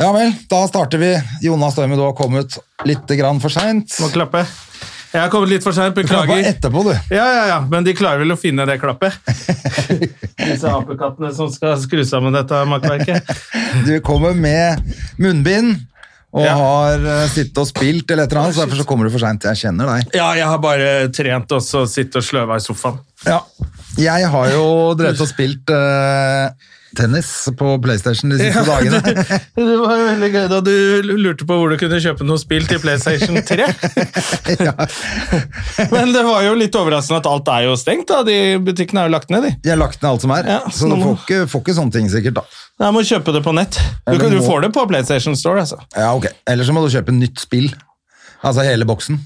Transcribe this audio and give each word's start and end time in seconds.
Ja 0.00 0.10
vel, 0.16 0.30
da 0.48 0.62
starter 0.68 0.98
vi. 1.02 1.10
Jonas 1.44 1.74
Døme, 1.76 1.96
du 1.98 2.02
har 2.06 2.14
kommet 2.16 2.56
litt 2.88 3.10
grann 3.18 3.40
for 3.42 3.52
seint. 3.52 3.92
Må 4.00 4.08
klappe. 4.14 4.46
Jeg 5.10 5.24
har 5.24 5.28
kommet 5.32 5.50
litt 5.50 5.64
for 5.66 5.74
seint, 5.76 5.92
beklager. 5.96 6.38
etterpå, 6.46 6.84
du. 6.86 6.92
Ja, 7.12 7.24
ja, 7.34 7.42
ja, 7.50 7.58
men 7.68 7.84
de 7.84 7.92
klarer 7.98 8.22
vel 8.22 8.32
å 8.32 8.38
finne 8.38 8.64
det 8.68 8.78
klappet. 8.80 9.16
Disse 10.40 10.70
apekattene 10.70 11.32
som 11.36 11.50
skal 11.52 11.76
skru 11.82 12.04
sammen 12.06 12.36
dette 12.36 12.62
makkverket. 12.70 13.28
Du 13.88 13.92
kommer 14.06 14.32
med 14.38 14.80
munnbind 15.20 15.76
og 16.30 16.44
Ja. 16.46 16.52
har 16.54 17.02
uh, 17.02 17.24
sittet 17.30 17.58
og 17.58 17.66
spilt 17.66 18.10
eller 18.14 18.24
et 18.28 18.32
eller 18.32 18.44
annet, 18.44 18.54
så 18.56 18.62
derfor 18.64 18.78
så 18.80 18.86
kommer 18.86 19.06
du 19.08 19.10
for 19.12 19.22
seint. 19.22 19.42
Jeg 19.50 19.58
kjenner 19.66 19.88
deg. 19.90 20.12
Ja, 20.14 20.28
jeg 20.38 20.46
har 20.46 20.60
bare 20.62 20.90
trent 21.14 21.52
og 21.58 21.62
så 21.66 21.84
sitte 21.90 22.22
og 22.22 22.26
sløve 22.26 22.56
i 22.56 22.62
sofaen. 22.62 23.00
Ja. 23.26 23.40
Jeg 23.98 24.28
har 24.30 24.52
jo 24.54 24.66
drevet 24.98 25.20
og 25.26 25.28
spilt 25.28 25.72
eh, 25.74 26.70
tennis 26.96 27.28
på 27.58 27.72
PlayStation 27.82 28.32
de 28.32 28.38
siste 28.40 28.62
dagene. 28.66 29.00
Det 29.56 29.76
var 29.80 29.96
jo 30.00 30.06
veldig 30.06 30.30
gøy 30.34 30.46
da 30.50 30.60
du 30.64 30.72
lurte 31.10 31.46
på 31.48 31.58
hvor 31.60 31.72
du 31.72 31.76
kunne 31.80 32.00
kjøpe 32.02 32.26
noe 32.26 32.40
spill 32.40 32.66
til 32.68 32.80
PlayStation 32.82 33.38
3. 33.46 33.68
ja. 34.66 34.74
Men 35.92 36.12
det 36.14 36.24
var 36.26 36.44
jo 36.46 36.56
litt 36.58 36.76
overraskende 36.78 37.20
at 37.22 37.28
alt 37.30 37.50
er 37.54 37.66
jo 37.68 37.76
stengt. 37.80 38.08
da. 38.10 38.22
De 38.26 38.38
Butikkene 38.64 39.04
er 39.04 39.10
jo 39.10 39.14
lagt 39.16 39.32
ned, 39.32 39.46
de. 39.46 39.52
De 39.64 39.72
har 39.74 39.80
lagt 39.80 40.00
ned 40.02 40.10
alt 40.12 40.26
som 40.26 40.34
er, 40.34 40.50
Ja, 40.56 40.60
så 40.68 40.88
du 40.88 40.94
nå 40.94 41.00
får 41.04 41.18
ikke, 41.20 41.40
får 41.52 41.64
ikke 41.64 41.76
sånne 41.78 41.96
ting 41.98 42.10
sikkert, 42.12 42.40
da. 42.40 42.62
Jeg 42.80 42.96
må 42.96 43.04
kjøpe 43.06 43.36
det 43.36 43.44
på 43.44 43.54
nett. 43.56 43.76
Du, 44.06 44.16
kan, 44.16 44.32
du 44.32 44.40
får 44.44 44.66
det 44.66 44.72
på 44.76 44.86
PlayStation 44.90 45.36
Store, 45.38 45.66
altså. 45.66 45.80
Ja, 45.94 46.10
ok. 46.16 46.30
Eller 46.50 46.66
så 46.66 46.74
må 46.76 46.82
du 46.84 46.90
kjøpe 46.92 47.14
nytt 47.14 47.42
spill. 47.42 47.70
Altså 48.40 48.64
hele 48.64 48.88
boksen. 48.88 49.20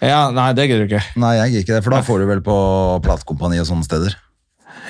Ja, 0.00 0.30
Nei, 0.32 0.50
det 0.56 0.68
gidder 0.70 0.86
du 0.86 0.94
ikke. 0.94 1.02
Nei, 1.20 1.34
jeg 1.42 1.52
gir 1.52 1.64
ikke 1.64 1.76
det, 1.76 1.84
for 1.84 1.92
da 1.94 2.00
får 2.06 2.22
du 2.22 2.28
vel 2.30 2.42
på 2.44 2.56
platekompani 3.04 3.60
og 3.60 3.68
sånne 3.68 3.84
steder. 3.84 4.16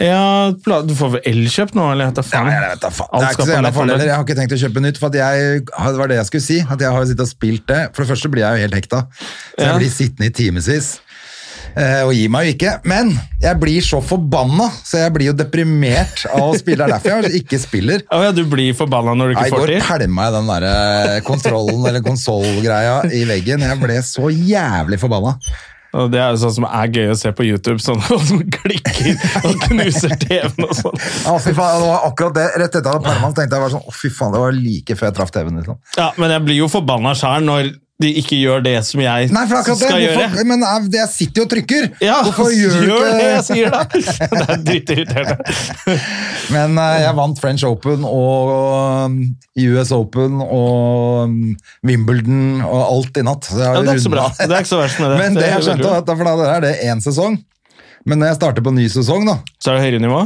Ja, 0.00 0.50
Du 0.54 0.94
får 0.96 1.12
vel 1.16 1.28
Elkjøp 1.32 1.74
nå, 1.76 1.90
eller? 1.94 2.12
Hva 2.14 2.24
Ja, 2.30 2.44
jeg 2.54 2.72
vet 2.74 2.84
da 2.84 2.92
faen. 2.94 3.10
Alt 3.12 3.20
Det 3.20 3.28
er 3.28 3.36
ikke 3.36 3.48
så 3.48 3.56
jævla 3.56 3.74
farlig 3.74 3.96
heller. 3.96 4.10
Jeg 4.12 4.16
har 4.16 4.24
ikke 4.28 4.38
tenkt 4.38 4.56
å 4.56 4.62
kjøpe 4.64 4.86
nytt, 4.86 5.02
for 5.02 5.20
jeg, 5.20 5.60
det 5.66 6.00
var 6.00 6.12
det 6.12 6.18
jeg 6.20 6.30
skulle 6.30 6.46
si. 6.46 6.58
At 6.64 6.80
jeg 6.86 6.96
har 6.96 7.06
sittet 7.10 7.26
og 7.26 7.32
spilt 7.34 7.68
det. 7.70 7.82
For 7.94 8.04
det 8.04 8.12
første 8.14 8.32
blir 8.32 8.46
jeg 8.46 8.58
jo 8.58 8.66
helt 8.68 8.80
hekta. 8.80 9.04
Så 9.20 9.64
jeg 9.66 9.78
blir 9.82 9.94
sittende 9.98 10.30
i 10.30 10.36
timevis. 10.40 10.98
Eh, 11.78 12.00
og 12.02 12.10
gir 12.16 12.30
meg 12.32 12.48
jo 12.48 12.54
ikke. 12.56 12.72
Men 12.88 13.12
jeg 13.42 13.58
blir 13.62 13.84
så 13.84 14.00
forbanna, 14.02 14.66
så 14.86 15.04
jeg 15.04 15.14
blir 15.14 15.30
jo 15.30 15.34
deprimert 15.38 16.24
av 16.32 16.48
å 16.50 16.58
spille. 16.58 16.86
Det 16.86 16.96
er 16.96 16.96
derfor 16.96 17.28
jeg 17.28 17.42
ikke 17.44 17.60
spiller. 17.62 18.06
Oh, 18.10 18.24
ja, 18.24 18.32
du 18.34 18.42
blir 18.50 18.74
forbanna 18.74 19.12
når 19.14 19.30
du 19.30 19.32
ikke 19.36 19.44
får 19.44 19.46
ikke 19.46 19.56
får 19.56 19.66
går 19.66 19.70
til? 19.70 19.84
pælma 19.86 20.24
jeg 20.26 20.34
den 20.34 20.48
der 20.50 20.64
eh, 20.70 21.18
kontrollen 21.26 21.84
eller 21.90 22.02
konsollgreia 22.04 22.96
i 23.14 23.20
veggen. 23.28 23.62
Jeg 23.62 23.78
ble 23.82 23.98
så 24.06 24.32
jævlig 24.34 24.98
forbanna. 25.00 25.36
Og 25.96 26.10
det 26.12 26.20
er 26.22 26.34
jo 26.34 26.40
sånn 26.44 26.54
som 26.60 26.66
er 26.68 26.92
gøy 26.94 27.10
å 27.10 27.18
se 27.18 27.32
på 27.34 27.46
YouTube, 27.48 27.80
sånn 27.82 27.98
at 27.98 28.26
som 28.28 28.42
klikker 28.54 29.10
og 29.42 29.64
knuser 29.66 30.14
TV-en 30.22 30.68
og 30.68 30.74
sånn. 30.78 30.98
Ja, 31.24 31.34
fy 31.42 31.54
faen, 31.56 31.82
det 31.82 31.90
var 31.90 32.06
akkurat 32.10 32.36
det. 32.38 32.46
Rett 32.62 32.68
etter 32.68 32.78
at 32.78 32.86
jeg 32.86 32.94
hadde 32.94 33.06
pælma 33.08 33.32
tenkte 33.34 33.58
jeg 33.58 33.64
var 33.64 33.74
sånn, 33.74 33.86
å 33.90 33.94
fy 33.96 34.10
faen, 34.14 34.34
det 34.36 34.42
var 34.44 34.54
like 34.56 34.98
før 35.00 35.10
jeg 35.10 35.18
traff 35.18 35.32
TV-en. 35.34 35.60
liksom. 35.62 35.80
Ja, 35.98 36.10
men 36.20 36.34
jeg 36.36 36.46
blir 36.46 36.60
jo 36.60 36.70
forbanna 36.70 37.14
sjæl 37.18 37.46
når 37.48 37.72
de 38.00 38.10
ikke 38.20 38.38
gjør 38.40 38.62
det 38.64 38.74
som 38.88 39.00
jeg 39.02 39.28
Nei, 39.34 39.42
for 39.50 39.60
akkurat 39.60 39.80
det, 39.80 39.88
skal 39.88 40.00
hvorfor, 40.00 40.22
gjøre. 40.36 40.44
men 40.48 40.64
eh, 40.64 40.86
jeg 40.96 41.10
sitter 41.12 41.42
jo 41.42 41.44
og 41.46 41.50
trykker! 41.52 41.88
Ja, 42.04 42.16
hvorfor 42.24 42.48
gjør 42.60 42.78
ikke 42.86 43.10
det 43.18 43.26
jeg 43.28 43.44
sier, 43.50 43.74
da? 43.74 43.82
Det 44.30 44.40
er 44.40 44.62
dritirriterende. 44.70 45.36
Men 46.54 46.80
eh, 46.80 46.96
jeg 47.04 47.16
vant 47.20 47.42
French 47.42 47.66
Open 47.68 48.06
og 48.08 48.50
um, 48.54 49.18
US 49.66 49.92
Open 49.94 50.40
og 50.46 51.28
um, 51.28 51.36
Wimbledon 51.86 52.64
og 52.64 52.80
alt 52.86 53.20
i 53.20 53.24
natt. 53.26 53.50
Ja, 53.52 53.74
det 53.78 53.84
er 53.92 54.00
ikke 54.00 54.06
så 54.08 54.14
bra. 54.16 54.26
Det 54.40 54.48
er 54.48 54.58
ikke 54.64 54.72
så 54.72 54.80
verst 54.80 55.00
med 55.02 55.12
det. 55.14 55.20
Men 55.20 55.38
det 55.38 55.46
jeg 55.52 55.68
skjønte, 55.68 55.94
at 56.00 56.12
for 56.16 56.26
da 56.30 56.50
er 56.56 56.66
det 56.66 56.74
én 56.88 57.04
sesong. 57.04 57.38
Men 58.08 58.22
når 58.22 58.32
jeg 58.32 58.40
starter 58.40 58.64
på 58.64 58.72
ny 58.74 58.88
sesong, 58.90 59.28
da, 59.28 59.38
Så 59.60 59.72
er 59.74 59.78
det 59.78 59.88
høyere 59.88 60.04
nivå? 60.08 60.20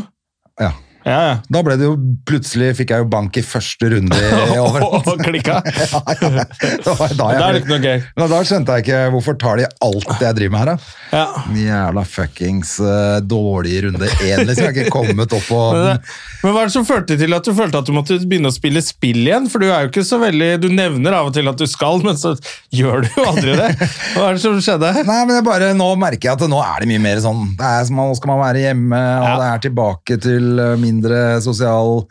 ja, 0.62 0.70
Ja, 1.04 1.16
ja. 1.28 1.32
da 1.52 1.60
ble 1.66 1.74
det 1.76 1.84
jo 1.84 1.94
plutselig 2.24 2.70
fikk 2.78 2.92
jeg 2.94 3.02
jo 3.02 3.08
bank 3.12 3.36
i 3.36 3.42
første 3.44 3.90
runde 3.92 4.16
i 4.16 4.58
over. 4.64 4.84
Og 5.02 5.20
klikka? 5.20 5.58
ja, 5.66 6.00
ja. 6.22 6.44
Da, 6.84 7.08
Da 7.18 7.26
er 7.34 7.58
det 7.58 7.60
ikke 7.62 7.72
noe 7.74 7.82
gøy. 7.84 8.04
Men 8.16 8.30
da 8.32 8.38
skjønte 8.48 8.76
jeg 8.78 8.86
ikke 8.86 9.00
hvorfor 9.12 9.36
tar 9.42 9.60
de 9.60 9.66
alt 9.84 10.08
det 10.14 10.24
jeg 10.30 10.38
driver 10.38 10.54
med 10.54 10.62
her, 10.62 10.70
da. 10.72 10.94
Ja. 11.12 11.26
Jævla 11.60 12.04
fuckings 12.08 12.72
uh, 12.80 13.18
dårlige 13.20 13.84
runde 13.88 14.08
én, 14.24 14.44
liksom. 14.48 14.64
Jeg 14.64 14.70
har 14.70 14.78
ikke 14.80 14.94
kommet 14.94 15.36
opp 15.36 15.44
på 15.50 15.60
Men, 15.74 16.00
men 16.44 16.54
hva 16.56 16.62
er 16.64 16.70
det 16.70 16.74
som 16.78 16.86
førte 16.88 17.18
til 17.20 17.36
at 17.36 17.44
du 17.46 17.52
følte 17.56 17.80
at 17.82 17.88
du 17.88 17.92
måtte 17.96 18.16
begynne 18.24 18.48
å 18.50 18.54
spille 18.56 18.80
spill 18.84 19.20
igjen? 19.26 19.50
For 19.52 19.60
du 19.62 19.68
er 19.68 19.84
jo 19.86 19.92
ikke 19.92 20.04
så 20.08 20.18
veldig 20.22 20.50
Du 20.64 20.68
nevner 20.72 21.18
av 21.20 21.28
og 21.28 21.36
til 21.36 21.48
at 21.52 21.60
du 21.60 21.66
skal, 21.70 22.00
men 22.04 22.16
så 22.20 22.32
gjør 22.74 23.04
du 23.04 23.10
jo 23.18 23.26
aldri 23.28 23.58
det. 23.60 23.68
Hva 24.16 24.30
er 24.30 24.38
det 24.38 24.42
som 24.44 24.56
skjedde? 24.64 24.90
Nei, 25.04 25.20
men 25.28 25.36
jeg 25.38 25.46
bare, 25.46 25.70
Nå 25.76 25.90
merker 26.00 26.30
jeg 26.32 26.38
at 26.40 26.48
nå 26.50 26.58
er 26.64 26.80
det 26.84 26.90
mye 26.94 27.04
mer 27.10 27.20
sånn 27.24 27.44
det 27.60 27.68
er, 27.68 27.84
som- 27.88 28.00
Nå 28.00 28.08
skal 28.18 28.32
man 28.34 28.40
være 28.42 28.64
hjemme, 28.64 28.98
og 29.20 29.28
Ja. 29.28 29.36
det 29.40 29.46
er 29.52 29.62
tilbake 29.68 30.16
til 30.24 30.58
eh, 30.62 30.74
mindre 30.94 31.22
sosial 31.44 32.04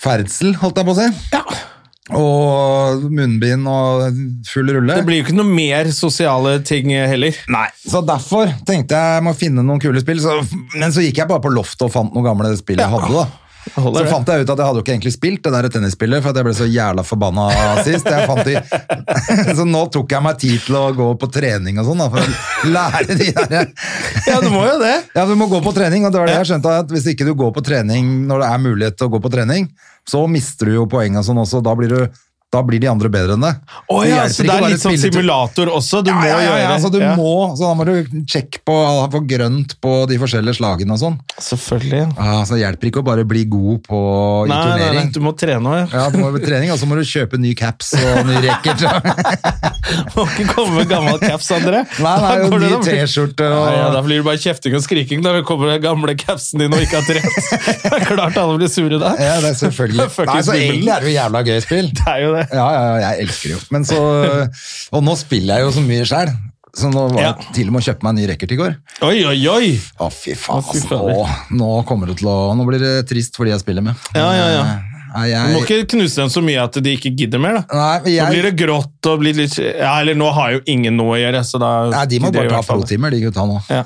ferdsel, 0.00 0.54
holdt 0.60 0.80
jeg 0.80 0.88
på 0.88 0.94
å 0.94 1.00
si. 1.00 1.10
Ja. 1.34 1.44
Og 2.16 3.04
munnbind 3.14 3.68
og 3.70 4.16
full 4.50 4.70
rulle. 4.74 4.96
Det 4.98 5.06
blir 5.06 5.20
jo 5.20 5.26
ikke 5.28 5.36
noe 5.36 5.46
mer 5.46 5.90
sosiale 5.94 6.56
ting 6.66 6.90
heller. 6.90 7.36
Nei, 7.52 7.68
Så 7.86 8.00
derfor 8.02 8.50
tenkte 8.66 8.98
jeg 8.98 9.22
må 9.26 9.34
finne 9.38 9.62
noen 9.62 9.78
kule 9.82 10.02
spill. 10.02 10.18
Så, 10.24 10.40
men 10.74 10.90
så 10.90 11.04
gikk 11.04 11.20
jeg 11.22 11.30
bare 11.30 11.44
på 11.44 11.52
loftet 11.54 11.86
og 11.86 11.92
fant 11.94 12.16
noen 12.16 12.26
gamle 12.26 12.50
spill 12.58 12.82
jeg 12.82 12.90
hadde. 12.96 13.12
da. 13.14 13.39
Holder 13.74 14.00
Så 14.00 14.04
det. 14.04 14.10
fant 14.10 14.30
jeg 14.32 14.42
ut 14.44 14.50
at 14.50 14.58
jeg 14.58 14.66
hadde 14.66 14.80
jo 14.80 14.82
ikke 14.84 14.92
egentlig 14.94 15.12
spilt 15.14 15.42
det 15.44 15.52
der 15.52 15.68
tennisspillet, 15.74 16.22
for 16.24 16.32
at 16.32 16.40
jeg 16.40 16.46
ble 16.48 16.54
så 16.56 16.66
jævla 16.70 17.04
forbanna 17.06 17.44
sist. 17.86 18.08
De, 18.08 18.54
så 19.58 19.66
nå 19.68 19.82
tok 19.92 20.14
jeg 20.16 20.24
meg 20.24 20.40
tid 20.40 20.64
til 20.64 20.78
å 20.80 20.84
gå 20.96 21.08
på 21.20 21.28
trening 21.34 21.78
og 21.82 21.90
sånn, 21.90 22.02
for 22.10 22.24
å 22.24 22.72
lære 22.72 23.18
de 23.20 23.28
der 23.36 23.70
Ja, 24.30 24.40
du 24.42 24.48
må 24.52 24.64
jo 24.66 24.78
det. 24.80 24.96
Ja, 25.14 25.26
du 25.28 25.36
må 25.38 25.50
gå 25.52 25.60
på 25.64 25.74
trening, 25.76 26.06
og 26.08 26.14
det 26.14 26.22
var 26.22 26.32
det 26.32 26.38
jeg 26.40 26.50
skjønte, 26.54 26.74
at 26.84 26.94
hvis 26.94 27.06
ikke 27.12 27.28
du 27.28 27.34
går 27.38 27.52
på 27.56 27.64
trening 27.66 28.10
når 28.30 28.44
det 28.44 28.50
er 28.50 28.64
mulighet 28.64 28.98
til 28.98 29.10
å 29.10 29.14
gå 29.14 29.22
på 29.22 29.32
trening, 29.32 29.68
så 30.08 30.24
mister 30.30 30.70
du 30.70 30.78
jo 30.80 30.88
poeng 30.90 31.20
og 31.20 31.26
sånn 31.26 31.40
også, 31.44 31.60
da 31.64 31.76
blir, 31.78 31.92
du, 31.92 32.22
da 32.50 32.62
blir 32.66 32.80
de 32.82 32.88
andre 32.90 33.08
bedre 33.12 33.36
enn 33.36 33.44
det. 33.44 33.52
Oh, 33.86 34.02
ja, 34.02 34.24
så 34.26 34.42
det 34.42 34.54
er 34.56 34.64
litt 34.72 34.82
sånn 34.82 34.98
simulator 34.98 35.70
også? 35.70 36.00
Du 36.02 36.10
ja, 36.10 36.16
må 36.18 36.26
ja, 36.26 36.38
ja, 36.42 36.56
ja, 36.58 36.70
altså 36.74 36.90
du 36.90 36.98
ja. 36.98 37.12
må, 37.14 37.52
så 37.54 37.68
da 37.68 37.76
må 37.78 37.86
du 37.86 38.24
sjekke 38.26 38.62
på, 38.66 38.76
på 39.12 39.20
grønt 39.30 39.76
på 39.78 39.92
de 40.10 40.18
forskjellige 40.18 40.58
slagene 40.58 40.96
og 40.96 41.02
sånn. 41.02 41.18
Selvfølgelig. 41.38 42.08
Ah, 42.18 42.40
så 42.42 42.56
det 42.56 42.64
hjelper 42.64 42.90
ikke 42.90 43.04
å 43.04 43.06
bare 43.06 43.26
bli 43.28 43.44
god 43.50 43.84
på, 43.86 44.00
i 44.48 44.50
Nei, 44.50 44.60
nei, 44.82 44.90
nei, 44.98 45.04
du 45.14 45.20
må 45.22 45.34
trene 45.38 45.76
òg. 45.76 45.94
Ja, 45.94 46.08
du 46.10 46.18
må 46.18 46.32
trening, 46.42 46.72
og 46.74 46.80
så 46.80 46.90
må 46.90 46.98
du 46.98 47.04
kjøpe 47.06 47.38
ny 47.38 47.54
caps 47.58 47.94
og 48.00 48.26
ny 48.26 48.42
racket. 48.48 48.82
Må 50.14 50.24
ikke 50.26 50.44
komme 50.52 50.80
med 50.80 50.90
gammel 50.90 51.16
caps, 51.22 51.48
André. 51.54 51.80
Nei, 52.02 52.12
nei, 52.22 52.34
jo, 52.42 52.58
ny 52.60 52.70
T-skjorte 52.84 53.46
og 53.46 53.64
Nei, 53.64 53.72
ja, 53.74 53.86
Da 53.94 54.02
blir 54.04 54.20
det 54.20 54.26
bare 54.26 54.40
kjefting 54.40 54.76
og 54.78 54.84
skriking 54.84 55.22
når 55.24 55.40
det 55.40 55.44
kommer 55.48 55.72
den 55.72 55.82
gamle 55.82 56.14
capsen 56.18 56.62
din 56.62 56.74
og 56.74 56.84
ikke 56.84 57.00
har 57.00 57.06
trent. 57.08 57.38
Det 57.84 57.90
er 57.96 58.04
klart 58.06 58.38
alle 58.38 58.58
blir 58.60 58.70
sure 58.70 59.00
da. 59.00 59.12
Ja, 59.18 59.38
det 59.42 59.52
er 59.52 59.58
selvfølgelig. 59.58 60.06
Nei, 60.30 60.42
så 60.46 60.54
egentlig 60.56 60.92
er 60.94 61.04
det 61.04 61.10
jo 61.10 61.14
jævla 61.16 61.42
gøy 61.46 61.60
spill. 61.64 61.90
Det 61.96 62.06
er 62.12 62.22
jo 62.22 62.32
det. 62.36 62.39
Ja, 62.52 62.66
ja, 62.74 62.82
ja, 62.86 63.00
jeg 63.10 63.26
elsker 63.26 63.48
det 63.52 63.56
jo. 63.58 63.60
Men 63.74 63.84
så, 63.88 63.98
og 64.92 65.04
nå 65.06 65.16
spiller 65.20 65.60
jeg 65.60 65.68
jo 65.68 65.74
så 65.78 65.84
mye 65.86 66.06
sjæl. 66.08 66.32
Så 66.76 66.86
nå 66.92 67.08
var 67.10 67.18
Ja. 67.20 67.30
jeg 67.34 67.54
til 67.56 67.66
og 67.70 67.74
med 67.74 67.82
å 67.82 67.86
kjøpe 67.88 68.06
meg 68.06 68.10
en 68.12 68.18
ny 68.22 68.26
racket 68.30 68.52
i 68.54 68.58
går. 68.60 68.76
Oi, 69.02 69.16
oi, 69.26 69.38
oi! 69.50 69.70
Å, 69.98 70.06
fy 70.14 70.36
faen. 70.38 70.60
Å, 70.62 70.70
fy 70.70 70.84
faen. 70.86 71.16
Å, 71.18 71.24
Nå, 71.58 71.70
kommer 71.88 72.06
det 72.12 72.20
til 72.20 72.28
å 72.30 72.36
Nå 72.54 72.66
blir 72.68 72.78
det 72.78 72.92
trist 73.10 73.34
for 73.34 73.44
de 73.48 73.50
jeg 73.56 73.64
spiller 73.64 73.82
med. 73.82 73.98
Ja, 74.14 74.28
ja, 74.38 74.46
ja. 74.54 74.62
Nei, 75.10 75.24
Du 75.34 75.56
må 75.56 75.60
ikke 75.64 75.88
knuse 75.90 76.20
dem 76.20 76.28
så 76.30 76.38
mye 76.46 76.62
at 76.62 76.76
de 76.86 76.92
ikke 76.94 77.10
gidder 77.18 77.40
mer. 77.42 77.56
da. 77.58 77.62
nei, 77.74 78.12
Da 78.14 78.28
blir 78.30 78.46
det 78.46 78.52
grått 78.60 79.08
og 79.10 79.16
blir 79.18 79.34
litt 79.34 79.56
Ja, 79.58 79.96
eller 79.98 80.14
nå 80.14 80.28
har 80.36 80.52
jo 80.54 80.60
ingen 80.70 80.94
noe 81.00 81.16
å 81.16 81.18
gjøre, 81.18 81.40
så 81.42 81.58
da 81.58 81.70
nei, 81.90 82.04
de 82.12 82.20
må 82.22 82.30
bare 82.30 82.52
ta 82.54 82.62
pro-timer, 82.62 83.10
de 83.10 83.24
gutta 83.24 83.42
nå. 83.50 83.58
Ja. 83.66 83.82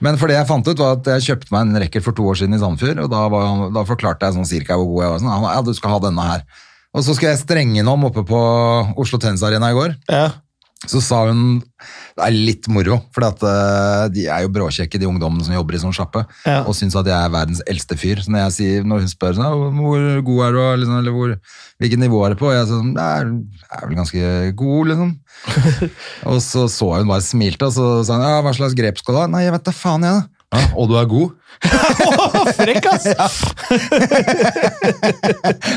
Men 0.00 0.16
for 0.16 0.32
det 0.32 0.38
jeg 0.40 0.48
fant 0.48 0.64
ut, 0.72 0.78
var 0.80 0.96
at 0.96 1.04
jeg 1.18 1.26
kjøpte 1.28 1.52
meg 1.52 1.66
en 1.68 1.82
racket 1.84 2.02
for 2.08 2.16
to 2.16 2.24
år 2.32 2.40
siden 2.40 2.56
i 2.56 2.62
Sandefjord, 2.64 3.04
og 3.04 3.12
da, 3.12 3.26
var, 3.28 3.68
da 3.76 3.84
forklarte 3.84 4.24
jeg 4.24 4.38
sånn 4.40 4.48
cirka 4.48 4.80
hvor 4.80 4.88
god 4.94 5.04
jeg 5.04 5.12
var. 5.12 5.20
Sånn, 5.26 5.48
ja, 5.52 5.60
du 5.68 5.74
skal 5.76 5.92
ha 5.98 6.00
denne 6.08 6.24
her. 6.30 6.46
Og 6.92 7.04
så 7.04 7.14
skulle 7.16 7.32
jeg 7.32 7.40
strenge 7.44 7.84
om 7.88 8.08
oppe 8.10 8.24
på 8.28 8.38
Oslo 9.00 9.18
Tennis 9.22 9.42
Arena 9.46 9.70
i 9.72 9.76
går. 9.76 9.94
Ja. 10.12 10.26
Så 10.82 10.98
sa 10.98 11.20
hun 11.28 11.60
Det 11.62 12.24
er 12.26 12.34
litt 12.34 12.66
moro, 12.68 12.96
for 13.14 13.22
de 14.10 14.24
er 14.26 14.42
jo 14.42 14.50
bråkjekke, 14.52 14.98
de 14.98 15.06
ungdommene 15.06 15.44
som 15.46 15.54
jobber 15.54 15.76
i 15.78 15.80
sånn 15.80 15.94
sjappe, 15.94 16.24
Ja. 16.44 16.64
og 16.66 16.74
syns 16.76 16.96
at 16.98 17.06
jeg 17.06 17.14
er 17.16 17.30
verdens 17.32 17.62
eldste 17.70 17.96
fyr. 17.96 18.20
Så 18.20 18.28
når, 18.34 18.42
jeg 18.50 18.52
sier, 18.58 18.84
når 18.84 19.04
hun 19.06 19.08
spør 19.12 19.38
sånn, 19.38 19.78
hvor 19.78 20.02
god 20.26 20.42
er 20.48 20.52
du, 20.52 20.60
liksom, 20.82 20.98
eller 20.98 21.14
hvor, 21.16 21.32
hvilket 21.80 22.02
nivå 22.02 22.20
er 22.26 22.34
det 22.34 22.38
på, 22.42 22.50
og 22.50 22.56
jeg 22.58 22.66
sier 22.68 22.82
sånn, 22.82 22.92
er, 23.00 23.30
jeg 23.62 23.78
er 23.78 23.86
vel 23.88 23.96
ganske 24.02 24.52
god, 24.60 24.90
liksom. 24.92 25.14
og 26.34 26.42
så 26.44 26.66
så 26.68 26.90
hun 26.98 27.08
bare 27.14 27.24
smilte, 27.24 27.70
og 27.70 27.72
så 27.78 27.88
sa 28.04 28.18
hun 28.18 28.26
ja, 28.28 28.42
hva 28.44 28.52
slags 28.58 28.76
grep 28.76 28.98
skal 29.00 29.14
du 29.16 29.20
ha? 29.22 29.26
Nei, 29.32 29.46
jeg 29.46 29.54
vet 29.56 29.64
da 29.70 29.72
faen, 29.78 30.04
jeg. 30.04 30.20
da. 30.20 30.41
Ja, 30.52 30.60
og 30.76 30.90
du 30.90 30.98
er 31.00 31.06
god. 31.08 31.30
Frekk, 32.58 32.84
ass! 32.92 33.06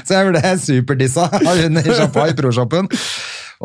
Så 0.05 0.11
jeg 0.17 0.33
ble 0.33 0.41
superdissa 0.59 1.29
av 1.31 1.55
hun 1.63 1.79
i 1.79 1.85
sjappa 1.87 2.27
i 2.31 2.37
proshoppen. 2.37 2.85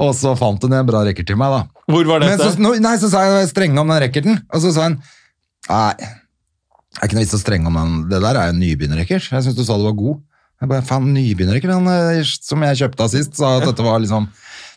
Og 0.01 0.11
så 0.15 0.37
fant 0.39 0.63
hun 0.63 0.73
en 0.77 0.87
bra 0.87 1.01
racket 1.07 1.27
til 1.27 1.37
meg, 1.41 1.51
da. 1.51 1.61
Hvor 1.91 2.05
var 2.07 2.23
Men 2.23 2.39
så, 2.39 2.55
nei, 2.79 2.95
så 3.03 3.09
sa 3.11 3.19
jeg 3.27 3.51
strenge 3.51 3.81
om 3.83 3.91
den 3.91 4.03
racketen, 4.05 4.35
og 4.47 4.59
så 4.63 4.71
sa 4.77 4.83
hun 4.87 4.97
Nei, 5.71 5.95
det 5.99 6.99
er 6.99 7.07
ikke 7.07 7.17
noe 7.19 7.25
vits 7.25 7.37
å 7.37 7.41
strenge 7.41 7.71
om 7.71 7.77
den. 7.79 7.91
Det 8.11 8.19
der 8.23 8.39
er 8.39 8.49
jo 8.49 8.55
en 8.55 8.63
nybegynnerracket. 8.63 9.29
Jeg 9.31 9.45
syns 9.47 9.59
du 9.59 9.63
sa 9.67 9.75
du 9.79 9.85
var 9.87 9.97
god. 9.99 10.17
Jeg 10.61 10.71
bare, 10.73 10.85
faen, 10.87 11.11
nybegynnerracket? 11.15 11.73
Han 11.73 11.87
eh, 11.91 12.33
som 12.43 12.65
jeg 12.67 12.81
kjøpte 12.81 13.07
av 13.07 13.13
sist, 13.13 13.37
sa 13.39 13.47
at 13.59 13.67
dette 13.69 13.87
var 13.87 14.03
liksom 14.03 14.25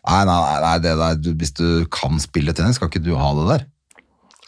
Nei, 0.04 0.20
nei, 0.28 0.36
nei, 0.60 0.74
det 0.84 0.94
der, 1.00 1.14
du, 1.16 1.30
hvis 1.40 1.54
du 1.56 1.68
kan 1.94 2.18
spille 2.20 2.52
tennis, 2.56 2.76
skal 2.76 2.90
ikke 2.92 3.00
du 3.06 3.14
ha 3.16 3.30
det 3.38 3.46
der. 3.48 3.62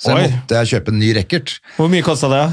Så 0.06 0.14
Oi. 0.14 0.30
måtte 0.30 0.62
jeg 0.62 0.76
kjøpe 0.76 0.94
en 0.94 1.02
ny 1.02 1.12
racket. 1.18 1.58
Hvor 1.80 1.92
mye 1.92 2.06
kosta 2.06 2.30
det? 2.32 2.46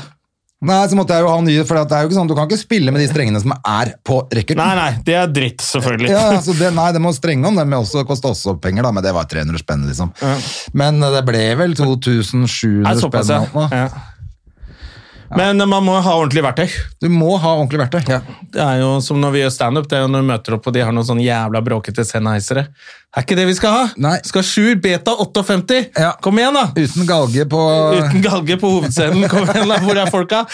Nei, 0.63 0.79
så 0.87 0.95
måtte 0.95 1.17
jeg 1.17 1.25
jo 1.25 1.31
ha 1.33 1.39
nye, 1.43 1.63
for 1.67 1.75
det 1.75 1.97
er 1.97 2.05
jo 2.05 2.09
ikke 2.09 2.17
sånn, 2.21 2.29
du 2.31 2.37
kan 2.39 2.47
ikke 2.47 2.61
spille 2.61 2.93
med 2.95 3.03
de 3.03 3.09
strengene 3.11 3.41
som 3.43 3.51
er 3.57 3.97
på 4.07 4.21
racketen. 4.31 4.61
Nei, 4.61 4.77
nei, 4.79 5.01
det 5.09 5.17
er 5.19 5.33
dritt, 5.35 5.65
selvfølgelig. 5.67 6.13
Ja, 6.15 6.21
altså 6.37 6.55
det, 6.55 6.69
nei, 6.77 6.85
det 6.95 7.03
må 7.03 7.11
strenge 7.17 7.51
om, 7.51 7.59
det 7.59 7.65
må 7.67 7.81
også 7.83 8.05
koste 8.07 8.31
også 8.31 8.55
penger, 8.63 8.87
da, 8.87 8.93
men 8.95 9.03
det 9.03 9.11
var 9.17 9.27
300 9.27 9.59
spenn, 9.65 9.83
liksom. 9.91 10.13
Men 10.79 11.03
det 11.03 11.25
ble 11.27 11.43
vel 11.59 11.75
2700 11.75 12.87
Nei, 12.87 12.95
spenn. 12.95 13.03
såpass, 13.03 13.33
ja. 13.35 13.67
ja. 13.75 13.89
Men 15.37 15.63
man 15.69 15.85
må 15.87 15.95
ha 16.05 16.15
ordentlig 16.19 16.43
verktøy. 16.45 16.73
Du 17.01 17.09
må 17.13 17.37
ha 17.41 17.55
ordentlig 17.57 17.81
verktøy. 17.81 18.01
Ja. 18.11 18.21
Det 18.53 18.61
er 18.63 18.81
jo 18.83 18.91
som 19.05 19.21
når 19.23 19.35
vi 19.35 19.43
gjør 19.45 19.55
standup, 19.55 19.89
det 19.91 19.99
er 19.99 20.05
jo 20.05 20.11
når 20.13 20.25
vi 20.25 20.29
møter 20.33 20.57
opp 20.59 20.67
og 20.69 20.75
de 20.77 20.83
har 20.85 20.93
noen 20.95 21.09
sånne 21.09 21.25
jævla 21.25 21.63
bråkete 21.65 22.05
Sennheisere. 22.07 22.67
Det 22.67 23.21
er 23.21 23.27
ikke 23.27 23.39
det 23.39 23.47
vi 23.49 23.57
skal 23.57 23.77
ha! 23.77 23.85
Nei. 24.01 24.15
Skal 24.25 24.41
ha 24.41 24.49
Sjur 24.49 24.77
Beta 24.85 25.15
58! 25.21 25.81
Ja. 26.01 26.13
Kom 26.25 26.41
igjen, 26.41 26.57
da! 26.57 26.69
Uten 26.73 27.09
galge 27.09 27.47
på 27.49 27.63
Uten 27.99 28.25
galge 28.25 28.59
på 28.61 28.75
hovedscenen. 28.77 29.29
Kom 29.33 29.49
igjen, 29.49 29.73
da! 29.73 29.81
Hvor 29.85 30.01
er 30.01 30.13
folka? 30.13 30.45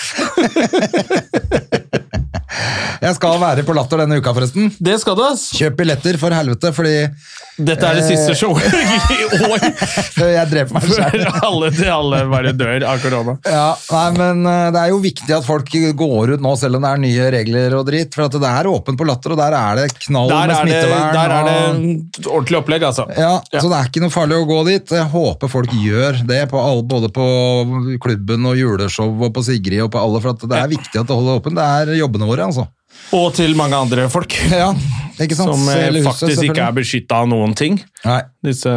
Jeg 2.99 3.15
skal 3.15 3.39
være 3.41 3.63
på 3.67 3.75
Latter 3.77 4.03
denne 4.03 4.19
uka, 4.19 4.33
forresten. 4.35 4.73
Det 4.83 4.97
skal 5.03 5.19
du, 5.19 5.23
ass! 5.29 5.51
Kjøp 5.55 5.79
billetter, 5.79 6.19
for 6.21 6.35
helvete, 6.35 6.73
fordi 6.75 6.97
Dette 7.59 7.89
er 7.89 7.97
det 7.99 8.05
siste 8.07 8.35
showet 8.39 8.63
i 8.71 9.25
år! 9.49 9.65
jeg 10.39 10.47
dreper 10.53 10.77
meg 10.77 10.85
Før 10.87 11.01
selv. 11.01 11.39
alle, 11.49 11.71
til 11.75 11.89
alle 11.91 12.21
bare 12.31 12.53
dør 12.55 12.85
av 12.87 13.01
korona. 13.03 13.35
Ja, 13.51 13.65
nei, 13.91 14.05
men 14.15 14.45
eh, 14.47 14.69
det 14.77 14.83
er 14.85 14.93
jo 14.93 15.01
viktig 15.03 15.35
at 15.35 15.47
folk 15.47 15.73
går 15.99 16.35
ut 16.37 16.45
nå, 16.45 16.53
selv 16.61 16.79
om 16.79 16.87
det 16.87 16.93
er 16.95 17.03
nye 17.03 17.27
regler 17.35 17.75
og 17.81 17.89
dritt. 17.91 18.15
For 18.15 18.29
at 18.29 18.37
det 18.39 18.53
er 18.53 18.71
åpent 18.71 19.01
på 19.01 19.09
Latter, 19.09 19.35
og 19.35 19.41
der 19.43 19.57
er 19.59 19.81
det 19.83 19.89
knall 20.07 20.31
Der 20.31 20.53
med 20.53 20.61
smittevern. 20.61 21.03
det, 21.09 21.19
der 21.19 21.35
er 21.35 21.49
det 21.49 22.29
ordentlig 22.31 22.61
opplegg, 22.61 22.87
altså. 22.93 23.09
Ja, 23.19 23.35
Ja. 23.53 23.61
så 23.63 23.67
det 23.73 23.81
er 23.81 23.91
ikke 23.91 24.05
noe 24.07 24.15
farlig 24.15 24.39
å 24.39 24.47
gå 24.49 24.61
dit. 24.71 24.95
Jeg 24.95 25.11
håper 25.13 25.51
folk 25.51 25.75
gjør 25.83 26.23
det, 26.29 26.45
på 26.53 26.63
alle, 26.63 26.87
både 26.89 27.11
på 27.15 27.27
klubben 28.03 28.47
og 28.49 28.57
juleshow 28.59 29.11
og 29.27 29.35
på 29.35 29.43
Sigrid 29.47 29.83
og 29.89 29.91
på 29.95 30.01
alle, 30.03 30.23
for 30.23 30.37
at 30.37 30.47
det 30.47 30.63
er 30.63 30.71
viktig 30.71 30.95
at 31.03 31.11
det 31.11 31.17
holder 31.19 31.43
åpent. 31.43 31.59
Det 31.59 31.67
er 31.91 31.99
jobbene 32.05 32.29
våre, 32.31 32.47
altså. 32.53 32.69
Og 33.19 33.31
til 33.37 33.55
mange 33.59 33.75
andre 33.79 34.07
folk. 34.13 34.35
Ja? 34.53 34.73
Som 35.19 35.69
eh, 35.69 35.89
huset, 35.91 36.05
faktisk 36.07 36.43
ikke 36.47 36.63
er 36.69 36.75
beskytta 36.77 37.23
av 37.25 37.29
noen 37.31 37.55
ting. 37.59 37.81
Nei, 38.05 38.21
Disse 38.47 38.71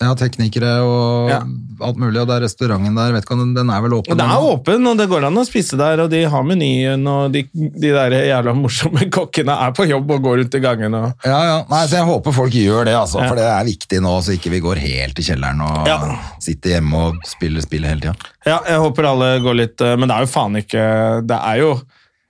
ja, 0.00 0.14
teknikere 0.16 0.68
og 0.86 1.28
Ja. 1.28 1.40
alt 1.84 1.98
mulig, 2.00 2.20
og 2.22 2.28
det 2.30 2.36
er 2.38 2.44
restauranten 2.46 2.94
der, 2.96 3.12
vet 3.12 3.24
ikke 3.26 3.34
om 3.34 3.40
den, 3.42 3.50
den 3.58 3.72
er 3.74 3.82
vel 3.84 3.96
åpen? 3.98 4.16
Den 4.16 4.30
er 4.32 4.46
åpen, 4.48 4.86
og 4.86 4.96
det 4.96 5.08
går 5.10 5.26
an 5.28 5.36
å 5.36 5.44
spise 5.44 5.76
der, 5.76 6.00
og 6.04 6.08
de 6.12 6.22
har 6.30 6.46
menyen, 6.46 7.02
og 7.10 7.32
de, 7.34 7.42
de 7.52 7.90
der 7.92 8.14
jævla 8.30 8.54
morsomme 8.56 9.08
kokkene 9.18 9.56
er 9.66 9.74
på 9.76 9.88
jobb 9.90 10.14
og 10.16 10.22
går 10.24 10.38
rundt 10.40 10.56
i 10.56 10.62
gangen. 10.62 10.94
Og... 10.94 11.26
Ja, 11.26 11.40
ja. 11.50 11.58
Nei, 11.68 11.82
så 11.90 11.98
jeg 12.00 12.08
håper 12.08 12.36
folk 12.38 12.54
gjør 12.56 12.86
det, 12.88 12.94
altså, 12.96 13.20
Ja. 13.20 13.28
for 13.28 13.36
det 13.42 13.48
er 13.50 13.68
viktig 13.68 14.00
nå, 14.06 14.14
så 14.24 14.36
ikke 14.38 14.54
vi 14.54 14.62
går 14.64 14.80
helt 14.86 15.18
i 15.20 15.26
kjelleren 15.26 15.60
og 15.66 15.90
Ja. 15.90 15.98
sitter 16.40 16.76
hjemme 16.78 16.94
og 17.10 17.20
spiller 17.28 17.60
spill 17.66 17.84
hele 17.90 18.00
tida. 18.00 18.14
Ja, 18.46 18.60
jeg 18.70 18.78
håper 18.80 19.10
alle 19.10 19.34
går 19.44 19.58
litt 19.58 19.80
eh, 19.84 19.96
Men 20.00 20.08
det 20.08 20.14
er 20.16 20.24
jo 20.24 20.30
faen 20.32 20.54
ikke 20.56 20.84
Det 21.28 21.36
er 21.36 21.58
jo 21.60 21.74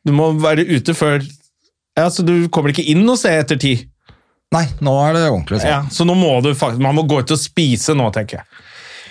Du 0.05 0.11
må 0.17 0.33
være 0.43 0.65
ute 0.67 0.91
før 0.99 1.23
ja, 2.01 2.11
så 2.11 2.25
Du 2.27 2.35
kommer 2.53 2.73
ikke 2.75 2.87
inn 2.93 3.05
og 3.09 3.19
ser 3.21 3.43
etter 3.45 3.61
ti. 3.61 3.75
Nei, 4.51 4.65
nå 4.83 4.97
er 5.05 5.15
det 5.15 5.27
ordentlig. 5.29 5.61
sånn. 5.63 5.71
Ja, 5.71 5.85
så 5.95 6.05
nå 6.09 6.17
må 6.19 6.33
du 6.43 6.51
faktisk 6.59 6.83
Man 6.83 6.97
må 6.99 7.05
gå 7.07 7.21
ut 7.23 7.31
og 7.31 7.39
spise 7.39 7.95
nå, 7.95 8.09
tenker 8.15 8.41
jeg. 8.41 8.67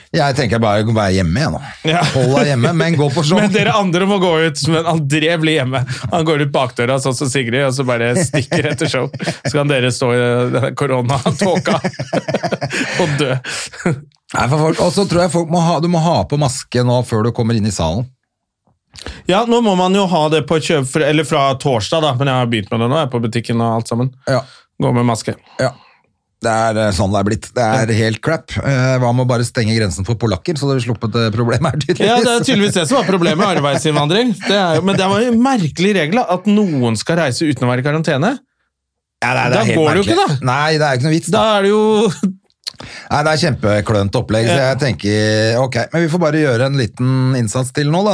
Jeg 0.09 0.33
tenker 0.33 0.57
bare 0.57 0.81
være 0.89 1.19
hjemme, 1.19 1.37
jeg 1.37 1.51
nå. 1.53 1.59
Ja. 1.85 1.99
Hold 2.15 2.31
deg 2.33 2.47
hjemme, 2.49 2.71
men 2.73 2.95
gå 2.97 3.11
på 3.13 3.21
show. 3.29 3.37
Men 3.37 3.51
dere 3.53 3.75
andre 3.77 4.07
må 4.09 4.17
gå 4.17 4.31
ut. 4.41 4.63
Men 4.73 4.87
André 4.89 5.35
blir 5.37 5.59
hjemme. 5.59 5.83
Han 6.09 6.25
går 6.25 6.47
ut 6.47 6.53
bakdøra, 6.55 6.95
sånn 7.03 7.13
som 7.13 7.29
Sigrid, 7.29 7.61
og 7.67 7.75
så 7.77 7.85
bare 7.85 8.15
stikker 8.17 8.71
etter 8.71 8.89
show. 8.89 9.05
Så 9.45 9.53
kan 9.53 9.69
dere 9.69 9.91
stå 9.93 10.09
i 10.17 10.23
den 10.55 10.73
koronatåka 10.79 11.77
og 13.05 13.13
dø. 13.21 13.35
Nei, 14.33 14.45
for 14.49 14.57
folk, 14.63 14.81
og 14.81 14.91
så 14.97 15.05
tror 15.09 15.23
jeg 15.27 15.33
folk 15.33 15.53
må 15.53 15.61
ha, 15.65 15.77
du 15.81 15.87
må 15.93 16.01
ha 16.01 16.17
på 16.29 16.37
maske 16.41 16.83
nå 16.85 16.99
før 17.05 17.29
du 17.29 17.31
kommer 17.37 17.57
inn 17.57 17.69
i 17.69 17.73
salen. 17.73 18.09
Ja, 19.29 19.43
nå 19.47 19.61
må 19.63 19.75
man 19.79 19.93
jo 19.95 20.05
ha 20.11 20.23
det 20.33 20.41
på 20.49 20.57
kjøp, 20.63 20.95
eller 21.05 21.23
fra 21.27 21.49
torsdag, 21.61 22.01
da, 22.03 22.13
men 22.19 22.27
jeg 22.31 22.35
har 22.41 22.49
begynt 22.51 22.71
med 22.73 22.81
det 22.83 22.89
nå. 22.91 22.97
Jeg 22.99 23.07
er 23.07 23.13
på 23.13 23.21
butikken 23.23 23.61
og 23.63 23.77
alt 23.79 23.91
sammen. 23.91 24.09
Ja. 24.27 24.41
Gå 24.81 24.91
med 24.95 25.07
maske. 25.07 25.35
Ja. 25.59 25.71
Det 26.39 26.51
er 26.55 26.77
eh, 26.79 26.91
sånn 26.95 27.11
det 27.11 27.19
er 27.19 27.27
blitt. 27.27 27.47
Det 27.55 27.63
er 27.63 27.89
helt 27.97 28.21
crap. 28.23 28.53
Eh, 28.63 28.93
Hva 29.01 29.09
med 29.11 29.25
å 29.25 29.27
bare 29.27 29.43
stenge 29.43 29.73
grensen 29.75 30.05
for 30.07 30.15
polakker, 30.19 30.55
så 30.55 30.67
hadde 30.69 30.77
vi 30.79 30.85
sluppet 30.85 31.11
det 31.11 31.25
problemet 31.35 31.67
her, 31.73 31.81
tydeligvis. 31.83 32.07
Ja, 32.07 32.19
Det 32.23 32.31
er 32.35 32.45
tydeligvis 32.47 32.77
det 32.77 32.85
som 32.87 32.99
var 33.01 33.09
problemet 33.09 33.41
med 33.43 33.57
arbeidsinnvandring. 33.59 34.31
Det 34.45 34.55
er 34.55 34.79
men 34.87 34.95
det 34.99 35.09
var 35.11 35.19
jo 35.25 35.33
en 35.33 35.41
merkelig 35.43 35.91
regel 35.99 36.21
at 36.23 36.47
noen 36.47 36.95
skal 36.99 37.19
reise 37.19 37.43
uten 37.49 37.67
å 37.67 37.71
være 37.73 37.83
i 37.83 37.87
karantene. 37.89 38.31
Ja, 39.19 39.33
nei, 39.35 39.47
Da 39.51 39.65
helt 39.67 39.75
går 39.81 39.89
det 39.89 39.99
jo 39.99 40.05
ikke, 40.07 40.19
da. 40.21 40.37
Nei, 40.47 40.77
det 40.79 40.87
er 40.87 40.95
ikke 41.01 41.09
noe 41.09 41.15
vits. 41.17 41.27
Da 41.35 41.41
Da. 41.43 41.57
er 41.57 41.67
det 41.67 41.73
jo 41.73 41.81
Nei, 43.11 43.23
Det 43.25 43.31
er 43.33 43.41
kjempeklønt 43.43 44.15
opplegg, 44.15 44.47
så 44.47 44.57
jeg 44.61 44.79
tenker 44.79 45.57
ok, 45.59 45.75
men 45.93 46.03
vi 46.05 46.11
får 46.13 46.21
bare 46.23 46.41
gjøre 46.43 46.67
en 46.69 46.77
liten 46.79 47.35
innsats 47.39 47.71
til 47.75 47.89
nå, 47.91 48.03
da. 48.07 48.13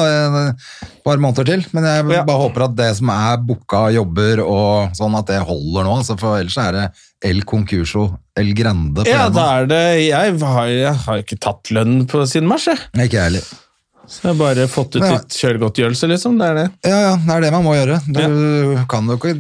Et 0.50 1.04
par 1.06 1.18
måneder 1.22 1.46
til. 1.46 1.66
Men 1.74 1.84
jeg 1.86 2.06
Ja. 2.16 2.24
bare 2.24 2.42
håper 2.42 2.64
at 2.66 2.76
det 2.76 2.96
som 2.98 3.10
er 3.14 3.38
booka 3.38 3.84
jobber 3.94 4.42
og 4.46 4.96
sånn, 4.98 5.18
at 5.20 5.28
det 5.28 5.42
holder 5.46 5.84
nå. 5.86 5.98
Altså, 6.00 6.18
for 6.20 6.40
ellers 6.40 6.58
er 6.58 6.72
det 6.72 6.86
El 7.24 7.42
Concurso 7.44 8.18
El 8.38 8.54
Grande 8.54 9.06
Ja, 9.08 9.30
da 9.30 9.62
er 9.62 9.66
det 9.70 9.84
Jeg 10.10 10.40
har, 10.40 10.66
jeg 10.68 10.96
har 11.06 11.18
ikke 11.22 11.40
tatt 11.40 11.72
lønn 11.72 12.06
på 12.08 12.26
siden 12.28 12.48
mars, 12.48 12.66
jeg. 12.66 12.78
Ikke 12.96 13.20
jeg 13.22 13.24
heller. 13.32 13.46
Så 14.08 14.22
jeg 14.22 14.36
har 14.36 14.56
bare 14.56 14.68
fått 14.70 14.96
ut 14.98 15.02
Ja. 15.02 15.12
litt 15.16 15.30
kjøregodtgjørelse, 15.34 16.08
liksom. 16.10 16.38
Det 16.38 16.46
er 16.50 16.54
det. 16.56 16.72
Ja, 16.86 17.00
ja, 17.02 17.16
det 17.18 17.34
er 17.38 17.42
det 17.42 17.52
man 17.54 17.64
må 17.64 17.74
gjøre. 17.74 18.02
Du 18.06 18.86
kan 18.88 19.08
jo 19.08 19.18
ikke 19.18 19.34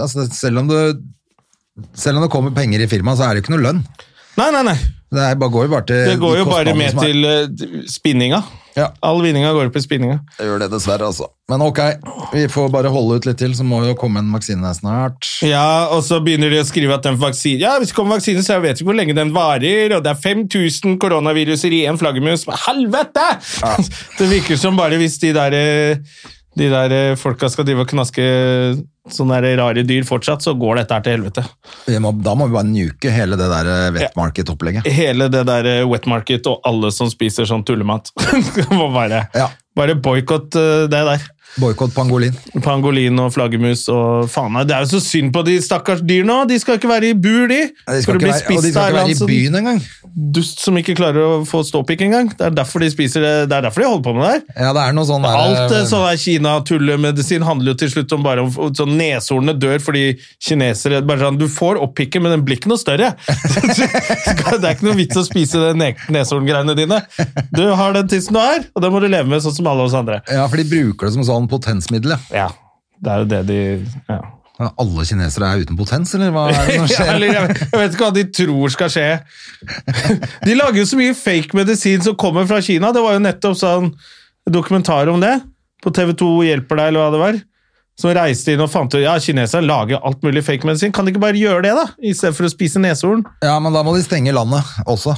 altså, 0.00 0.26
selv, 0.32 0.58
om 0.58 0.68
du, 0.68 0.76
selv 1.94 2.16
om 2.18 2.22
det 2.26 2.30
kommer 2.32 2.50
penger 2.54 2.80
i 2.80 2.86
firmaet, 2.90 3.16
så 3.18 3.28
er 3.30 3.34
det 3.34 3.42
jo 3.44 3.46
ikke 3.48 3.56
noe 3.60 3.72
lønn. 3.72 3.84
Nei, 4.38 4.50
nei, 4.54 4.64
nei. 4.70 4.78
Det 5.10 5.18
er, 5.18 5.34
bare, 5.34 5.50
går 5.50 5.64
jo 5.66 5.70
bare 5.72 5.86
til 5.88 6.04
Det 6.06 6.18
går 6.22 6.34
de 6.36 6.38
jo 6.38 6.46
bare 6.46 6.72
med 6.78 6.98
til 7.02 7.24
uh, 7.26 7.78
spinninga. 7.90 8.38
Ja. 8.76 8.92
All 9.02 9.18
vinninga 9.24 9.50
går 9.56 9.66
opp 9.72 9.78
i 9.78 9.82
spinninga. 9.82 10.20
Det 10.36 10.46
gjør 10.46 10.62
det 10.62 10.68
dessverre, 10.70 11.08
altså. 11.08 11.26
Men 11.50 11.64
ok, 11.66 11.80
vi 12.30 12.44
får 12.52 12.68
bare 12.70 12.92
holde 12.94 13.18
ut 13.18 13.26
litt 13.26 13.40
til, 13.42 13.56
så 13.58 13.66
må 13.66 13.80
jo 13.88 13.96
komme 13.98 14.22
en 14.22 14.30
vaksine 14.30 14.70
snart. 14.76 15.26
Ja, 15.42 15.90
og 15.90 16.04
så 16.06 16.20
begynner 16.22 16.54
de 16.54 16.60
å 16.62 16.68
skrive 16.68 16.94
at 16.94 17.08
den 17.08 17.18
vaksinen 17.18 17.64
Ja, 17.64 17.74
hvis 17.82 17.90
det 17.90 17.98
kommer 17.98 18.20
vaksine, 18.20 18.44
så 18.46 18.54
jeg 18.54 18.68
vet 18.68 18.78
ikke 18.78 18.92
hvor 18.92 19.00
lenge 19.00 19.18
den 19.18 19.34
varer, 19.34 19.96
og 19.96 20.06
det 20.06 20.14
er 20.14 20.22
5000 20.22 21.00
koronaviruser 21.02 21.74
i 21.74 21.82
én 21.90 21.98
flaggermus. 21.98 22.46
Helvete! 22.68 23.32
Ja. 23.64 23.74
Det 24.20 24.30
virker 24.30 24.60
som 24.60 24.78
bare 24.78 25.00
hvis 25.00 25.18
de 25.18 25.34
der 25.34 25.56
eh, 25.56 26.20
de 26.58 26.70
der 26.70 26.94
eh, 26.94 27.16
folka 27.18 27.48
skal 27.50 27.66
drive 27.66 27.84
og 27.84 27.90
knaske 27.90 28.24
sånne 29.16 29.40
der 29.44 29.56
rare 29.60 29.82
dyr 29.86 30.04
fortsatt, 30.08 30.42
så 30.44 30.54
går 30.58 30.80
dette 30.80 30.96
her 30.96 31.04
til 31.06 31.16
helvete. 31.18 31.44
Må, 32.02 32.12
da 32.24 32.34
må 32.38 32.46
vi 32.50 32.56
bare 32.56 32.68
nuke 32.70 33.12
hele 33.14 33.38
det 33.40 33.48
der 33.52 33.70
eh, 33.74 33.88
wet 33.96 34.16
market-opplegget. 34.18 34.86
Hele 34.94 35.28
det 35.32 35.42
der 35.48 35.68
eh, 35.70 35.82
wet 35.88 36.06
market 36.10 36.46
og 36.50 36.60
alle 36.68 36.92
som 36.94 37.10
spiser 37.12 37.48
sånn 37.48 37.64
tullemat. 37.68 38.12
bare 38.94 39.26
Ja. 39.36 39.48
bare 39.76 39.94
boikott 39.96 40.56
eh, 40.58 40.86
det 40.90 41.04
der. 41.12 41.28
Boikott 41.58 41.94
pangolin. 41.94 42.36
Pangolin 42.62 43.18
og 43.18 43.32
flaggermus 43.34 43.82
og 43.90 44.28
faen 44.30 44.52
meg. 44.54 44.68
Det 44.70 44.76
er 44.76 44.84
jo 44.84 44.92
så 44.92 45.00
synd 45.02 45.32
på 45.34 45.42
de 45.46 45.56
stakkars 45.62 46.02
dyrene 46.06 46.36
òg! 46.36 46.50
De 46.50 46.58
skal 46.62 46.78
ikke 46.78 46.90
være 46.90 47.10
i 47.10 47.16
bur, 47.18 47.48
de! 47.50 47.58
De 47.74 48.02
skal 48.04 48.20
ikke 48.20 48.22
bli 48.22 48.30
være, 48.30 48.54
og 48.54 48.62
de 48.62 48.70
skal 48.70 48.70
ikke 48.70 48.96
være 48.96 49.02
i 49.02 49.14
en 49.14 49.18
sånn 49.18 49.30
byen 49.30 49.58
engang. 49.60 49.80
dust 50.36 50.62
som 50.62 50.78
ikke 50.78 50.94
klarer 50.98 51.26
å 51.26 51.32
få 51.48 51.62
ståpikk 51.66 52.04
engang. 52.06 52.30
Det 52.36 52.46
er 52.46 52.54
derfor 52.54 52.84
de 52.84 52.90
spiser 52.92 53.24
det. 53.24 53.32
Det 53.50 53.56
er 53.58 53.66
derfor 53.66 53.82
de 53.82 53.88
holder 53.90 54.06
på 54.06 54.14
med 54.16 54.24
det 54.24 54.30
her. 54.30 54.44
Ja, 54.66 54.72
det 54.76 54.84
er 54.84 54.96
noe 54.96 55.08
sånn 55.08 55.26
der, 55.26 55.40
Alt 55.40 55.74
eh, 55.74 55.84
sånn 55.90 56.06
der 56.06 56.20
Kina-tullemedisin 56.22 57.46
handler 57.46 57.74
jo 57.74 57.80
til 57.82 57.92
slutt 57.96 58.14
om 58.16 58.24
bare 58.26 58.46
om 58.46 58.52
sånn 58.76 58.94
neshornene 59.00 59.56
dør 59.58 59.82
fordi 59.82 60.04
kinesere 60.46 61.02
bare 61.06 61.26
sånn, 61.26 61.40
Du 61.40 61.48
får 61.50 61.80
opppikken, 61.82 62.24
men 62.24 62.36
den 62.36 62.46
blir 62.46 62.60
ikke 62.60 62.70
noe 62.70 62.80
større. 62.80 63.12
det 63.26 64.60
er 64.60 64.74
ikke 64.74 64.88
noe 64.88 64.98
vits 64.98 65.18
å 65.18 65.26
spise 65.26 65.60
de 65.62 65.92
neshorngreiene 66.14 66.76
dine. 66.78 67.00
Du 67.54 67.64
har 67.74 67.94
den 67.96 68.10
tissen 68.10 68.36
du 68.36 68.42
har, 68.42 68.64
og 68.74 68.84
den 68.84 68.94
må 68.94 69.02
du 69.02 69.08
leve 69.10 69.30
med 69.30 69.42
sånn 69.44 69.56
som 69.56 69.70
alle 69.70 69.86
oss 69.88 69.96
andre. 69.96 70.20
Ja, 70.30 70.46
for 70.50 70.60
de 70.60 70.66
bruker 70.68 71.08
det 71.08 71.14
som 71.16 71.26
sånn 71.26 71.39
potensmiddel. 71.48 72.16
ja. 72.34 72.50
Det 73.00 73.08
er 73.08 73.22
jo 73.22 73.24
det 73.30 73.38
de 73.48 73.58
ja. 74.10 74.18
Alle 74.76 75.04
kinesere 75.08 75.46
er 75.48 75.62
uten 75.62 75.76
potens, 75.78 76.10
eller 76.12 76.28
hva 76.34 76.42
er 76.52 76.66
det 76.68 76.74
som 76.82 76.88
skjer? 76.92 77.12
eller 77.14 77.30
jeg, 77.32 77.54
jeg 77.62 77.78
vet 77.80 77.94
ikke 77.96 78.04
hva 78.04 78.12
de 78.18 78.24
tror 78.36 78.72
skal 78.74 78.90
skje. 78.92 79.06
De 80.44 80.56
lager 80.58 80.82
jo 80.82 80.88
så 80.90 80.98
mye 81.00 81.14
fake 81.16 81.56
medisin 81.56 82.02
som 82.04 82.16
kommer 82.20 82.44
fra 82.50 82.58
Kina. 82.60 82.90
Det 82.92 83.00
var 83.00 83.16
jo 83.16 83.22
nettopp 83.24 83.56
sånn 83.56 83.88
dokumentar 84.52 85.08
om 85.08 85.20
det 85.22 85.38
på 85.80 85.92
TV2 85.96 86.28
Hjelper 86.50 86.76
deg, 86.76 86.90
eller 86.92 87.00
hva 87.06 87.14
det 87.14 87.22
var. 87.22 87.38
Som 88.00 88.12
reiste 88.16 88.52
inn 88.52 88.60
og 88.64 88.68
fant 88.72 88.92
ut 88.92 89.00
ja, 89.00 89.16
kinesere 89.20 89.64
lager 89.64 90.04
alt 90.04 90.20
mulig 90.24 90.44
fake 90.44 90.68
medisin. 90.68 90.92
Kan 90.92 91.08
de 91.08 91.14
ikke 91.14 91.24
bare 91.24 91.40
gjøre 91.40 91.64
det, 91.64 91.72
da? 91.80 91.86
I 92.04 92.12
stedet 92.16 92.36
for 92.36 92.44
å 92.48 92.52
spise 92.52 92.80
neshorn? 92.84 93.24
Ja, 93.44 93.56
men 93.64 93.72
da 93.76 93.80
må 93.84 93.96
de 93.96 94.04
stenge 94.04 94.32
landet 94.36 94.68
også. 94.84 95.16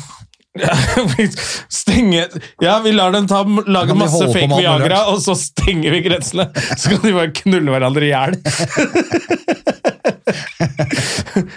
Stenge 1.72 2.26
Ja, 2.60 2.80
vi 2.84 2.92
lar 2.92 3.12
dem 3.12 3.26
ta, 3.28 3.40
lage 3.66 3.94
masse 3.96 4.26
fake 4.34 4.52
Viagra, 4.58 5.06
og 5.12 5.22
så 5.24 5.36
stenger 5.38 5.94
vi 5.96 6.02
grensene. 6.04 6.50
Så 6.78 6.92
kan 6.92 7.00
de 7.06 7.14
bare 7.16 7.32
knulle 7.42 7.72
hverandre 7.72 8.04
i 8.08 8.12
hjel. 8.12 8.36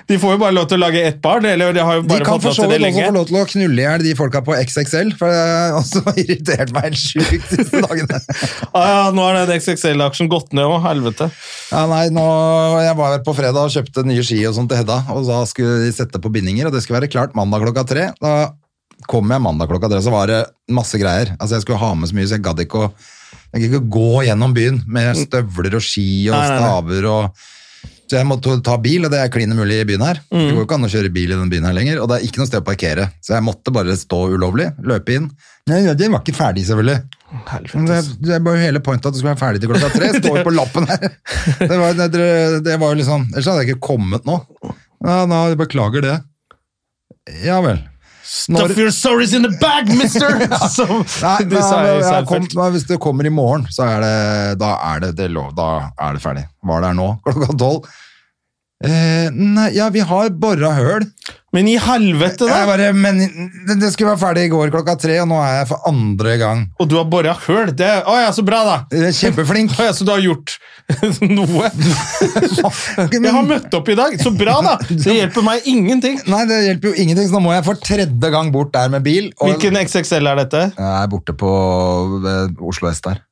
De 0.08 0.18
får 0.20 0.36
jo 0.36 0.40
bare 0.40 0.56
lov 0.56 0.68
til 0.70 0.78
å 0.78 0.82
lage 0.86 1.02
ett 1.04 1.18
barn, 1.24 1.46
eller 1.48 1.74
de 1.76 1.82
har 1.84 1.98
jo 1.98 2.04
De 2.06 2.10
bare 2.10 2.26
kan 2.26 2.40
fått 2.42 2.58
lov 2.58 2.70
til 2.70 2.72
det 2.72 2.78
vidt 2.80 2.86
også 2.86 2.96
lenge. 2.96 3.06
få 3.10 3.16
lov 3.16 3.28
til 3.28 3.38
å 3.38 3.44
knulle 3.52 3.82
i 3.82 3.86
hjel 3.86 4.04
de 4.06 4.14
folka 4.18 4.42
på 4.46 4.56
XXL, 4.58 5.12
for 5.20 5.32
det 5.32 5.42
har 5.42 5.78
også 5.80 6.02
irritert 6.24 6.74
meg 6.76 6.88
helt 6.88 7.02
sjukt 7.02 7.50
disse 7.52 7.66
siste 7.66 7.82
dagene. 7.84 8.20
Ah, 8.72 8.86
ja, 8.88 9.02
nå 9.16 9.26
har 9.28 9.40
den 9.42 9.60
XXL-aksjen 9.60 10.32
gått 10.32 10.56
ned 10.56 10.68
òg, 10.70 10.80
helvete. 10.86 11.30
Ja, 11.72 11.86
nei, 11.92 12.06
nå, 12.16 12.26
Jeg 12.86 12.98
var 13.00 13.16
her 13.18 13.24
på 13.28 13.36
fredag 13.38 13.68
og 13.68 13.74
kjøpte 13.76 14.06
nye 14.08 14.26
ski 14.26 14.40
og 14.50 14.56
sånt 14.58 14.72
til 14.72 14.82
Hedda, 14.82 15.02
og 15.14 15.26
da 15.30 15.42
skulle 15.50 15.82
de 15.84 15.92
sette 15.96 16.22
på 16.22 16.32
bindinger, 16.34 16.70
og 16.70 16.76
det 16.76 16.84
skulle 16.86 17.02
være 17.02 17.12
klart 17.12 17.36
mandag 17.38 17.66
klokka 17.68 17.86
tre. 17.92 18.10
Da 18.24 18.36
kom 19.10 19.32
jeg 19.34 19.44
mandag 19.44 19.70
klokka 19.72 19.90
tre, 19.92 20.02
så 20.04 20.14
var 20.14 20.32
det 20.32 20.42
masse 20.74 21.00
greier. 21.02 21.36
Altså, 21.40 21.56
Jeg 21.58 21.66
skulle 21.66 21.82
ha 21.82 21.94
med 21.96 22.10
så 22.10 22.18
mye, 22.18 22.28
så 22.30 22.38
jeg 22.38 22.46
gadd 22.46 22.66
ikke 22.66 22.88
å 22.88 22.90
jeg 23.56 23.70
gikk 23.70 23.76
ikke 23.78 23.92
gå 23.96 24.24
gjennom 24.28 24.54
byen 24.56 24.82
med 24.92 25.16
støvler 25.16 25.78
og 25.78 25.84
ski 25.84 26.08
og 26.28 26.36
staver 26.44 27.06
og 27.08 27.46
Så 28.06 28.20
jeg 28.20 28.28
måtte 28.30 28.60
ta 28.62 28.76
bil, 28.78 29.08
og 29.08 29.10
det 29.10 29.18
er 29.18 29.32
klin 29.34 29.50
umulig 29.50 29.80
i 29.82 29.86
byen 29.90 30.04
her. 30.06 30.20
Mm. 30.30 30.38
Det 30.38 30.50
går 30.52 30.60
jo 30.60 30.66
ikke 30.68 30.76
an 30.78 30.86
å 30.86 30.90
kjøre 30.94 31.10
bil 31.16 31.32
i 31.32 31.38
den 31.40 31.50
byen 31.50 31.66
her 31.66 31.74
lenger, 31.74 32.02
og 32.04 32.10
det 32.12 32.18
er 32.20 32.26
ikke 32.28 32.38
noe 32.42 32.50
sted 32.52 32.62
å 32.62 32.66
parkere. 32.68 33.08
Så 33.26 33.34
jeg 33.34 33.46
måtte 33.48 33.74
bare 33.74 33.96
stå 33.98 34.20
ulovlig, 34.36 34.68
løpe 34.86 35.16
inn. 35.16 35.26
Nei, 35.72 35.80
Den 35.98 36.14
var 36.14 36.22
ikke 36.22 36.36
ferdig, 36.38 36.68
selvfølgelig. 36.68 37.00
Det, 37.74 37.98
det 38.28 38.38
var 38.46 38.60
jo 38.60 38.62
hele 38.62 38.84
pointet 38.86 39.10
at 39.10 39.16
det 39.16 39.24
skulle 39.24 39.34
være 39.34 39.42
ferdig 39.42 39.64
til 39.64 39.74
klokka 39.74 39.90
tre. 39.96 40.12
Står 40.20 40.38
jo 40.38 40.46
på 40.46 40.54
lappen 40.54 40.86
her. 40.92 41.08
Det 41.64 41.82
var, 41.82 41.98
det, 41.98 42.28
det 42.68 42.78
var 42.84 42.94
jo 42.94 43.00
liksom 43.02 43.26
Ellers 43.32 43.50
hadde 43.50 43.66
jeg 43.66 43.74
ikke 43.74 43.88
kommet 43.90 44.30
nå. 44.30 44.38
Ja, 45.02 45.24
nå, 45.32 45.42
beklager 45.58 46.06
det. 46.06 46.16
Ja 47.42 47.58
vel. 47.66 47.82
Når- 48.50 48.66
Stuff 48.72 48.78
your 48.82 48.92
stories 48.92 49.34
in 49.38 49.44
the 49.46 49.52
bag, 49.62 49.88
mister! 49.98 50.32
Som 50.76 51.04
Nei, 51.22 51.38
de 51.52 51.62
sa 51.62 51.82
i 51.86 52.02
Seinfeld. 52.02 52.56
hvis 52.74 52.88
det 52.90 52.98
kommer 53.04 53.26
i 53.26 53.30
morgen, 53.34 53.68
så 53.72 53.86
er 53.86 54.02
det, 54.02 54.60
da 54.60 54.72
er 54.94 55.00
det, 55.06 55.12
det 55.20 55.30
lov, 55.32 55.52
da 55.58 55.92
er 56.02 56.18
det 56.18 56.24
ferdig. 56.24 56.46
Var 56.66 56.82
der 56.88 56.98
nå, 56.98 57.08
klokka 57.28 57.58
tolv? 57.62 57.86
Eh, 58.84 59.30
nei, 59.32 59.70
ja, 59.78 59.88
vi 59.90 60.02
har 60.04 60.30
bora 60.36 60.74
høl. 60.76 61.06
Men 61.56 61.70
i 61.72 61.78
helvete, 61.80 62.44
Jeg 62.44 62.52
da! 62.52 62.66
bare, 62.68 62.90
men 62.92 63.22
det, 63.24 63.78
det 63.80 63.92
skulle 63.94 64.12
være 64.12 64.20
ferdig 64.20 64.42
i 64.50 64.50
går 64.52 64.74
klokka 64.74 64.98
tre, 65.00 65.14
og 65.24 65.30
nå 65.32 65.38
er 65.40 65.62
jeg 65.62 65.70
for 65.70 65.86
andre 65.88 66.34
gang. 66.42 66.64
Og 66.84 66.90
du 66.92 66.98
har 67.00 67.06
bora 67.08 67.32
høl. 67.46 67.72
Det, 67.72 67.88
å 68.04 68.18
ja, 68.20 68.34
så 68.36 68.44
bra, 68.44 68.60
da! 68.68 68.76
Jeg 68.92 69.08
er 69.08 69.16
Kjempeflink. 69.16 69.72
Å 69.80 69.86
ja, 69.88 69.94
så 69.96 70.04
du 70.04 70.12
har 70.12 70.20
gjort 70.26 70.58
noe? 71.38 71.70
Jeg 73.16 73.32
har 73.38 73.48
møtt 73.48 73.74
opp 73.80 73.88
i 73.90 73.96
dag, 73.98 74.18
så 74.20 74.34
bra, 74.36 74.58
da! 74.66 74.76
Det 74.92 75.16
hjelper 75.22 75.48
meg 75.48 75.70
ingenting. 75.72 76.20
Nei, 76.28 76.44
det 76.52 76.60
hjelper 76.68 76.92
jo 76.92 77.06
ingenting, 77.06 77.30
så 77.32 77.38
nå 77.40 77.46
må 77.48 77.56
jeg 77.56 77.66
for 77.72 77.80
tredje 77.80 78.34
gang 78.36 78.52
bort 78.54 78.74
der 78.76 78.92
med 78.92 79.08
bil. 79.08 79.32
Og 79.40 79.54
Hvilken 79.54 79.80
XXL 79.86 80.28
er 80.34 80.44
dette? 80.44 80.66
Jeg 80.76 80.92
er 81.06 81.10
borte 81.16 81.34
på 81.40 81.56
Oslo 82.60 82.92
S 82.92 83.00
der. 83.08 83.24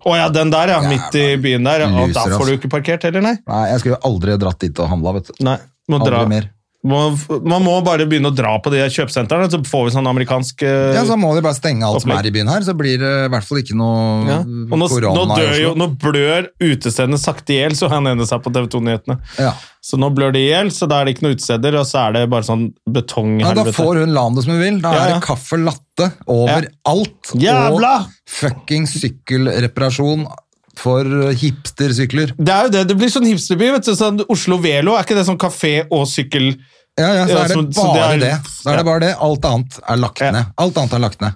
Å 0.00 0.14
ja, 0.16 0.28
den 0.32 0.50
der, 0.52 0.72
ja. 0.72 0.80
Midt 0.88 1.16
i 1.20 1.26
byen 1.36 1.66
der. 1.66 1.84
Og 1.88 1.98
Loser, 2.08 2.30
da 2.32 2.38
får 2.40 2.48
du 2.48 2.54
ikke 2.56 2.70
parkert 2.72 3.02
heller, 3.04 3.24
nei? 3.24 3.34
Nei, 3.50 3.64
jeg 3.74 3.82
skulle 3.82 3.98
aldri 4.08 4.36
dratt 4.40 4.60
dit 4.64 4.80
og 4.80 4.88
handla, 4.88 5.12
vet 5.18 5.28
du. 5.28 5.34
Nei, 5.44 5.58
må 5.92 6.00
Aldri 6.00 6.14
dra. 6.14 6.22
mer. 6.30 6.48
Man 6.80 7.60
må 7.60 7.74
bare 7.84 8.06
begynne 8.08 8.30
å 8.30 8.34
dra 8.34 8.54
på 8.64 8.70
de 8.72 8.80
kjøpesentrene, 8.88 9.50
så 9.52 9.58
får 9.68 9.82
vi 9.84 9.92
sånn 9.92 10.06
amerikansk 10.08 10.62
uh, 10.64 10.94
Ja, 10.96 11.02
så 11.04 11.18
må 11.20 11.34
de 11.36 11.42
bare 11.44 11.58
stenge 11.58 11.84
alt 11.84 12.00
som 12.00 12.14
er 12.14 12.28
i 12.30 12.32
byen 12.32 12.48
her, 12.48 12.64
så 12.64 12.72
blir 12.76 12.96
det 13.02 13.10
i 13.26 13.30
hvert 13.34 13.44
fall 13.44 13.60
ikke 13.60 13.76
noe 13.76 14.24
ja. 14.24 14.38
Nå, 14.48 14.88
korona 14.88 15.26
nå, 15.28 15.36
jo, 15.60 15.74
nå 15.76 15.90
blør 16.00 16.48
utestedene 16.56 17.20
sakte 17.20 17.52
i 17.52 17.60
hjel, 17.60 17.76
så 17.76 17.90
han 17.92 18.08
ene 18.08 18.24
sa 18.28 18.40
på 18.40 18.52
TV 18.54 18.70
2-nyhetene. 18.72 19.18
Ja. 19.36 19.52
Så 19.84 20.00
nå 20.00 20.08
blør 20.16 20.32
de 20.32 20.40
i 20.40 20.48
hjel, 20.48 20.72
så 20.72 20.88
da 20.88 21.02
er 21.02 21.08
det 21.08 21.18
ikke 21.18 21.28
noe 21.28 21.36
utesteder, 21.36 21.76
og 21.82 21.84
så 21.88 22.06
er 22.06 22.16
det 22.16 22.26
bare 22.32 22.48
sånn 22.48 22.70
Ja, 23.40 23.52
da 23.56 23.66
får 23.68 24.00
hun 24.00 24.16
landet 24.16 24.48
som 24.48 24.56
hun 24.56 24.64
vil. 24.64 24.80
Da 24.80 24.96
Ja, 24.96 25.04
er 25.04 25.18
det 25.18 25.24
kaffe 25.28 25.60
latte 25.60 26.14
overalt. 26.24 27.34
Jævla! 27.36 27.96
Og 28.08 28.38
fucking 28.40 28.88
sykkelreparasjon 28.88 30.24
for 30.78 31.04
hipstersykler. 31.36 32.30
Det 32.38 32.52
er 32.54 32.62
jo 32.68 32.72
det, 32.76 32.84
det 32.88 32.96
blir 33.00 33.10
sånn 33.12 33.26
hipsterby, 33.26 33.70
vet 33.74 33.84
du, 33.88 33.92
sånn 33.98 34.22
Oslo 34.30 34.56
Velo, 34.62 34.94
er 34.96 35.02
ikke 35.04 35.16
det 35.18 35.26
sånn 35.28 35.40
kafé 35.40 35.74
og 35.90 36.06
sykkel? 36.08 36.52
Ja, 36.98 37.12
ja, 37.14 37.26
så 37.26 37.38
er 37.44 37.48
det 37.48 37.56
så- 37.56 37.72
så 37.72 37.94
bare 37.94 38.18
det 38.18 38.20
det. 38.20 38.40
Så 38.50 38.70
er 38.72 38.76
det 38.76 38.84
bare 38.84 39.00
det. 39.00 39.16
Alt 39.20 39.44
annet 39.44 39.78
er 39.88 39.96
lagt 39.96 40.20
Ja. 40.20 40.30
ned. 40.32 40.46
Alt 40.58 40.76
annet 40.76 40.92
er 40.92 40.98
lagt 40.98 41.20
ned. 41.20 41.32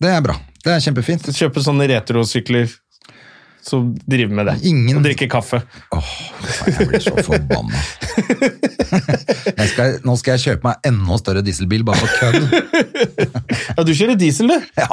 Det 0.00 0.08
er 0.10 0.20
bra. 0.20 0.36
Det 0.64 0.72
er 0.72 0.78
kjempefint. 0.80 1.22
Kjøpe 1.34 1.60
sånne 1.62 1.88
retrosykler 1.88 2.70
som 3.62 3.94
driver 4.08 4.34
med 4.34 4.46
det. 4.46 4.62
Ingen- 4.66 4.96
Og 4.96 5.02
drikke 5.04 5.28
kaffe. 5.30 5.62
Åh, 5.92 6.04
Jeg 6.66 6.88
blir 6.88 7.00
så 7.00 7.22
forbanna. 7.22 7.72
Skal, 9.72 9.98
nå 10.04 10.14
skal 10.18 10.36
jeg 10.36 10.42
kjøpe 10.44 10.64
meg 10.68 10.76
enda 10.84 11.16
større 11.20 11.42
dieselbil, 11.46 11.82
bare 11.86 11.96
for 11.96 12.08
kødd. 12.18 12.42
Ja, 13.76 13.82
du 13.86 13.92
kjører 13.94 14.16
diesel, 14.18 14.48
du. 14.52 14.58
Ja. 14.76 14.88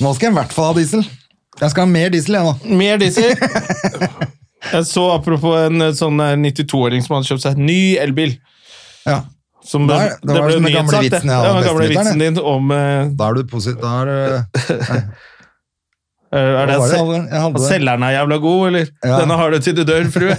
Nå 0.00 0.14
skal 0.14 0.26
jeg 0.28 0.34
i 0.34 0.38
hvert 0.38 0.52
fall 0.52 0.66
ha 0.70 0.74
diesel. 0.78 1.02
Jeg 1.58 1.72
skal 1.72 1.82
ha 1.82 1.90
mer 1.90 2.12
diesel, 2.14 2.38
jeg 2.38 2.46
nå. 2.46 2.76
Mer 2.78 3.00
diesel. 3.02 3.34
Jeg 4.60 4.86
så 4.86 5.06
apropos 5.14 5.56
en 5.56 5.82
eh, 5.82 5.94
sånn 5.96 6.20
eh, 6.20 6.36
92-åring 6.36 7.00
som 7.04 7.16
hadde 7.16 7.30
kjøpt 7.30 7.44
seg 7.46 7.56
en 7.58 7.66
ny 7.66 7.96
elbil. 8.00 8.36
Ja. 9.08 9.22
Som 9.64 9.88
Da 9.88 9.98
det, 10.00 10.20
det, 10.22 10.36
var 10.36 10.46
det 10.48 10.54
jo 10.54 10.60
som 10.60 10.68
den 10.68 10.74
gamle 10.74 11.00
nyhetssak, 11.00 11.00
det. 11.00 11.10
vitsen 11.10 11.30
jeg 11.30 11.40
det 11.40 11.50
var 11.50 11.60
den 11.60 11.68
gamle 11.68 11.88
vitsen 11.92 12.22
din 12.22 12.38
om 12.40 12.70
uh, 12.72 13.10
Da 13.12 13.26
er 13.28 13.36
du 13.36 13.42
positiv. 13.50 13.80
Da 13.82 13.90
er 14.00 14.06
du 14.08 14.14
Er 16.30 16.70
det 16.70 16.76
det 16.78 16.78
at 16.78 17.56
det. 17.56 17.64
selgeren 17.66 18.06
er 18.06 18.14
jævla 18.14 18.38
god, 18.44 18.60
eller? 18.68 18.86
Ja. 19.02 19.16
Denne 19.18 19.36
har 19.40 19.50
du 19.50 19.58
til 19.66 19.74
du 19.76 19.82
dør, 19.84 20.08
frue. 20.14 20.36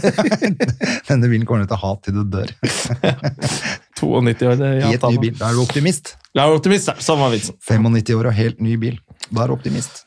Denne 1.09 1.27
bilen 1.27 1.45
kommer 1.45 1.65
du 1.65 1.69
til 1.69 1.77
å 1.77 1.81
ha 1.83 1.91
til 2.05 2.17
du 2.17 2.23
dør. 2.37 2.49
92 4.01 4.47
år, 4.47 4.57
det 4.57 4.71
et 4.87 5.05
ny 5.11 5.21
bil. 5.21 5.35
Da 5.37 5.51
er 5.51 5.59
du 5.59 5.61
optimist. 5.65 6.15
Da 6.33 6.47
er 6.47 6.57
optimist, 6.57 6.89
da. 6.89 6.95
Sånn 7.03 7.21
vitsen. 7.33 7.59
95 7.67 8.17
år 8.17 8.31
og 8.31 8.37
helt 8.39 8.63
ny 8.63 8.79
bil. 8.81 8.97
Da 9.29 9.43
er 9.43 9.51
du 9.51 9.59
optimist. 9.59 10.05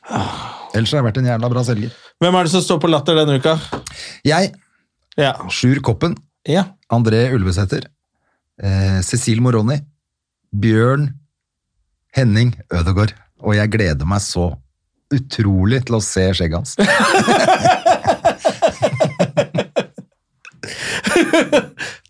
Ellers 0.75 0.91
har 0.93 1.01
jeg 1.01 1.07
vært 1.07 1.19
en 1.23 1.29
jævla 1.31 1.51
bra 1.53 1.63
selger. 1.67 1.91
Hvem 2.23 2.35
er 2.39 2.47
det 2.47 2.53
som 2.55 2.63
står 2.65 2.81
på 2.83 2.91
Latter 2.91 3.19
denne 3.21 3.39
uka? 3.39 3.57
Jeg, 4.27 4.53
Ja. 5.17 5.33
Sjur 5.55 5.79
Koppen, 5.87 6.17
ja. 6.51 6.65
André 6.91 7.29
Ulvesæter, 7.37 7.85
eh, 8.59 9.01
Cecil 9.07 9.41
Moroni, 9.41 9.77
Bjørn 10.51 11.13
Henning 12.17 12.51
Ødegaard. 12.75 13.15
Og 13.45 13.55
jeg 13.55 13.71
gleder 13.71 14.07
meg 14.09 14.21
så 14.25 14.49
utrolig 15.15 15.85
til 15.87 15.95
å 15.99 16.03
se 16.03 16.27
skjegget 16.35 16.59
hans. 16.59 16.75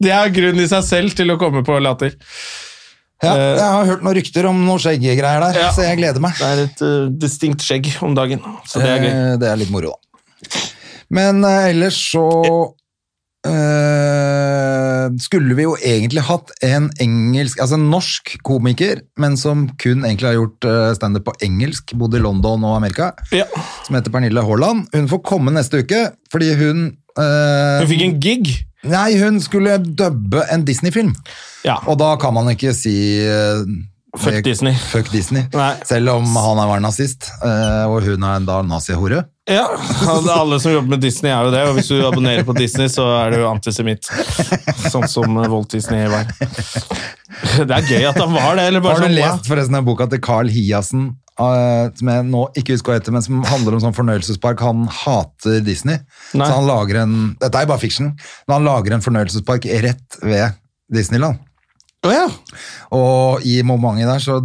Det 0.05 0.13
er 0.13 0.33
grunn 0.35 0.61
i 0.61 0.67
seg 0.69 0.85
selv 0.87 1.15
til 1.17 1.33
å 1.33 1.39
komme 1.41 1.63
på 1.67 1.77
Latter. 1.83 2.15
Ja, 3.23 3.35
jeg 3.39 3.61
har 3.63 3.85
hørt 3.87 4.03
noen 4.05 4.17
rykter 4.19 4.47
om 4.51 4.59
noen 4.67 4.81
skjeggegreier 4.83 5.41
der, 5.41 5.61
Ja. 5.61 5.71
så 5.73 5.83
jeg 5.87 5.97
gleder 6.01 6.21
meg. 6.21 6.35
Det 6.37 6.47
er 6.51 6.63
et 6.65 6.83
uh, 6.83 7.09
distinkt 7.23 7.63
skjegg 7.65 7.93
om 8.03 8.15
dagen, 8.15 8.41
så 8.67 8.81
det 8.83 8.89
er 8.91 9.05
gøy. 9.05 9.13
Eh, 9.13 9.37
Det 9.39 9.49
er 9.49 9.57
litt 9.57 9.71
moro, 9.71 9.95
da. 9.95 10.61
Men 11.15 11.45
eh, 11.45 11.71
ellers 11.71 11.97
så 12.11 12.25
eh, 13.47 15.07
skulle 15.21 15.55
vi 15.57 15.67
jo 15.67 15.75
egentlig 15.79 16.25
hatt 16.27 16.51
en 16.65 16.91
engelsk, 17.03 17.61
altså 17.63 17.79
en 17.79 17.89
norsk 17.93 18.35
komiker, 18.47 19.03
men 19.21 19.37
som 19.41 19.67
kun 19.81 20.05
egentlig 20.05 20.31
har 20.31 20.39
gjort 20.39 20.69
uh, 20.69 20.91
standup 20.97 21.27
på 21.29 21.35
engelsk, 21.47 21.95
bodd 22.01 22.17
i 22.19 22.23
London 22.25 22.65
og 22.67 22.77
Amerika, 22.79 23.13
Ja. 23.37 23.47
som 23.87 23.97
heter 23.99 24.13
Pernille 24.15 24.43
Haaland. 24.45 24.87
Hun 24.95 25.09
får 25.11 25.23
komme 25.29 25.53
neste 25.55 25.83
uke, 25.85 26.07
fordi 26.33 26.53
hun 26.61 26.87
eh, 27.19 27.81
Hun 27.85 27.91
fikk 27.93 28.07
en 28.09 28.21
gig. 28.21 28.55
Nei, 28.85 29.17
hun 29.21 29.41
skulle 29.41 29.79
dubbe 29.81 30.45
en 30.53 30.65
Disney-film. 30.69 31.15
Ja. 31.65 31.79
Og 31.89 31.99
da 32.01 32.15
kan 32.21 32.35
man 32.37 32.51
ikke 32.53 32.75
si 32.77 32.95
eh, 33.25 33.65
Fuck 34.19 34.45
Disney. 34.47 34.75
Fuck 34.79 35.11
Disney. 35.13 35.45
Selv 35.85 36.09
om 36.15 36.37
han 36.37 36.61
var 36.69 36.83
nazist, 36.83 37.31
eh, 37.43 37.85
og 37.91 38.05
hun 38.07 38.23
er 38.27 38.45
da 38.47 38.61
nazihore. 38.67 39.25
Ja, 39.51 39.67
alle 40.33 40.57
som 40.63 40.73
jobber 40.73 40.95
med 40.95 41.03
Disney 41.05 41.29
er 41.33 41.45
jo 41.45 41.51
det, 41.53 41.63
og 41.69 41.75
hvis 41.77 41.91
du 41.93 41.99
abonnerer 42.07 42.47
på 42.49 42.55
Disney, 42.57 42.89
så 42.89 43.05
er 43.19 43.35
du 43.35 43.43
antisemitt. 43.49 44.09
Sånn 44.89 45.05
som 45.11 45.37
eh, 45.37 45.51
Walt 45.53 45.75
Disney 45.75 46.07
var. 46.09 46.31
Det 47.59 47.75
er 47.75 47.91
gøy 47.91 48.07
at 48.09 48.21
han 48.23 48.33
var 48.33 48.57
det, 48.57 48.69
eller 48.71 48.81
bare 48.85 48.97
Har 49.01 49.05
du 49.05 49.11
sånn, 49.11 49.19
lest 49.19 49.51
forresten 49.51 49.77
den 49.77 49.87
boka 49.87 50.07
til 50.09 50.23
Carl 50.25 50.49
Hiassen, 50.53 51.09
eh, 51.35 51.91
som 51.99 52.13
jeg 52.15 52.27
nå 52.31 52.45
ikke 52.57 52.77
husker 52.79 52.95
hva 52.95 53.01
heter, 53.01 53.17
men 53.17 53.27
som 53.27 53.43
handler 53.51 53.77
om 53.77 53.83
sånn 53.85 53.97
fornøyelsespark? 53.99 54.63
Han 54.65 54.87
hater 55.03 55.59
Disney, 55.67 55.99
Nei. 56.33 56.47
så 56.47 56.61
han 56.61 56.71
lager 56.71 57.03
en 57.03 57.17
Dette 57.43 57.65
er 57.65 57.69
bare 57.69 57.83
fiksjon, 57.83 58.15
men 58.47 58.57
han 58.57 58.69
lager 58.71 58.97
en 58.97 59.05
fornøyelsespark 59.05 59.69
rett 59.85 60.23
ved 60.23 60.55
Disneyland. 60.95 61.43
Å 62.05 62.13
ja. 62.13 62.27
Og 62.95 63.47
i 63.49 63.59
momentet 63.67 64.11
der 64.11 64.23
så, 64.23 64.39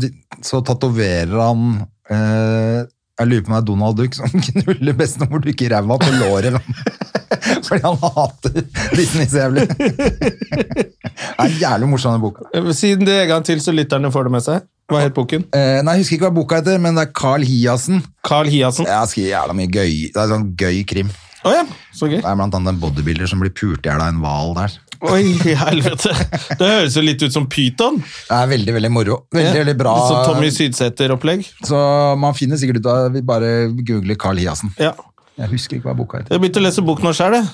så 0.46 0.62
tatoverer 0.66 1.36
han 1.42 1.66
eh, 2.10 2.86
Jeg 3.20 3.28
lurer 3.28 3.44
på 3.44 3.52
om 3.52 3.56
det 3.56 3.60
er 3.60 3.68
Donald 3.68 4.00
Duck 4.00 4.16
som 4.16 4.32
knuller 4.48 4.96
bestemor 4.98 5.44
Duck 5.44 5.62
i 5.66 5.70
ræva 5.72 6.00
på 6.00 6.14
låret. 6.22 6.56
Fordi 7.68 7.82
han 7.84 8.00
hater 8.02 8.64
Disney 8.96 9.28
så 9.30 9.44
jævlig. 9.44 9.66
Det 9.70 11.46
er 11.46 11.56
jævlig 11.62 11.90
morsom, 11.92 12.16
den 12.16 12.24
boka. 12.24 12.74
Si 12.76 12.94
det 13.00 13.16
en 13.24 13.30
gang 13.34 13.46
til, 13.48 13.62
så 13.64 13.74
lytterne 13.76 14.12
får 14.14 14.28
det 14.30 14.34
med 14.38 14.46
seg. 14.46 14.66
Hva 14.90 15.04
het 15.04 15.14
boken? 15.14 15.44
Eh, 15.54 15.80
nei, 15.86 15.98
Jeg 16.00 16.06
husker 16.06 16.18
ikke 16.18 16.30
hva 16.30 16.36
boka 16.40 16.60
heter, 16.62 16.80
men 16.82 16.98
det 16.98 17.04
er 17.06 17.12
Carl 17.16 17.44
Hiassen. 17.46 18.02
Carl 18.26 18.50
Hiassen. 18.50 18.88
Jeg 18.90 19.12
skriver 19.12 19.30
jævla 19.36 19.56
mye 19.60 19.70
gøy. 19.70 19.94
Det 20.16 20.24
er 20.24 20.32
sånn 20.32 20.48
gøy 20.58 20.80
krim. 20.90 21.12
Oh, 21.46 21.54
ja, 21.54 21.64
så 21.96 22.10
gøy. 22.10 22.18
Det 22.20 22.28
er 22.28 22.40
blant 22.40 22.56
annet 22.58 22.74
en 22.74 22.82
bodybuilder 22.82 23.30
som 23.30 23.44
blir 23.44 23.54
pult 23.56 23.86
i 23.86 23.92
hjel 23.92 24.02
av 24.02 24.10
en 24.12 24.24
hval 24.24 24.56
der. 24.58 24.80
Oi, 25.08 25.22
helvete. 25.56 26.12
Det 26.60 26.68
høres 26.68 26.96
jo 26.98 27.04
litt 27.06 27.22
ut 27.24 27.32
som 27.32 27.46
pyton. 27.52 28.02
Det 28.04 28.36
er 28.36 28.50
veldig, 28.52 28.74
veldig 28.76 28.92
moro. 28.92 29.22
Veldig, 29.32 29.62
veldig 29.62 29.76
bra. 29.80 29.94
Så 30.10 30.18
Tommy 30.28 30.50
Sydsæter-opplegg. 30.52 31.46
Så 31.68 31.80
man 32.20 32.36
finner 32.36 32.60
sikkert 32.60 32.82
ut 32.82 32.90
av 32.92 33.14
Vi 33.16 33.24
bare 33.26 33.70
googler 33.80 34.20
Carl 34.20 34.42
Hiassen. 34.42 34.74
Ja. 34.82 34.92
Jeg 35.40 35.54
husker 35.54 35.80
ikke 35.80 35.88
hva 35.88 35.96
boka 36.02 36.20
heter. 36.20 36.36
Jeg 36.36 36.44
begynte 36.44 36.60
å 36.60 36.66
lese 36.66 36.84
bok 36.84 37.00
nå 37.06 37.14
sjøl, 37.16 37.38
jeg. 37.40 37.48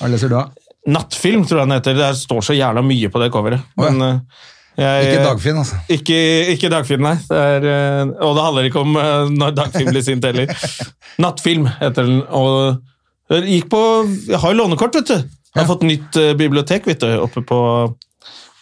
Hva 0.00 0.10
leser 0.10 0.32
du 0.32 0.34
da? 0.34 0.48
Nattfilm, 0.96 1.44
tror 1.46 1.62
jeg 1.62 1.68
den 1.68 1.76
heter. 1.76 2.00
Det 2.00 2.10
står 2.24 2.42
så 2.48 2.56
jævla 2.58 2.82
mye 2.84 3.12
på 3.12 3.22
det 3.22 3.30
coveret. 3.34 3.62
Oh, 3.78 3.86
ja. 3.86 3.92
Men 3.92 4.08
eh, 4.08 4.42
jeg, 4.82 5.06
Ikke 5.12 5.28
Dagfinn, 5.28 5.60
altså. 5.62 5.78
Ikke, 5.94 6.18
ikke 6.56 6.72
Dagfinn, 6.72 7.04
nei. 7.06 7.14
Det 7.28 7.44
er, 7.54 7.68
eh, 7.70 8.02
og 8.26 8.34
det 8.34 8.48
handler 8.48 8.68
ikke 8.68 8.82
om 8.82 8.98
eh, 8.98 9.30
når 9.30 9.54
Dagfinn 9.60 9.92
blir 9.92 10.04
sint 10.04 10.26
heller. 10.26 10.50
Nattfilm 11.22 11.70
heter 11.78 12.10
den. 12.10 12.20
Og 12.34 13.38
gikk 13.46 13.70
på 13.72 13.80
Jeg 14.26 14.42
har 14.42 14.52
jo 14.52 14.58
lånekort, 14.64 14.98
vet 14.98 15.14
du. 15.14 15.30
Jeg 15.54 15.62
har 15.62 15.68
fått 15.70 15.82
nytt 15.86 16.16
eh, 16.16 16.32
bibliotek 16.34 16.86
vet 16.86 16.98
du, 17.00 17.12
oppe 17.22 17.40
på, 17.46 17.58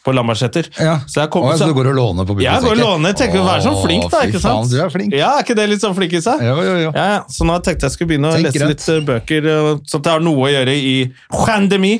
på 0.04 0.12
Lambertseter. 0.12 0.66
Ja. 0.82 0.99
Så 1.08 1.20
jeg 1.22 1.28
Å, 1.28 1.32
kommer 1.32 1.56
så 1.56 1.68
du 1.70 1.72
går 1.76 1.88
og 1.92 1.94
låner 1.96 2.26
på 2.28 2.34
Jeg 2.42 2.52
biblioteket? 2.52 2.64
går 2.66 2.72
og 2.72 2.80
låner. 2.82 3.12
Tenker 3.16 3.40
å 3.40 3.44
være 3.46 3.62
sånn 3.64 3.78
flink, 3.84 4.08
da. 4.12 4.20
Ikke 4.28 4.40
sant? 4.42 4.66
faen, 4.66 4.68
du 4.68 4.76
er 4.84 4.90
flink. 4.92 5.14
Ja, 5.16 5.30
Er 5.38 5.46
ikke 5.46 5.56
det 5.56 5.66
litt 5.70 5.80
sånn 5.84 5.94
flink 5.96 6.12
i 6.18 6.20
seg? 6.20 6.42
Jo, 6.44 6.56
jo, 6.66 6.75
jo. 6.82 6.90
Ja, 6.96 7.04
ja. 7.14 7.20
Så 7.32 7.46
nå 7.49 7.56
tenkte 7.64 7.87
jeg 7.88 7.94
skulle 7.94 8.11
begynne 8.12 8.28
å 8.28 8.34
Tenk 8.37 8.49
lese 8.50 8.61
rett. 8.61 8.72
litt 8.75 8.88
eh, 8.92 9.00
bøker, 9.08 9.49
sånn 9.49 9.80
så 9.88 10.00
at 10.02 10.11
jeg 10.11 10.12
har 10.18 10.26
noe 10.26 10.42
å 10.44 10.50
gjøre 10.52 10.75
i 10.76 10.92
pandemi. 11.32 11.94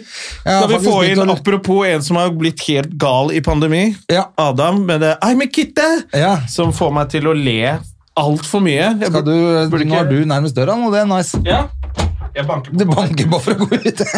Ja, 0.44 0.58
Skal 0.58 0.68
vi 0.75 0.80
få 0.90 0.96
inn, 1.08 1.22
å- 1.25 1.28
apropos 1.38 1.87
en 1.88 2.02
som 2.11 2.20
har 2.20 2.34
blitt 2.42 2.61
helt 2.68 2.92
gal 3.00 3.32
i 3.32 3.40
pandemi, 3.40 3.84
Ja. 4.12 4.26
Adam 4.37 4.84
med 4.84 5.00
det 5.06 5.14
I'm 5.22 5.40
a 5.40 5.49
kitte, 5.49 5.88
Ja. 6.12 6.34
som 6.49 6.72
får 6.76 6.92
meg 6.92 7.08
til 7.16 7.30
å 7.30 7.32
le 7.32 7.78
altfor 8.18 8.61
mye. 8.61 8.99
Jeg 9.00 9.08
Skal 9.08 9.22
du, 9.25 9.32
nå 9.72 9.94
har 9.94 10.04
er 10.04 10.11
du 10.11 10.25
nærmest 10.28 10.52
døra 10.58 10.76
nå, 10.76 10.90
det 10.92 11.00
er 11.00 11.08
nice. 11.08 11.38
Ja. 11.49 11.62
Jeg 12.32 12.46
banker 12.48 12.72
på. 12.72 12.78
Du 12.80 12.84
banker 12.88 13.26
på 13.28 13.38
for 13.44 13.52
å 13.52 13.66
gå 13.66 13.76
ut. 13.76 14.02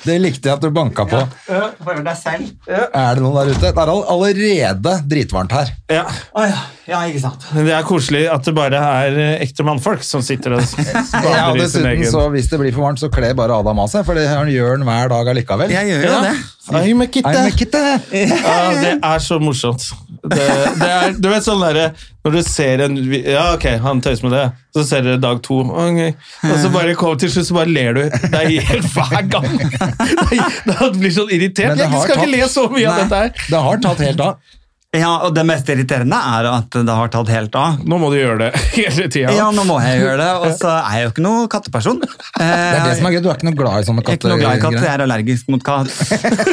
Det 0.06 0.16
likte 0.20 0.48
jeg 0.48 0.56
at 0.56 0.62
du 0.64 0.70
banka 0.74 1.04
på. 1.08 1.20
For 1.46 2.00
deg 2.04 2.16
selv. 2.18 2.48
Er 2.70 3.18
det 3.18 3.22
noen 3.24 3.36
der 3.38 3.52
ute? 3.52 3.70
Det 3.70 3.84
er 3.84 3.92
allerede 4.14 4.94
dritvarmt 5.10 5.54
her. 5.54 5.72
Ja. 5.92 6.04
Oh, 6.34 6.44
ja. 6.46 6.58
ja, 6.90 7.02
ikke 7.10 7.22
sant. 7.22 7.46
Det 7.54 7.74
er 7.74 7.86
koselig 7.86 8.24
at 8.32 8.46
det 8.46 8.54
bare 8.56 8.80
er 9.04 9.18
eh, 9.20 9.34
ekte 9.46 9.66
mannfolk 9.66 10.02
som 10.06 10.24
sitter 10.24 10.56
og 10.58 10.62
Ja, 10.66 11.50
bader 11.50 11.64
i 11.64 11.68
sin 11.70 11.86
egen 11.90 12.06
så 12.10 12.26
Hvis 12.34 12.50
det 12.52 12.60
blir 12.62 12.74
for 12.76 12.88
varmt, 12.88 13.02
så 13.02 13.10
kler 13.12 13.34
bare 13.38 13.58
Adam 13.60 13.82
av 13.84 13.90
seg, 13.92 14.06
for 14.06 14.18
det 14.18 14.26
gjør 14.26 14.76
han 14.76 14.86
hver 14.88 15.12
dag 15.14 15.32
allikevel. 15.34 15.74
Jeg 15.74 15.92
gjør 15.94 16.06
jo 16.06 16.10
Ja. 16.10 16.22
det. 16.30 16.38
I'm 16.70 17.02
a 17.02 17.06
kitte. 17.10 17.30
I'm 17.30 17.48
a 17.48 17.50
kitte. 17.56 17.80
Ja, 18.14 18.58
det 18.78 18.92
er 19.02 19.18
så 19.24 19.40
morsomt. 19.42 19.90
Det, 20.22 20.46
det 20.80 20.88
er, 20.92 21.12
du 21.16 21.28
vet 21.32 21.44
sånn 21.46 21.62
derre 21.64 21.86
Når 22.26 22.34
du 22.34 22.40
ser 22.44 22.82
en 22.84 22.96
Ja, 23.16 23.54
ok, 23.54 23.64
han 23.80 24.02
tøyser 24.04 24.26
med 24.28 24.34
det. 24.36 24.42
Så 24.76 24.82
ser 24.84 25.02
dere 25.06 25.16
dag 25.22 25.40
to. 25.42 25.62
okay. 25.64 26.12
Og 26.44 26.58
så 26.60 26.68
bare 26.74 26.94
kom 27.00 27.16
til 27.18 27.30
slutt, 27.32 27.46
så 27.48 27.56
bare 27.56 27.72
ler 27.72 27.96
du. 27.96 28.02
Det 28.10 28.42
er 28.42 28.68
helt 28.68 28.90
hver 28.96 29.24
gang. 29.32 29.48
Det 29.56 30.38
er- 30.38 30.60
Det 30.68 30.90
blir 31.00 31.14
sånn 31.16 31.32
irritert. 31.32 31.78
Jeg 31.80 31.88
skal 31.88 32.02
skal 32.04 32.16
ikke 32.16 32.26
tatt- 32.26 32.34
le 32.36 32.48
så 32.52 32.66
mye 32.70 32.86
av 32.92 33.00
dette 33.04 33.22
her. 33.24 33.32
Det 33.48 33.62
har 33.68 33.80
tatt 33.88 34.04
helt 34.04 34.20
av. 34.26 34.56
Ja, 34.90 35.10
og 35.22 35.36
det 35.36 35.44
mest 35.46 35.68
irriterende 35.70 36.18
er 36.18 36.46
at 36.50 36.74
det 36.74 36.94
har 36.98 37.10
tatt 37.14 37.28
helt 37.30 37.54
av. 37.54 37.76
Nå 37.86 37.98
må 38.02 38.08
du 38.10 38.16
gjøre 38.18 38.48
det 38.48 38.62
hele 38.80 39.06
tida. 39.06 39.30
Ja, 39.36 39.46
nå 39.54 39.62
må 39.68 39.76
jeg 39.84 40.00
gjøre 40.02 40.16
det, 40.18 40.30
og 40.42 40.56
så 40.58 40.72
er 40.80 40.96
jeg 40.98 41.04
jo 41.04 41.12
ikke 41.12 41.24
noe 41.28 41.44
katteperson. 41.52 42.00
Det 42.40 42.46
er 42.48 42.80
det 42.88 42.96
som 42.98 43.06
er 43.06 43.14
gøy. 43.14 43.20
Du 43.22 43.28
er 43.30 43.36
ikke 43.38 43.46
noe 43.50 43.58
glad 43.58 43.84
i 43.84 43.86
sånne 43.86 44.02
Jeg 44.02 44.16
er 44.16 44.18
ikke 44.18 44.30
noe 44.32 44.40
glad 44.40 44.58
i 44.58 44.62
katt, 44.64 44.78
jeg 44.80 44.90
er 44.90 45.04
allergisk 45.06 45.50
mot 45.54 45.66
katt. 45.66 45.94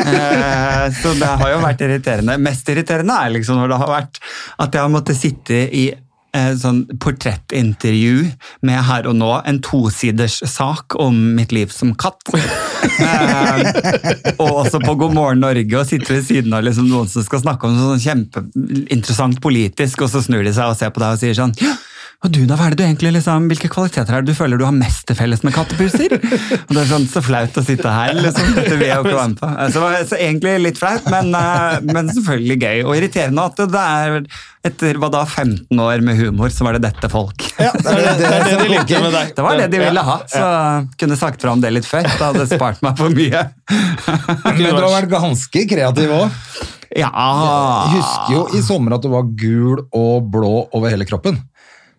Eh, 0.07 0.85
så 0.95 1.11
det 1.19 1.27
har 1.41 1.49
jo 1.51 1.57
vært 1.61 1.81
irriterende. 1.83 2.35
Mest 2.41 2.69
irriterende 2.71 3.15
er 3.25 3.31
liksom 3.33 3.57
når 3.59 3.71
det 3.71 3.79
har 3.81 3.89
vært 3.91 4.19
at 4.63 4.75
jeg 4.77 4.81
har 4.83 4.91
måttet 4.93 5.19
sitte 5.19 5.59
i 5.75 5.87
sånn 6.61 6.83
portrettintervju 7.01 8.31
med 8.67 8.83
Her 8.87 9.07
og 9.09 9.15
Nå, 9.19 9.29
en 9.47 9.61
tosiders 9.63 10.39
sak 10.49 10.97
om 10.99 11.15
mitt 11.37 11.53
liv 11.55 11.73
som 11.73 11.95
katt. 11.95 12.21
Eh, 12.97 14.33
og 14.39 14.63
også 14.63 14.79
på 14.81 14.93
God 14.97 15.13
morgen 15.13 15.41
Norge 15.43 15.75
og 15.77 15.85
sitte 15.89 16.15
ved 16.15 16.23
siden 16.25 16.53
av 16.55 16.63
liksom 16.65 16.87
noen 16.89 17.09
som 17.11 17.25
skal 17.25 17.41
snakke 17.43 17.67
om 17.67 17.75
noe 17.75 17.97
sånn 17.97 18.03
kjempeinteressant 18.05 19.41
politisk, 19.43 20.01
og 20.05 20.09
så 20.09 20.21
snur 20.23 20.45
de 20.45 20.53
seg 20.55 20.71
og 20.71 20.77
ser 20.79 20.93
på 20.95 21.03
deg 21.03 21.17
og 21.17 21.21
sier 21.21 21.37
sånn 21.37 21.53
ja, 21.61 21.75
og 22.25 22.31
du 22.33 22.39
da, 22.49 22.55
hva 22.57 22.65
er 22.65 22.73
det 22.73 22.79
du 22.79 22.83
egentlig 22.87 23.11
liksom, 23.13 23.43
Hvilke 23.51 23.69
kvaliteter 23.69 24.15
er 24.17 24.23
det 24.25 24.33
du 24.33 24.37
føler 24.37 24.57
du 24.57 24.63
har 24.65 24.73
mest 24.73 25.03
til 25.05 25.17
felles 25.19 25.43
med 25.45 25.53
kattepuser? 25.53 26.15
Og 26.17 26.71
det 26.73 26.79
er 26.81 26.89
sånn 26.89 27.05
så 27.11 27.21
flaut 27.21 27.59
å 27.59 27.63
sitte 27.65 27.91
her, 27.93 28.15
liksom. 28.17 28.53
Dette 28.57 28.73
vil 28.73 28.87
jeg 28.87 28.95
jo 28.97 29.03
ikke 29.05 29.19
være 29.19 29.31
med 29.35 29.41
på. 29.43 29.49
Så, 29.75 29.83
så 30.09 30.17
egentlig 30.17 30.53
litt 30.63 30.79
flaut, 30.81 31.05
men, 31.13 31.29
eh, 31.37 31.75
men 31.85 32.09
selvfølgelig 32.15 32.57
gøy. 32.63 32.81
Og 32.87 32.95
irriterende 32.97 33.45
at 33.51 33.61
det 33.61 33.83
er 33.83 34.17
etter 34.67 34.97
hva 34.99 35.11
da, 35.13 35.21
15 35.29 35.83
år 35.83 36.01
med 36.03 36.17
humor, 36.19 36.49
så 36.51 36.65
var 36.65 36.75
det 36.75 36.87
dette 36.87 37.09
folk. 37.11 37.45
Ja, 37.61 37.69
det 37.77 37.93
det, 37.93 38.15
det, 38.23 38.31
det 38.47 38.55
de 38.63 38.71
likte 38.73 39.01
med 39.03 39.13
deg. 39.13 39.35
Det 39.37 39.45
var 39.45 39.61
det 39.61 39.67
de 39.75 39.81
ville 39.83 40.05
ha, 40.09 40.17
så 40.31 40.47
kunne 40.99 41.19
sagt 41.19 41.45
fra 41.45 41.53
om 41.53 41.61
det 41.63 41.71
litt 41.75 41.87
før. 41.87 42.09
Det 42.09 42.23
hadde 42.23 42.47
spart 42.49 42.81
meg 42.85 42.97
for 42.99 43.13
mye. 43.13 43.45
Men 43.69 44.65
du 44.65 44.81
har 44.81 44.89
vært 44.97 45.13
ganske 45.13 45.63
kreativ 45.69 46.17
òg. 46.17 46.41
Ja, 46.97 47.09
Jeg 47.11 47.99
husker 47.99 48.33
jo 48.33 48.41
i 48.57 48.61
sommer 48.63 48.95
at 48.95 49.03
du 49.03 49.11
var 49.11 49.27
gul 49.37 49.83
og 49.95 50.29
blå 50.33 50.53
over 50.73 50.89
hele 50.89 51.05
kroppen. 51.07 51.37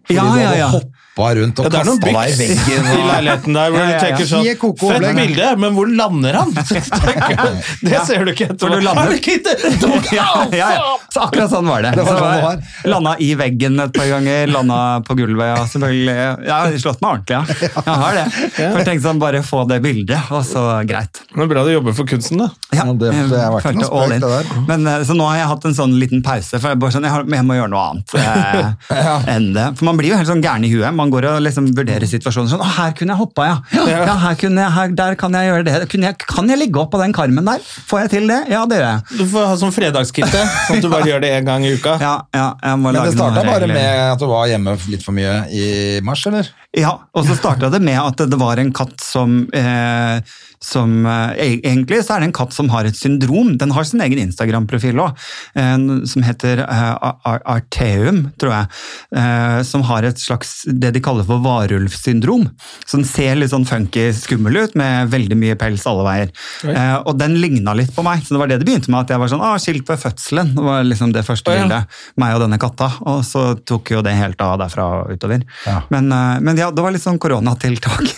Fordi 0.08 0.14
Ja, 0.16 0.22
du 0.24 0.38
ja, 0.40 0.48
hadde 0.48 0.58
ja. 0.58 0.80
Hoppa 1.18 1.34
rundt 1.34 1.58
og 1.58 1.66
Ja, 1.66 1.82
kasta 1.82 2.06
deg 2.06 2.32
i 2.32 2.36
byks 2.38 2.68
Og... 2.68 2.98
i 2.98 3.06
leiligheten 3.08 3.56
der 3.58 3.72
hvor 3.72 3.80
Ja, 3.82 3.88
ja, 3.88 3.98
du 3.98 4.04
tenker 4.06 4.28
sånn 4.30 4.46
Fett 4.78 5.16
bilde, 5.18 5.48
men 5.58 5.74
hvor 5.76 5.90
lander 5.90 6.38
han? 6.38 6.52
Det 7.88 8.00
ser 8.06 8.24
du 8.24 8.32
ikke 8.32 8.48
etter. 8.52 8.72
du 8.72 8.80
lander- 8.84 9.12
Er 9.12 10.14
ja, 10.14 10.28
ja, 10.52 10.68
ja. 10.76 10.96
Så 11.12 11.22
akkurat 11.24 11.50
sånn 11.50 11.66
var 11.68 11.82
det. 11.84 11.92
Det 11.96 12.04
var 12.04 12.18
sånn 12.18 12.34
det 12.34 12.42
var. 12.44 12.62
Landa 12.92 13.14
i 13.24 13.30
veggen 13.38 13.78
et 13.82 13.92
par 13.96 14.08
ganger, 14.10 14.50
landa 14.52 14.78
på 15.06 15.16
gulvet. 15.18 15.48
Ja, 15.56 15.64
selvfølgelig. 15.70 16.16
Jeg 16.44 16.52
har 16.52 16.76
slått 16.82 17.00
meg 17.02 17.10
ordentlig, 17.10 17.38
ja. 17.38 17.70
Jeg 17.78 17.98
har 18.02 18.18
det. 18.18 18.24
For 18.58 18.78
jeg 18.78 18.88
tenkte 18.90 19.06
sånn, 19.08 19.22
bare 19.22 19.40
få 19.46 19.62
det 19.70 19.78
bildet, 19.84 20.30
og 20.34 20.44
så 20.46 20.64
greit. 20.88 21.22
Det 21.32 21.44
er 21.46 21.50
bra 21.50 21.64
du 21.66 21.72
jobber 21.72 21.96
for 21.96 22.08
kunsten, 22.10 22.42
da. 22.44 22.50
Ja, 22.76 22.84
det- 22.92 23.12
det 23.32 23.42
var 23.54 23.60
ikke 23.62 23.74
noe 23.78 23.88
spøk, 23.88 24.20
det 24.20 24.32
der. 24.34 24.52
Men, 24.68 24.86
eh, 24.86 25.04
så 25.08 25.16
nå 25.16 25.26
har 25.30 25.36
jeg 25.40 25.48
hatt 25.54 25.64
en 25.70 25.74
sånn 25.80 25.96
liten 25.98 26.22
pause, 26.22 26.60
for 26.60 26.68
jeg, 26.74 26.78
bare 26.78 26.92
sånn, 26.94 27.04
jeg, 27.08 27.12
har, 27.16 27.24
jeg 27.24 27.44
må 27.48 27.56
gjøre 27.58 27.72
noe 27.72 27.84
annet 27.88 28.14
eh, 28.18 29.28
enn 29.34 29.48
det. 29.56 29.66
For 29.78 29.88
man 29.88 29.96
blir 30.00 30.12
jo 30.12 30.16
helt 30.20 30.28
sånn 30.30 30.42
gæren 30.44 30.64
i 30.68 30.72
huet. 30.72 30.92
Man 30.94 31.07
går 31.12 31.28
og 31.30 31.40
liksom 31.44 31.70
vurderer 31.76 32.08
situasjonen 32.08 32.50
sånn, 32.52 32.62
å, 32.64 32.68
her 32.78 32.94
kunne 32.98 33.14
jeg 33.14 33.20
hoppa, 33.20 33.46
ja. 33.48 33.56
ja. 33.90 34.16
her 34.24 34.38
kunne 34.40 34.64
jeg, 34.64 34.74
her, 34.76 34.94
der 35.00 35.18
kan 35.20 35.34
jeg 35.38 35.50
gjøre 35.50 35.66
det. 35.66 35.74
Kunne 35.92 36.10
jeg, 36.10 36.18
kan 36.28 36.52
jeg 36.52 36.60
ligge 36.62 36.82
opp 36.82 36.92
på 36.94 37.00
den 37.02 37.14
karmen 37.16 37.48
der? 37.48 37.64
Får 37.90 38.04
jeg 38.04 38.12
til 38.16 38.30
det? 38.30 38.40
Ja, 38.52 38.64
det 38.68 38.80
gjør 38.80 38.88
jeg. 38.88 39.18
Du 39.20 39.24
får 39.32 39.48
ha 39.50 39.58
sånn 39.60 39.74
fredagskitte, 39.74 40.44
sånn 40.68 40.80
at 40.80 40.86
du 40.86 40.90
bare 40.92 41.10
gjør 41.10 41.24
det 41.24 41.32
én 41.38 41.48
gang 41.48 41.66
i 41.66 41.74
uka. 41.76 41.98
Ja, 42.02 42.14
ja, 42.36 42.48
jeg 42.62 42.80
må 42.80 42.92
Men 42.92 43.00
lage 43.00 43.12
det 43.12 43.18
starta 43.18 43.44
bare 43.48 43.70
med 43.70 44.04
at 44.04 44.22
du 44.22 44.28
var 44.30 44.48
hjemme 44.50 44.76
litt 44.92 45.04
for 45.04 45.16
mye 45.16 45.34
i 45.54 45.66
mars, 46.04 46.24
eller? 46.30 46.50
Ja, 46.76 46.90
og 47.16 47.24
så 47.24 47.32
starta 47.38 47.70
det 47.72 47.80
med 47.80 47.96
at 47.96 48.20
det 48.28 48.38
var 48.38 48.60
en 48.60 48.74
katt 48.76 49.00
som 49.00 49.40
eh, 49.56 50.20
som 50.60 51.06
eh, 51.06 51.32
Egentlig 51.62 52.00
så 52.04 52.16
er 52.16 52.22
det 52.22 52.28
en 52.28 52.36
katt 52.36 52.54
som 52.54 52.68
har 52.72 52.86
et 52.88 52.98
syndrom. 52.98 53.54
Den 53.60 53.72
har 53.74 53.86
sin 53.86 54.02
egen 54.02 54.20
Instagram-profil 54.24 54.98
òg, 55.02 55.26
eh, 55.58 55.76
som 56.10 56.26
heter 56.26 56.64
eh, 56.64 57.10
Arteum, 57.38 58.24
tror 58.40 58.54
jeg. 58.54 58.80
Eh, 59.22 59.60
som 59.68 59.84
har 59.88 60.06
et 60.08 60.18
slags 60.20 60.60
det 60.66 60.92
de 60.96 61.02
kaller 61.04 61.26
for 61.28 61.42
varulvsyndrom. 61.44 62.48
Så 62.84 62.98
den 62.98 63.08
ser 63.08 63.38
litt 63.38 63.52
sånn 63.52 63.68
funky 63.68 64.08
skummel 64.16 64.64
ut, 64.64 64.76
med 64.78 65.12
veldig 65.12 65.38
mye 65.38 65.58
pels 65.58 65.86
alle 65.88 66.06
veier. 66.06 66.34
Eh, 66.66 66.96
og 66.98 67.14
den 67.20 67.38
ligna 67.42 67.76
litt 67.78 67.94
på 67.94 68.04
meg, 68.06 68.24
så 68.26 68.34
det 68.34 68.42
var 68.42 68.50
det 68.50 68.60
det 68.62 68.68
begynte 68.68 68.90
med. 68.90 69.06
At 69.06 69.14
jeg 69.14 69.22
var 69.22 69.32
sånn 69.32 69.44
ah, 69.44 69.56
skilt 69.62 69.88
ved 69.88 70.02
fødselen. 70.02 70.52
Det 70.58 70.66
var 70.66 70.86
liksom 70.86 71.14
det 71.14 71.24
første 71.26 71.54
bildet. 71.54 71.98
Meg 72.18 72.34
og 72.36 72.44
denne 72.44 72.60
katta. 72.60 72.90
Og 73.06 73.22
så 73.26 73.52
tok 73.68 73.94
jo 73.94 74.02
det 74.04 74.16
helt 74.18 74.42
av 74.42 74.58
derfra 74.64 74.88
og 74.98 75.14
utover. 75.14 75.46
Ja. 75.68 75.80
Men, 75.94 76.10
eh, 76.12 76.42
men 76.58 76.64
ja, 76.66 76.72
det 76.74 76.82
var 76.82 76.90
litt 76.94 77.04
sånn 77.06 77.20
koronatiltak, 77.22 78.10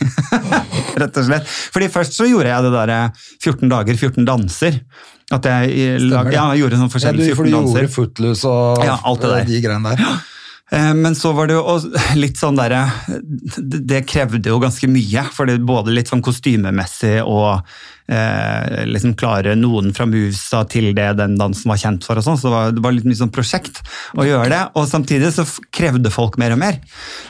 rett 1.02 1.20
og 1.20 1.26
slett. 1.28 1.48
Fordi 1.74 1.88
først 1.92 2.16
så 2.16 2.26
gjorde 2.28 2.48
jeg 2.48 2.64
det 2.66 2.72
der 2.74 2.92
eh, 2.96 3.24
14 3.44 3.68
dager, 3.70 3.98
14 4.00 4.24
danser. 4.28 4.80
At 5.30 5.44
jeg, 5.46 6.00
lag, 6.10 6.32
ja, 6.34 6.48
jeg 6.54 6.64
gjorde 6.64 6.78
sånn 6.80 6.88
Ja, 6.88 6.90
du, 6.90 6.94
forskjellige 6.96 7.36
for 7.38 7.46
du 7.46 7.52
14 7.52 7.54
gjorde 7.54 7.70
danser. 7.84 7.94
Footloose 7.94 8.50
og 8.50 8.84
Ja, 8.88 8.96
alt 9.06 9.22
det 9.22 9.30
der. 9.36 9.44
de 9.52 9.60
greiene 9.68 9.92
der. 9.96 10.20
Eh, 10.70 10.92
Men 10.94 11.16
så 11.18 11.32
var 11.34 11.48
det 11.50 11.56
jo 11.56 11.72
litt 12.22 12.38
sånn 12.38 12.54
derre 12.54 12.84
det, 13.58 14.04
krevde 14.06 14.52
jo 14.52 14.60
ganske 14.62 14.86
mye. 14.86 15.24
For 15.34 15.50
det 15.50 15.56
både 15.66 15.90
litt 15.90 16.06
sånn 16.06 16.22
kostymemessig 16.22 17.16
og 17.26 17.64
eh, 18.10 18.84
liksom 18.90 19.14
klare 19.20 19.54
noen 19.58 19.92
fra 19.96 20.06
movesa 20.10 20.64
til 20.70 20.90
det 20.96 21.08
den 21.20 21.36
dansen 21.40 21.70
var 21.70 21.78
kjent 21.80 22.04
for 22.06 22.18
og 22.20 22.26
sånn. 22.26 22.38
Så 22.40 22.48
det 22.48 22.54
var, 22.56 22.72
det 22.76 22.82
var 22.84 22.96
litt 22.96 23.06
mye 23.08 23.20
sånn 23.20 23.32
prosjekt 23.34 23.80
å 24.18 24.26
gjøre 24.26 24.48
det. 24.50 24.60
Og 24.76 24.88
samtidig 24.90 25.30
så 25.36 25.46
krevde 25.74 26.10
folk 26.12 26.36
mer 26.42 26.52
og 26.56 26.60
mer. 26.62 26.80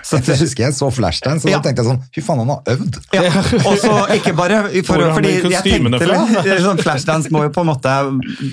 Så 0.03 0.19
Jeg 0.25 0.39
husker 0.41 0.65
jeg 0.69 0.75
så 0.77 0.89
Flashdance, 0.95 1.45
og 1.47 1.51
Ja. 1.53 1.59
da 1.61 1.69
tenkte 1.69 1.85
jeg 1.85 1.91
sånn 1.93 2.03
Fy 2.15 2.21
faen, 2.25 2.39
han 2.43 2.49
har 2.49 2.63
øvd! 2.75 2.99
Ja, 3.15 3.23
og 3.69 3.77
så 3.79 3.93
ikke 4.17 4.33
bare 4.39 4.63
for, 4.87 4.97
Hvor 5.03 5.15
fordi 5.19 5.35
jeg 5.53 5.63
tenkte 5.65 6.01
fra? 6.01 6.19
litt- 6.45 6.65
sånn 6.65 6.81
Flashdance 6.81 7.31
må 7.35 7.43
jo 7.45 7.51
på 7.55 7.61
en 7.65 7.71
måte 7.71 7.95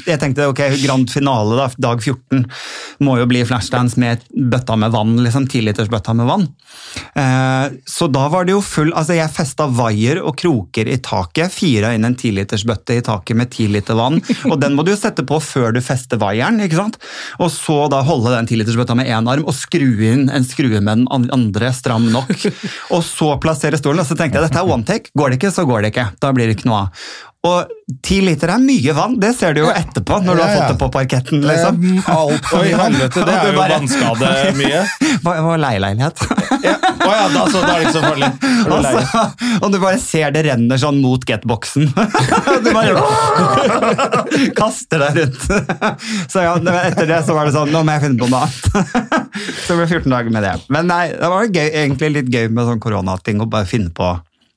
Jeg 0.08 0.20
tenkte 0.22 0.48
ok, 0.52 0.62
grand 0.84 1.10
finale 1.12 1.56
da, 1.58 1.68
dag 1.88 2.02
14 2.04 2.46
må 3.08 3.18
jo 3.22 3.26
bli 3.30 3.44
Flashdance 3.48 3.98
med 4.02 4.22
bøtta 4.34 4.76
med 4.78 4.92
vann, 4.94 5.16
liksom 5.24 5.48
10 5.48 5.62
liters 5.68 5.90
bøtta 5.92 6.14
med 6.18 6.28
vann. 6.30 6.48
Eh, 7.16 7.70
så 7.88 8.08
da 8.12 8.28
var 8.32 8.46
det 8.48 8.54
jo 8.56 8.62
full 8.66 8.92
Altså 8.98 9.16
jeg 9.18 9.32
festa 9.34 9.68
vaier 9.72 10.20
og 10.24 10.36
kroker 10.40 10.88
i 10.92 10.98
taket, 11.04 11.52
fira 11.54 11.94
inn 11.96 12.06
en 12.08 12.17
en 12.18 12.24
tilitersbøtte 12.24 12.98
i 12.98 13.04
taket 13.06 13.38
med 13.38 13.52
ti 13.54 13.68
liter 13.72 13.98
vann, 13.98 14.20
og 14.50 14.58
den 14.62 14.76
må 14.78 14.86
du 14.86 14.92
jo 14.94 15.00
sette 15.00 15.26
på 15.28 15.40
før 15.44 15.76
du 15.76 15.82
fester 15.86 16.20
vaieren, 16.22 16.60
ikke 16.64 16.80
sant? 16.80 16.98
Og 17.40 17.52
så 17.54 17.86
da 17.92 18.02
holde 18.06 18.34
den 18.34 18.50
tilitersbøtta 18.50 18.98
med 18.98 19.12
én 19.12 19.30
arm 19.30 19.46
og 19.48 19.56
skru 19.56 19.86
inn 20.10 20.28
en 20.34 20.48
skrue 20.48 20.82
med 20.82 21.06
den 21.06 21.32
andre 21.34 21.72
stram 21.76 22.10
nok. 22.14 22.34
Og 22.96 23.02
så 23.06 23.34
plassere 23.42 23.80
stolen, 23.80 24.02
og 24.02 24.10
så 24.10 24.18
tenkte 24.18 24.40
jeg 24.40 24.50
dette 24.50 24.62
er 24.62 24.74
one 24.74 24.88
take, 24.88 25.12
går 25.18 25.34
det 25.34 25.42
ikke, 25.42 25.54
så 25.54 25.68
går 25.68 25.86
det 25.86 25.94
ikke. 25.94 26.12
Da 26.24 26.34
blir 26.36 26.50
det 26.50 26.58
ikke 26.58 26.72
noe 26.72 26.86
av. 26.88 27.10
Og 27.46 27.70
ti 28.04 28.18
liter 28.26 28.50
er 28.52 28.60
mye 28.60 28.94
vann, 28.98 29.14
det 29.22 29.30
ser 29.38 29.54
du 29.56 29.62
jo 29.62 29.70
etterpå 29.72 30.18
når 30.26 30.36
du 30.36 30.42
har 30.42 30.56
fått 30.58 30.72
det 30.74 30.80
på 30.82 30.88
parketten. 30.92 31.44
liksom. 31.46 31.78
Alt 32.12 32.50
for 32.50 32.64
mye 32.66 32.80
vann. 32.80 32.98
det 32.98 33.22
er 33.24 33.52
jo 33.52 33.62
vannskade 33.62 34.32
mye. 34.62 34.82
Var 35.24 35.62
leieleilighet? 35.62 36.24
Ja. 36.66 36.74
Ja, 37.08 37.28
da, 37.32 37.46
så, 37.48 37.62
da 37.64 37.78
er 37.78 37.80
det 37.80 37.88
ikke 37.88 37.94
så 37.94 38.02
farlig. 38.04 38.28
Er 38.42 38.74
Og, 38.74 39.64
og 39.64 39.72
du 39.72 39.78
bare 39.80 40.00
ser 40.02 40.34
det 40.36 40.44
renner 40.50 40.82
sånn 40.82 41.00
mot 41.00 41.24
getboxen. 41.30 41.88
du 42.66 42.70
bare 42.76 42.98
kaster 44.58 45.06
deg 45.06 45.22
rundt. 45.22 45.48
Så 46.32 46.44
ja, 46.44 46.58
etter 46.84 47.08
det 47.10 47.22
så 47.28 47.38
var 47.38 47.48
det 47.48 47.56
sånn, 47.56 47.72
nå 47.72 47.84
må 47.88 47.96
jeg 47.96 48.08
finne 48.10 48.20
på 48.20 48.30
noe 48.32 48.44
annet. 48.44 48.64
Så 49.64 49.76
det 49.76 49.80
ble 49.80 49.88
14 49.88 50.12
dager 50.18 50.34
med 50.36 50.44
det. 50.50 50.56
Men 50.74 50.90
nei, 50.92 51.04
det 51.16 51.32
var 51.32 51.48
gøy, 51.48 51.68
egentlig 51.70 52.12
litt 52.18 52.34
gøy 52.34 52.50
med 52.52 52.68
sånn 52.74 52.84
koronating, 52.84 53.40
å 53.44 53.48
bare 53.52 53.70
finne 53.70 53.94
på. 53.96 54.12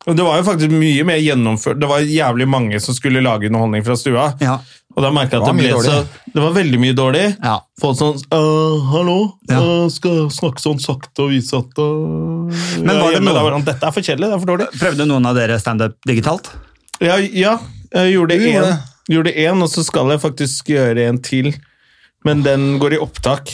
Og 0.08 0.16
Det 0.16 0.24
var 0.24 0.38
jo 0.40 0.44
faktisk 0.46 0.72
mye 0.72 1.04
mer 1.04 1.18
gjennomført. 1.20 1.80
Det 1.80 1.88
var 1.90 2.00
jævlig 2.00 2.46
mange 2.48 2.78
som 2.80 2.94
skulle 2.96 3.20
lage 3.20 3.50
underholdning 3.50 3.84
fra 3.84 3.96
stua. 4.00 4.30
Ja. 4.40 4.54
Og 4.96 5.04
da 5.04 5.10
merket 5.14 5.36
jeg 5.36 5.42
at 5.44 5.50
det 5.52 5.60
ble 5.60 5.82
så. 5.84 5.98
Det 6.34 6.40
var 6.42 6.54
veldig 6.56 6.78
mye 6.82 6.94
dårlig. 6.96 7.24
Ja. 7.44 7.58
Folk 7.78 7.98
sånn 7.98 8.16
uh, 8.32 8.80
Hallo, 8.90 9.18
Ja. 9.50 9.60
uh, 9.60 9.84
skal 9.92 10.30
snakke 10.34 10.62
sånn 10.64 10.80
sakte 10.82 11.26
og 11.26 11.30
vise 11.34 11.60
at 11.60 11.78
uh, 11.78 12.48
Men 12.80 12.96
var 12.96 13.12
det 13.12 13.20
noen... 13.20 13.28
noe- 13.28 13.36
Da 13.36 13.44
var 13.44 13.54
han, 13.58 13.66
Dette 13.68 13.86
er 13.86 13.94
for 13.94 14.02
kjedelig, 14.08 14.30
det 14.32 14.34
er 14.38 14.42
for 14.42 14.50
dårlig. 14.54 14.68
Prøvde 14.80 15.06
noen 15.12 15.28
av 15.30 15.36
dere 15.38 15.60
standup 15.62 15.98
digitalt? 16.08 16.50
Ja, 17.00 17.18
ja 17.20 17.58
jeg 17.94 18.14
gjorde 18.16 18.36
én, 18.40 18.66
gjorde 19.10 19.32
én, 19.34 19.62
og 19.62 19.68
så 19.72 19.82
skal 19.86 20.10
jeg 20.14 20.22
faktisk 20.22 20.68
gjøre 20.70 21.06
en 21.10 21.20
til. 21.26 21.52
Men 22.26 22.42
den 22.46 22.78
går 22.82 22.94
i 22.96 23.00
opptak. 23.02 23.50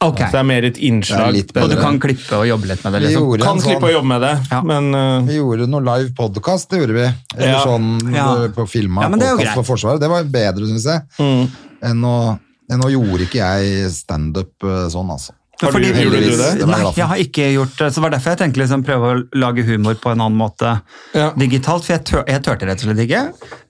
Ok. 0.00 0.20
Så 0.22 0.30
det 0.30 0.38
er 0.38 0.46
mer 0.46 0.64
et 0.68 0.76
innslag. 0.78 1.34
Og 1.58 1.70
du 1.72 1.76
kan 1.80 1.96
klippe 2.02 2.36
og 2.38 2.44
jobbe 2.46 2.68
litt 2.70 2.84
med 2.84 2.94
det? 2.94 3.00
Liksom? 3.08 3.32
Kan 3.42 3.58
slippe 3.62 3.82
å 3.82 3.88
sånn 3.88 3.94
jobbe 3.96 4.10
med 4.12 4.20
det, 4.22 4.34
Ja. 4.52 4.60
men 4.62 4.90
uh, 4.94 5.20
vi 5.26 5.38
gjorde 5.40 5.66
noe 5.70 5.82
live 5.82 6.12
podcast, 6.14 6.68
det 6.70 6.82
gjorde 6.84 6.94
vi. 6.98 7.06
Eller 7.36 7.48
Ja. 7.56 7.62
sånn 7.66 7.88
Ja. 8.14 8.26
eh, 8.44 8.48
på 8.54 8.68
filma 8.70 9.02
Ja, 9.02 9.08
podkast 9.10 9.54
for 9.58 9.64
Forsvaret. 9.74 10.00
Det 10.00 10.08
var 10.08 10.22
bedre, 10.24 10.68
syns 10.70 10.84
jeg. 10.86 11.02
mm. 11.18 11.48
Enn 11.82 12.02
å, 12.06 12.38
enn 12.70 12.80
å 12.86 12.90
gjorde 12.90 13.26
ikke 13.26 13.42
jeg 13.42 13.90
standup 13.90 14.52
eh, 14.62 14.86
sånn, 14.90 15.10
altså. 15.10 15.32
Har 15.60 15.72
du, 15.74 15.82
Gjorde 15.82 16.20
du 16.22 16.30
det? 16.38 16.48
Det 16.60 16.66
Nei, 16.70 16.80
jeg 16.94 17.06
har 17.10 17.18
ikke 17.24 17.46
gjort 17.56 17.72
det. 17.80 17.86
Så 17.90 17.98
det 17.98 18.02
var 18.04 18.12
derfor 18.14 18.30
jeg 18.34 18.38
tenkte 18.44 18.60
liksom 18.62 18.82
prøve 18.86 19.08
å 19.10 19.22
lage 19.42 19.64
humor 19.66 19.96
på 19.98 20.12
en 20.12 20.20
annen 20.22 20.38
måte 20.38 20.76
Ja. 21.18 21.32
digitalt. 21.34 21.82
For 21.84 21.96
jeg, 21.96 22.04
tør, 22.06 22.22
jeg 22.30 22.42
tørte 22.46 22.68
rett 22.68 22.84
og 22.84 22.90
slett 22.92 23.02
ikke. 23.08 23.22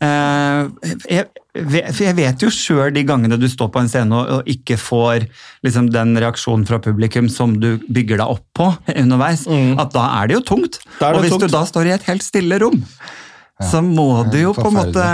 Uh, 0.04 0.68
jeg, 1.08 1.24
vet- 1.56 1.88
for 1.94 2.02
jeg 2.04 2.16
vet 2.18 2.44
jo 2.44 2.50
sjøl 2.52 2.92
de 2.94 3.04
gangene 3.08 3.38
du 3.40 3.46
står 3.48 3.70
på 3.72 3.80
en 3.80 3.88
scene 3.88 4.12
og, 4.18 4.28
og 4.36 4.50
ikke 4.52 4.76
får 4.78 5.24
liksom, 5.64 5.88
den 5.94 6.12
reaksjonen 6.20 6.66
fra 6.68 6.78
publikum 6.84 7.30
som 7.32 7.56
du 7.60 7.78
bygger 7.88 8.20
deg 8.20 8.34
opp 8.36 8.44
på 8.58 8.68
underveis, 9.02 9.46
at 9.48 9.96
da 9.96 10.04
er 10.20 10.28
det 10.28 10.38
jo 10.38 10.44
tungt. 10.52 10.78
Det 11.00 11.08
og 11.14 11.22
hvis 11.24 11.32
tungt. 11.38 11.48
du 11.48 11.56
da 11.56 11.64
står 11.72 11.88
i 11.88 11.96
et 11.96 12.06
helt 12.10 12.22
stille 12.26 12.60
rom, 12.62 12.82
så 13.64 13.80
må 13.82 14.10
du 14.30 14.36
jo 14.42 14.52
på 14.54 14.68
en 14.68 14.76
måte 14.76 15.08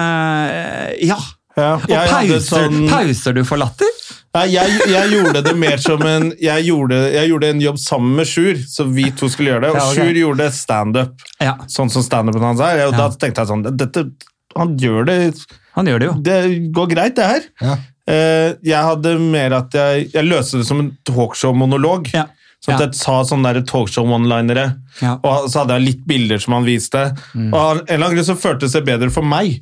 Ja. 1.06 1.16
Ja, 1.54 1.76
Og 1.78 1.86
pauser, 2.10 2.40
sånn- 2.42 2.88
pauser 2.90 3.32
du 3.36 3.44
for 3.46 3.60
latter? 3.62 3.86
Nei, 4.34 4.48
jeg, 4.50 4.78
jeg 4.90 5.10
gjorde 5.12 5.42
det 5.46 5.52
mer 5.56 5.76
som 5.78 6.00
en 6.10 6.32
jeg 6.42 6.64
gjorde, 6.66 6.96
jeg 7.14 7.30
gjorde 7.30 7.50
en 7.54 7.60
jobb 7.62 7.76
sammen 7.78 8.16
med 8.18 8.26
Sjur, 8.26 8.58
så 8.66 8.86
vi 8.90 9.04
to 9.14 9.28
skulle 9.30 9.52
gjøre 9.52 9.62
det. 9.62 9.70
Og 9.70 9.76
Ja, 9.78 9.84
okay. 9.92 9.98
Sjur 10.08 10.18
gjorde 10.24 10.48
standup, 10.56 11.26
Ja. 11.40 11.52
sånn 11.70 11.90
som 11.90 12.02
standupen 12.02 12.42
hans 12.42 12.60
er. 12.60 12.86
Og 12.88 12.92
Ja. 12.96 12.98
da 13.04 13.08
tenkte 13.14 13.44
jeg 13.44 13.48
sånn 13.52 13.62
dette, 13.76 14.10
Han 14.56 14.76
gjør 14.78 15.06
det 15.06 15.34
Han 15.74 15.86
gjør 15.86 15.98
det 15.98 16.06
jo. 16.06 16.12
Det 16.22 16.72
går 16.72 16.88
greit, 16.90 17.14
det 17.16 17.24
her. 17.26 17.42
Ja. 17.60 17.76
Eh, 18.06 18.54
jeg 18.62 18.82
hadde 18.84 19.18
mer 19.18 19.52
at 19.54 19.72
jeg, 19.72 20.10
jeg 20.12 20.24
løste 20.28 20.58
det 20.58 20.66
som 20.66 20.78
en 20.80 20.90
talkshow-monolog. 21.04 22.12
Ja. 22.14 22.26
Sånn 22.64 22.74
at 22.74 22.80
jeg 22.80 22.94
sa 22.94 23.22
sånne 23.22 23.64
talkshow-one-linere, 23.66 24.76
Ja. 25.02 25.14
og 25.22 25.48
så 25.50 25.60
hadde 25.64 25.78
jeg 25.78 25.86
litt 25.88 26.06
bilder 26.06 26.38
som 26.38 26.54
han 26.54 26.64
viste. 26.64 27.16
Mm. 27.34 27.52
Og 27.52 27.58
av 27.60 27.76
en 27.78 27.84
eller 27.88 28.06
annen 28.06 28.16
grunn 28.18 28.30
så 28.30 28.36
føltes 28.40 28.72
det 28.72 28.84
bedre 28.86 29.10
for 29.10 29.22
meg. 29.22 29.60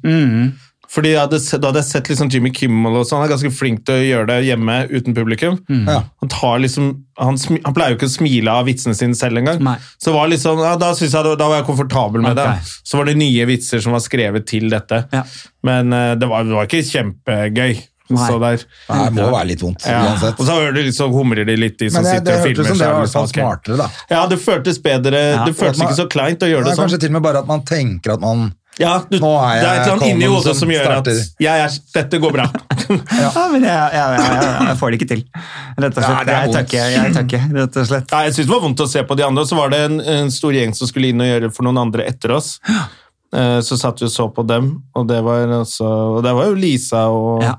Fordi 0.93 1.15
jeg 1.15 1.23
hadde, 1.23 1.39
da 1.41 1.71
hadde 1.71 1.81
jeg 1.81 1.89
sett 1.89 2.09
liksom 2.13 2.29
Jimmy 2.33 2.51
Kimmel 2.53 2.99
og 3.01 3.07
sånn, 3.09 3.23
han 3.23 3.31
er 3.31 3.33
ganske 3.33 3.53
flink 3.57 3.85
til 3.89 3.97
å 3.97 4.03
gjøre 4.05 4.27
det 4.29 4.35
hjemme 4.51 4.75
uten 4.91 5.15
publikum. 5.17 5.55
Mm. 5.71 5.87
Ja. 5.89 6.01
Han, 6.21 6.33
tar 6.33 6.61
liksom, 6.61 6.91
han, 7.17 7.39
smi- 7.41 7.63
han 7.65 7.77
pleier 7.77 7.95
jo 7.95 8.01
ikke 8.01 8.11
å 8.11 8.13
smile 8.13 8.57
av 8.61 8.69
vitsene 8.69 8.97
sine 8.99 9.17
selv 9.17 9.41
engang. 9.41 9.63
Så 9.97 10.13
var 10.13 10.29
liksom, 10.29 10.61
ja, 10.61 10.75
da, 10.81 10.91
jeg, 10.93 11.13
da 11.15 11.49
var 11.49 11.63
jeg 11.63 11.69
komfortabel 11.71 12.25
med 12.27 12.37
okay. 12.37 12.61
det. 12.61 12.75
Så 12.85 13.01
var 13.01 13.09
det 13.09 13.17
nye 13.23 13.49
vitser 13.49 13.81
som 13.85 13.97
var 13.97 14.05
skrevet 14.05 14.45
til 14.53 14.69
dette. 14.73 15.07
Ja. 15.17 15.25
Men 15.65 15.97
uh, 15.97 16.13
det, 16.21 16.29
var, 16.29 16.45
det 16.45 16.61
var 16.61 16.69
ikke 16.69 16.85
kjempegøy. 16.91 17.81
Nei. 18.13 18.29
Så 18.29 18.39
der. 18.43 18.63
Nei, 18.91 19.05
Det 19.09 19.23
må 19.23 19.29
være 19.33 19.49
litt 19.49 19.63
vondt, 19.65 19.87
Ja. 19.89 20.01
uansett. 20.05 20.37
Og 20.37 20.45
så 20.45 20.57
hører 20.59 20.75
du 20.77 20.83
litt 20.85 20.99
humrer 21.15 21.47
de 21.49 21.55
litt, 21.57 21.79
de 21.81 21.89
som 21.89 22.05
det, 22.05 22.19
det 22.27 22.37
sitter 22.37 22.37
og 22.37 22.45
filmer. 22.45 22.67
som 22.69 22.77
det 22.77 22.85
så 22.85 22.91
var 22.93 22.99
i 22.99 23.07
det 23.07 23.13
sånn, 23.15 23.31
smartere, 23.33 23.77
da. 23.81 23.87
Ja, 24.13 24.25
det 24.29 24.39
føltes 24.43 24.81
bedre. 24.85 25.23
Ja. 25.33 25.45
det 25.49 25.55
føltes 25.57 25.81
ikke 25.81 26.01
så 26.03 26.09
kleint 26.13 26.45
å 26.45 26.51
gjøre 26.51 26.67
Det 26.67 26.75
det 26.75 26.77
er 26.77 26.83
kanskje 26.83 26.99
sånn. 26.99 27.05
til 27.07 27.15
og 27.15 27.17
med 27.17 27.25
bare 27.31 27.41
at 27.41 27.49
man 27.49 27.65
tenker 27.65 28.19
at 28.19 28.21
man 28.21 28.51
Ja, 28.81 28.93
du, 29.11 29.19
Nå 29.21 29.31
er 29.37 29.59
det 29.61 29.67
er 29.69 29.75
et 29.75 29.81
eller 29.83 29.93
annet 29.93 30.07
jeg 30.07 30.15
inni 30.17 30.29
hodet 30.33 30.45
som 30.49 30.55
som 30.63 30.71
gjør 30.73 30.87
starter. 30.87 31.19
at 31.19 31.43
jeg 31.45 31.65
er, 31.67 31.75
dette 31.95 32.21
går 32.23 32.33
bra. 32.33 32.47
Ja, 33.23 33.43
men 33.53 33.63
jeg, 33.67 33.73
jeg, 33.73 33.93
jeg, 33.95 34.31
jeg, 34.33 34.55
jeg 34.69 34.77
får 34.81 34.91
det 34.95 34.99
ikke 35.01 35.09
til. 35.11 35.21
Rett 35.85 35.99
og 35.99 36.07
slett. 36.07 36.31
Ja, 36.33 36.39
Jeg 36.43 36.55
takker, 36.57 36.89
jeg 36.95 37.13
takker, 37.19 37.45
rett 37.59 37.77
og 37.83 37.87
slett. 37.91 38.11
Nei, 38.15 38.23
jeg 38.29 38.35
synes 38.39 38.49
det 38.49 38.55
var 38.55 38.63
vondt 38.65 38.81
å 38.85 38.89
se 38.95 39.03
på 39.09 39.17
de 39.21 39.27
andre, 39.29 39.45
og 39.45 39.51
så 39.53 39.59
var 39.61 39.73
det 39.75 39.81
en, 39.91 40.01
en 40.17 40.33
stor 40.35 40.57
gjeng 40.57 40.73
som 40.77 40.89
skulle 40.91 41.13
inn 41.13 41.21
og 41.25 41.29
gjøre 41.31 41.51
for 41.53 41.69
noen 41.69 41.83
andre 41.85 42.07
etter 42.09 42.33
oss. 42.39 42.55
Eh, 43.37 43.59
Så 43.65 43.79
satt 43.81 44.01
vi 44.03 44.09
og 44.09 44.13
så 44.13 44.27
på 44.35 44.45
dem, 44.49 44.73
og 44.97 45.07
det 45.09 45.21
var, 45.25 45.47
også, 45.63 45.93
og 46.19 46.23
det 46.27 46.33
var 46.37 46.51
jo 46.51 46.57
Lisa 46.65 47.05
og 47.13 47.45
Ja. 47.45 47.55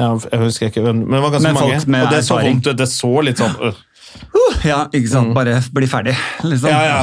ja, 0.00 0.10
Jeg 0.32 0.40
husker 0.46 0.72
ikke 0.72 0.84
men 0.88 1.04
det 1.06 1.22
var 1.24 1.30
ganske 1.36 1.52
Men 1.52 1.60
mange. 1.60 2.02
og 2.08 2.12
det 2.16 2.24
så 2.26 2.40
vondt 2.42 2.66
ut. 2.72 2.76
Det 2.76 2.88
så 2.88 3.12
litt 3.24 3.40
sånn 3.44 3.56
øh. 3.70 3.78
Ja, 4.66 4.78
ikke 4.94 5.08
sant. 5.10 5.32
Bare 5.36 5.58
bli 5.74 5.86
ferdig, 5.90 6.14
liksom. 6.42 6.68
Ja, 6.72 6.80
ja. 6.84 7.00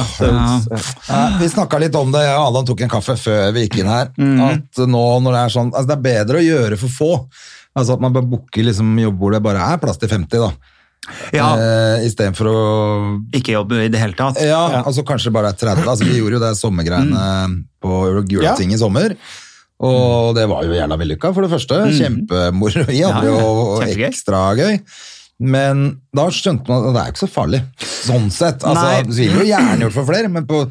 Ja, 1.08 1.20
vi 1.40 1.48
snakka 1.50 1.78
litt 1.80 1.94
om 1.98 2.10
det, 2.14 2.22
jeg 2.26 2.36
og 2.36 2.48
Adam 2.50 2.66
tok 2.68 2.82
en 2.84 2.90
kaffe 2.92 3.16
før 3.20 3.52
vi 3.56 3.64
gikk 3.66 3.78
inn 3.82 3.90
her. 3.90 4.10
At 4.50 4.80
nå 4.86 5.04
når 5.24 5.36
det 5.36 5.42
er 5.46 5.54
sånn 5.54 5.70
altså 5.72 5.88
Det 5.90 5.96
er 5.96 6.04
bedre 6.08 6.40
å 6.40 6.44
gjøre 6.46 6.78
for 6.80 6.92
få. 6.92 7.10
Altså 7.76 7.96
At 7.96 8.00
man 8.04 8.14
bare 8.16 8.24
booker 8.28 8.64
liksom 8.66 8.94
jobb 9.00 9.18
hvor 9.20 9.34
det 9.36 9.42
bare 9.44 9.62
er 9.74 9.80
plass 9.82 9.98
til 10.02 10.08
50, 10.12 10.42
da. 10.46 10.50
Ja, 11.36 11.48
Eh, 11.54 12.06
Istedenfor 12.08 12.48
å 12.50 12.60
ikke 13.36 13.52
jobbe 13.54 13.84
i 13.84 13.90
det 13.92 14.00
hele 14.02 14.16
tatt. 14.18 14.40
Ja, 14.42 14.82
altså 14.82 15.04
kanskje 15.06 15.30
bare 15.34 15.52
er 15.54 15.58
30. 15.60 15.84
Altså, 15.86 16.04
vi 16.08 16.18
gjorde 16.18 16.40
jo 16.40 16.44
det 16.44 16.54
sommergreiene 16.58 17.60
på 17.82 18.00
Gulating 18.30 18.72
i 18.74 18.80
sommer. 18.80 19.14
Og 19.86 20.32
det 20.34 20.46
var 20.48 20.64
jo 20.64 20.72
jævla 20.72 20.96
vellykka, 20.98 21.30
for 21.36 21.44
det 21.44 21.52
første. 21.52 21.78
Kjempemoro. 21.98 22.86
Vi 22.88 23.02
hadde 23.04 23.28
Ja, 23.28 23.36
ja. 23.36 23.44
jo 23.44 24.06
ekstra 24.08 24.40
gøy. 24.58 24.80
Men 25.38 25.86
da 26.16 26.28
skjønte 26.32 26.70
man 26.70 26.86
at 26.88 26.94
det 26.96 27.00
er 27.02 27.12
ikke 27.12 27.24
så 27.26 27.28
farlig, 27.28 27.62
sånn 27.84 28.30
sett. 28.32 28.64
Altså, 28.64 28.84
Nei. 28.88 29.02
Vi 29.10 29.26
ville 29.26 29.42
jo 29.42 29.48
gjerne 29.50 29.84
gjort 29.84 29.96
for 29.98 30.08
flere, 30.08 30.30
men 30.32 30.46
på 30.48 30.62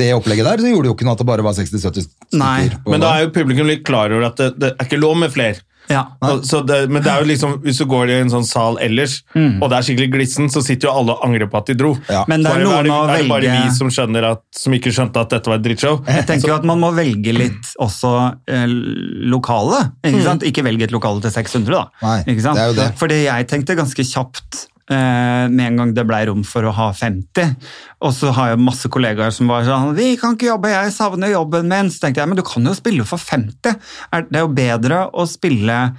det 0.00 0.10
opplegget 0.16 0.48
der 0.48 0.64
så 0.64 0.70
gjorde 0.72 0.86
det 0.88 0.92
jo 0.92 0.96
ikke 0.98 1.06
noe 1.08 1.14
at 1.18 1.22
det 1.22 1.28
bare 1.28 1.44
var 1.46 1.54
60-70 1.58 2.08
Nei, 2.40 2.56
stykker. 2.66 2.90
men 2.90 3.04
da 3.04 3.12
er 3.18 3.26
jo 3.28 3.34
publikum 3.36 3.68
litt 3.70 3.84
klar 3.86 4.10
over 4.16 4.26
at 4.32 4.40
det, 4.42 4.50
det 4.58 4.72
er 4.74 4.88
ikke 4.88 4.98
lov 5.02 5.16
med 5.22 5.32
flere. 5.34 5.62
Ja. 5.84 6.00
Det, 6.24 6.76
men 6.88 7.02
det 7.04 7.10
er 7.12 7.20
jo 7.20 7.26
liksom, 7.28 7.58
hvis 7.60 7.76
du 7.76 7.84
går 7.90 8.08
i 8.08 8.14
en 8.22 8.30
sånn 8.32 8.46
sal 8.48 8.78
ellers, 8.80 9.18
og 9.36 9.66
det 9.68 9.76
er 9.76 9.84
skikkelig 9.84 10.06
glissen, 10.14 10.46
så 10.48 10.62
sitter 10.64 10.88
jo 10.88 10.94
alle 10.96 11.12
og 11.12 11.26
angrer 11.26 11.50
på 11.52 11.58
at 11.60 11.68
de 11.68 11.76
dro. 11.76 11.90
Ja. 12.08 12.22
Men 12.30 12.40
det 12.40 12.54
er 12.54 12.62
Bare- 12.64 12.78
er, 12.78 12.88
det, 12.88 12.94
er 12.94 13.20
det 13.20 13.28
bare 13.28 13.44
velge- 13.44 13.66
vi 13.68 13.74
som 13.76 13.90
skjønner 13.92 14.28
at, 14.30 14.40
som 14.56 14.72
ikke 14.78 14.94
skjønte 14.96 15.20
at 15.26 15.34
dette 15.36 15.52
var 15.52 15.60
et 15.60 15.66
drittshow? 15.66 15.98
Jeg 16.08 16.24
tenker 16.30 16.54
jo 16.54 16.56
at 16.56 16.64
man 16.72 16.80
må 16.80 16.88
velge 16.96 17.36
litt 17.36 17.74
også 17.84 18.14
eh, 18.48 18.64
lokale. 19.34 19.82
Ikke 20.08 20.24
sant? 20.24 20.46
Ikke 20.48 20.64
velge 20.64 20.88
et 20.88 20.94
lokale 20.96 21.20
til 21.26 21.34
600, 21.36 21.68
da. 21.76 21.84
Nei, 22.00 22.16
ikke 22.32 22.46
sant? 22.48 22.56
det 22.56 22.64
er 22.64 22.72
jo 22.72 22.78
det. 22.80 22.88
Fordi 23.04 23.20
jeg 23.26 23.48
tenkte 23.52 23.76
ganske 23.84 24.08
kjapt 24.14 24.64
med 24.90 25.60
en 25.66 25.76
gang 25.76 25.94
det 25.94 26.04
ble 26.06 26.26
rom 26.28 26.42
for 26.44 26.62
å 26.68 26.72
ha 26.76 26.90
50. 26.92 27.56
Og 28.04 28.12
så 28.12 28.32
har 28.36 28.50
jeg 28.52 28.58
masse 28.60 28.88
kollegaer 28.92 29.32
som 29.32 29.48
var 29.48 29.64
sånn 29.64 29.94
'Vi 29.94 30.16
kan 30.20 30.36
ikke 30.36 30.50
jobbe, 30.52 30.68
jeg 30.68 30.92
savner 30.92 31.30
jobben 31.32 31.68
min.' 31.68 31.90
Så 31.90 32.00
tenkte 32.00 32.20
jeg 32.20 32.28
men 32.28 32.36
du 32.36 32.42
kan 32.42 32.64
jo 32.64 32.74
spille 32.74 33.04
for 33.04 33.16
50. 33.18 33.74
Er- 34.12 34.22
Det 34.30 34.36
er 34.36 34.40
jo 34.40 34.48
bedre 34.48 35.10
å 35.12 35.26
spille 35.26 35.92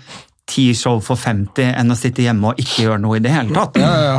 ti 0.48 0.74
show 0.74 1.00
for 1.02 1.16
50 1.18 1.74
enn 1.76 1.90
å 1.90 1.96
sitte 1.98 2.22
hjemme 2.22 2.50
og 2.52 2.58
ikke 2.58 2.84
gjøre 2.86 3.02
noe 3.02 3.16
i 3.16 3.20
det 3.20 3.32
hele 3.32 3.50
tatt. 3.50 3.76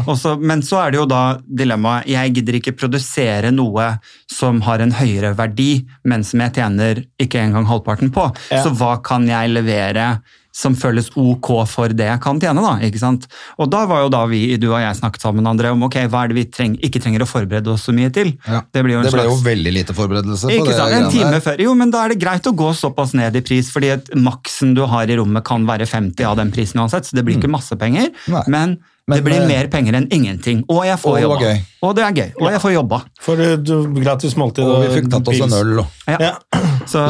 Og 0.09 0.17
så- 0.19 0.41
men 0.41 0.61
så 0.61 0.85
er 0.85 0.91
det 0.91 0.99
jo 0.99 1.07
da 1.07 1.39
dilemmaet 1.39 2.07
jeg 2.09 2.35
gidder 2.35 2.55
ikke 2.55 2.77
produsere 2.77 3.53
noe 3.53 4.01
som 4.27 4.61
har 4.63 4.81
en 4.81 4.91
høyere 4.91 5.37
verdi, 5.37 5.87
men 6.05 6.25
som 6.25 6.41
jeg 6.41 6.55
tjener 6.55 7.05
ikke 7.21 7.39
engang 7.39 7.67
halvparten 7.67 8.11
på. 8.11 8.35
Ja. 8.51 8.65
Så 8.65 8.75
hva 8.75 9.01
kan 9.01 9.25
jeg 9.29 9.51
levere 9.51 10.21
som 10.57 10.73
føles 10.79 11.11
ok 11.21 11.51
for 11.69 11.93
det 11.93 12.07
jeg 12.09 12.21
kan 12.25 12.39
tjene? 12.41 12.63
da, 12.65 12.73
ikke 12.87 13.01
sant? 13.03 13.27
Og 13.61 13.69
da 13.73 13.83
var 13.91 14.07
jo 14.07 14.11
da 14.15 14.23
vi, 14.31 14.41
du 14.61 14.71
og 14.71 14.79
jeg 14.81 14.97
snakket 14.97 15.27
sammen, 15.27 15.45
André, 15.51 15.69
om 15.75 15.85
ok, 15.85 15.99
hva 16.09 16.25
er 16.25 16.33
det 16.33 16.39
vi 16.39 16.47
treng, 16.49 16.79
ikke 16.87 17.03
trenger 17.05 17.27
å 17.27 17.29
forberede 17.29 17.75
oss 17.75 17.85
så 17.89 17.93
mye 17.97 18.09
til. 18.15 18.33
Ja. 18.49 18.63
Det 18.73 18.85
blir 18.87 18.97
jo 18.97 19.03
en 19.03 19.09
Det 19.09 19.13
ble 19.13 19.27
slags... 19.27 19.37
jo 19.37 19.47
veldig 19.51 19.75
lite 19.77 19.97
forberedelse 19.99 20.49
på 20.49 20.57
Ikke 20.57 20.73
det. 20.73 20.79
sant? 20.81 20.97
En 20.97 21.11
time 21.13 21.43
før. 21.45 21.63
Jo, 21.67 21.77
men 21.77 21.93
da 21.93 22.07
er 22.07 22.15
det 22.15 22.21
greit 22.25 22.49
å 22.49 22.55
gå 22.57 22.73
såpass 22.81 23.13
ned 23.19 23.37
i 23.37 23.45
pris, 23.45 23.69
fordi 23.75 23.93
at 23.99 24.11
maksen 24.17 24.73
du 24.79 24.85
har 24.89 25.13
i 25.13 25.21
rommet 25.21 25.45
kan 25.47 25.69
være 25.69 25.89
50 25.93 26.25
av 26.33 26.41
den 26.41 26.53
prisen 26.57 26.81
uansett, 26.81 27.05
så 27.11 27.19
det 27.21 27.27
blir 27.29 27.37
ikke 27.37 27.53
masse 27.53 27.77
penger. 27.77 28.09
Nei. 28.33 28.45
Men 28.53 28.79
Men, 29.07 29.21
det 29.21 29.25
blir 29.29 29.39
eh, 29.39 29.47
mer 29.47 29.67
penger 29.71 29.95
enn 29.95 30.09
ingenting, 30.11 30.65
og 30.69 30.81
jeg 30.85 30.99
får 30.99 31.13
Og 31.13 31.21
jobba. 31.23 31.37
gøy. 31.45 31.59
Og 31.87 31.93
det 31.95 32.03
er 32.03 32.13
gøy, 32.17 32.31
og 32.43 32.49
jeg 32.51 32.61
får 32.65 32.73
jobba. 32.75 32.99
For 33.23 33.43
eh, 33.45 33.53
du- 33.57 34.01
gratis 34.03 34.35
måltid 34.35 34.65
Og 34.67 34.81
vi 34.83 34.89
fikk 34.97 35.11
tatt 35.13 35.29
oss 35.31 35.41
en 35.47 35.55
øl. 35.61 35.79
Og. 35.85 35.87
Ja. 36.11 36.17
Ja. 36.21 36.33
Så, 36.87 37.01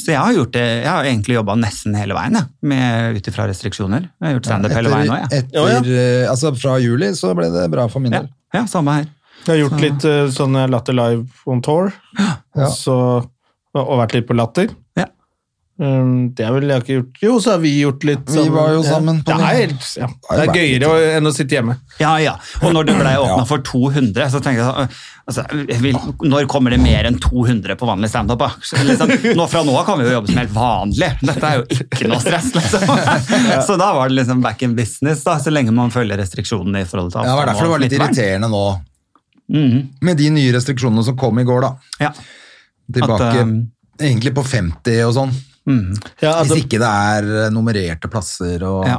så 0.00 0.08
jeg 0.12 0.16
har 0.16 0.32
gjort 0.32 0.52
det, 0.54 0.62
jeg 0.82 0.88
har 0.88 1.04
egentlig 1.04 1.34
jobba 1.36 1.52
nesten 1.60 1.92
hele 1.98 2.14
veien, 2.16 2.36
ut 3.16 3.26
ifra 3.28 3.44
restriksjoner. 3.50 4.06
Jeg 4.08 4.24
har 4.24 4.32
gjort 4.38 4.46
standup 4.48 4.72
hele 4.72 4.88
veien 4.92 5.10
òg, 5.12 5.18
jeg. 5.20 5.42
etter, 5.42 5.58
Ja, 5.58 5.64
ja. 5.68 5.80
eh, 5.84 6.30
altså 6.30 6.52
fra 6.56 6.78
juli 6.80 7.10
så 7.18 7.34
ble 7.36 7.50
det 7.52 7.66
bra 7.74 7.84
for 7.92 8.00
min 8.00 8.12
del. 8.16 8.30
ja, 8.56 8.62
samme 8.72 8.94
her. 8.96 9.04
Jeg 9.44 9.52
har 9.52 9.60
gjort 9.68 9.80
litt 9.84 10.04
eh, 10.08 10.22
sånn 10.32 10.56
Latter 10.72 10.96
Live 10.96 11.26
on 11.46 11.60
tour, 11.62 11.92
Ja. 12.56 12.70
så, 12.72 12.96
og 13.76 13.92
vært 14.00 14.16
litt 14.16 14.26
på 14.30 14.36
Latter. 14.36 14.72
Ja. 14.96 15.10
Um, 15.76 16.30
det 16.32 16.46
har 16.46 16.54
vel 16.56 16.70
jeg 16.72 16.80
ikke 16.80 16.94
gjort. 16.94 17.18
Jo, 17.20 17.32
så 17.44 17.50
har 17.52 17.58
vi 17.60 17.70
gjort 17.82 18.04
litt 18.08 18.30
Vi 18.32 18.46
var 18.48 18.70
jo 18.72 18.78
sammen 18.86 19.18
på 19.20 19.28
Det 19.28 19.42
det. 19.42 19.48
er, 19.66 19.72
ja. 20.00 20.06
det 20.30 20.44
er 20.46 20.52
gøyere 20.56 20.92
enn 21.18 21.28
å 21.28 21.32
sitte 21.36 21.58
hjemme. 21.58 21.74
Ja, 22.00 22.14
ja. 22.22 22.32
Og 22.64 22.72
når 22.72 22.86
det 22.88 22.94
ble 22.96 23.10
åpna 23.26 23.44
for 23.44 23.60
200, 23.60 24.30
så 24.32 24.40
tenkte 24.40 24.62
jeg 24.62 24.70
sånn, 24.70 24.94
altså, 25.28 25.44
vil, 25.84 25.98
Når 26.32 26.46
kommer 26.48 26.72
det 26.72 26.78
mer 26.80 27.04
enn 27.10 27.18
200 27.20 27.76
på 27.76 27.88
vanlig 27.90 28.08
standup? 28.08 28.46
Liksom, 28.88 29.12
nå 29.36 29.46
fra 29.52 29.60
nå 29.68 29.74
av 29.76 29.84
kan 29.90 30.00
vi 30.00 30.06
jo 30.08 30.14
jobbe 30.14 30.32
som 30.32 30.40
helt 30.40 30.54
vanlig. 30.56 31.10
Dette 31.20 31.50
er 31.50 31.60
jo 31.60 31.66
ikke 31.76 32.08
noe 32.08 32.20
stress, 32.24 32.48
liksom. 32.56 32.94
Så 33.68 33.76
da 33.76 33.90
var 33.98 34.08
det 34.08 34.16
liksom 34.22 34.40
back 34.46 34.64
in 34.64 34.72
business, 34.78 35.26
da, 35.28 35.34
så 35.44 35.52
lenge 35.52 35.74
man 35.76 35.92
følger 35.92 36.16
restriksjonene 36.22 36.86
i 36.86 36.88
forhold 36.88 37.12
til 37.12 37.20
Ja, 37.20 37.34
det 37.34 37.40
var 37.42 37.50
derfor 37.52 37.68
det 37.68 37.74
var 37.74 37.84
litt 37.84 37.98
irriterende 37.98 38.48
nå, 38.52 38.64
Mhm. 39.52 39.82
med 40.02 40.16
de 40.18 40.30
nye 40.34 40.52
restriksjonene 40.56 41.04
som 41.06 41.14
kom 41.20 41.36
i 41.38 41.44
går, 41.46 41.60
da. 41.62 41.68
Ja. 42.00 42.08
Tilbake 42.92 43.28
At, 43.28 43.36
um, 43.44 43.52
egentlig 44.00 44.32
på 44.34 44.42
50 44.42 45.04
og 45.06 45.12
sånn. 45.14 45.36
Mhm. 45.66 45.96
Ja, 46.22 46.32
Hvis 46.42 46.50
altså- 46.50 46.60
ikke 46.62 46.78
det 46.78 46.92
er 46.94 47.46
eh, 47.46 47.50
nummererte 47.50 48.08
plasser 48.10 48.62
og 48.62 48.86
Ja. 48.86 48.98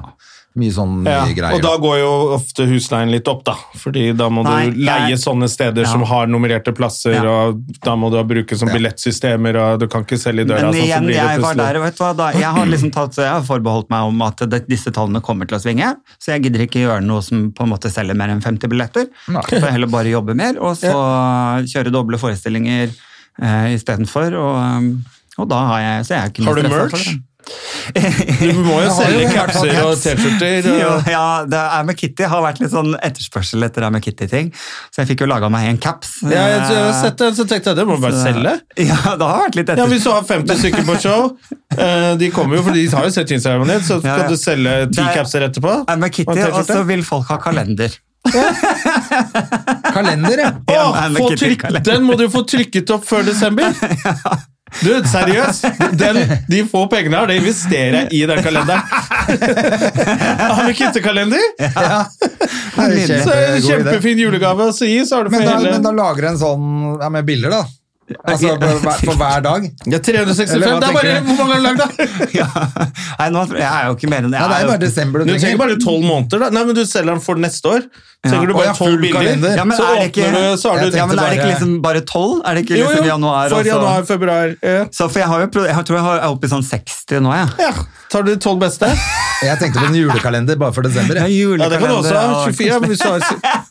mye 0.57 0.71
sånn 0.73 1.05
ja. 1.05 1.21
greier. 1.37 1.53
Og 1.53 1.61
da 1.61 1.77
går 1.77 1.99
jo 1.99 2.11
ofte 2.33 2.65
husleien 2.65 3.11
litt 3.11 3.27
opp, 3.27 3.43
da. 3.45 3.53
Fordi 3.77 4.07
da 4.17 4.27
må 4.27 4.43
Nei, 4.43 4.71
du 4.71 4.79
leie 4.87 5.13
er... 5.13 5.15
sånne 5.21 5.47
steder 5.47 5.83
Ja. 5.83 5.91
som 5.91 6.01
har 6.01 6.25
nummererte 6.25 6.73
plasser, 6.73 7.13
Ja. 7.13 7.21
og 7.23 7.61
da 7.83 7.95
må 7.95 8.09
du 8.09 8.17
ha 8.17 8.23
bruke 8.23 8.57
som 8.57 8.67
billettsystemer, 8.67 9.55
og 9.55 9.79
du 9.79 9.87
kan 9.87 10.03
ikke 10.03 10.17
selge 10.17 10.41
i 10.41 10.45
døra. 10.45 10.63
Men 10.63 10.73
sånn, 10.73 10.81
så 10.81 10.87
igjen, 10.87 11.05
blir 11.05 11.13
det 11.13 11.29
jeg 11.29 11.41
var 11.41 11.53
der, 11.53 11.77
og 11.77 11.83
vet 11.83 11.95
du 11.97 12.03
hva, 12.03 12.15
da, 12.17 12.31
jeg 12.31 12.51
har 12.57 12.65
liksom 12.65 12.91
tatt, 12.91 13.15
jeg 13.15 13.29
har 13.29 13.41
forbeholdt 13.43 13.89
meg 13.91 14.01
om 14.09 14.21
at 14.23 14.37
det, 14.49 14.67
disse 14.67 14.91
tallene 14.91 15.21
kommer 15.21 15.45
til 15.47 15.57
å 15.59 15.61
svinge, 15.61 15.95
så 16.19 16.33
jeg 16.33 16.41
gidder 16.49 16.65
ikke 16.65 16.81
gjøre 16.87 17.03
noe 17.05 17.21
som 17.21 17.51
på 17.51 17.61
en 17.63 17.69
måte 17.69 17.91
selger 17.93 18.15
mer 18.15 18.29
enn 18.29 18.41
50 18.41 18.67
billetter. 18.67 19.07
Nei. 19.29 19.41
Så 19.43 19.61
jeg 19.61 19.71
heller 19.71 19.87
bare 19.87 20.09
jobbe 20.09 20.35
mer, 20.35 20.57
og 20.59 20.75
så 20.75 20.91
kjøre 21.69 21.91
doble 21.93 22.17
forestillinger 22.17 22.89
eh, 23.41 23.75
istedenfor. 23.77 24.33
Og, 24.33 24.55
um, 24.57 25.05
og 25.37 25.49
da 25.49 25.63
har 25.71 25.79
jeg 25.85 26.05
så 26.09 26.13
jeg 26.17 26.21
er 26.23 26.29
ikke 26.35 26.43
noe 26.45 26.53
Har 26.53 26.61
du 26.61 26.69
for 26.69 26.77
merch? 26.97 27.07
det. 27.07 27.23
Du 27.47 28.57
må 28.65 28.81
jo 28.83 28.89
selge 28.97 29.19
jo 29.23 29.27
capser 29.31 29.77
og. 29.85 29.93
T-skjorter. 30.03 30.65
Og- 30.89 31.05
ja, 31.07 31.21
det 31.47 31.59
er 31.77 31.85
med 31.87 31.95
Kitty 31.95 32.25
har 32.27 32.41
vært 32.43 32.59
litt 32.59 32.73
sånn 32.73 32.89
etterspørsel 32.99 33.63
etter 33.63 33.85
det 33.85 33.91
med 33.95 34.03
Kitty-ting, 34.03 34.49
så 34.91 34.99
jeg 35.03 35.07
fikk 35.13 35.23
jo 35.23 35.29
laga 35.31 35.47
meg 35.53 35.69
en 35.69 35.77
caps. 35.79 36.17
Ja, 36.27 36.43
jeg, 36.51 36.65
jeg 36.73 36.81
har 36.83 36.97
sett 36.99 37.15
det, 37.21 37.29
så 37.37 37.45
tenkte 37.47 37.71
jeg 37.71 37.79
det 37.79 37.85
må 37.87 37.95
du 37.95 38.03
bare 38.03 38.19
selge. 38.19 38.57
Ja, 38.89 38.97
det 39.15 39.29
har 39.29 39.45
vært 39.45 39.55
litt 39.61 39.71
etterspørsel. 39.71 39.79
Ja. 39.79 39.87
Hvis 39.93 40.03
du 40.03 40.11
har 40.11 40.27
50 40.33 40.59
stykker 40.65 40.83
på 40.89 40.97
show, 41.05 41.21
eh, 41.77 42.09
de 42.19 42.29
kommer 42.35 42.59
jo, 42.59 42.65
for 42.67 42.75
de 42.75 42.83
har 42.97 43.07
jo 43.07 43.13
sett 43.15 43.31
Instagramen 43.37 43.71
din, 43.77 43.85
så 43.87 44.01
Ja, 44.01 44.09
ja. 44.09 44.17
kan 44.25 44.35
du 44.35 44.41
selge 44.43 44.75
ti 44.91 45.01
er- 45.05 45.15
capser 45.21 45.47
etterpå. 45.47 45.77
er 45.87 46.03
med 46.03 46.11
Kitty, 46.19 46.35
Og 46.49 46.59
og 46.59 46.67
så 46.67 46.81
vil 46.91 47.05
folk 47.07 47.31
ha 47.31 47.39
kalender. 47.47 47.95
Kalender, 49.95 50.41
ja! 50.43 50.51
Å, 50.51 50.75
Ja, 50.75 51.07
få 51.15 51.31
trykk, 51.39 51.61
kalender. 51.63 51.87
den 51.93 52.03
må 52.03 52.17
du 52.19 52.27
få 52.33 52.43
trykket 52.43 52.91
opp 52.91 53.07
før 53.07 53.23
desember! 53.31 53.71
Du, 54.81 54.91
seriøst! 55.07 55.65
De 56.51 56.61
få 56.69 56.83
pengene 56.91 57.17
her, 57.21 57.29
det 57.31 57.39
investerer 57.41 57.97
jeg 58.01 58.13
i 58.19 58.21
den 58.29 58.43
kalenderen. 58.43 58.83
Har 60.51 60.63
vi 60.67 60.75
kittekalender? 60.77 61.45
ja. 61.59 62.03
En 62.77 63.63
kjempefin 63.63 64.21
julegave 64.21 64.69
å 64.69 64.75
si, 64.75 64.91
så 65.07 65.19
har 65.19 65.27
du 65.27 65.33
Men 65.33 65.45
da, 65.45 65.57
hele 65.57 65.73
men 65.77 65.85
da 65.85 65.93
lager 65.95 66.27
jeg 66.27 66.35
en 66.35 66.41
sånn 66.41 66.67
ja, 67.01 67.09
med 67.13 67.27
bilder, 67.27 67.55
da. 67.57 67.63
Altså 68.27 68.53
for, 69.03 69.15
hver- 69.19 69.41
dag. 69.43 69.65
ja, 69.91 69.97
365, 69.99 70.53
Eller 70.55 70.79
det 70.79 70.87
er 70.87 70.93
bare? 70.95 71.15
Hvor 71.27 71.37
mange 71.37 71.53
har 71.53 71.59
du 71.59 71.65
lagd, 71.65 71.79
da? 71.81 71.87
Ja. 72.39 72.47
Nei, 73.19 73.29
nå, 73.35 73.41
jeg 73.57 73.67
er 73.67 73.87
jo 73.89 73.95
ikke 73.97 74.09
mer 74.11 74.27
enn 74.27 74.35
Ja, 74.37 74.45
det 74.47 74.57
er 74.57 74.63
jo 74.63 74.69
bare 74.71 74.81
desember 74.83 75.23
Du 75.23 75.31
du 75.31 75.33
trenger 75.35 75.59
bare 75.59 75.75
tolv 75.83 76.05
måneder, 76.07 76.45
da. 76.45 76.49
Nei, 76.55 76.63
men 76.69 76.77
du 76.77 76.83
selger 76.87 77.11
den 77.13 77.23
for 77.25 77.35
neste 77.43 77.73
år. 77.73 77.87
Trenger 78.27 78.47
du 78.49 78.53
bare 78.57 78.73
tolv 78.77 78.97
bilder, 79.03 79.19
kalender. 79.19 79.53
Ja, 79.59 79.65
men 79.67 79.77
så 79.77 79.85
er 79.91 79.99
det 80.01 80.07
ikke- 80.13 80.31
du, 80.33 80.57
så 80.61 80.71
har 80.71 80.79
du 80.87 80.97
Ja, 80.97 81.05
men 81.05 81.19
er 81.19 81.29
det 81.29 81.37
ikke 81.37 81.51
liksom 81.51 81.75
bare 81.83 82.01
tolv? 82.13 82.41
Er 82.47 82.55
det 82.57 82.63
ikke 82.65 82.77
liksom 82.79 83.03
jo, 83.03 83.11
januar 83.11 83.49
for 83.51 83.59
også? 83.59 83.69
januar, 83.73 84.07
februar. 84.09 84.55
Ja. 84.63 84.79
Så 84.91 85.09
for 85.11 85.19
jeg, 85.21 85.27
har 85.27 85.43
jo, 85.45 85.47
jeg 85.67 85.85
tror 85.85 85.99
jeg 85.99 86.05
har- 86.07 86.19
er 86.23 86.27
oppe 86.31 86.47
i 86.47 86.51
sånn 86.55 86.63
60 86.65 87.21
nå, 87.27 87.35
jeg. 87.35 87.47
ja. 87.67 87.71
Tar 88.11 88.23
du 88.23 88.31
de 88.33 88.39
tolv 88.39 88.59
beste? 88.63 88.87
Jeg 89.43 89.59
tenkte 89.59 89.83
på 89.83 89.91
en 89.91 89.95
julekalender 89.99 90.55
bare 90.57 90.71
for 90.73 90.81
desember. 90.87 91.19
Ja. 91.19 91.27
Ja, 91.27 91.67
det 91.69 91.79
kan 91.83 91.89
du 91.91 91.95
også 91.99 92.15
ha. 92.15 92.45
og- 92.47 92.55
24. 92.55 92.87
Hvis 92.87 93.03
du 93.03 93.09
har 93.11 93.66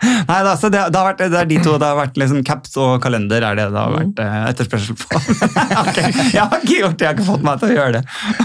Nei, 0.00 0.38
da, 0.46 0.54
så 0.56 0.70
det, 0.72 0.80
det, 0.92 0.96
har 0.96 1.10
vært, 1.10 1.22
det 1.32 1.38
er 1.40 1.48
de 1.50 1.58
to. 1.60 1.74
Det 1.80 1.88
har 1.88 1.96
vært 1.98 2.20
liksom 2.20 2.40
caps 2.46 2.76
og 2.80 3.00
kalender 3.04 3.44
er 3.44 3.58
det 3.58 3.66
det 3.74 3.80
har 3.80 3.92
vært 3.92 4.22
eh, 4.24 4.36
etterspørsel 4.52 4.96
på. 5.00 5.20
okay. 5.82 6.08
Jeg 6.32 6.40
har 6.40 6.56
ikke 6.60 6.78
gjort 6.78 6.96
det, 6.96 7.04
jeg 7.04 7.10
har 7.10 7.18
ikke 7.18 7.26
fått 7.28 7.44
meg 7.46 7.60
til 7.60 7.72
å 7.72 7.76
gjøre 7.76 7.98
det. 7.98 8.04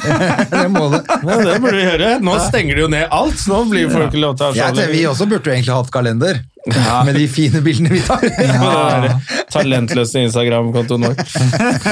Det 0.56 0.66
må 0.72 0.88
du. 0.92 0.98
Ja, 0.98 1.38
det 1.46 1.56
burde 1.64 1.78
du 1.78 1.82
gjøre. 1.84 2.10
Nå 2.26 2.34
stenger 2.48 2.78
de 2.78 2.84
jo 2.84 2.90
ned 2.92 3.14
alt, 3.14 3.38
så 3.40 3.54
nå 3.54 3.62
blir 3.72 3.88
folk 3.92 4.10
ikke 4.10 4.22
lov 4.22 4.36
til 4.40 4.48
å 4.48 4.52
ha 4.52 4.70
sånn. 4.74 4.92
vi 4.92 5.06
også 5.10 5.28
burde 5.30 5.50
jo 5.52 5.56
egentlig 5.56 5.76
hatt 5.76 5.92
kalender. 5.94 6.42
Ja. 6.66 7.02
Med 7.06 7.18
de 7.20 7.26
fine 7.30 7.62
bildene 7.66 7.92
vi 7.94 8.02
tar. 8.06 8.24
Ja. 8.46 9.18
talentløse 9.54 10.24
Instagram-kontoen 10.26 11.06
vår. 11.06 11.20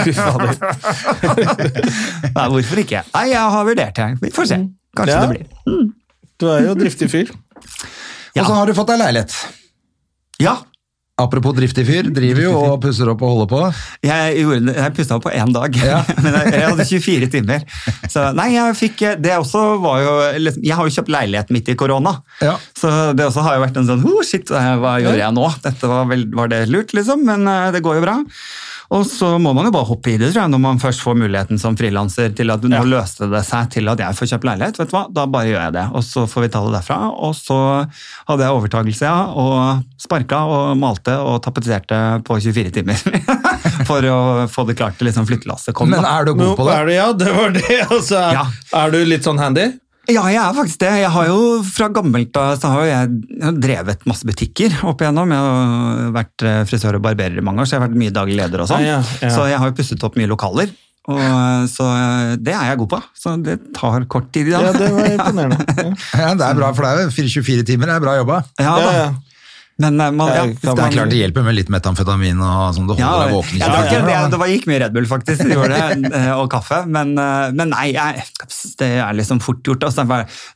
Fy 0.04 0.14
fader. 0.18 0.56
Nei, 2.34 2.48
hvorfor 2.56 2.82
ikke? 2.84 3.04
Nei, 3.14 3.26
jeg 3.32 3.54
har 3.56 3.68
vurdert 3.68 4.00
det. 4.00 4.08
Vi 4.24 4.32
får 4.34 4.50
se. 4.50 4.60
Kanskje 4.98 5.14
Ja. 5.16 5.26
det 5.28 5.36
blir. 5.36 5.92
Du 6.42 6.50
er 6.52 6.66
jo 6.68 6.74
driftig 6.78 7.10
fyr. 7.14 7.32
Og 8.42 8.46
så 8.48 8.54
har 8.58 8.70
du 8.70 8.74
fått 8.78 8.94
deg 8.94 9.02
leilighet. 9.04 9.36
Ja, 10.42 10.58
Apropos 11.14 11.54
driftig 11.54 11.84
fyr, 11.86 12.08
driver 12.10 12.42
jo 12.42 12.52
og 12.58 12.80
pusser 12.82 13.06
opp 13.12 13.20
og 13.22 13.36
holder 13.36 13.50
på. 13.52 13.58
jeg, 14.02 14.38
gjorde 14.42 14.74
jeg 14.74 14.94
pussa 14.98 15.20
opp 15.20 15.28
på 15.28 15.34
én 15.38 15.52
dag, 15.54 15.76
Ja. 15.78 16.00
men 16.24 16.34
jeg, 16.40 16.54
jeg 16.56 16.64
hadde 16.72 16.88
24 16.90 17.30
timer. 17.36 17.68
Så 18.10 18.24
nei, 18.34 18.48
jeg 18.56 18.78
fikk 18.80 19.04
Det 19.22 19.36
også 19.38 19.62
var 19.84 20.02
jo 20.02 20.16
liksom, 20.42 20.66
Jeg 20.66 20.80
har 20.80 20.90
jo 20.90 20.96
kjøpt 20.96 21.14
leilighet 21.14 21.54
midt 21.54 21.70
i 21.70 21.78
korona. 21.78 22.16
Ja. 22.42 22.56
Så 22.74 22.90
det 23.14 23.28
også 23.28 23.46
har 23.46 23.60
jo 23.60 23.66
vært 23.68 23.78
en 23.78 23.92
sånn 23.92 24.02
oh, 24.10 24.24
shit, 24.26 24.50
hva 24.50 24.96
gjør 25.04 25.22
jeg 25.22 25.38
nå? 25.38 25.46
Dette 25.62 25.92
var, 25.94 26.10
vel, 26.10 26.26
var 26.34 26.50
det 26.50 26.64
lurt, 26.74 26.98
liksom? 26.98 27.22
Men 27.30 27.46
eh, 27.46 27.70
det 27.78 27.84
går 27.86 28.00
jo 28.02 28.06
bra. 28.08 28.18
Og 28.92 29.06
så 29.08 29.38
må 29.40 29.54
man 29.56 29.66
jo 29.66 29.72
bare 29.72 29.88
hoppe 29.88 30.12
i 30.14 30.18
det, 30.18 30.34
tror 30.34 30.44
jeg, 30.44 30.52
når 30.54 30.62
man 30.66 30.80
først 30.82 31.02
får 31.02 31.16
muligheten 31.18 31.60
som 31.62 31.78
frilanser 31.80 32.34
til 32.36 32.52
at 32.54 32.64
nå 32.68 32.82
løste 32.86 33.30
det 33.32 33.44
seg 33.48 33.70
til 33.72 33.88
at 33.90 34.00
jeg 34.04 34.18
får 34.20 34.30
kjøpt 34.34 34.48
leilighet. 34.50 34.80
vet 34.80 34.92
du 34.92 34.96
hva, 34.98 35.06
Da 35.14 35.26
bare 35.26 35.48
gjør 35.50 35.62
jeg 35.64 35.74
det, 35.78 35.86
og 35.94 36.04
så 36.04 36.26
får 36.30 36.42
vi 36.46 36.50
ta 36.54 36.64
det 36.66 36.74
derfra. 36.76 36.98
Og 37.14 37.34
så 37.38 37.58
hadde 38.28 38.44
jeg 38.48 38.58
overtakelse, 38.60 39.06
ja, 39.08 39.24
og 39.34 39.84
sparka 40.04 40.44
og 40.46 40.78
malte 40.78 41.16
og 41.20 41.40
tapetserte 41.46 42.02
på 42.28 42.40
24 42.44 42.72
timer. 42.80 43.00
For 43.90 44.06
å 44.08 44.20
få 44.52 44.66
det 44.68 44.78
klart 44.80 44.98
til 45.00 45.08
liksom 45.10 45.26
flyttelasset 45.28 45.74
kom. 45.76 45.90
Men 45.92 46.06
er 46.08 46.28
du 46.28 46.34
god 46.36 46.56
på 46.60 46.68
det? 46.68 46.76
er 46.76 46.86
du, 46.86 46.94
ja, 46.94 47.08
det 47.14 47.32
var 47.36 47.56
det. 47.56 47.80
Altså, 47.90 48.20
er, 48.20 48.34
Ja. 48.34 48.46
er 48.84 48.92
du 48.94 49.00
litt 49.06 49.24
sånn 49.26 49.40
handy? 49.42 49.72
Ja, 50.12 50.24
jeg 50.28 50.40
er 50.42 50.56
faktisk 50.58 50.82
det. 50.84 50.90
Jeg 51.00 51.12
har 51.16 51.28
jo 51.30 51.38
Fra 51.64 51.88
gammelt 51.96 52.36
av 52.36 52.58
så 52.60 52.74
har 52.74 52.88
jeg, 52.90 53.12
jeg 53.38 53.46
har 53.46 53.60
drevet 53.64 54.02
masse 54.10 54.28
butikker 54.28 54.76
opp 54.90 55.04
igjennom. 55.04 55.32
Jeg 55.32 55.46
har 55.48 56.10
vært 56.18 56.44
eh, 56.50 56.62
frisør 56.68 57.00
og 57.00 57.06
barberer 57.06 57.40
i 57.40 57.46
mange 57.46 57.64
år, 57.64 57.70
så 57.70 57.78
jeg 57.78 57.82
har 57.82 57.88
vært 57.88 58.02
mye 58.02 58.16
daglig 58.16 58.40
leder 58.42 58.66
og 58.66 58.72
sånn. 58.72 58.84
Ja, 58.84 58.98
ja, 59.00 59.22
ja. 59.24 59.32
Så 59.32 59.46
jeg 59.48 59.62
har 59.62 59.72
jo 59.72 59.78
pusset 59.80 60.04
opp 60.04 60.20
mye 60.20 60.28
lokaler. 60.32 60.74
Og, 61.08 61.20
eh, 61.20 61.66
så 61.72 61.88
eh, 61.88 62.36
det 62.40 62.56
er 62.56 62.72
jeg 62.72 62.82
god 62.84 62.92
på. 62.96 63.02
Så 63.24 63.36
det 63.48 63.58
tar 63.76 64.08
kort 64.12 64.32
tid. 64.36 64.52
Ja, 64.52 64.64
Ja, 64.68 64.74
det 64.76 64.92
var 64.96 65.08
imponerende. 65.12 65.94
Ja, 66.24 66.34
det 66.36 66.50
er 66.50 66.60
bra, 66.60 66.74
for 66.76 66.88
det 66.88 67.08
jo 67.08 67.30
24 67.40 67.68
timer. 67.72 67.96
Er 67.96 68.04
bra 68.04 68.18
jobba. 68.20 68.42
Ja, 68.60 68.76
Ja, 68.80 68.90
da. 68.92 69.33
Men 69.82 70.00
eh, 70.00 70.12
man, 70.14 70.28
ja, 70.30 70.44
kan- 70.62 70.78
man 70.78 70.92
klart 70.94 71.10
det 71.10 71.18
hjelper 71.18 71.42
med 71.48 71.56
litt 71.58 71.70
metamfetamin 71.74 72.38
og 72.46 72.76
sånn. 72.76 72.86
Det 72.92 72.98
holder 73.00 73.24
deg 73.26 73.34
våken 73.34 73.58
Ja, 73.58 73.66
jeg 73.66 73.72
24 73.72 73.74
tror 73.74 73.84
ikke 73.84 73.96
timer. 73.98 74.12
det, 74.24 74.32
det 74.34 74.40
var, 74.44 74.48
gikk 74.54 74.68
mye 74.70 74.80
Red 74.84 74.94
Bull, 74.94 75.08
faktisk. 75.10 75.40
Det 75.50 75.56
gjorde 75.58 75.80
det, 76.04 76.12
eh, 76.20 76.28
og 76.38 76.50
kaffe. 76.54 76.78
Men, 76.94 77.16
eh, 77.18 77.48
men 77.58 77.72
nei, 77.74 77.88
jeg, 77.96 78.26
det 78.80 78.90
er 79.02 79.18
liksom 79.18 79.42
fort 79.42 79.64
gjort. 79.66 79.88
Altså, 79.90 80.06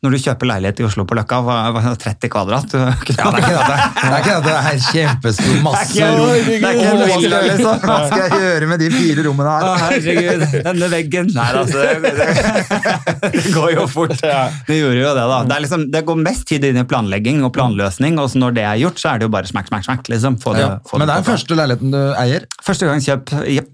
når 0.05 0.13
du 0.13 0.17
kjøper 0.21 0.51
leilighet 0.51 0.83
i 0.83 0.85
Oslo 0.85 1.05
på 1.09 1.17
Løkka, 1.17 1.39
hva, 1.47 1.95
30 1.97 2.29
kvadrat 2.29 2.75
Ja, 2.77 2.91
det 2.93 3.15
er 3.17 3.39
ikke 3.41 3.55
det 3.57 3.79
det 3.97 4.11
er, 4.11 4.19
ikke 4.21 4.37
det 4.45 4.53
er 4.53 4.77
kjempestor 4.85 5.57
masse 5.65 6.11
rom. 6.13 6.29
det 6.29 6.59
er 6.61 6.77
ikke 6.77 6.93
en 6.93 7.01
villa, 7.17 7.41
liksom. 7.47 7.81
Hva 7.87 7.97
skal 8.05 8.23
jeg 8.27 8.41
gjøre 8.45 8.69
med 8.69 8.83
de 8.85 8.91
fire 8.93 9.25
rommene 9.27 9.55
Å, 9.57 9.73
her? 9.81 9.97
herregud, 9.97 10.45
denne 10.69 10.91
veggen 10.93 11.33
Nei, 11.33 11.47
altså, 11.63 11.79
det, 12.05 13.51
går 13.57 13.73
jo 13.75 13.87
fort. 13.91 14.13
Det 14.21 14.77
gjorde 14.77 15.01
jo 15.01 15.11
det, 15.17 15.25
da. 15.33 15.41
Det, 15.49 15.59
liksom, 15.65 15.87
det 15.93 16.03
går 16.07 16.21
mest 16.21 16.45
tid 16.49 16.65
inn 16.69 16.79
i 16.81 16.85
planlegging 16.87 17.41
og 17.47 17.53
planløsning, 17.57 18.17
og 18.21 18.29
så 18.31 18.41
når 18.45 18.57
det 18.57 18.65
er 18.67 18.81
gjort, 18.83 18.99
så 19.01 19.06
er 19.13 19.17
det 19.21 19.27
jo 19.27 19.33
bare 19.33 19.47
smakk, 19.49 19.67
smakk, 19.69 19.83
smakk. 19.85 20.09
Liksom. 20.09 20.37
Få 20.41 20.53
det, 20.55 20.61
Ja. 20.65 20.77
få 20.87 20.97
Men 20.99 21.07
det 21.07 21.15
er 21.15 21.21
den 21.23 21.29
første 21.31 21.55
leiligheten 21.55 21.91
du 21.91 22.01
eier. 22.17 22.45
Første 22.63 22.85
gang 22.89 23.01
kjøp. 23.01 23.33
Jepp. 23.47 23.71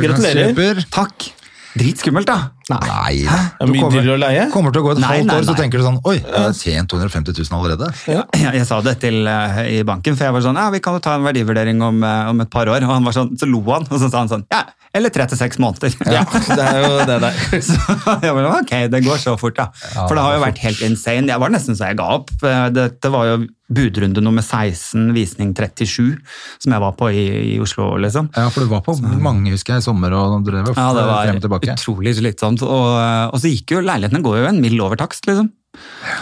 Gratulerer. 0.00 0.84
Takk. 0.90 1.30
Dritskummelt, 1.76 2.26
da. 2.26 2.38
Nei, 2.66 3.22
Det 3.22 3.62
er 3.62 3.68
mye 3.70 3.78
kommer, 3.84 3.94
dyrere 3.94 4.14
å 4.16 4.18
leie. 4.18 4.46
kommer 4.50 4.72
til 4.74 4.82
å 4.82 4.86
gå 4.88 4.94
et 4.96 4.98
Nei, 4.98 5.10
halvt 5.20 5.28
nei, 5.30 5.36
år, 5.38 5.44
så 5.46 5.54
tenker 5.54 5.78
du 5.78 5.84
sånn 5.86 6.00
Oi, 6.02 6.16
jeg 6.18 6.34
har 6.34 6.56
tjent 6.58 6.90
250 6.90 7.36
000 7.38 7.58
allerede. 7.60 7.90
Jeg, 8.06 8.54
jeg 8.58 8.66
sa 8.66 8.80
det 8.82 8.96
til 9.04 9.20
uh, 9.30 9.60
i 9.70 9.82
banken, 9.86 10.16
for 10.18 10.26
jeg 10.26 10.34
var 10.34 10.42
sånn 10.44 10.58
Ja, 10.58 10.66
vi 10.74 10.80
kan 10.82 10.96
jo 10.98 11.02
ta 11.04 11.14
en 11.18 11.24
verdivurdering 11.28 11.78
om, 11.86 12.02
uh, 12.02 12.30
om 12.32 12.42
et 12.42 12.50
par 12.50 12.66
år. 12.72 12.82
Og 12.82 12.90
han 12.96 13.06
var 13.06 13.14
sånn, 13.14 13.36
så 13.38 13.46
lo 13.48 13.62
han, 13.70 13.86
og 13.86 14.02
så 14.02 14.10
sa 14.10 14.24
han 14.24 14.32
sånn 14.32 14.44
Ja, 14.50 14.64
eller 14.96 15.12
tre 15.12 15.26
til 15.30 15.38
seks 15.38 15.58
måneder. 15.62 15.92
Ja, 16.10 16.24
det 16.24 16.62
er 16.66 16.78
jo 16.82 16.92
det 17.06 17.18
der. 17.20 17.40
Så 17.66 17.76
jeg 18.22 18.32
var, 18.32 18.46
ok, 18.62 18.70
det 18.94 19.02
går 19.04 19.18
så 19.20 19.34
fort, 19.36 19.58
ja. 19.60 19.66
For 20.06 20.16
det 20.16 20.22
har 20.24 20.38
jo 20.38 20.40
vært 20.46 20.62
helt 20.64 20.80
insane. 20.86 21.28
Jeg 21.28 21.42
var 21.42 21.52
nesten 21.52 21.76
så 21.76 21.90
jeg 21.90 21.98
ga 22.00 22.06
opp. 22.14 22.30
Eh, 22.40 22.62
Dette 22.72 23.10
var 23.12 23.26
jo 23.28 23.34
budrunde 23.76 24.22
nummer 24.24 24.40
16, 24.46 25.10
visning 25.12 25.50
37, 25.52 26.14
som 26.62 26.72
jeg 26.72 26.80
var 26.80 26.94
på 26.96 27.10
i, 27.12 27.24
i 27.50 27.58
Oslo, 27.60 27.90
liksom. 28.00 28.30
Ja, 28.38 28.46
for 28.54 28.62
du 28.64 28.70
var 28.70 28.80
på 28.86 28.94
mange, 29.02 29.50
husker 29.52 29.74
jeg, 29.74 29.82
i 29.82 29.86
sommer 29.88 30.14
og 30.16 30.46
drev 30.46 30.70
Ja, 30.72 30.86
det 30.96 31.04
var 31.10 31.26
frem 31.26 31.40
og 31.42 31.44
tilbake. 31.44 31.74
utrolig 31.74 32.14
slitsomt. 32.16 32.55
Og, 32.62 32.88
eh, 33.00 33.26
og 33.32 33.38
så 33.42 33.52
gikk 33.52 33.76
jo 33.76 33.84
leilighetene 33.84 34.22
går 34.24 34.40
jo 34.42 34.50
en 34.50 34.60
mild 34.64 34.80
over 34.80 34.96
takst, 35.00 35.26
liksom. 35.28 35.50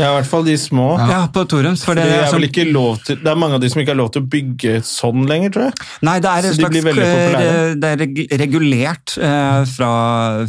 Ja, 0.01 0.09
i 0.09 0.15
hvert 0.17 0.27
fall 0.27 0.43
de 0.49 0.55
små. 0.59 0.87
Ja, 0.99 1.21
på 1.31 1.45
Torums. 1.47 1.85
For 1.87 1.95
Det 1.95 2.03
det, 2.09 2.15
er, 2.17 2.23
er 2.25 2.31
sånn- 2.33 2.41
vel 2.41 2.49
ikke 2.49 2.65
lov 2.73 2.97
til, 3.07 3.21
det 3.23 3.31
er 3.31 3.39
mange 3.39 3.55
av 3.55 3.61
de 3.63 3.69
som 3.71 3.83
ikke 3.83 3.93
har 3.95 4.01
lov 4.01 4.11
til 4.15 4.25
å 4.25 4.29
bygge 4.33 4.73
sånn 4.89 5.29
lenger, 5.31 5.53
tror 5.55 5.69
jeg. 5.69 5.75
Nei, 6.09 6.17
det 6.25 6.33
er 6.33 6.49
slags, 6.57 6.75
de 6.75 6.95
eh, 7.05 7.75
Det 7.79 7.93
er 7.93 8.41
regulert 8.43 9.15
eh, 9.19 9.61
fra, 9.77 9.93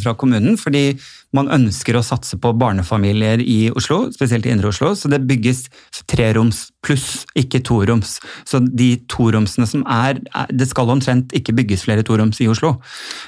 fra 0.02 0.16
kommunen, 0.18 0.58
fordi 0.58 0.88
man 1.34 1.50
ønsker 1.52 1.98
å 1.98 2.04
satse 2.06 2.38
på 2.42 2.54
barnefamilier 2.60 3.42
i 3.44 3.70
Oslo, 3.76 4.06
spesielt 4.14 4.46
i 4.46 4.54
Indre 4.54 4.72
Oslo, 4.72 4.94
så 4.96 5.10
det 5.12 5.24
bygges 5.28 5.66
treroms 6.12 6.68
pluss, 6.86 7.26
ikke 7.38 7.64
toroms. 7.66 8.20
Så 8.48 8.62
de 8.62 8.96
toromsene 9.12 9.68
som 9.68 9.84
er 9.90 10.20
Det 10.54 10.68
skal 10.70 10.90
omtrent 10.90 11.34
ikke 11.36 11.56
bygges 11.56 11.86
flere 11.88 12.04
toroms 12.06 12.40
i 12.42 12.48
Oslo, 12.52 12.76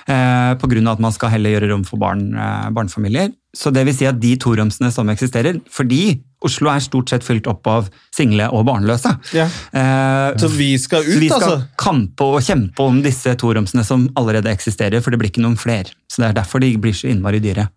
eh, 0.07 0.53
av 0.53 0.88
at 0.91 0.99
man 0.99 1.12
skal 1.12 1.29
heller 1.29 1.55
gjøre 1.55 1.71
rom 1.71 1.83
for 1.83 1.97
barn, 1.97 2.33
eh, 2.36 2.69
barnefamilier. 2.69 3.33
Så 3.55 3.71
det 3.73 3.86
vil 3.86 3.95
si 3.95 4.05
at 4.05 4.19
de 4.19 4.36
toromsene 4.38 4.91
som 4.91 5.07
eksisterer, 5.10 5.62
fordi 5.71 6.19
Oslo 6.45 6.69
er 6.69 6.83
stort 6.83 7.10
sett 7.10 7.23
fylt 7.25 7.47
opp 7.49 7.65
av 7.65 7.89
single 8.13 8.51
og 8.53 8.65
barnløse. 8.67 9.10
Ja. 9.33 9.47
Eh, 9.73 10.38
Så 10.38 10.49
vi 10.53 10.77
skal 10.77 11.01
ut, 11.01 11.15
så 11.15 11.19
vi 11.19 11.29
skal 11.29 11.41
altså. 11.41 11.67
kampe 11.77 12.21
og 12.21 12.41
kjempe 12.41 12.79
om 12.79 13.01
disse 13.01 13.33
toromsene 13.36 13.83
som 13.83 14.07
allerede 14.15 14.51
eksisterer, 14.53 15.01
for 15.01 15.10
det 15.10 15.19
blir 15.19 15.31
ikke 15.31 15.41
noen 15.41 15.57
flere. 15.57 15.89
Så 16.07 16.21
det 16.21 16.29
er 16.29 16.43
derfor 16.43 16.62
de 16.62 16.75
blir 16.77 16.93
så 16.93 17.10
innmari 17.10 17.41
dyre. 17.41 17.69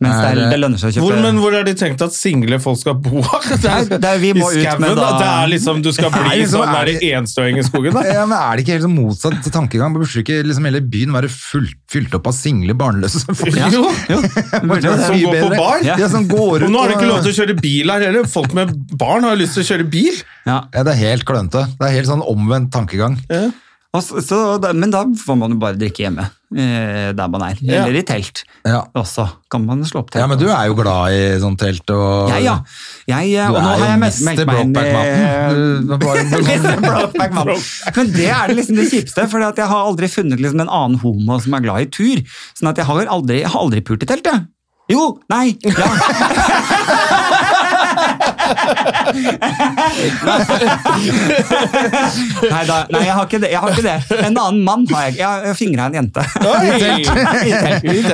Mens 0.00 0.16
det, 0.16 0.28
er, 0.32 0.38
Er- 0.46 0.50
det 0.54 0.58
lønner 0.62 0.80
seg 0.80 0.88
å 0.88 0.92
kjøpe 0.94 1.04
Hvor, 1.04 1.16
men 1.20 1.38
hvor 1.42 1.52
er 1.58 1.64
de 1.68 1.74
tenkt 1.76 2.00
at 2.00 2.14
single 2.16 2.56
folk 2.64 2.78
skal 2.80 2.94
bo? 3.04 3.20
Det 3.50 3.58
Nei, 3.68 3.98
det 4.00 4.08
er- 4.08 4.20
vi 4.22 4.30
må 4.32 4.46
I 4.48 4.54
ut 4.56 4.64
skauen, 4.64 4.80
med 4.80 4.96
da- 4.96 5.10
Det 5.20 5.26
er 5.28 5.50
liksom, 5.52 5.82
du 5.84 5.90
skal 5.92 6.08
Det 6.08 6.20
er 6.22 6.24
bli 6.24 6.38
liksom- 6.40 6.62
sånn 6.64 6.72
er 6.72 6.78
der 6.78 6.92
det- 7.02 7.10
enstøing 7.18 7.58
i 7.60 7.64
skogen, 7.66 7.92
da? 7.98 8.04
Ja, 8.16 8.24
men 8.30 8.38
Er 8.40 8.56
det 8.56 8.64
ikke 8.64 8.76
helt 8.78 8.86
sånn 8.86 8.96
motsatt 8.96 9.50
tankegang? 9.52 9.92
Burde 9.92 10.22
ikke 10.24 10.38
liksom 10.48 10.64
hele 10.70 10.80
byen 10.80 11.12
være 11.12 11.28
fullt, 11.28 11.76
fylt 11.92 12.16
opp 12.16 12.26
av 12.32 12.36
single 12.38 12.72
barnløse? 12.80 13.20
folk? 13.42 13.54
Ja. 13.60 13.68
Jo. 13.76 13.84
Jo, 14.08 14.20
det. 14.24 14.96
Som 15.04 15.20
går 15.20 15.36
går 15.36 15.40
på 15.44 15.56
bar? 15.60 15.84
Ja, 15.84 16.08
som 16.08 16.28
går 16.32 16.64
ut 16.64 16.68
Og 16.70 16.72
nå 16.72 16.80
har 16.80 16.88
de 16.88 16.96
ikke 16.96 17.10
lov 17.12 17.20
til 17.28 17.34
å 17.34 17.38
kjøre 17.44 17.60
bil 17.60 17.92
her 17.92 18.00
heller. 18.08 18.24
Folk 18.24 18.54
med 18.56 18.72
barn 18.96 19.28
har 19.28 19.36
jo 19.36 19.42
lyst 19.44 19.58
til 19.60 19.66
å 19.66 19.68
kjøre 19.74 19.90
bil. 19.92 20.16
Ja. 20.48 20.62
Ja, 20.72 20.82
det 20.88 20.96
er 20.96 21.02
helt 21.12 21.28
klønete. 21.28 21.66
Det 21.76 21.90
er 21.90 21.98
helt 22.00 22.08
sånn 22.08 22.24
omvendt 22.24 22.72
tankegang. 22.72 23.20
Og 23.28 23.52
så, 23.98 24.20
så, 24.22 24.36
men 24.70 24.92
da 24.92 25.00
får 25.18 25.34
man 25.34 25.50
jo 25.50 25.56
bare 25.58 25.74
drikke 25.74 26.04
hjemme, 26.04 26.22
eh, 26.54 27.08
der 27.18 27.30
man 27.32 27.42
er. 27.42 27.56
Ja. 27.58 27.80
Eller 27.88 27.98
i 27.98 28.04
telt. 28.06 28.44
Ja. 28.62 28.84
Også 28.94 29.24
kan 29.50 29.64
man 29.66 29.82
slå 29.88 30.04
opp 30.04 30.12
telt. 30.12 30.22
ja, 30.22 30.28
men 30.30 30.38
du 30.38 30.46
er 30.46 30.68
jo 30.70 30.76
glad 30.78 31.10
i 31.16 31.24
sånn 31.42 31.56
telt 31.58 31.90
og 31.90 32.30
Ja, 32.30 32.38
ja. 32.44 32.54
Jeg, 33.10 33.32
eh, 33.34 33.50
Du 33.50 33.56
og 33.58 33.64
nå 33.64 33.72
har 33.72 33.82
jeg 33.88 33.98
meldt 34.04 34.22
meg 34.22 34.60
inn 34.62 34.70
Brokeback-mannen. 36.86 37.66
Men 37.98 38.14
det 38.14 38.30
er 38.30 38.54
liksom 38.54 38.78
det 38.78 38.86
kjipeste, 38.92 39.26
for 39.32 39.42
jeg 39.42 39.70
har 39.74 39.82
aldri 39.90 40.06
funnet 40.12 40.38
liksom 40.38 40.62
en 40.62 40.70
annen 40.70 41.02
homo 41.02 41.40
som 41.42 41.58
er 41.58 41.66
glad 41.66 41.88
i 41.88 41.90
tur. 41.90 42.22
Sånn 42.54 42.70
at 42.70 42.78
jeg 42.78 42.86
har 42.86 43.10
aldri, 43.10 43.42
jeg 43.42 43.50
har 43.50 43.66
aldri 43.66 43.82
pult 43.90 44.06
i 44.06 44.10
telt, 44.12 44.30
jeg. 44.30 44.46
Jo, 44.90 45.18
nei, 45.30 45.56
ja. 45.66 45.90
nei, 52.50 52.62
da, 52.68 52.78
nei, 52.90 53.02
jeg 53.06 53.14
har 53.16 53.26
ikke 53.26 53.40
det. 53.42 53.50
Jeg 53.52 53.60
har 53.62 53.74
ikke 53.74 53.84
det. 53.86 53.96
En 54.26 54.36
annen 54.40 54.62
mann 54.66 54.86
har 54.92 55.08
jeg. 55.08 55.18
Jeg 55.20 55.28
har 55.50 55.58
fingra 55.58 55.88
en 55.90 55.98
jente. 56.00 56.24
Telt. 56.40 57.10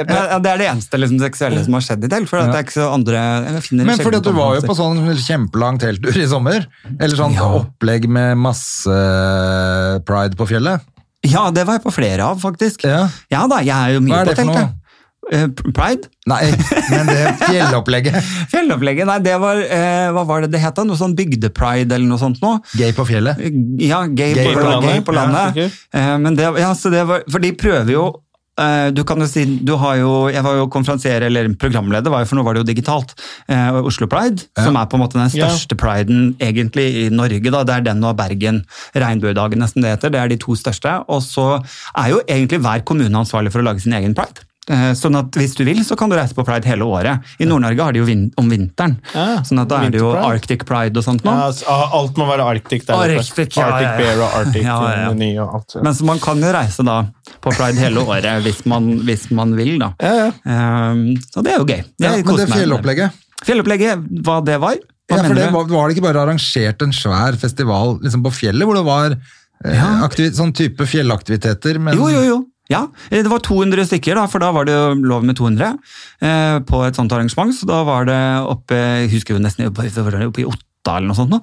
Ja, 0.06 0.38
Det 0.42 0.50
er 0.52 0.60
det 0.60 0.68
eneste 0.70 1.00
liksom, 1.00 1.20
seksuelle 1.22 1.62
som 1.66 1.76
har 1.78 1.84
skjedd 1.86 2.06
i 2.06 2.10
telt. 2.12 2.28
For 2.30 2.42
at 2.42 2.52
det 2.52 2.58
er 2.60 2.66
ikke 2.66 2.76
så 2.78 2.88
andre 2.94 3.20
Men 3.76 3.96
fordi 4.00 4.20
at 4.20 4.26
du 4.26 4.32
var 4.36 4.56
jo 4.58 4.64
på 4.64 4.72
på 4.72 4.74
sånn 4.80 4.98
kjempelang 5.22 5.78
telttur 5.80 6.16
i 6.18 6.26
sommer. 6.28 6.66
Eller 6.98 7.16
sånn 7.18 7.36
opplegg 7.40 8.08
med 8.12 8.36
masse 8.40 8.96
pride 10.06 10.36
på 10.38 10.48
fjellet. 10.50 10.84
Ja, 11.26 11.48
det 11.50 11.64
var 11.66 11.78
jeg 11.78 11.82
på 11.86 11.92
flere 11.94 12.22
av, 12.28 12.38
faktisk. 12.42 12.84
Ja. 12.86 13.06
Ja 13.32 13.46
da, 13.50 13.58
jeg 13.64 13.74
er 13.74 13.96
jo 13.96 14.02
mye 14.04 14.12
Hva 14.14 14.20
er 14.20 14.28
på 14.28 14.34
det 14.34 14.36
for 14.36 14.44
telt. 14.44 14.58
noe? 14.60 14.85
Eh, 15.32 15.46
Pride? 15.74 16.06
Nei, 16.30 16.52
men 16.90 17.06
det 17.10 17.22
fjellopplegget. 17.40 18.18
Fjellopplegget, 18.52 19.06
nei, 19.08 19.16
det 19.24 19.34
var 19.42 19.58
eh, 19.58 20.10
Hva 20.14 20.22
var 20.28 20.44
det 20.46 20.52
det 20.54 20.60
het? 20.62 20.78
Noe 20.86 20.98
sånn 21.00 21.16
bygdepride 21.18 21.96
eller 21.96 22.06
noe 22.06 22.20
sånt 22.20 22.38
noe? 22.44 22.60
Gay 22.78 22.92
på 22.94 23.06
fjellet. 23.08 23.40
Ja, 23.82 24.04
gay, 24.06 24.34
Gay 24.36 24.52
på, 24.52 24.60
på 24.60 24.68
landet. 24.68 24.92
Gay 24.92 25.02
på 25.08 25.16
Ja, 25.16 25.24
landet. 25.24 25.56
sikkert. 25.56 25.82
Eh, 25.98 26.14
men 26.22 26.38
det, 26.38 26.46
ja, 26.62 26.70
så 26.78 26.92
det 26.94 27.02
var, 27.10 27.26
for 27.30 27.42
de 27.42 27.50
prøver 27.58 27.90
jo 27.96 28.04
eh, 28.62 28.88
du 28.94 29.02
kan 29.08 29.18
jo 29.20 29.26
si, 29.28 29.42
du 29.66 29.74
har 29.82 29.98
jo, 30.00 30.12
Jeg 30.32 30.46
var 30.46 30.56
jo 30.60 30.68
konferansier, 30.72 31.26
eller 31.26 31.50
programleder, 31.60 32.08
var 32.14 32.22
jo, 32.22 32.30
for 32.30 32.38
nå 32.38 32.44
var 32.46 32.54
det 32.56 32.62
jo 32.62 32.68
digitalt. 32.70 33.12
eh, 33.50 33.80
Oslo 33.82 34.06
Pride, 34.10 34.46
som 34.62 34.78
er 34.78 34.86
på 34.86 34.96
en 34.96 35.02
måte 35.08 35.18
den 35.18 35.26
Ja. 35.34 35.50
største 35.50 35.74
priden 35.76 36.36
egentlig 36.38 36.86
i 37.02 37.08
Norge. 37.10 37.42
da, 37.50 37.64
Det 37.66 37.74
er 37.80 37.86
den 37.90 38.04
og 38.06 38.14
Bergen. 38.16 38.62
Regnbuedagen, 38.94 39.58
nesten 39.58 39.82
det 39.82 39.96
heter. 39.96 40.10
Det 40.14 40.20
er 40.22 40.28
de 40.28 40.38
to 40.46 40.54
største. 40.54 41.00
Og 41.10 41.20
så 41.26 41.48
er 41.98 42.12
jo 42.14 42.22
egentlig 42.28 42.62
hver 42.62 42.84
kommune 42.86 43.10
ansvarlig 43.26 43.50
for 43.52 43.60
å 43.60 43.66
lage 43.72 43.82
sin 43.82 43.92
egen 43.98 44.14
pride. 44.14 44.46
Eh, 44.68 44.92
Sånn 44.98 45.14
at 45.14 45.36
Hvis 45.38 45.54
du 45.54 45.62
vil, 45.66 45.78
så 45.86 45.94
kan 45.98 46.10
du 46.10 46.16
reise 46.18 46.34
på 46.34 46.42
pride 46.46 46.66
hele 46.66 46.86
året. 46.90 47.22
I 47.38 47.46
Nord-Norge 47.46 47.84
har 47.86 47.94
de 47.94 48.00
jo 48.00 48.06
vin 48.08 48.24
om 48.40 48.48
vinteren. 48.50 48.96
Ja, 49.14 49.42
sånn 49.46 49.60
at 49.62 49.70
Da 49.70 49.82
er 49.86 49.92
det 49.94 50.00
jo. 50.00 50.08
Arctic 50.18 50.64
Pride 50.66 50.98
og 50.98 51.04
sånt 51.06 51.22
nå. 51.26 51.30
Ja, 51.30 51.44
altså, 51.52 51.76
alt 52.00 52.18
må 52.18 52.26
være 52.26 52.46
Arctic 52.50 52.86
der. 52.88 52.98
Arctic, 53.18 53.54
ja, 53.54 53.68
Arctic. 53.68 53.92
Bear 54.00 54.24
og 54.24 54.34
Arctic 54.40 54.64
Ja, 54.66 54.78
ja, 54.82 54.96
ja. 55.04 55.12
Meny 55.14 55.30
og 55.38 55.54
alt. 55.60 55.76
Men 55.86 55.94
så 55.94 56.08
man 56.08 56.18
kan 56.22 56.42
jo 56.42 56.50
reise 56.56 56.86
da 56.86 56.98
på 57.44 57.52
pride 57.54 57.78
hele 57.78 58.02
året 58.02 58.42
hvis 58.42 58.64
man, 58.66 58.90
hvis 59.06 59.28
man 59.30 59.54
vil, 59.58 59.76
da. 59.82 59.92
Ja, 60.02 60.14
ja. 60.24 60.26
Ehm, 60.50 61.06
så 61.30 61.46
det 61.46 61.54
er 61.54 61.62
jo 61.62 61.68
gøy. 61.70 61.84
Ja, 62.02 62.16
Jeg 62.16 62.26
men 62.26 62.42
det 62.42 62.50
fjellopplegget 62.50 63.22
Fjellopplegget, 63.46 64.04
hva 64.26 64.40
det 64.42 64.58
var? 64.58 64.78
Hva 65.06 65.16
ja, 65.20 65.22
for 65.22 65.38
det, 65.38 65.46
var, 65.54 65.66
var 65.70 65.86
det 65.86 65.94
ikke 65.94 66.06
bare 66.08 66.22
arrangert 66.24 66.82
en 66.82 66.94
svær 66.96 67.36
festival 67.38 67.98
liksom 68.02 68.24
på 68.26 68.32
fjellet, 68.34 68.66
hvor 68.66 68.74
det 68.74 68.86
var 68.88 69.14
eh, 69.14 70.30
sånn 70.34 70.50
type 70.56 70.88
fjellaktiviteter? 70.90 71.78
Men, 71.78 71.94
Jo, 72.00 72.08
jo, 72.10 72.22
jo. 72.26 72.38
Ja, 72.72 72.86
eh, 73.10 73.22
det 73.22 73.30
var 73.30 73.42
200 73.44 73.86
stykker, 73.86 74.18
da, 74.18 74.26
for 74.30 74.42
da 74.42 74.52
var 74.54 74.66
det 74.66 74.74
jo 74.74 74.94
lov 75.06 75.26
med 75.26 75.38
200 75.38 75.72
eh, 76.20 76.58
på 76.66 76.82
et 76.86 76.98
sånt 76.98 77.12
arrangement. 77.14 77.54
Så 77.54 77.68
da 77.68 77.82
var 77.86 78.08
det 78.08 78.22
oppe 78.46 78.76
Jeg 78.76 79.12
husker 79.14 79.36
jo 79.36 79.42
nesten 79.42 79.68
oppe, 79.70 79.86
oppe 79.86 80.42
i 80.42 80.48
Otta 80.48 80.96
eller 80.96 81.10
noe 81.10 81.18
sånt. 81.18 81.34
Nå. 81.34 81.40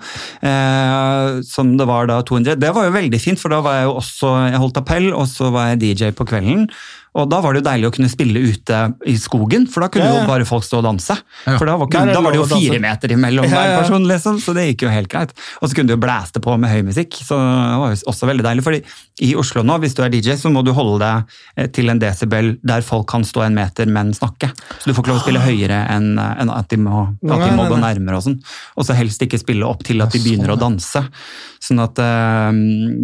Eh, 0.48 1.40
som 1.48 1.76
det 1.80 1.88
var 1.88 2.08
da 2.12 2.22
200. 2.24 2.60
Det 2.60 2.74
var 2.76 2.88
jo 2.88 2.98
veldig 2.98 3.22
fint, 3.22 3.40
for 3.40 3.54
da 3.54 3.62
var 3.64 3.80
jeg 3.80 3.88
jo 3.90 3.96
også 4.02 4.34
Jeg 4.50 4.62
holdt 4.66 4.82
appell, 4.84 5.10
og 5.14 5.28
så 5.32 5.52
var 5.54 5.72
jeg 5.72 5.82
DJ 5.84 6.12
på 6.18 6.28
kvelden. 6.28 6.68
Og 7.14 7.30
da 7.30 7.40
var 7.44 7.54
det 7.54 7.62
jo 7.62 7.68
deilig 7.68 7.90
å 7.90 7.94
kunne 7.94 8.10
spille 8.10 8.42
ute 8.42 8.80
i 9.10 9.14
skogen, 9.22 9.68
for 9.70 9.86
da 9.86 9.90
kunne 9.94 10.08
Ja, 10.08 10.16
ja. 10.16 10.22
jo 10.24 10.30
bare 10.32 10.48
folk 10.50 10.66
stå 10.66 10.80
og 10.82 10.88
danse. 10.88 11.16
Ja. 11.46 11.58
For 11.60 11.70
da 11.70 11.76
var, 11.78 11.90
er 11.94 12.14
da 12.14 12.22
var 12.26 12.34
det 12.34 12.42
jo 12.42 12.48
fire 12.50 12.80
meter 12.82 13.14
imellom 13.14 13.46
hver 13.52 13.76
person, 13.82 14.08
liksom, 14.10 14.40
så 14.42 14.56
det 14.58 14.66
gikk 14.72 14.88
jo 14.88 14.94
helt 14.94 15.12
greit. 15.12 15.34
Og 15.62 15.70
så 15.70 15.78
kunne 15.78 15.92
du 15.92 15.96
jo 15.96 16.02
blæste 16.02 16.42
på 16.44 16.58
med 16.58 16.74
høy 16.74 16.82
musikk, 16.90 17.20
så 17.22 17.38
det 17.38 17.78
var 17.84 17.94
jo 17.94 18.00
også 18.14 18.30
veldig 18.32 18.48
deilig. 18.48 18.66
fordi 18.66 18.84
i 19.22 19.36
Oslo 19.38 19.62
nå, 19.62 19.78
hvis 19.84 19.94
du 19.94 20.02
er 20.02 20.10
DJ, 20.10 20.34
så 20.42 20.50
må 20.50 20.64
du 20.66 20.72
holde 20.74 20.98
deg 21.04 21.36
eh, 21.56 21.70
til 21.70 21.94
en 21.94 22.02
desibel 22.02 22.56
der 22.66 22.82
folk 22.82 23.06
kan 23.12 23.26
stå 23.28 23.46
en 23.46 23.58
meter, 23.58 23.86
men 23.86 24.10
snakke. 24.18 24.50
Så 24.82 24.90
du 24.90 24.96
får 24.96 25.04
ikke 25.04 25.14
lov 25.14 25.22
å 25.22 25.26
spille 25.28 25.44
høyere 25.44 25.84
enn 25.94 26.18
en 26.18 26.54
at 26.54 26.70
de 26.74 26.82
må, 26.82 27.06
at 27.30 27.46
de 27.46 27.54
må 27.54 27.70
gå 27.70 27.78
nærmere 27.78 28.18
og 28.18 28.26
sånn. 28.26 28.40
Og 28.78 28.88
så 28.88 28.98
helst 28.98 29.22
ikke 29.22 29.38
spille 29.42 29.68
opp 29.70 29.86
til 29.86 30.02
at 30.02 30.14
de 30.14 30.22
begynner 30.24 30.56
å 30.56 30.58
danse. 30.60 31.04
Sånn 31.64 31.80
at 31.84 32.02
eh, 32.02 32.50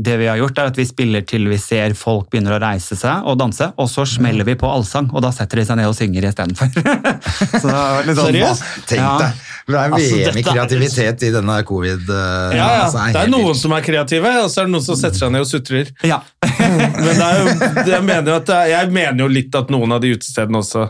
det 0.02 0.18
vi 0.20 0.28
har 0.32 0.42
gjort 0.42 0.58
er 0.60 0.74
at 0.74 0.82
vi 0.82 0.88
spiller 0.90 1.24
til 1.30 1.46
vi 1.52 1.62
ser 1.62 1.94
folk 1.98 2.30
begynner 2.34 2.58
å 2.58 2.62
reise 2.64 2.98
seg 3.00 3.30
og 3.30 3.38
danse, 3.40 3.70
og 3.78 3.90
så 3.92 3.99
smeller 4.08 4.46
vi 4.46 4.56
på 4.56 4.68
allsang, 4.70 5.10
og 5.14 5.22
da 5.22 5.32
setter 5.32 5.58
de 5.60 5.66
seg 5.66 5.78
ned 5.80 5.88
og 5.90 5.96
synger 5.98 6.28
istedenfor. 6.30 6.70
så 7.64 7.76
litt 8.06 8.18
sånn- 8.18 8.30
Seriøst? 8.30 8.64
Tenk 8.88 9.00
Ja. 9.02 9.18
deg, 9.18 9.34
det 9.70 9.76
er 9.76 9.92
Altså, 9.94 10.16
VM 10.16 10.38
i 10.40 10.44
kreativitet 10.44 10.48
er- 10.48 10.54
kreativitet 10.54 11.24
i 11.24 11.32
denne 11.32 11.58
covid. 11.66 12.10
eh, 12.10 12.58
Ja, 12.58 12.68
ja. 12.68 12.86
altså, 12.86 12.98
Det 13.08 13.16
er 13.16 13.20
helt 13.20 13.32
noen 13.36 13.56
som 13.56 13.72
er 13.74 13.82
kreative, 13.82 14.32
og 14.44 14.50
så 14.50 14.62
er 14.62 14.66
det 14.66 14.72
noen 14.74 14.84
som 14.86 14.96
setter 14.96 15.18
seg 15.20 15.32
ned 15.32 15.42
og 15.42 15.48
sutrer. 15.52 15.92
Ja. 16.04 16.22
Men 16.50 17.14
det 17.16 17.28
er 17.28 17.40
jo, 17.40 17.46
jeg, 17.92 18.04
mener 18.04 18.32
jo 18.32 18.36
at 18.40 18.46
det 18.46 18.56
er, 18.56 18.68
jeg 18.78 18.92
mener 18.92 19.20
jo 19.24 19.28
litt 19.28 19.56
at 19.56 19.70
noen 19.70 19.92
av 19.92 20.02
de 20.02 20.16
utestedene 20.16 20.58
også 20.64 20.90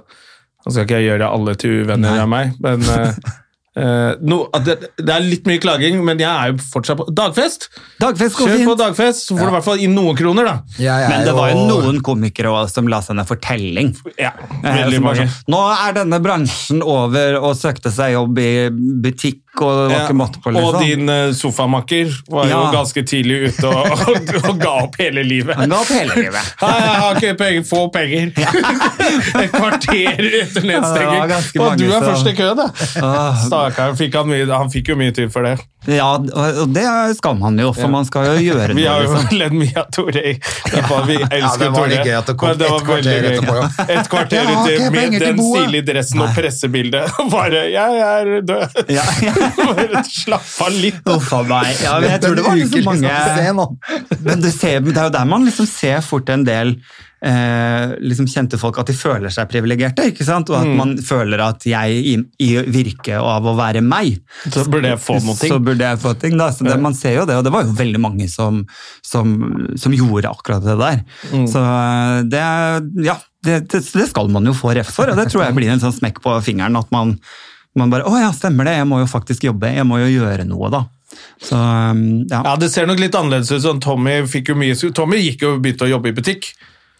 Nå 0.65 0.73
skal 0.73 0.83
ikke 0.83 0.97
jeg 0.99 1.07
gjøre 1.07 1.27
alle 1.31 1.53
til 1.55 1.71
uvenner 1.85 2.11
Nei. 2.11 2.19
av 2.19 2.27
meg, 2.27 2.49
men 2.59 2.81
eh, 2.83 3.13
eh, 3.77 4.15
no, 4.21 4.41
at 4.55 4.65
det, 4.65 4.75
det 4.97 5.13
er 5.13 5.25
litt 5.25 5.45
mye 5.49 5.59
klaging, 5.61 5.99
men 6.05 6.19
jeg 6.21 6.29
er 6.29 6.51
jo 6.53 6.57
fortsatt 6.73 6.97
på 7.01 7.05
Dagfest! 7.15 7.67
Dagfest 8.01 8.37
Kjør 8.39 8.55
fint. 8.57 8.67
på 8.69 8.75
dagfest, 8.79 9.27
så 9.27 9.37
får 9.37 9.45
du 9.45 9.51
i 9.51 9.55
hvert 9.57 9.67
fall 9.67 9.83
inn 9.85 9.93
noen 9.97 10.17
kroner, 10.19 10.45
da. 10.49 10.55
Ja, 10.81 10.97
ja, 11.03 11.09
Men 11.13 11.25
det 11.27 11.33
var 11.37 11.51
jo 11.53 11.65
noen 11.69 12.01
komikere 12.05 12.51
også 12.53 12.79
som 12.81 12.87
la 12.91 13.01
seg 13.05 13.19
ned 13.19 13.27
fortelling. 13.29 13.93
Ja, 14.19 14.33
Eh, 14.59 14.83
veldig 14.83 15.01
mange. 15.03 15.27
sånn, 15.29 15.53
Nå 15.53 15.59
er 15.71 15.93
denne 16.01 16.19
bransjen 16.23 16.81
over 16.83 17.37
og 17.39 17.55
søkte 17.55 17.91
seg 17.93 18.13
jobb 18.17 18.39
i 18.43 18.49
butikk 19.03 19.43
og 19.65 19.71
det 19.77 19.83
var 19.89 19.95
Ja. 19.99 20.03
ikke 20.07 20.17
måte 20.19 20.41
på. 20.43 20.49
Og 20.49 20.55
Liksom. 20.55 20.85
din 20.85 21.09
uh, 21.09 21.33
sofamakker 21.33 22.11
var 22.29 22.45
jo 22.51 22.59
ganske 22.73 23.03
tidlig 23.03 23.39
ute 23.49 23.67
og, 23.67 23.91
og, 24.09 24.33
og 24.49 24.59
ga 24.61 24.73
opp 24.85 24.95
hele 24.99 25.23
livet. 25.23 25.55
Han 25.55 25.69
ga 25.69 25.79
opp 25.81 25.89
hele 25.93 26.15
livet. 26.15 26.51
Hei, 26.61 26.75
jeg 26.79 26.99
har 27.03 27.15
ikke 27.19 27.33
penger, 27.43 27.63
få 27.69 27.81
penger. 27.93 28.31
Et 29.43 29.51
kvarter 29.51 30.23
etter 30.43 30.63
Ja, 30.69 30.79
nedstenging. 30.79 31.63
og 31.65 31.77
du 31.77 31.85
er 31.91 32.01
først 32.05 32.27
i 32.27 32.35
køen, 32.37 32.57
da. 32.57 32.67
Stakkar. 33.45 33.95
Fikk 33.99 34.15
han, 34.19 34.31
han 34.51 34.69
fikk 34.73 34.89
jo 34.93 34.95
mye 34.99 35.11
tid 35.15 35.31
for 35.33 35.43
det. 35.47 35.57
Ja, 35.87 36.09
og 36.19 36.57
og 36.59 36.73
det 36.75 36.83
skal 37.17 37.37
man 37.39 37.55
jo, 37.57 37.69
for 37.73 37.87
man 37.87 38.03
skal 38.05 38.25
jo 38.27 38.33
gjøre 38.51 38.67
det. 38.73 38.75
Vi 38.75 38.85
har 38.85 39.01
jo 39.05 39.13
Liksom. 39.13 39.37
ledd 39.39 39.53
mye 39.55 39.77
av 39.79 39.85
Tore. 39.95 40.23
Vi 41.07 41.15
elsker 41.15 41.39
Ja, 41.39 41.51
det 41.57 41.69
var 41.71 41.87
litt 41.87 41.99
Tore. 41.99 42.05
gøy 42.05 42.15
at 42.17 42.27
det 42.27 42.35
kom 42.37 42.57
det 42.59 42.67
et 42.67 42.83
kvarter 42.89 43.27
etterpå, 43.29 43.55
ja. 43.55 43.85
Et 43.95 44.09
kvarter 44.11 44.49
ute 44.49 44.89
med 44.91 45.15
den 45.23 45.39
stilige 45.39 45.85
dressen 45.87 46.21
og 46.25 46.33
pressebildet. 46.35 47.15
Bare 47.31 47.63
'jeg 47.71 48.01
er 48.09 48.41
død'. 48.41 48.91
Ja, 48.91 49.05
ja. 49.23 49.48
Bare 49.69 50.03
slapp 50.07 50.55
av 50.65 50.79
litt. 50.79 51.03
Uff 51.09 51.33
a 51.33 51.43
meg. 51.47 51.75
Ja, 51.83 51.97
men 51.99 52.15
jeg 52.15 52.23
tror 52.23 52.39
det 52.39 52.47
var 52.47 52.57
liksom 52.59 52.89
mange 52.89 53.69
Men 54.23 54.41
du 54.43 54.49
ser, 54.53 54.81
det 54.85 54.97
er 54.97 55.09
jo 55.09 55.15
der 55.19 55.29
man 55.29 55.47
liksom 55.47 55.69
ser 55.69 56.01
fort 56.05 56.29
en 56.33 56.45
del 56.47 56.75
eh, 57.25 57.95
liksom 57.99 58.27
kjente 58.31 58.59
folk 58.59 58.79
at 58.81 58.89
de 58.89 58.95
føler 58.97 59.31
seg 59.33 59.49
privilegerte. 59.51 60.07
ikke 60.11 60.25
sant? 60.27 60.49
Og 60.51 60.59
at 60.59 60.69
man 60.79 60.95
føler 61.03 61.41
at 61.43 61.65
jeg 61.67 62.03
i, 62.13 62.15
i 62.45 62.49
virke 62.71 63.19
av 63.19 63.47
å 63.47 63.55
være 63.57 63.83
meg, 63.85 64.19
Så 64.47 64.65
burde 64.69 64.93
jeg 64.93 65.01
få 65.03 65.19
noe 65.19 65.35
ting. 65.39 65.53
så 65.53 65.59
burde 65.63 65.91
jeg 65.91 66.01
få 66.03 66.15
ting. 66.19 66.37
da. 66.39 66.51
Så 66.55 66.67
det, 66.67 66.77
man 66.81 66.97
ser 66.97 67.19
jo 67.19 67.27
det, 67.29 67.39
og 67.39 67.47
det 67.47 67.53
var 67.55 67.67
jo 67.67 67.75
veldig 67.79 68.03
mange 68.03 68.29
som, 68.31 68.63
som, 69.05 69.35
som 69.79 69.95
gjorde 69.95 70.31
akkurat 70.31 70.65
det 70.65 70.77
der. 70.79 71.03
Mm. 71.33 71.45
Så 71.51 71.65
eh, 71.65 72.15
det, 72.31 72.45
ja, 73.09 73.19
det, 73.45 73.61
det, 73.71 73.83
det 73.83 74.09
skal 74.11 74.31
man 74.31 74.47
jo 74.49 74.55
få 74.57 74.73
ref 74.77 74.91
for, 74.95 75.11
og 75.11 75.19
det 75.19 75.29
tror 75.31 75.47
jeg 75.47 75.57
blir 75.59 75.71
en 75.73 75.83
sånn 75.83 75.95
smekk 75.95 76.23
på 76.23 76.39
fingeren. 76.45 76.79
at 76.79 76.91
man, 76.95 77.17
man 77.77 77.91
bare 77.91 78.07
Å 78.09 78.15
ja, 78.17 78.31
stemmer 78.33 78.65
det, 78.65 78.77
jeg 78.79 78.87
må 78.89 79.01
jo 79.03 79.09
faktisk 79.09 79.45
jobbe, 79.45 79.69
jeg 79.75 79.85
må 79.87 79.99
jo 80.01 80.09
gjøre 80.09 80.47
noe, 80.47 80.71
da. 80.73 80.85
Så 81.41 81.57
um, 81.57 82.01
ja. 82.29 82.41
Ja, 82.45 82.55
Det 82.59 82.69
ser 82.73 82.89
nok 82.89 83.01
litt 83.01 83.15
annerledes 83.17 83.51
ut. 83.51 83.63
Sånn, 83.63 83.81
Tommy, 83.83 84.19
jo 84.23 84.57
mye, 84.57 84.77
Tommy 84.95 85.21
gikk 85.23 85.45
jo 85.45 85.55
og 85.55 85.63
begynte 85.63 85.87
å 85.87 85.93
jobbe 85.93 86.11
i 86.11 86.17
butikk. 86.17 86.51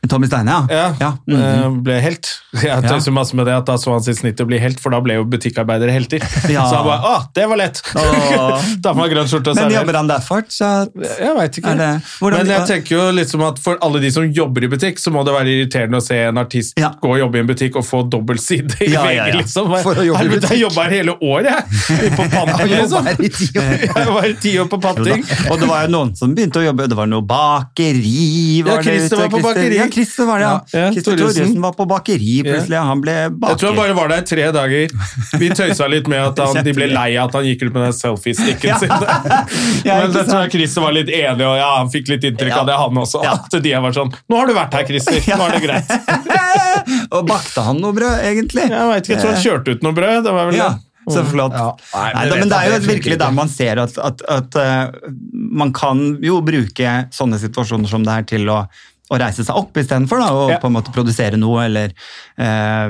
Tommy 0.08 0.28
Steine, 0.28 0.52
ja. 0.52 0.68
Ja, 0.70 0.96
ja. 1.00 1.18
Mm 1.28 1.42
-hmm. 1.42 1.82
Ble 1.84 2.00
helt. 2.00 2.28
Jeg 2.64 2.84
tøyser 2.84 3.12
masse 3.12 3.36
med 3.36 3.46
det 3.46 3.54
at 3.54 3.66
da 3.66 3.76
så 3.78 3.92
han 3.92 4.04
sitt 4.04 4.18
snitt 4.18 4.40
å 4.40 4.46
bli 4.48 4.58
helt, 4.58 4.80
for 4.80 4.90
da 4.96 5.02
ble 5.02 5.14
jo 5.18 5.26
butikkarbeidere 5.26 5.92
helter. 5.92 6.24
Ja. 6.50 6.64
Så 6.70 6.76
han 6.76 6.86
bare 6.86 7.02
Å, 7.04 7.24
det 7.36 7.46
var 7.48 7.58
lett! 7.58 7.82
da 8.84 8.94
får 8.94 8.96
man 8.96 9.10
grønn 9.10 9.28
skjorte 9.28 9.52
og 9.52 9.56
Men 9.56 9.72
jobber 9.72 9.94
han 9.94 10.08
der 10.08 10.20
Så 10.50 10.70
Jeg 11.20 11.36
veit 11.36 11.58
ikke. 11.58 11.76
Det- 11.78 12.02
Men 12.22 12.48
jeg 12.48 12.68
tenker 12.68 12.96
jo 12.96 13.12
liksom 13.12 13.44
at 13.44 13.60
for 13.60 13.78
alle 13.82 14.00
de 14.00 14.12
som 14.12 14.24
jobber 14.24 14.64
i 14.64 14.68
butikk, 14.68 15.00
så 15.00 15.12
må 15.12 15.24
det 15.26 15.34
være 15.34 15.48
irriterende 15.52 15.98
å 15.98 16.02
se 16.02 16.16
en 16.30 16.38
artist 16.38 16.74
Ja. 16.80 16.90
gå 17.02 17.12
og 17.12 17.20
jobbe 17.20 17.38
i 17.38 17.40
en 17.42 17.48
butikk 17.48 17.76
og 17.76 17.86
få 17.86 18.10
dobbelt 18.10 18.42
side 18.42 18.76
i 18.82 18.92
Ja, 18.94 19.04
VG, 19.04 19.16
ja, 19.16 19.28
ja. 19.28 19.36
liksom. 19.36 19.68
For 19.84 19.96
å 19.96 20.06
jobbe 20.06 20.26
i 20.26 20.30
butikk. 20.30 20.50
jeg 20.50 20.62
jobba 20.62 20.84
her 20.84 20.90
hele 20.90 21.16
året, 21.22 21.46
jeg! 21.46 22.16
På 22.16 22.24
panting, 22.32 22.72
liksom. 22.80 23.06
Jeg 23.06 24.08
var 24.08 24.26
i 24.26 24.34
ti 24.34 24.58
år 24.60 24.68
på 24.72 24.82
panting. 24.82 25.26
Og 25.52 25.60
det 25.60 25.68
var 25.68 25.86
jo 25.86 25.92
noen 25.92 26.16
som 26.16 26.34
begynte 26.36 26.60
å 26.60 26.66
jobbe, 26.66 26.88
det 26.88 26.96
var 26.98 27.06
noe 27.08 27.22
bakeri 27.22 28.64
var 28.64 28.80
Ja, 28.80 28.82
Christer 28.82 29.18
var 29.18 29.30
på 29.30 29.44
bakeri. 29.44 29.89
Christer 29.94 30.26
var 30.30 30.40
det, 30.42 30.46
ja. 30.48 30.80
Ja, 30.80 30.92
Christer 30.94 31.18
Thoresen. 31.20 31.56
Var 31.62 31.74
på 31.78 31.86
bakeri 31.90 32.36
plutselig, 32.46 32.78
han 32.90 33.02
ble 33.04 33.16
baker. 33.32 33.54
Jeg 33.54 33.60
tror 33.62 33.70
han 33.74 33.80
bare 33.80 33.96
var 33.98 34.12
der 34.14 34.24
i 34.24 34.28
tre 34.30 34.48
dager. 34.56 34.94
Vi 35.42 35.50
tøysa 35.56 35.88
litt 35.92 36.08
med 36.12 36.24
at 36.32 36.42
han, 36.44 36.60
de 36.66 36.74
ble 36.78 36.88
lei 36.92 37.08
av 37.20 37.30
at 37.30 37.38
han 37.40 37.48
gikk 37.50 37.66
ut 37.68 37.74
med 37.76 37.82
den 37.88 37.96
selfie-stikken 38.00 38.70
Ja. 38.72 38.80
sin. 38.82 38.90
Ja, 39.90 40.00
Men 40.02 40.12
det 40.14 40.26
tror 40.28 40.44
jeg? 40.46 40.52
Christer 40.58 40.82
var 40.86 40.94
litt 40.98 41.10
enig 41.14 41.46
og 41.48 41.56
ja, 41.60 41.70
han 41.80 41.90
fikk 41.94 42.10
litt 42.14 42.24
inntrykk 42.30 42.54
Ja. 42.56 42.60
av 42.64 42.68
det, 42.70 42.78
han 42.82 43.02
også. 43.06 43.24
Ja. 43.26 43.38
At 43.40 43.60
de 43.64 43.74
var 43.88 43.96
sånn 43.96 44.12
Nå 44.30 44.38
har 44.42 44.48
du 44.50 44.54
vært 44.58 44.74
her, 44.80 44.86
Christer. 44.90 45.22
Nå 45.38 45.48
er 45.48 45.58
det 45.58 45.64
greit. 45.68 45.96
og 47.16 47.26
bakte 47.30 47.64
han 47.66 47.80
noe 47.82 47.96
brød, 47.96 48.22
egentlig? 48.30 48.68
Jeg 48.70 48.92
vet 48.94 49.04
ikke, 49.10 49.16
jeg 49.16 49.24
tror 49.24 49.34
han 49.36 49.44
kjørte 49.44 49.76
ut 49.78 49.84
noe 49.86 49.98
brød. 49.98 50.22
Det 50.26 50.34
var 50.36 50.50
vel 50.52 50.58
Ja, 50.60 50.70
det. 50.76 51.14
så 51.16 51.24
flott. 51.26 51.56
Ja. 51.58 51.70
Nei, 51.96 52.10
Nei, 52.14 52.20
men 52.20 52.30
da, 52.30 52.40
men 52.44 52.52
det 52.54 52.60
er 52.60 52.74
jo 52.76 52.80
virkelig 52.90 53.18
der 53.22 53.32
man 53.36 53.50
ser 53.52 53.82
at, 53.86 53.98
at, 54.10 54.22
at 54.30 54.60
uh, 54.60 55.10
man 55.64 55.74
kan 55.74 56.04
jo 56.26 56.40
bruke 56.46 56.96
sånne 57.16 57.40
situasjoner 57.42 57.90
som 57.90 58.06
det 58.06 58.18
her 58.20 58.28
til 58.30 58.50
å, 58.54 58.60
å 59.10 59.18
reise 59.20 59.42
seg 59.46 59.56
opp 59.58 59.74
istedenfor, 59.82 60.22
og 60.22 60.50
Ja. 60.52 60.58
på 60.62 60.68
en 60.70 60.76
måte 60.76 60.92
produsere 60.94 61.38
noe, 61.42 61.64
eller, 61.66 61.94
eh, 62.38 62.90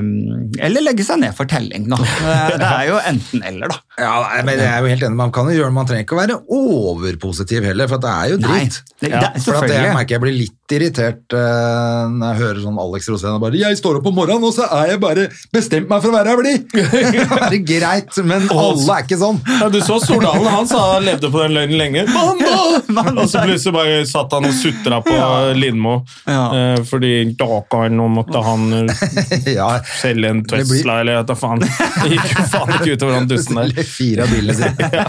eller 0.66 0.84
legge 0.84 1.04
seg 1.06 1.18
ned 1.22 1.34
for 1.34 1.48
telling. 1.48 1.88
Da. 1.88 1.96
Det 2.60 2.68
er 2.68 2.84
jo 2.90 2.98
enten-eller, 3.12 3.72
da. 3.72 3.78
Ja, 4.00 4.12
nei, 4.28 4.42
men 4.44 4.58
jeg 4.60 4.68
er 4.68 4.80
jo 4.84 4.90
helt 4.92 5.02
enig. 5.08 5.16
Man 5.16 5.32
kan 5.32 5.48
jo 5.48 5.56
gjøre 5.56 5.70
det, 5.72 5.76
man 5.80 5.86
trenger 5.88 6.04
ikke 6.04 6.16
å 6.18 6.20
være 6.20 6.38
overpositiv 6.60 7.64
heller, 7.68 7.88
for 7.90 7.98
det 8.04 8.10
er 8.12 8.30
jo 8.34 8.38
Nei, 8.44 8.60
dritt. 8.64 8.80
det, 9.00 9.10
det, 9.10 9.10
Ja, 9.16 9.30
For 9.44 9.64
at 9.64 9.70
jeg 9.72 9.94
merker 9.96 10.16
jeg 10.18 10.24
blir 10.26 10.36
litt 10.36 10.56
irritert 10.76 11.34
eh, 11.36 12.02
når 12.10 12.26
jeg 12.34 12.40
hører 12.42 12.60
sånn 12.64 12.78
Alex 12.82 13.08
Rosén 13.10 13.36
og 13.36 13.42
bare 13.44 13.58
'Jeg 13.60 13.78
står 13.80 13.98
opp 14.00 14.06
om 14.10 14.14
morgenen, 14.16 14.44
og 14.46 14.54
så 14.54 14.66
er 14.80 14.92
jeg 14.94 15.00
bare 15.02 15.26
bestemt 15.52 15.88
meg 15.90 16.02
for 16.02 16.10
å 16.10 16.16
være 16.16 16.32
her 16.32 16.40
blid!' 16.40 16.64
er 17.50 17.56
greit, 17.66 18.20
men 18.24 18.46
alle 18.54 18.96
er 18.96 19.04
ikke 19.04 19.18
sånn. 19.20 19.40
Ja, 19.60 19.68
du 19.72 19.80
så 19.84 19.98
Stordalen, 20.02 20.46
han 20.50 20.68
sa 20.70 20.94
han 20.94 21.04
levde 21.06 21.30
på 21.32 21.42
den 21.42 21.56
løgnen 21.56 21.78
lenge. 21.80 22.04
Mandag! 22.14 23.22
Og 23.24 23.28
så 23.30 23.42
plutselig 23.44 23.74
bare 23.76 23.98
satt 24.08 24.32
han 24.36 24.48
og 24.48 24.54
sutra 24.56 25.00
på 25.04 25.16
Lindmo. 25.58 25.96
Ja. 26.26 26.44
Eh, 26.54 26.82
fordi 26.88 27.12
Dakar, 27.38 27.90
nå 27.92 28.08
måtte 28.12 28.42
han 28.44 28.68
eh, 28.82 29.52
ja, 29.58 29.70
selge 30.00 30.30
en 30.32 30.44
Tesla, 30.44 30.68
blir- 30.70 31.00
eller 31.00 31.22
hva 31.24 31.36
faen. 31.38 31.60
Det 31.64 32.14
gikk 32.14 32.32
jo 32.36 32.46
faen 32.54 32.74
ikke 32.78 32.96
utover 32.96 33.18
han 33.18 33.28
dusten 33.30 33.60
der. 33.60 33.84
fire 33.84 34.24
av 34.26 34.32
bilene 34.34 34.56
sine. 34.56 35.04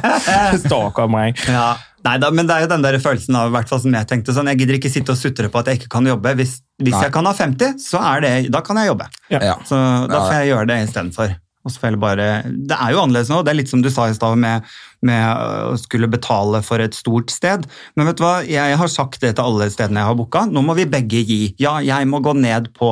Stakkar 0.66 1.10
meg. 1.12 1.40
Ja. 1.48 1.72
Nei 2.06 2.16
da, 2.22 2.32
men 2.34 2.48
det 2.50 2.56
er 2.56 2.66
jo 2.66 2.72
den 2.72 2.86
der 2.86 2.98
følelsen 3.02 3.38
av, 3.38 3.52
i 3.52 3.56
hvert 3.56 3.70
fall 3.70 3.82
som 3.84 3.94
jeg 3.94 4.10
tenkte 4.10 4.34
sånn, 4.34 4.50
jeg 4.50 4.64
gidder 4.64 4.80
ikke 4.80 4.90
sitte 4.94 5.14
og 5.14 5.20
sutre 5.20 5.52
på 5.54 5.62
at 5.62 5.70
jeg 5.70 5.82
ikke 5.82 5.92
kan 5.98 6.10
jobbe. 6.10 6.34
Hvis, 6.40 6.58
hvis 6.82 6.98
jeg 6.98 7.14
kan 7.14 7.30
ha 7.30 7.34
50, 7.38 7.78
så 7.84 8.02
er 8.16 8.26
det, 8.26 8.34
da 8.54 8.64
kan 8.66 8.80
jeg 8.82 8.90
jobbe. 8.90 9.08
Ja. 9.34 9.56
Så 9.70 9.78
da 10.10 10.26
får 10.26 10.36
jeg 10.40 10.52
gjøre 10.54 10.70
det 10.72 10.80
istedenfor. 10.88 11.36
Og 11.62 11.70
så 11.70 11.78
får 11.78 11.92
jeg 11.92 12.02
bare, 12.02 12.28
det 12.50 12.74
er 12.74 12.94
jo 12.96 13.04
annerledes 13.04 13.30
nå, 13.30 13.44
det 13.46 13.52
er 13.52 13.60
litt 13.60 13.70
som 13.70 13.84
du 13.86 13.92
sa 13.94 14.08
i 14.10 14.16
stad 14.18 14.40
med, 14.42 14.66
med 15.06 15.26
å 15.70 15.76
skulle 15.78 16.10
betale 16.10 16.64
for 16.66 16.82
et 16.82 16.98
stort 16.98 17.30
sted. 17.34 17.68
Men 17.94 18.10
vet 18.10 18.18
du 18.18 18.26
hva, 18.26 18.40
jeg 18.50 18.80
har 18.82 18.90
sagt 18.90 19.22
det 19.22 19.36
til 19.38 19.46
alle 19.46 19.70
stedene 19.74 20.02
jeg 20.02 20.10
har 20.10 20.18
booka. 20.18 20.48
Nå 20.50 20.66
må 20.66 20.74
vi 20.80 20.90
begge 20.90 21.22
gi. 21.22 21.42
Ja, 21.62 21.78
jeg 21.86 22.10
må 22.10 22.24
gå 22.26 22.34
ned 22.38 22.72
på 22.78 22.90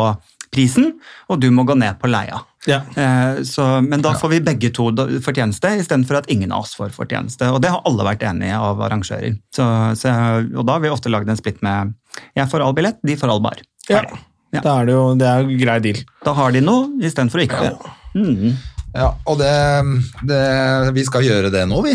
prisen, 0.53 0.93
og 1.29 1.41
du 1.41 1.49
må 1.53 1.65
gå 1.65 1.77
ned 1.81 1.97
på 2.01 2.09
leia. 2.13 2.43
Ja. 2.67 2.81
Eh, 2.95 3.41
så, 3.47 3.65
men 3.85 4.01
da 4.03 4.11
får 4.19 4.33
vi 4.33 4.39
begge 4.43 4.71
to 4.75 4.89
fortjeneste, 5.23 5.71
istedenfor 5.79 6.19
at 6.19 6.27
ingen 6.33 6.51
av 6.51 6.65
oss 6.65 6.73
får 6.75 6.91
fortjeneste. 6.95 7.47
Og 7.53 7.61
det 7.63 7.71
har 7.71 7.85
alle 7.87 8.07
vært 8.07 8.25
enige 8.27 8.57
av 8.59 8.81
arrangører. 8.89 9.37
Så, 9.55 9.67
så, 9.99 10.15
og 10.57 10.65
da 10.67 10.75
har 10.75 10.83
vi 10.83 10.91
ofte 10.91 11.11
lagd 11.13 11.29
en 11.31 11.39
splitt 11.39 11.61
med 11.65 11.93
jeg 12.35 12.49
får 12.51 12.65
all 12.65 12.75
billett, 12.75 12.99
de 13.05 13.15
får 13.19 13.31
all 13.31 13.43
bar. 13.45 13.61
Ja. 13.87 14.03
Ja. 14.51 14.63
Da 14.65 14.79
er 14.81 14.87
det 14.89 14.93
jo 14.97 15.03
det 15.15 15.27
er 15.29 15.43
en 15.45 15.57
grei 15.61 15.77
deal. 15.85 15.99
Da 16.25 16.33
har 16.33 16.51
de 16.55 16.61
noe 16.65 16.89
istedenfor 17.05 17.39
å 17.39 17.43
ikke 17.45 17.59
ha 17.61 17.69
det. 17.69 17.91
Mm. 18.17 18.55
Ja, 18.97 19.11
og 19.29 19.37
det, 19.37 19.51
det 20.25 20.39
Vi 20.97 21.03
skal 21.05 21.21
gjøre 21.27 21.51
det 21.53 21.61
nå, 21.69 21.83
vi. 21.85 21.93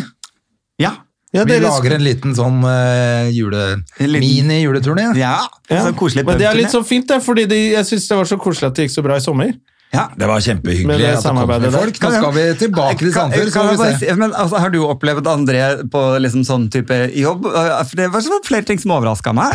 Ja. 0.78 0.92
Ja, 1.34 1.42
Vi 1.42 1.56
lager 1.58 1.96
en 1.96 2.04
liten 2.06 2.30
sånn 2.38 2.60
uh, 2.62 3.26
jule, 3.34 3.80
liten- 3.98 4.20
mini-juleturné. 4.22 5.08
ja. 5.18 5.40
Ja. 5.66 5.80
Så 5.82 5.90
koselig 5.98 6.22
Men 6.28 6.38
det 6.38 6.46
er 6.46 6.54
litt 6.54 6.70
så 6.70 6.84
fint, 6.86 7.08
det, 7.10 7.18
fordi 7.24 7.48
de, 7.50 7.58
jeg 7.72 7.88
syns 7.88 8.06
det 8.06 8.18
var 8.20 8.28
så 8.30 8.38
koselig 8.38 8.68
at 8.70 8.76
det 8.78 8.86
gikk 8.86 8.94
så 8.94 9.02
bra 9.02 9.16
i 9.18 9.24
sommer. 9.24 9.50
Ja. 9.94 10.04
Det 10.18 10.28
var 10.30 10.42
kjempehyggelig 10.44 10.98
det 11.00 11.10
at 11.14 11.24
det 11.24 11.34
kom 11.34 11.52
med 11.64 11.74
folk. 11.74 12.00
Nå 12.04 12.12
skal 12.16 12.34
vi 12.36 12.44
tilbake 12.64 12.98
til 13.00 13.12
Sandefjord, 13.14 13.52
så 13.54 13.88
jeg 14.04 14.18
altså, 14.30 14.60
Har 14.64 14.72
du 14.74 14.80
opplevd 14.88 15.28
André 15.30 15.62
på 15.92 16.02
liksom 16.22 16.44
sånn 16.46 16.68
type 16.72 16.98
jobb? 17.18 17.46
For 17.48 18.00
Det 18.00 18.10
var 18.14 18.42
flere 18.46 18.68
ting 18.68 18.80
som 18.82 18.94
overraska 18.96 19.34
meg. 19.36 19.54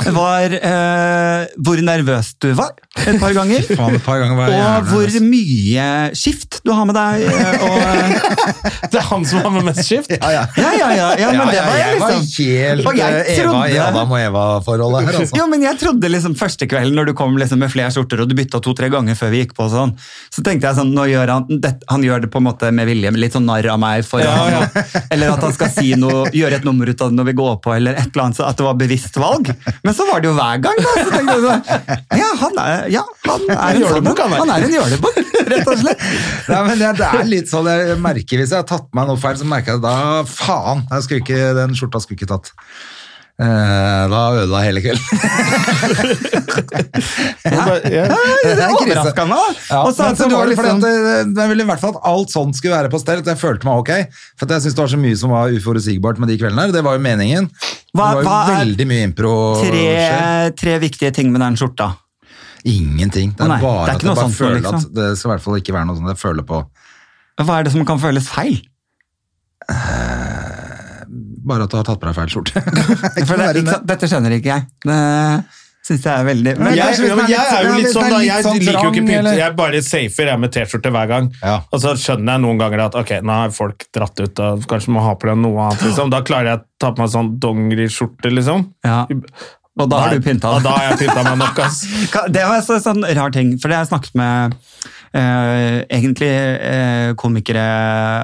Det 0.00 0.14
var 0.16 0.54
eh, 0.56 1.50
hvor 1.60 1.82
nervøs 1.84 2.32
du 2.42 2.52
var 2.58 2.72
et 3.00 3.18
par 3.20 3.34
ganger. 3.36 3.64
Faen, 3.78 3.96
et 3.96 4.04
par 4.04 4.20
ganger 4.22 4.38
var 4.38 4.50
jeg 4.50 4.60
Og 4.60 4.88
hvor 4.90 5.18
mye 5.24 5.86
skift 6.18 6.60
du 6.66 6.72
har 6.74 6.88
med 6.88 6.96
deg. 6.98 7.26
eh, 7.30 7.64
Og, 7.70 8.90
Det 8.90 8.98
er 9.00 9.06
han 9.10 9.26
som 9.28 9.44
har 9.44 9.54
med 9.54 9.68
mest 9.70 9.84
skift. 9.86 10.10
Ja, 10.20 10.30
ja. 10.34 10.42
ja, 10.58 10.70
ja, 10.76 10.88
ja, 10.94 11.06
ja, 11.18 11.28
men 11.32 11.38
Ja, 11.40 11.44
det 11.48 11.56
ja, 11.56 11.64
var 11.64 11.78
jeg 11.78 12.00
var 12.00 12.12
liksom 12.14 12.50
helt 12.60 12.88
Og 12.90 12.98
jeg 12.98 13.22
trodde, 13.40 13.54
Eva 13.54 13.62
i 13.70 13.78
Adam 13.80 14.12
og 14.12 14.20
Eva-forholdet 14.20 15.06
her, 15.06 15.18
altså. 15.22 15.38
Jo, 15.38 15.46
men 15.50 15.64
jeg 15.64 15.78
trodde 15.80 16.10
liksom 16.12 16.34
første 16.38 16.68
kvelden 16.70 16.98
når 16.98 17.10
du 17.10 17.14
kom 17.16 17.38
liksom 17.40 17.62
med 17.62 17.72
flere 17.72 17.92
skjorter 17.94 18.24
og 18.24 18.30
du 18.30 18.36
bytta 18.38 18.60
to-tre 18.64 18.90
ganger 18.92 19.16
før 19.18 19.32
vi 19.32 19.42
gikk 19.44 19.54
på, 19.56 19.66
og 19.66 19.72
sånn, 19.80 19.94
så 20.30 20.44
tenkte 20.46 20.68
jeg 20.68 20.78
sånn, 20.78 20.92
nå 20.94 21.06
gjør 21.10 21.32
han, 21.34 21.60
det, 21.62 21.72
han 21.90 22.04
gjør 22.06 22.24
det 22.24 22.30
på 22.32 22.40
en 22.40 22.46
måte 22.46 22.70
med 22.74 22.88
vilje, 22.88 23.12
litt 23.16 23.36
sånn 23.36 23.48
narr 23.48 23.66
av 23.72 23.80
meg 23.82 24.04
for 24.06 24.22
Ja, 24.22 24.36
ja. 24.52 24.84
eller 25.12 25.34
at 25.34 25.44
han 25.46 25.54
skal 25.56 25.72
si 25.74 25.94
noe, 25.98 26.28
gjøre 26.36 26.60
et 26.60 26.66
nummer 26.68 26.88
ut 26.90 27.02
av 27.02 27.10
det 27.10 27.18
når 27.18 27.30
vi 27.30 27.36
går 27.40 27.58
på, 27.64 27.74
eller 27.76 27.98
et 27.98 28.10
eller 28.12 28.26
annet, 28.26 28.38
så 28.38 28.46
at 28.48 28.60
det 28.60 28.66
var 28.66 28.78
bevisst 28.80 29.18
valg. 29.20 29.50
Men 29.86 29.96
så 29.96 30.06
var 30.08 30.22
det 30.22 30.30
jo 30.30 30.36
hver 30.38 30.62
gang, 30.66 30.78
da. 30.84 30.94
Så 31.00 31.14
tenkte 31.14 31.36
jeg 31.36 31.44
sånn, 31.46 31.90
ja, 32.20 32.30
han 32.44 32.62
er, 32.64 32.86
ja, 32.94 33.04
han 33.26 33.48
er 33.56 33.80
en 33.80 33.88
sånn, 33.88 34.10
han 34.10 34.36
han 34.36 34.54
er 34.54 34.68
en 34.68 34.76
jølebukk, 34.76 35.20
rett 35.50 35.72
og 35.72 35.82
slett. 35.82 36.06
Nei, 36.50 36.62
men 36.68 36.80
det, 36.80 36.94
det 37.00 37.10
er 37.10 37.28
litt 37.28 37.50
sånn, 37.50 37.68
jeg 37.70 37.98
merker 38.02 38.40
Hvis 38.40 38.54
jeg 38.54 38.62
har 38.62 38.68
tatt 38.68 38.88
meg 38.96 39.08
noe 39.10 39.20
feil, 39.20 39.38
så 39.40 39.48
merker 39.48 39.76
jeg 39.76 39.82
det 39.82 39.90
da 39.90 40.24
faen, 40.28 40.86
jeg 40.90 41.06
skulle 41.06 41.24
ikke, 41.24 41.52
den 41.58 41.76
skjorta 41.78 42.02
skulle 42.02 42.20
ikke 42.20 42.30
tatt. 42.30 42.52
Eh, 43.40 44.02
da 44.12 44.18
ødela 44.36 44.58
hele 44.66 44.82
kvelden. 44.84 45.00
Ja. 47.50 47.64
Det 47.80 48.52
er 48.52 48.72
overraska 48.74 49.24
meg. 49.28 49.56
Ja, 49.70 49.78
Og 49.86 49.92
så 49.96 50.02
så 50.18 50.26
var 50.28 50.34
var 50.34 50.44
det 50.50 50.56
fordi 50.58 50.72
liksom, 50.74 51.32
jeg 51.38 51.46
ville 51.52 51.64
i 51.64 51.68
hvert 51.70 51.80
fall 51.82 51.94
at 51.96 52.02
alt 52.10 52.30
sånt 52.32 52.54
skulle 52.58 52.76
være 52.76 52.90
på 52.92 52.98
stell, 53.00 53.22
jeg 53.26 53.38
følte 53.40 53.64
meg 53.68 53.74
ok. 53.80 53.92
For 54.40 54.44
jeg 54.52 54.60
syns 54.66 54.76
det 54.76 54.82
var 54.84 54.90
så 54.92 55.00
mye 55.00 55.16
som 55.22 55.32
var 55.34 55.44
uforutsigbart 55.56 56.16
med 56.20 56.26
de 56.32 56.36
kveldene 56.40 56.62
her. 56.66 56.74
Det 56.76 56.82
var 56.84 56.92
jo 56.98 57.02
meningen. 57.06 57.44
Hva- 57.96 58.10
det 58.18 58.24
var 58.28 58.42
jo 58.52 58.56
veldig 58.60 58.86
mye 58.92 59.02
impro. 59.08 59.32
tre, 59.64 59.88
tre 60.60 60.72
viktige 60.84 61.12
ting 61.16 61.28
med 61.32 61.40
den 61.44 61.54
skjorta. 61.60 61.86
Ingenting. 62.68 63.28
Det 63.36 63.42
er 63.46 63.50
nei, 63.54 63.60
bare 63.62 63.84
det 63.86 63.92
er 63.92 63.96
at 63.96 64.02
jeg 64.04 64.08
bare 64.20 64.36
føler 64.36 64.58
liksom. 64.60 64.76
at 64.84 64.88
det 65.00 65.08
skal 65.18 65.28
i 65.30 65.32
hvert 65.34 65.44
fall 65.46 65.56
ikke 65.62 65.74
være 65.78 65.86
noe 65.88 65.96
sånt 65.96 66.12
jeg 66.12 66.20
føler 66.20 66.44
på. 66.52 66.58
Hva 67.40 67.52
er 67.58 67.62
det 67.64 67.72
som 67.72 67.82
kan 67.88 67.98
føles 68.02 68.26
feil? 68.28 68.56
Bare 71.46 71.64
at 71.66 71.72
du 71.72 71.78
har 71.78 71.86
tatt 71.88 72.00
på 72.02 72.08
deg 72.10 72.18
feil 72.18 72.30
skjorte. 72.32 72.60
Det, 73.16 73.24
ikke? 73.62 73.80
Dette 73.88 74.08
skjønner 74.10 74.36
ikke 74.36 74.52
jeg. 74.52 74.68
Det 74.84 75.00
syns 75.90 76.04
jeg 76.04 76.12
er 76.12 76.26
veldig 76.28 76.52
Men 76.60 76.74
jeg, 76.76 76.80
jeg, 77.00 77.10
er 77.10 77.16
men 77.16 77.30
jeg 77.30 77.52
er 77.54 77.66
jo 77.66 77.76
litt 77.78 77.94
sånn 77.94 78.10
da, 78.12 78.18
jeg 78.22 78.44
sånn 78.44 78.58
liker 78.58 78.66
jo 78.66 78.74
ikke 78.74 78.82
trang, 78.84 78.96
pynte, 78.98 79.20
eller- 79.20 79.38
jeg 79.40 79.54
bare 79.56 79.80
safer 79.86 80.28
jeg 80.30 80.42
med 80.42 80.52
T-skjorte 80.54 80.92
hver 80.94 81.08
gang. 81.10 81.30
Ja. 81.40 81.54
Og 81.72 81.82
så 81.82 81.94
skjønner 81.98 82.36
jeg 82.36 82.44
noen 82.44 82.60
ganger 82.60 82.82
at 82.86 82.98
ok, 83.00 83.14
nå 83.24 83.38
har 83.38 83.54
folk 83.56 83.86
dratt 83.96 84.20
ut 84.20 84.42
og 84.44 84.66
kanskje 84.70 84.94
må 84.94 85.04
ha 85.06 85.14
på 85.16 85.30
deg 85.30 85.40
noe 85.40 85.64
annet. 85.70 85.86
Liksom. 85.88 86.12
Da 86.12 86.20
klarer 86.26 86.52
jeg 86.52 86.60
å 86.60 86.66
ta 86.84 86.92
på 86.92 87.02
meg 87.04 87.14
sånn 87.14 87.32
dongeriskjorte, 87.42 88.34
liksom. 88.36 88.68
Ja. 88.86 89.06
Og 89.80 89.88
da 89.88 90.02
har 90.04 90.12
du 90.12 90.20
pynta 90.20 90.50
Ja, 90.52 90.62
da 90.66 90.76
har 90.76 90.86
jeg 90.90 91.06
pynta 91.06 91.24
meg 91.24 91.38
nok, 91.40 91.60
ass. 91.64 91.80
Det 92.36 92.44
var 92.44 92.60
en 92.60 92.84
sånn 92.84 93.06
rar 93.16 93.32
ting, 93.34 93.54
for 93.62 93.72
det 93.72 93.78
har 93.78 93.86
jeg 93.86 93.92
snakket 93.94 94.18
med 94.20 94.58
eh, 95.14 95.82
egentlig 95.90 96.30
eh, 96.30 97.10
komikere 97.18 97.64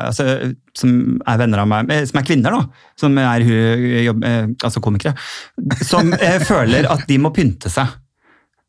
altså, 0.07 0.55
som 0.77 1.21
er 1.27 1.39
venner 1.41 1.63
av 1.65 1.69
meg, 1.71 1.91
eh, 1.91 2.05
som 2.09 2.21
er 2.21 2.27
kvinner, 2.29 2.57
da, 2.57 2.89
som 3.01 3.17
er 3.19 3.45
hu- 3.47 4.03
jobb, 4.07 4.25
eh, 4.25 4.43
altså 4.63 4.83
komikere, 4.85 5.15
som 5.87 6.13
eh, 6.15 6.39
føler 6.47 6.89
at 6.93 7.07
de 7.09 7.19
må 7.19 7.33
pynte 7.37 7.73
seg. 7.73 7.95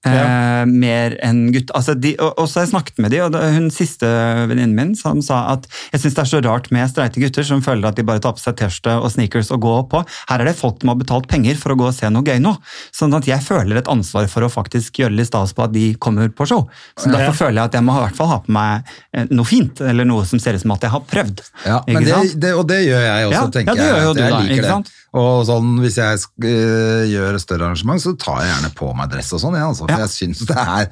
Eh, 0.05 0.65
mer 0.69 1.15
enn 1.25 1.47
gutt. 1.51 1.71
Altså 1.75 1.95
de, 1.97 2.13
og, 2.21 2.35
og 2.39 2.45
så 2.47 2.59
har 2.61 2.67
jeg 2.67 2.71
snakket 2.75 2.99
med 3.01 3.11
de, 3.11 3.17
og 3.25 3.31
det, 3.33 3.41
hun 3.55 3.65
siste 3.73 4.07
venninnen 4.47 4.75
min 4.77 4.91
som 4.95 5.23
sa 5.25 5.39
at 5.55 5.65
jeg 5.91 6.03
syns 6.03 6.15
det 6.15 6.21
er 6.23 6.29
så 6.29 6.41
rart 6.45 6.69
med 6.71 6.87
streite 6.91 7.19
gutter 7.19 7.43
som 7.47 7.63
føler 7.65 7.89
at 7.89 7.97
de 7.97 8.05
bare 8.07 8.21
tar 8.23 8.35
på 8.37 8.39
seg 8.43 8.55
T-skjorte 8.59 8.93
og 9.01 9.09
sneakers 9.11 9.49
og 9.55 9.63
går 9.65 9.81
på. 9.91 10.03
Her 10.29 10.43
er 10.43 10.51
det 10.51 10.55
folk 10.59 10.77
som 10.83 10.93
har 10.93 10.99
betalt 11.01 11.27
penger 11.31 11.57
for 11.59 11.73
å 11.73 11.79
gå 11.81 11.89
og 11.89 11.95
se 11.97 12.11
noe 12.13 12.23
gøy 12.23 12.37
nå. 12.45 12.53
Sånn 12.95 13.17
at 13.17 13.27
jeg 13.27 13.43
føler 13.43 13.81
et 13.81 13.89
ansvar 13.91 14.29
for 14.31 14.45
å 14.47 14.51
faktisk 14.53 15.01
gjøre 15.01 15.17
litt 15.17 15.31
stas 15.31 15.55
på 15.57 15.65
at 15.65 15.73
de 15.75 15.89
kommer 16.03 16.29
på 16.29 16.47
show. 16.47 16.67
Så 16.95 17.11
Derfor 17.11 17.35
føler 17.41 17.59
jeg 17.63 17.71
at 17.73 17.79
jeg 17.79 17.87
må 17.89 17.97
i 17.97 18.05
hvert 18.05 18.19
fall 18.21 18.31
ha 18.31 18.39
på 18.45 18.53
meg 18.53 18.93
eh, 19.17 19.27
noe 19.33 19.49
fint, 19.49 19.81
eller 19.81 20.07
noe 20.07 20.23
som 20.29 20.39
ser 20.39 20.55
ut 20.55 20.63
som 20.63 20.75
at 20.77 20.85
jeg 20.87 20.93
har 20.93 21.03
prøvd. 21.09 21.43
Ja, 21.65 21.81
men 21.89 22.05
det, 22.05 22.21
det, 22.37 22.53
og 22.55 22.69
det 22.69 22.83
gjør 22.85 23.01
jeg 23.09 23.31
også, 23.31 23.35
Ja, 23.41 23.43
tenker 23.57 23.73
ja, 23.73 23.81
det 23.81 23.89
gjør 23.89 23.97
jeg. 23.97 24.07
jo 24.07 24.13
du 24.13 24.21
jeg 24.23 24.31
da, 24.37 24.41
ikke 24.45 24.61
det. 24.61 24.71
sant? 24.77 24.93
Og 25.17 25.45
sånn, 25.47 25.69
hvis 25.81 25.95
jeg 25.97 26.19
uh, 26.45 27.03
gjør 27.09 27.37
større 27.41 27.67
arrangement, 27.71 28.01
så 28.03 28.11
tar 28.21 28.43
jeg 28.43 28.51
gjerne 28.51 28.69
på 28.77 28.89
meg 28.97 29.09
dress 29.13 29.31
og 29.33 29.41
sånn, 29.41 29.55
ja, 29.57 29.65
altså, 29.71 29.87
for 29.87 29.93
Ja. 29.95 30.03
jeg 30.05 30.13
synes 30.13 30.43
det 30.49 30.57
er, 30.57 30.89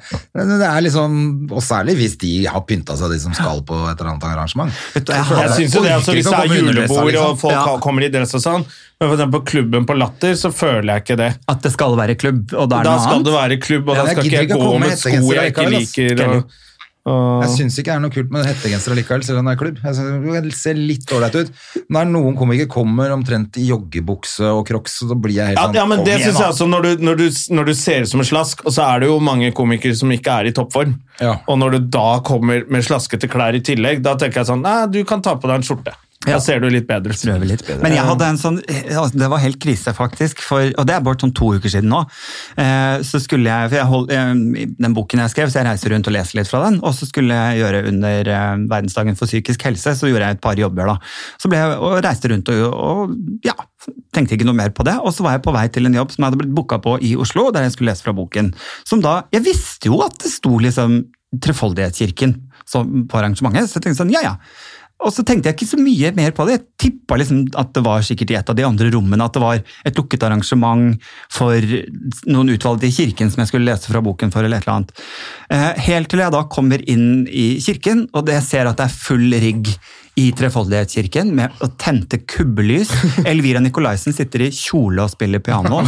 det 0.56 0.66
er 0.70 0.80
liksom, 0.86 1.18
og 1.52 1.62
særlig 1.62 1.94
hvis 2.00 2.16
de 2.24 2.32
har 2.50 2.64
pynta 2.66 2.96
seg, 2.98 3.12
de 3.14 3.20
som 3.22 3.36
skal 3.36 3.62
på 3.68 3.78
et 3.86 3.94
eller 4.00 4.10
annet 4.14 4.26
arrangement. 4.32 4.72
Jeg 4.96 5.04
Jeg 5.06 5.30
det 5.30 5.54
synes 5.60 5.76
jo 5.78 5.82
det, 5.86 5.92
altså, 6.00 6.12
Hvis 6.16 6.26
det 6.26 6.34
er 6.40 6.54
julebord 6.56 7.06
liksom. 7.12 7.30
og 7.30 7.38
folk 7.44 7.54
Ja. 7.54 7.78
kommer 7.86 8.02
i 8.02 8.10
dress 8.10 8.34
og 8.34 8.42
sånn, 8.42 8.66
men 8.98 9.08
for 9.08 9.14
eksempel 9.16 9.40
på 9.40 9.44
klubben 9.52 9.86
på 9.86 9.96
Latter, 10.00 10.32
så 10.40 10.50
føler 10.52 10.88
jeg 10.96 11.04
ikke 11.04 11.16
det. 11.20 11.30
At 11.48 11.62
det 11.62 11.72
skal 11.76 11.96
være 11.96 12.14
klubb, 12.16 12.52
og 12.56 12.68
da 12.70 12.80
er 12.80 12.82
det 12.82 12.90
Da 12.90 12.96
noe 12.96 13.04
skal 13.06 13.14
annet. 13.20 13.26
det 13.30 13.34
være 13.36 13.60
klubb, 13.62 13.88
og 13.88 13.96
Ja, 13.96 14.02
da 14.04 14.10
skal 14.16 14.24
ikke 14.24 14.40
jeg 14.40 14.48
gå 14.50 14.58
komme 14.62 14.80
med 14.80 14.88
med 14.88 14.98
sko 14.98 15.32
jeg 15.36 15.52
ikke 15.52 15.68
liker. 15.76 16.24
Og, 16.26 16.56
og, 17.06 17.42
Jeg 17.44 17.52
syns 17.54 17.76
ikke 17.78 17.92
det 17.92 17.94
er 17.94 18.02
noe 18.02 18.14
kult 18.14 18.32
med 18.34 18.46
hettegenser 18.48 18.96
likevel, 18.98 19.22
selv 19.26 19.38
om 19.40 19.46
det 19.46 19.52
er 19.54 19.60
klubb. 19.60 19.76
Jeg 19.84 19.94
synes 19.94 20.46
det 20.46 20.54
ser 20.58 20.78
litt 20.78 21.12
ålreit 21.14 21.36
ut. 21.38 21.52
Når 21.94 22.08
noen 22.10 22.38
komikere 22.38 22.70
kommer 22.72 23.14
omtrent 23.14 23.58
i 23.62 23.68
joggebukse 23.68 24.48
og 24.50 24.64
crocs, 24.66 24.98
så 25.06 25.14
blir 25.14 25.38
jeg 25.38 25.52
helt 25.52 25.60
ja, 25.60 25.68
sånn 25.68 25.78
ja, 25.78 25.84
men 25.92 26.02
det 26.06 26.16
syns 26.24 26.40
jeg 26.40 26.50
også, 26.50 26.66
når 26.72 26.88
du, 26.88 27.04
når, 27.06 27.20
du, 27.22 27.26
når 27.54 27.70
du 27.70 27.74
ser 27.78 28.06
ut 28.06 28.10
som 28.10 28.24
en 28.24 28.30
slask, 28.32 28.64
og 28.66 28.74
så 28.74 28.88
er 28.88 29.04
det 29.04 29.12
jo 29.12 29.20
mange 29.22 29.52
komikere 29.54 29.94
som 29.98 30.10
ikke 30.14 30.40
er 30.40 30.50
i 30.50 30.56
toppform, 30.56 30.96
Ja. 31.22 31.38
og 31.46 31.60
når 31.62 31.76
du 31.76 31.86
da 31.94 32.18
kommer 32.26 32.66
med 32.68 32.84
slaskete 32.84 33.30
klær 33.30 33.54
i 33.56 33.62
tillegg, 33.64 34.02
da 34.04 34.16
tenker 34.18 34.42
jeg 34.42 34.50
sånn, 34.50 34.66
nei, 34.66 34.80
du 34.90 35.00
kan 35.08 35.22
ta 35.22 35.36
på 35.38 35.46
deg 35.48 35.60
en 35.62 35.68
skjorte. 35.70 35.94
Da 36.24 36.38
ser 36.40 36.62
du 36.62 36.66
litt 36.72 36.86
bedre 36.88 37.12
ut. 37.12 37.44
litt. 37.44 37.62
Men 37.82 37.92
jeg 37.92 38.04
hadde 38.08 38.28
en 38.32 38.38
sånn, 38.40 38.56
altså, 38.64 39.18
det 39.20 39.28
var 39.30 39.42
helt 39.42 39.58
krise 39.62 39.92
faktisk, 39.94 40.40
for, 40.42 40.64
og 40.72 40.86
det 40.88 40.94
er 40.96 41.04
bare 41.04 41.20
sånn 41.20 41.34
to 41.36 41.50
uker 41.58 41.70
siden 41.70 41.92
nå. 41.92 42.00
Eh, 42.62 43.04
så 43.06 43.20
skulle 43.22 43.50
jeg, 43.50 43.70
for 43.70 43.78
jeg 43.78 43.90
hold, 43.90 44.08
eh, 44.14 44.32
den 44.80 44.96
boken 44.96 45.22
jeg 45.22 45.34
skrev, 45.34 45.52
så 45.52 45.60
jeg 45.60 45.68
reiser 45.68 45.92
rundt 45.92 46.08
og 46.08 46.16
leser 46.16 46.40
litt 46.40 46.50
fra 46.50 46.62
den, 46.64 46.80
og 46.80 46.96
så 46.96 47.08
skulle 47.08 47.36
jeg 47.36 47.60
gjøre 47.60 47.82
under 47.92 48.32
eh, 48.32 48.64
verdensdagen 48.64 49.18
for 49.18 49.30
psykisk 49.30 49.68
helse, 49.68 49.92
så 49.98 50.10
gjorde 50.10 50.30
jeg 50.30 50.38
et 50.38 50.44
par 50.48 50.60
jobber 50.60 50.90
da. 50.94 50.96
Så 51.42 51.52
ble 51.52 51.60
jeg 51.60 51.76
og 51.76 51.98
reiste 52.06 52.32
rundt 52.32 52.52
og, 52.54 52.64
og 52.72 53.44
ja, 53.46 53.54
tenkte 54.16 54.38
ikke 54.38 54.48
noe 54.48 54.58
mer 54.58 54.72
på 54.74 54.86
det, 54.88 54.96
og 55.02 55.12
så 55.14 55.26
var 55.26 55.36
jeg 55.36 55.44
på 55.44 55.54
vei 55.54 55.66
til 55.74 55.88
en 55.88 56.00
jobb 56.00 56.14
som 56.14 56.24
jeg 56.24 56.30
hadde 56.32 56.40
blitt 56.42 56.56
booka 56.56 56.80
på 56.82 56.96
i 57.04 57.12
Oslo, 57.20 57.50
der 57.54 57.68
jeg 57.68 57.76
skulle 57.76 57.92
lese 57.92 58.06
fra 58.06 58.16
boken. 58.16 58.54
Som 58.88 59.04
da, 59.04 59.20
jeg 59.36 59.44
visste 59.46 59.92
jo 59.92 60.00
at 60.06 60.16
det 60.24 60.32
sto 60.32 60.56
liksom 60.62 61.04
Trefoldighetskirken 61.42 62.32
på 62.70 63.18
arrangementet, 63.18 63.68
så 63.68 63.76
jeg 63.76 63.84
tenkte 63.84 63.98
sånn, 63.98 64.12
ja 64.14 64.22
ja. 64.24 64.32
Og 65.04 65.12
så 65.12 65.22
tenkte 65.28 65.50
jeg 65.50 65.58
ikke 65.58 65.68
så 65.68 65.78
mye 65.78 66.10
mer 66.16 66.32
på 66.34 66.46
det. 66.48 66.54
Jeg 66.56 66.64
tippa 66.86 67.18
liksom 67.20 67.42
at 67.60 67.74
det 67.76 67.82
var 67.84 68.04
sikkert 68.06 68.32
i 68.32 68.38
et 68.38 68.48
av 68.52 68.56
de 68.56 68.64
andre 68.64 68.88
rommene, 68.94 69.26
at 69.26 69.36
det 69.36 69.42
var 69.42 69.60
et 69.60 69.98
lukket 70.00 70.24
arrangement 70.24 70.96
for 71.32 71.60
noen 72.32 72.54
utvalgte 72.54 72.88
i 72.88 72.94
kirken 72.96 73.30
som 73.30 73.42
jeg 73.44 73.52
skulle 73.52 73.68
lese 73.68 73.92
fra 73.92 74.00
boken 74.04 74.32
for, 74.32 74.46
eller 74.46 74.62
et 74.62 74.66
eller 74.66 74.78
annet. 74.80 75.04
Eh, 75.52 75.84
Helt 75.86 76.10
til 76.10 76.24
jeg 76.24 76.32
da 76.34 76.42
kommer 76.50 76.82
inn 76.88 77.26
i 77.28 77.46
kirken, 77.62 78.06
og 78.16 78.32
jeg 78.32 78.42
ser 78.48 78.70
at 78.70 78.80
det 78.80 78.88
er 78.88 78.96
full 78.96 79.36
rigg 79.44 79.74
i 80.16 80.30
Trefoldighetskirken 80.32 81.28
med 81.36 81.60
å 81.60 81.68
tente 81.76 82.22
kubbelys. 82.24 82.88
Elvira 83.30 83.60
Nikolaisen 83.60 84.16
sitter 84.16 84.46
i 84.46 84.50
kjole 84.54 85.04
og 85.04 85.12
spiller 85.12 85.42
piano. 85.44 85.82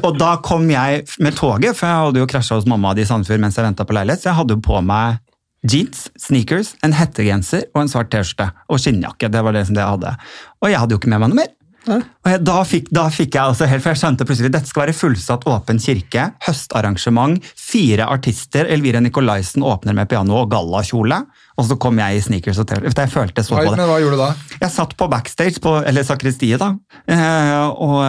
Og 0.00 0.16
da 0.16 0.38
kom 0.44 0.64
jeg 0.72 1.04
med 1.20 1.36
toget, 1.36 1.76
for 1.76 1.84
jeg 1.84 2.06
hadde 2.08 2.24
jo 2.24 2.30
krasja 2.32 2.56
hos 2.56 2.68
mamma 2.70 2.94
i 2.96 3.04
Sandefjord 3.04 3.44
mens 3.44 3.60
jeg 3.60 3.68
venta 3.68 3.84
på 3.84 3.96
leilighet, 3.96 4.24
så 4.24 4.32
jeg 4.32 4.40
hadde 4.40 4.56
jo 4.56 4.64
på 4.64 4.80
meg 4.88 5.20
jeans, 5.64 6.08
sneakers, 6.20 6.74
en 6.84 6.94
hettegenser 6.96 7.68
og 7.74 7.84
en 7.84 7.92
svart 7.92 8.12
T-skjorte. 8.12 8.50
Og 8.68 8.80
skinnjakke. 8.82 9.32
Det 9.32 9.44
var 9.44 9.56
det 9.56 9.66
som 9.68 9.76
det 9.76 9.84
jeg 9.84 9.96
hadde. 9.96 10.16
Og 10.62 10.72
jeg 10.72 10.82
hadde 10.82 10.96
jo 10.96 11.02
ikke 11.02 11.12
med 11.14 11.24
meg 11.24 11.32
noe 11.32 11.42
mer. 11.42 11.52
Og 11.84 12.30
jeg, 12.30 12.40
da, 12.46 12.56
fikk, 12.64 12.86
da 12.96 13.04
fikk 13.12 13.36
jeg 13.36 13.52
altså 13.52 13.66
helt, 13.68 13.84
for 13.84 13.92
jeg 13.92 14.00
skjønte 14.00 14.26
plutselig 14.28 14.52
dette 14.54 14.70
skal 14.70 14.86
være 14.86 14.96
fullsatt 14.96 15.44
åpen 15.52 15.80
kirke, 15.82 16.30
høstarrangement, 16.46 17.44
fire 17.60 18.06
artister, 18.08 18.68
Elvira 18.72 19.02
Nikolaisen 19.04 19.64
åpner 19.66 19.96
med 19.96 20.08
piano 20.08 20.38
og 20.40 20.48
gallakjole, 20.54 21.20
og 21.54 21.68
så 21.68 21.76
kom 21.80 22.00
jeg 22.00 22.16
i 22.16 22.22
sneakers 22.24 22.62
og 22.62 22.70
T-skjorte. 22.70 23.04
Jeg 23.04 23.12
følte 23.12 23.44
så 23.44 23.58
Oi, 23.58 23.66
på 23.66 23.74
det. 23.74 23.76
Men 23.82 23.90
hva 23.92 24.00
gjorde 24.00 24.16
du 24.16 24.22
da? 24.24 24.56
Jeg 24.64 24.74
satt 24.78 24.96
på 24.98 25.10
backstage, 25.12 25.60
på, 25.64 25.76
eller 25.84 26.08
sakristiet, 26.08 26.64
da, 26.64 26.72
eh, 27.04 27.68
og, 27.68 28.00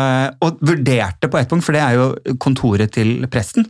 og 0.47 0.65
vurderte 0.71 1.31
på 1.31 1.41
et 1.41 1.51
punkt, 1.51 1.67
for 1.67 1.75
det 1.75 1.83
er 1.83 1.99
jo 1.99 2.37
kontoret 2.41 2.95
til 2.95 3.27
presten. 3.31 3.67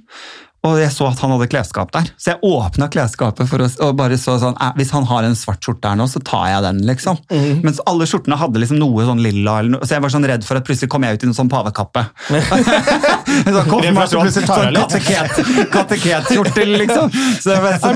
Og 0.65 0.79
jeg 0.81 0.91
så 0.95 1.07
at 1.11 1.19
han 1.21 1.33
hadde 1.35 1.47
klesskap 1.51 1.91
der, 1.93 2.07
så 2.17 2.33
jeg 2.33 2.39
åpna 2.47 2.87
klesskapet 2.93 3.49
for 3.49 3.61
å, 3.65 3.69
og 3.85 3.95
bare 3.99 4.17
så 4.19 4.37
sånn 4.41 4.55
eh, 4.57 4.71
Hvis 4.79 4.91
han 4.95 5.05
har 5.09 5.27
en 5.27 5.35
svart 5.37 5.61
skjorte 5.65 5.91
her 5.91 5.99
nå, 5.99 6.07
så 6.09 6.21
tar 6.25 6.47
jeg 6.51 6.63
den, 6.65 6.79
liksom. 6.89 7.19
Mens 7.65 7.81
alle 7.89 8.07
skjortene 8.09 8.37
hadde 8.39 8.61
liksom 8.63 8.79
noe 8.81 9.05
sånn 9.07 9.21
lilla, 9.23 9.59
eller 9.61 9.75
noe, 9.77 9.85
så 9.87 9.97
jeg 9.97 10.05
var 10.05 10.13
sånn 10.13 10.25
redd 10.27 10.45
for 10.47 10.59
at 10.59 10.65
plutselig 10.67 10.89
kom 10.91 11.05
jeg 11.05 11.17
ut 11.19 11.25
i 11.25 11.29
noe 11.29 11.37
sånn 11.37 11.51
pavekappe. 11.51 12.05
Sånn 13.45 13.67
konfirmasjon, 13.69 14.29
sånn 14.31 14.45
kateket- 14.79 15.69
kateketskjorte, 15.73 16.65
liksom. 16.81 17.09
Så 17.41 17.51
jeg 17.53 17.61
bare, 17.65 17.79
så. 17.81 17.91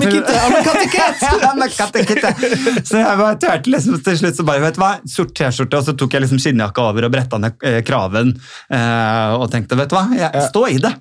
Så 2.90 3.00
jeg 3.02 3.20
bare 3.22 3.38
turte 3.42 3.74
liksom 3.74 4.00
til 4.06 4.18
slutt 4.20 4.40
så 4.40 4.46
bare, 4.48 4.64
vet 4.64 4.78
du 4.78 4.82
hva, 4.84 4.92
sort 5.10 5.34
T-skjorte, 5.38 5.80
og 5.80 5.88
så 5.88 5.96
tok 6.00 6.16
jeg 6.18 6.26
liksom 6.26 6.42
skinnjakka 6.44 6.86
over 6.92 7.08
og 7.08 7.14
bretta 7.14 7.40
ned 7.42 7.66
eh, 7.66 7.80
kraven, 7.88 8.34
eh, 8.74 9.36
og 9.40 9.48
tenkte, 9.54 9.78
vet 9.80 9.92
du 9.92 9.98
hva, 9.98 10.06
jeg, 10.18 10.46
stå 10.50 10.66
i 10.74 10.80
det. 10.84 10.94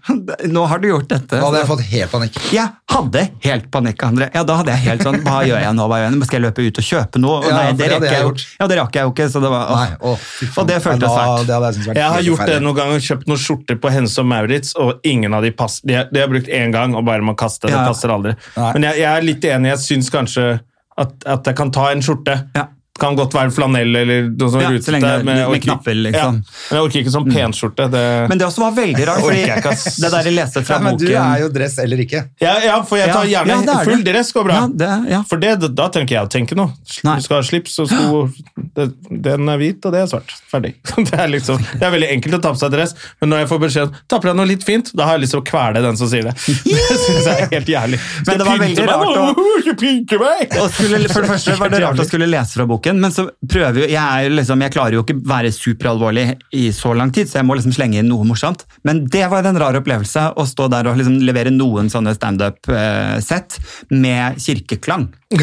Nå 0.52 0.64
har 0.70 0.82
du 0.82 0.88
gjort 0.92 1.08
dette. 1.10 1.40
Da 1.42 1.57
hadde 1.58 1.64
jeg 1.64 1.68
fått 1.68 1.82
helt 1.90 2.10
panikk. 2.14 2.38
Jeg 2.54 2.68
hadde 2.94 3.22
helt 3.44 3.66
panikk, 3.74 4.02
André. 4.06 4.28
Ja, 4.34 4.42
Da 4.48 4.56
hadde 4.60 4.72
jeg 4.74 4.82
helt 4.86 5.02
sånn 5.06 5.18
Hva 5.26 5.40
gjør 5.46 5.60
jeg 5.62 5.74
nå? 5.76 5.86
Hva 5.90 5.98
gjør 6.00 6.06
jeg 6.08 6.14
nå? 6.18 6.24
Skal 6.28 6.38
jeg 6.38 6.44
løpe 6.46 6.64
ut 6.68 6.78
og 6.82 6.86
kjøpe 6.88 7.20
noe? 7.22 7.34
Og 7.38 7.44
Ja, 7.48 7.56
nei, 7.58 7.72
det 7.78 7.88
rekker 7.92 8.14
jeg 8.14 8.22
jo. 8.22 8.32
Ja, 8.60 8.66
det 8.72 8.78
rakk 8.78 8.94
jeg 8.98 9.02
jo 9.08 9.12
ikke, 9.12 9.26
så 9.34 9.42
det 9.44 9.50
var 9.52 9.66
åh. 9.74 9.82
Nei, 9.82 9.98
å. 10.00 10.14
Og 10.62 10.68
det 10.70 10.78
føltes 10.86 11.12
fælt. 11.18 11.52
Jeg 11.88 11.96
Jeg 11.98 12.08
har 12.14 12.22
gjort 12.28 12.46
det 12.46 12.58
noen 12.62 12.78
ganger, 12.80 13.04
kjøpt 13.08 13.26
noen 13.28 13.42
skjorter 13.44 13.80
på 13.82 13.90
Hennes 13.92 14.16
og 14.18 14.26
Maurits, 14.30 14.72
og 14.78 15.00
ingen 15.04 15.34
av 15.34 15.42
de 15.42 15.50
passer. 15.52 15.86
De, 15.86 15.94
har- 16.00 16.08
de 16.12 16.20
har 16.20 16.28
brukt 16.32 16.48
én 16.48 16.72
gang, 16.72 16.94
og 16.94 17.04
bare 17.04 17.20
må 17.22 17.34
kaste. 17.36 17.66
Det 17.68 17.74
passer 17.74 18.08
aldri. 18.14 18.34
Nei. 18.56 18.72
Men 18.78 18.82
jeg, 18.90 18.98
jeg 19.04 19.12
er 19.18 19.22
litt 19.22 19.44
enig, 19.44 19.70
jeg 19.74 19.78
syns 19.84 20.10
kanskje 20.10 20.60
at, 20.98 21.12
at 21.26 21.44
jeg 21.46 21.54
kan 21.56 21.70
ta 21.70 21.90
en 21.92 22.00
skjorte. 22.02 22.38
Ja. 22.56 22.66
Kan 22.98 23.14
godt 23.18 23.34
være 23.36 23.52
flanell 23.54 23.94
eller 24.00 24.24
noe 24.32 24.50
sånt 24.50 24.64
Ja, 24.64 24.70
så 24.74 24.74
rutete. 24.74 24.98
men 24.98 25.06
jeg 25.08 25.24
med 25.28 25.42
orker- 25.46 25.62
knapper, 25.68 25.94
liksom. 26.08 26.38
Ja, 26.42 26.56
men 26.70 26.78
jeg 26.78 26.86
orker 26.88 26.98
ikke 27.04 27.12
sånn 27.14 27.28
penskjorte. 27.30 27.86
Det... 27.92 28.02
Men 28.32 28.38
det 28.40 28.46
også 28.48 28.62
var 28.64 28.72
veldig 28.78 29.06
rart, 29.06 29.20
fordi 29.28 29.44
det 29.46 30.10
der 30.16 30.28
jeg 30.30 30.34
leste 30.38 30.62
fra 30.66 30.78
Ja, 30.78 30.84
men 30.88 30.98
du 30.98 31.06
er 31.12 31.42
jo 31.44 31.48
dress 31.54 31.78
eller 31.84 32.02
ikke. 32.04 32.24
Ja, 32.42 32.56
ja, 32.64 32.78
for 32.88 32.98
jeg 32.98 33.12
tar 33.14 33.28
gjerne 33.30 33.54
ja, 33.54 33.60
det 33.68 33.76
full 33.86 34.02
det. 34.02 34.12
dress 34.12 34.32
går 34.34 34.48
bra. 34.50 34.58
Ja, 34.62 34.66
det- 34.82 35.12
ja. 35.14 35.22
For 35.30 35.42
det, 35.42 35.52
da 35.78 35.88
trenger 35.94 36.08
ikke 36.08 36.18
jeg 36.18 36.26
å 36.26 36.32
tenke 36.34 36.58
noe. 36.58 36.74
Nei. 37.06 37.16
Du 37.20 37.26
skal 37.28 37.38
ha 37.40 37.46
slips 37.46 37.78
og 37.84 37.90
sko. 37.92 38.22
Det, 38.74 38.88
den 39.28 39.48
er 39.54 39.58
hvit, 39.62 39.78
og 39.86 39.94
det 39.94 40.02
er 40.02 40.10
svart. 40.10 40.34
Ferdig. 40.50 40.74
Det 41.08 41.14
er, 41.14 41.28
liksom, 41.30 41.56
det 41.78 41.84
er 41.86 41.92
veldig 41.94 42.08
enkelt 42.16 42.34
å 42.36 42.40
ta 42.42 42.50
på 42.52 42.58
seg 42.60 42.72
dress, 42.74 42.92
men 43.20 43.30
når 43.32 43.40
jeg 43.44 43.48
får 43.52 43.58
beskjed 43.62 43.86
om 43.88 43.94
ta 44.10 44.18
på 44.20 44.26
deg 44.28 44.36
noe 44.38 44.46
litt 44.50 44.64
fint, 44.66 44.90
da 44.98 45.06
har 45.08 45.16
jeg 45.16 45.22
lyst 45.24 45.34
til 45.36 45.40
å 45.40 45.46
kvele 45.46 45.80
den 45.84 45.96
som 46.00 46.08
sier 46.10 46.26
det. 46.28 46.34
Det 46.68 46.96
synes 47.04 47.26
jeg 47.28 47.44
er 47.46 47.50
helt 47.52 47.68
jævlig. 47.72 47.98
Men 48.26 48.38
det 48.40 48.46
var 48.48 48.58
veldig 48.62 48.84
rart 48.88 49.04
å- 49.06 49.24
å, 49.28 49.46
skal 49.60 49.70
jeg 49.70 49.78
pynte 49.82 50.18
meg! 50.20 50.56
Og 50.58 50.70
skulle, 50.74 51.08
for 51.12 51.24
det 51.24 51.30
første 51.32 51.56
var 51.60 51.68
det 51.72 51.80
rart 51.84 52.00
å 52.00 52.06
skulle 52.08 52.28
lese 52.30 52.56
fra 52.58 52.64
boken, 52.70 52.87
men 52.96 53.12
så 53.12 53.26
prøver 53.48 53.88
jeg, 53.92 54.24
jo 54.28 54.34
liksom, 54.38 54.60
jeg 54.64 54.72
klarer 54.72 54.96
jo 54.96 55.02
ikke 55.04 55.18
være 55.28 55.52
superalvorlig 55.52 56.26
i 56.56 56.70
så 56.72 56.94
lang 56.96 57.12
tid, 57.12 57.28
så 57.28 57.38
jeg 57.42 57.46
må 57.48 57.54
liksom 57.58 57.74
slenge 57.76 58.00
inn 58.00 58.08
noe 58.08 58.24
morsomt. 58.24 58.64
Men 58.88 59.04
det 59.12 59.26
var 59.28 59.44
en 59.44 59.58
rar 59.60 59.76
opplevelse 59.76 60.32
å 60.40 60.46
stå 60.48 60.68
der 60.72 60.88
og 60.88 60.96
liksom 60.96 61.20
levere 61.28 61.50
noen 61.52 61.90
sånne 61.92 62.14
standup-sett 62.16 63.58
med 63.90 64.38
kirkeklang. 64.40 65.08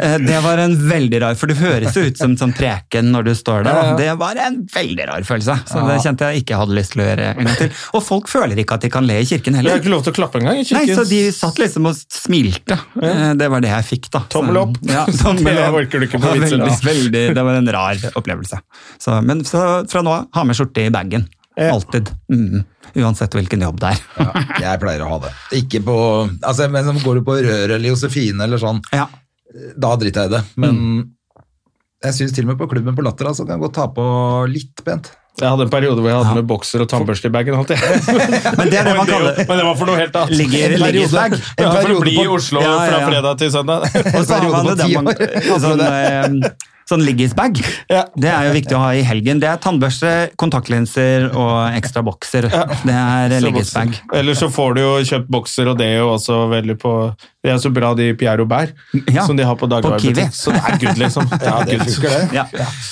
Eh, 0.00 0.16
det 0.20 0.36
var 0.44 0.58
en 0.60 0.74
veldig 0.88 1.18
rar, 1.22 1.34
for 1.36 1.48
det 1.50 1.56
høres 1.58 1.94
jo 1.96 2.02
ut 2.04 2.18
som 2.20 2.34
sånn 2.38 2.52
preken 2.56 3.08
når 3.12 3.24
du 3.26 3.30
står 3.36 3.64
der. 3.66 3.78
og 3.80 3.98
Det 4.00 4.08
var 4.20 4.36
en 4.40 4.58
veldig 4.72 5.06
rar 5.08 5.24
følelse, 5.26 5.54
så 5.68 5.82
det 5.88 5.96
kjente 6.04 6.28
jeg 6.30 6.42
ikke 6.44 6.58
hadde 6.60 6.76
lyst 6.76 6.92
til 6.94 7.02
å 7.02 7.06
gjøre 7.08 7.26
en 7.34 7.48
gang 7.48 7.56
til. 7.58 7.72
Og 7.96 8.04
folk 8.04 8.28
føler 8.30 8.60
ikke 8.62 8.76
at 8.78 8.84
de 8.84 8.90
kan 8.92 9.06
le 9.08 9.16
i 9.22 9.26
kirken 9.28 9.56
Jeg 9.56 9.62
har 9.64 9.70
heller. 9.70 9.82
ikke 9.82 9.92
lov 9.92 10.04
til 10.06 10.12
å 10.14 10.16
klappe 10.20 10.40
engang 10.40 10.60
i 10.60 10.64
Nei, 10.76 10.84
så 10.96 11.04
de 11.08 11.20
satt 11.36 11.58
liksom 11.60 11.88
og 11.90 11.96
smilte. 12.12 12.78
Eh, 13.02 13.32
Det 13.40 13.48
var 13.52 13.64
det 13.64 13.72
jeg 13.72 13.88
fikk, 13.90 14.10
da. 14.14 14.22
Tommel 14.32 14.60
opp. 14.62 14.76
Ja, 14.88 15.04
tommel 15.24 15.48
Det 15.48 15.64
opp. 15.66 15.78
orker 15.82 16.00
du 16.04 16.06
ikke 16.08 16.20
på 16.20 16.32
Det 16.34 16.42
vits. 16.44 16.49
Veldig. 16.58 16.78
veldig, 16.86 17.22
det 17.36 17.44
var 17.46 17.54
en 17.60 17.68
rar 17.72 17.96
opplevelse. 18.18 18.58
Så, 18.98 19.20
men 19.24 19.44
så, 19.44 19.62
fra 19.90 20.02
nå 20.02 20.10
av, 20.10 20.26
ha 20.34 20.44
med 20.44 20.56
skjorte 20.58 20.86
i 20.86 20.90
bagen. 20.90 21.28
Alltid. 21.60 22.08
Mm. 22.32 22.64
Uansett 22.96 23.34
hvilken 23.36 23.60
jobb 23.62 23.78
det 23.82 23.90
er. 23.92 23.98
Ja, 24.18 24.30
jeg 24.72 24.80
pleier 24.82 25.02
å 25.04 25.08
ha 25.12 25.18
det. 25.26 25.30
Ikke 25.60 25.82
på 25.84 25.96
altså, 26.42 26.66
Men 26.72 26.84
så 26.88 26.94
går 27.04 27.20
du 27.20 27.24
på 27.26 27.36
Rør 27.44 27.74
eller 27.76 27.88
Josefine 27.90 28.42
eller 28.46 28.58
sånn, 28.62 28.80
Ja. 28.96 29.06
da 29.76 29.94
driter 30.00 30.24
jeg 30.24 30.30
i 30.30 30.34
det. 30.38 30.42
Men 30.56 30.74
Mm. 30.80 31.10
jeg 32.02 32.12
syns 32.16 32.32
til 32.34 32.44
og 32.48 32.52
med 32.54 32.58
på 32.62 32.68
klubben 32.70 32.96
på 32.96 33.04
Latter 33.04 33.26
altså, 33.28 33.44
kan 33.46 33.58
jeg 33.58 33.64
godt 33.68 33.74
ta 33.76 33.86
på 33.88 34.04
litt 34.50 34.84
pent. 34.84 35.10
Jeg 35.40 35.48
hadde 35.48 35.64
en 35.66 35.72
periode 35.72 36.02
hvor 36.02 36.10
jeg 36.10 36.20
hadde 36.20 36.34
med 36.36 36.48
bokser 36.50 36.84
og 36.84 36.88
tannbørste 36.92 37.30
i 37.30 37.34
bagen. 37.34 37.56
Men 38.58 38.72
det 38.72 38.80
er 38.80 38.90
det 38.90 38.96
man 38.98 39.08
kaller 39.08 39.38
Men 39.40 39.54
det 39.56 39.66
var 39.68 39.78
for 39.78 39.88
noe 39.88 40.00
helt 40.00 40.18
annet. 40.20 40.36
Ligger, 40.36 40.74
En 40.76 40.84
periode. 40.84 41.22
Ja, 41.60 41.70
for 41.70 41.94
å 41.94 42.00
periode 42.00 42.02
bli 42.04 42.16
i 42.20 42.26
Oslo 42.28 42.64
Ja, 42.64 42.74
ja, 42.84 42.90
fra 42.90 43.08
fredag 43.08 43.40
til 43.40 43.54
søndag. 43.54 43.86
Og 43.88 44.26
så 44.26 44.36
har 44.36 44.50
man 44.52 44.68
det 44.68 44.76
der 44.82 44.92
man, 44.98 45.08
sånn, 45.64 45.84
eh, 45.86 46.68
sånn 46.90 47.04
liggisbag. 47.06 47.60
Ja. 47.90 48.04
Det 48.18 48.30
er 48.30 48.48
jo 48.48 48.54
viktig 48.56 48.76
å 48.76 48.82
ha 48.82 48.90
i 48.98 49.02
helgen. 49.06 49.40
Det 49.42 49.48
er 49.50 49.60
tannbørste, 49.62 50.12
kontaktlinser 50.40 51.28
og 51.30 51.76
ekstra 51.78 52.02
bokser. 52.06 52.48
Det 52.50 52.96
er 52.96 53.34
Så 53.36 53.44
liggisbag. 53.46 53.94
Eller 54.20 54.38
så 54.38 54.50
får 54.52 54.76
du 54.76 54.82
jo 54.82 54.92
kjøpt 55.12 55.30
bokser, 55.32 55.70
og 55.70 55.78
det 55.80 55.88
er 55.92 56.00
jo 56.02 56.10
også 56.14 56.42
veldig 56.52 56.76
på 56.82 56.94
Det 57.40 57.54
er 57.54 57.60
så 57.62 57.70
bra 57.72 57.94
de 57.96 58.10
Pierre 58.20 58.44
Aubert 58.44 58.74
Ja, 59.08 59.24
som 59.24 59.38
de 59.38 59.46
har 59.48 59.56
på 59.56 59.68
dagligvarebutikk. 59.70 60.34
Så 60.36 60.52
det 60.52 60.60
er 60.60 60.80
good, 60.82 60.98
liksom. 61.00 61.30
Ja, 61.46 61.60
Det 61.64 61.78
funker, 61.80 62.10
det. 62.10 62.22
Ja. 62.36 62.46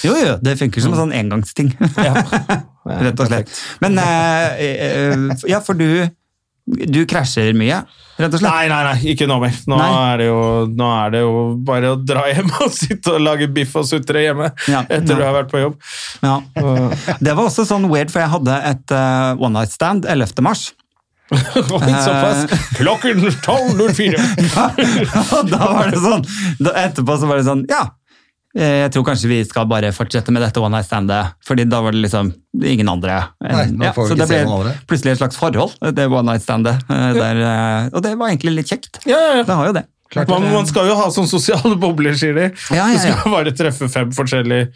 Jo, 0.06 0.14
jo, 0.16 0.38
det 0.42 0.56
funker 0.62 0.84
som 0.84 0.94
en 0.94 1.02
sånn 1.04 1.16
engangsting. 1.18 1.74
Rett 2.88 3.20
og 3.20 3.28
slett. 3.28 3.52
Men 3.84 3.98
eh, 4.00 4.62
eh, 4.64 5.44
Ja, 5.50 5.60
for 5.64 5.76
du 5.76 6.08
Du 6.68 7.00
krasjer 7.08 7.54
mye, 7.56 7.78
rett 8.18 8.34
og 8.34 8.40
slett? 8.42 8.50
Nei, 8.50 8.66
nei, 8.68 8.80
nei, 8.88 9.12
ikke 9.14 9.28
nå 9.30 9.38
mer. 9.40 9.54
Nå, 9.70 9.78
Er 9.78 10.20
det 10.20 10.26
jo, 10.28 10.40
nå 10.76 10.88
er 10.98 11.14
det 11.14 11.22
jo 11.22 11.36
bare 11.68 11.94
å 11.94 12.00
dra 12.00 12.26
hjem 12.28 12.50
og 12.58 12.74
sitte 12.74 13.14
og 13.14 13.22
lage 13.24 13.48
biff 13.54 13.76
og 13.78 13.86
sutre 13.88 14.26
hjemme 14.26 14.50
Ja, 14.68 14.82
etter 14.84 15.14
ja. 15.14 15.20
du 15.20 15.24
har 15.24 15.36
vært 15.38 15.52
på 15.52 15.62
jobb. 15.62 15.78
Ja. 16.24 16.40
Det 17.20 17.32
var 17.32 17.46
også 17.46 17.64
sånn 17.68 17.88
weird, 17.92 18.12
for 18.12 18.24
jeg 18.24 18.34
hadde 18.34 18.58
et 18.72 18.94
uh, 18.94 19.32
one 19.38 19.54
night 19.56 19.72
stand 19.72 20.08
11. 20.08 20.44
mars. 20.44 20.68
Oi, 21.32 21.92
såpass. 22.04 22.46
Klokken 22.78 23.20
12.04. 23.20 24.20
Og 25.36 25.48
da 25.52 25.66
var 25.74 25.90
det 25.92 26.00
sånn 26.00 26.24
da, 26.56 26.72
Etterpå 26.86 27.18
så 27.20 27.28
var 27.28 27.40
det 27.40 27.44
sånn 27.48 27.66
Ja, 27.68 27.82
eh, 27.84 27.97
jeg 28.56 28.90
tror 28.94 29.04
kanskje 29.04 29.28
vi 29.28 29.38
skal 29.44 29.66
bare 29.68 29.90
fortsette 29.92 30.32
med 30.32 30.42
dette 30.42 30.60
one 30.62 30.72
night 30.78 30.86
standet. 30.88 31.34
Fordi 31.46 31.66
da 31.68 31.82
var 31.84 31.92
det 31.92 32.00
liksom 32.06 32.32
ingen 32.64 32.88
andre. 32.88 33.18
Nei, 33.44 33.66
ja, 33.84 33.92
så 33.92 34.16
det 34.16 34.26
ble 34.30 34.72
plutselig 34.88 35.12
et 35.16 35.20
slags 35.20 35.36
forhold, 35.36 35.76
det 35.94 36.06
one 36.08 36.24
night 36.32 36.42
standet. 36.42 36.80
eh, 36.88 37.12
Der, 37.18 37.42
eh, 37.44 37.88
og 37.92 38.02
det 38.02 38.16
var 38.18 38.28
egentlig 38.32 38.54
litt 38.56 38.68
kjekt. 38.72 39.02
Ja, 39.06 39.18
ja, 39.18 39.32
ja. 39.36 39.42
Det 39.44 39.54
har 39.54 39.66
jo 39.66 39.72
det. 39.76 39.84
Man, 40.28 40.46
man 40.48 40.64
skal 40.66 40.86
jo 40.88 40.94
ha 40.96 41.10
sånne 41.12 41.28
sosiale 41.28 41.76
bobler, 41.76 42.14
sier 42.16 42.32
de. 42.32 42.46
Ja, 42.72 42.86
ja, 42.88 42.94
Du 42.96 43.02
skal 43.04 43.32
bare 43.34 43.52
treffe 43.52 43.90
fem 43.92 44.08
forskjellige 44.16 44.70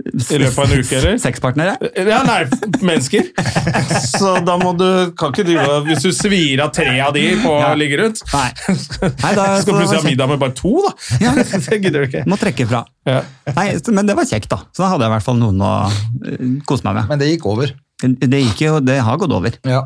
i 0.00 0.38
løpet 0.40 0.58
av 0.58 0.64
en 0.72 0.80
uke, 0.80 0.96
eller? 0.98 1.18
Sexpartnere? 1.24 1.74
Ja, 2.08 2.20
nei, 2.26 2.38
mennesker. 2.80 3.26
Så 4.18 4.32
da 4.46 4.56
må 4.60 4.72
du 4.78 4.86
Kan 5.18 5.34
ikke 5.34 5.44
drive 5.48 5.76
Hvis 5.86 6.04
du 6.06 6.10
svir 6.16 6.62
av 6.64 6.72
tre 6.76 6.94
av 7.04 7.12
de 7.16 7.24
på 7.42 7.52
å 7.52 7.58
Ja. 7.60 7.72
ligge 7.78 7.98
rundt 8.00 8.22
Nei. 8.32 8.46
Nei, 8.70 9.32
da, 9.36 9.44
skal 9.62 9.76
plutselig 9.76 10.00
ha 10.00 10.06
middag 10.08 10.32
med 10.32 10.40
bare 10.42 10.56
to, 10.56 10.72
da. 10.86 10.94
Ja. 11.22 11.34
Det 11.36 11.78
gidder 11.82 12.00
du 12.00 12.08
ikke. 12.08 12.24
Må 12.30 12.38
trekke 12.40 12.66
fra. 12.70 12.82
Ja. 13.08 13.20
Nei, 13.56 13.68
men 13.92 14.08
det 14.08 14.16
var 14.18 14.28
kjekt, 14.28 14.48
da. 14.52 14.62
Så 14.74 14.84
da 14.84 14.90
hadde 14.94 15.06
jeg 15.06 15.12
i 15.12 15.16
hvert 15.18 15.28
fall 15.28 15.38
noen 15.40 15.60
å 15.64 15.72
eh, 15.90 16.42
kose 16.68 16.86
meg 16.88 17.00
med. 17.00 17.10
Men 17.12 17.20
det 17.22 17.30
gikk 17.34 17.46
over. 17.50 17.72
Det 18.00 18.40
gikk 18.46 18.64
jo, 18.64 18.74
det 18.84 18.98
har 19.04 19.18
gått 19.20 19.32
over. 19.36 19.56
Ja. 19.68 19.82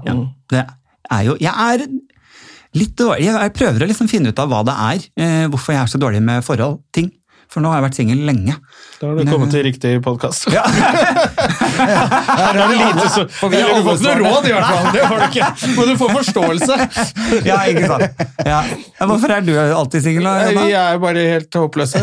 Det 0.50 0.62
er 1.12 1.22
jo 1.26 1.34
Jeg 1.42 1.52
er 1.52 1.82
litt 2.74 2.94
dårlig 2.98 3.26
Jeg 3.26 3.52
prøver 3.54 3.84
å 3.84 3.88
liksom 3.90 4.08
finne 4.10 4.30
ut 4.32 4.40
av 4.42 4.48
hva 4.50 4.62
det 4.66 4.74
er. 4.86 5.04
Eh, 5.20 5.44
hvorfor 5.52 5.74
jeg 5.76 5.82
er 5.82 5.90
så 5.92 6.00
dårlig 6.02 6.22
med 6.24 6.44
forhold. 6.46 6.80
Ting. 6.94 7.10
For 7.52 7.60
nå 7.64 7.68
har 7.70 7.76
jeg 7.80 7.86
vært 7.88 7.98
singel 7.98 8.20
lenge. 8.26 8.54
Da 9.00 9.04
har 9.10 9.14
du 9.18 9.22
kommet 9.30 9.50
til 9.52 9.62
riktig 9.66 9.90
podkast. 10.04 10.40
Her 10.54 10.62
er 12.54 12.68
det 12.70 12.76
lite 12.78 13.06
så, 13.12 13.22
vi 13.50 13.56
har 13.60 13.82
får 13.84 13.98
noe 14.04 14.14
råd, 14.22 14.44
i 14.48 14.50
hvert 14.54 14.70
fall. 14.70 14.86
Det 14.94 15.02
har 15.04 15.16
du 15.20 15.24
ikke. 15.28 15.46
Men 15.76 15.84
du 15.90 15.94
får 16.00 16.10
forståelse. 16.20 16.74
Ja, 17.44 17.56
ikke 17.68 17.86
sant? 17.90 18.04
Ja. 18.46 18.60
Ja, 18.98 19.06
Hvorfor 19.08 19.30
er 19.34 19.40
du 19.44 19.52
alltid 19.58 20.02
singel? 20.04 20.24
Vi 20.54 20.72
er 20.76 20.98
bare 21.02 21.20
helt 21.34 21.54
håpløse. 21.58 21.98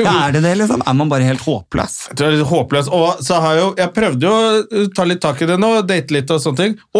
Ja, 0.00 0.12
er 0.26 0.30
det 0.36 0.42
det, 0.46 0.54
liksom? 0.62 0.80
Er 0.86 0.94
man 0.96 1.08
bare 1.12 1.24
helt 1.28 1.42
håpløs? 1.44 1.94
Du 2.16 2.20
er 2.26 2.30
litt 2.36 2.46
håpløs. 2.48 2.86
Og 2.94 3.08
så 3.24 3.34
har 3.44 3.50
jeg 3.56 3.62
jo 3.64 3.68
Jeg 3.80 3.88
prøvde 3.96 4.22
jo 4.30 4.34
å 4.34 4.36
ta 4.96 5.02
litt 5.08 5.22
tak 5.22 5.36
i 5.44 5.46
det 5.50 5.58
nå, 5.60 5.70
date 5.88 6.10
litt 6.16 6.28
og 6.34 6.38
sånne 6.42 6.60
ting. 6.64 6.72
Å! 6.96 6.98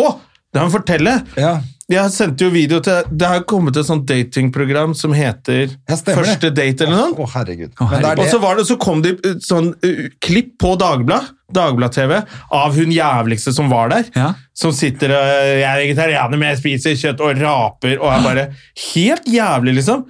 Det 0.50 0.58
må 0.60 0.64
jeg 0.68 0.74
fortelle! 0.74 1.12
Ja. 1.38 1.52
Jeg 1.90 2.12
sendte 2.14 2.46
jo 2.46 2.52
video 2.54 2.78
til 2.84 3.08
Det 3.10 3.26
har 3.26 3.42
kommet 3.50 3.78
et 3.80 3.88
sånt 3.88 4.06
datingprogram 4.08 4.94
som 4.94 5.14
heter 5.16 5.72
Ja. 5.88 5.96
Første 5.98 6.52
date 6.54 6.86
eller 6.86 6.96
noe. 6.96 7.24
Å, 7.24 7.26
herregud. 7.34 7.74
Å, 7.74 7.88
herregud. 7.90 8.10
er 8.12 8.22
Og 8.22 8.30
så 8.30 8.38
var 8.42 8.60
det, 8.60 8.66
så 8.68 8.76
kom 8.80 9.02
det 9.02 9.16
sånn 9.42 9.72
uh, 9.74 10.04
klipp 10.22 10.54
på 10.62 10.76
Dagblad, 10.78 11.32
Dagblad-TV 11.50 12.20
av 12.54 12.78
hun 12.78 12.94
jævligste 12.94 13.54
som 13.56 13.70
var 13.72 13.90
der. 13.90 14.06
Ja. 14.14 14.30
Som 14.54 14.74
sitter 14.76 15.16
og 15.16 15.34
Jeg 15.58 15.66
er 15.66 15.82
vegetarianer, 15.82 16.38
men 16.38 16.52
jeg 16.52 16.60
spiser 16.62 16.98
kjøtt 17.00 17.24
og 17.26 17.40
raper 17.40 17.96
og 17.98 18.10
er 18.12 18.26
bare 18.26 18.46
helt 18.92 19.26
jævlig, 19.30 19.80
liksom. 19.80 20.06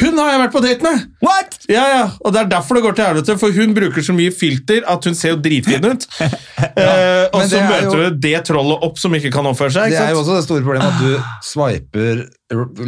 Hun 0.00 0.16
har 0.18 0.30
jeg 0.32 0.40
vært 0.42 0.52
på 0.56 0.60
date 0.64 0.82
med! 0.82 1.02
What?! 1.22 1.52
Ja, 1.70 1.84
ja, 1.92 2.02
og 2.24 2.32
Det 2.34 2.40
er 2.40 2.48
derfor 2.50 2.74
det 2.78 2.82
går 2.82 2.96
til 2.98 3.04
helvete, 3.06 3.36
for 3.38 3.54
hun 3.54 3.74
bruker 3.76 4.02
så 4.02 4.14
mye 4.16 4.32
filter 4.34 4.82
at 4.90 5.06
hun 5.06 5.14
ser 5.14 5.36
jo 5.36 5.38
dritfin 5.44 5.86
ut. 5.86 6.06
eh, 6.18 7.30
og 7.30 7.40
så 7.44 7.48
det 7.52 7.60
er 7.60 7.70
møter 7.70 8.02
jo- 8.02 8.10
du 8.10 8.18
det 8.26 8.34
trollet 8.48 8.82
opp 8.88 8.98
som 8.98 9.14
ikke 9.14 9.30
kan 9.34 9.46
oppføre 9.52 9.70
seg. 9.76 9.94
Det 9.94 10.00
er 10.02 10.10
jo 10.16 10.22
også 10.24 10.40
det 10.40 10.44
store 10.48 10.66
problemet 10.66 10.90
at 10.90 10.98
du 10.98 11.46
swiper 11.46 12.24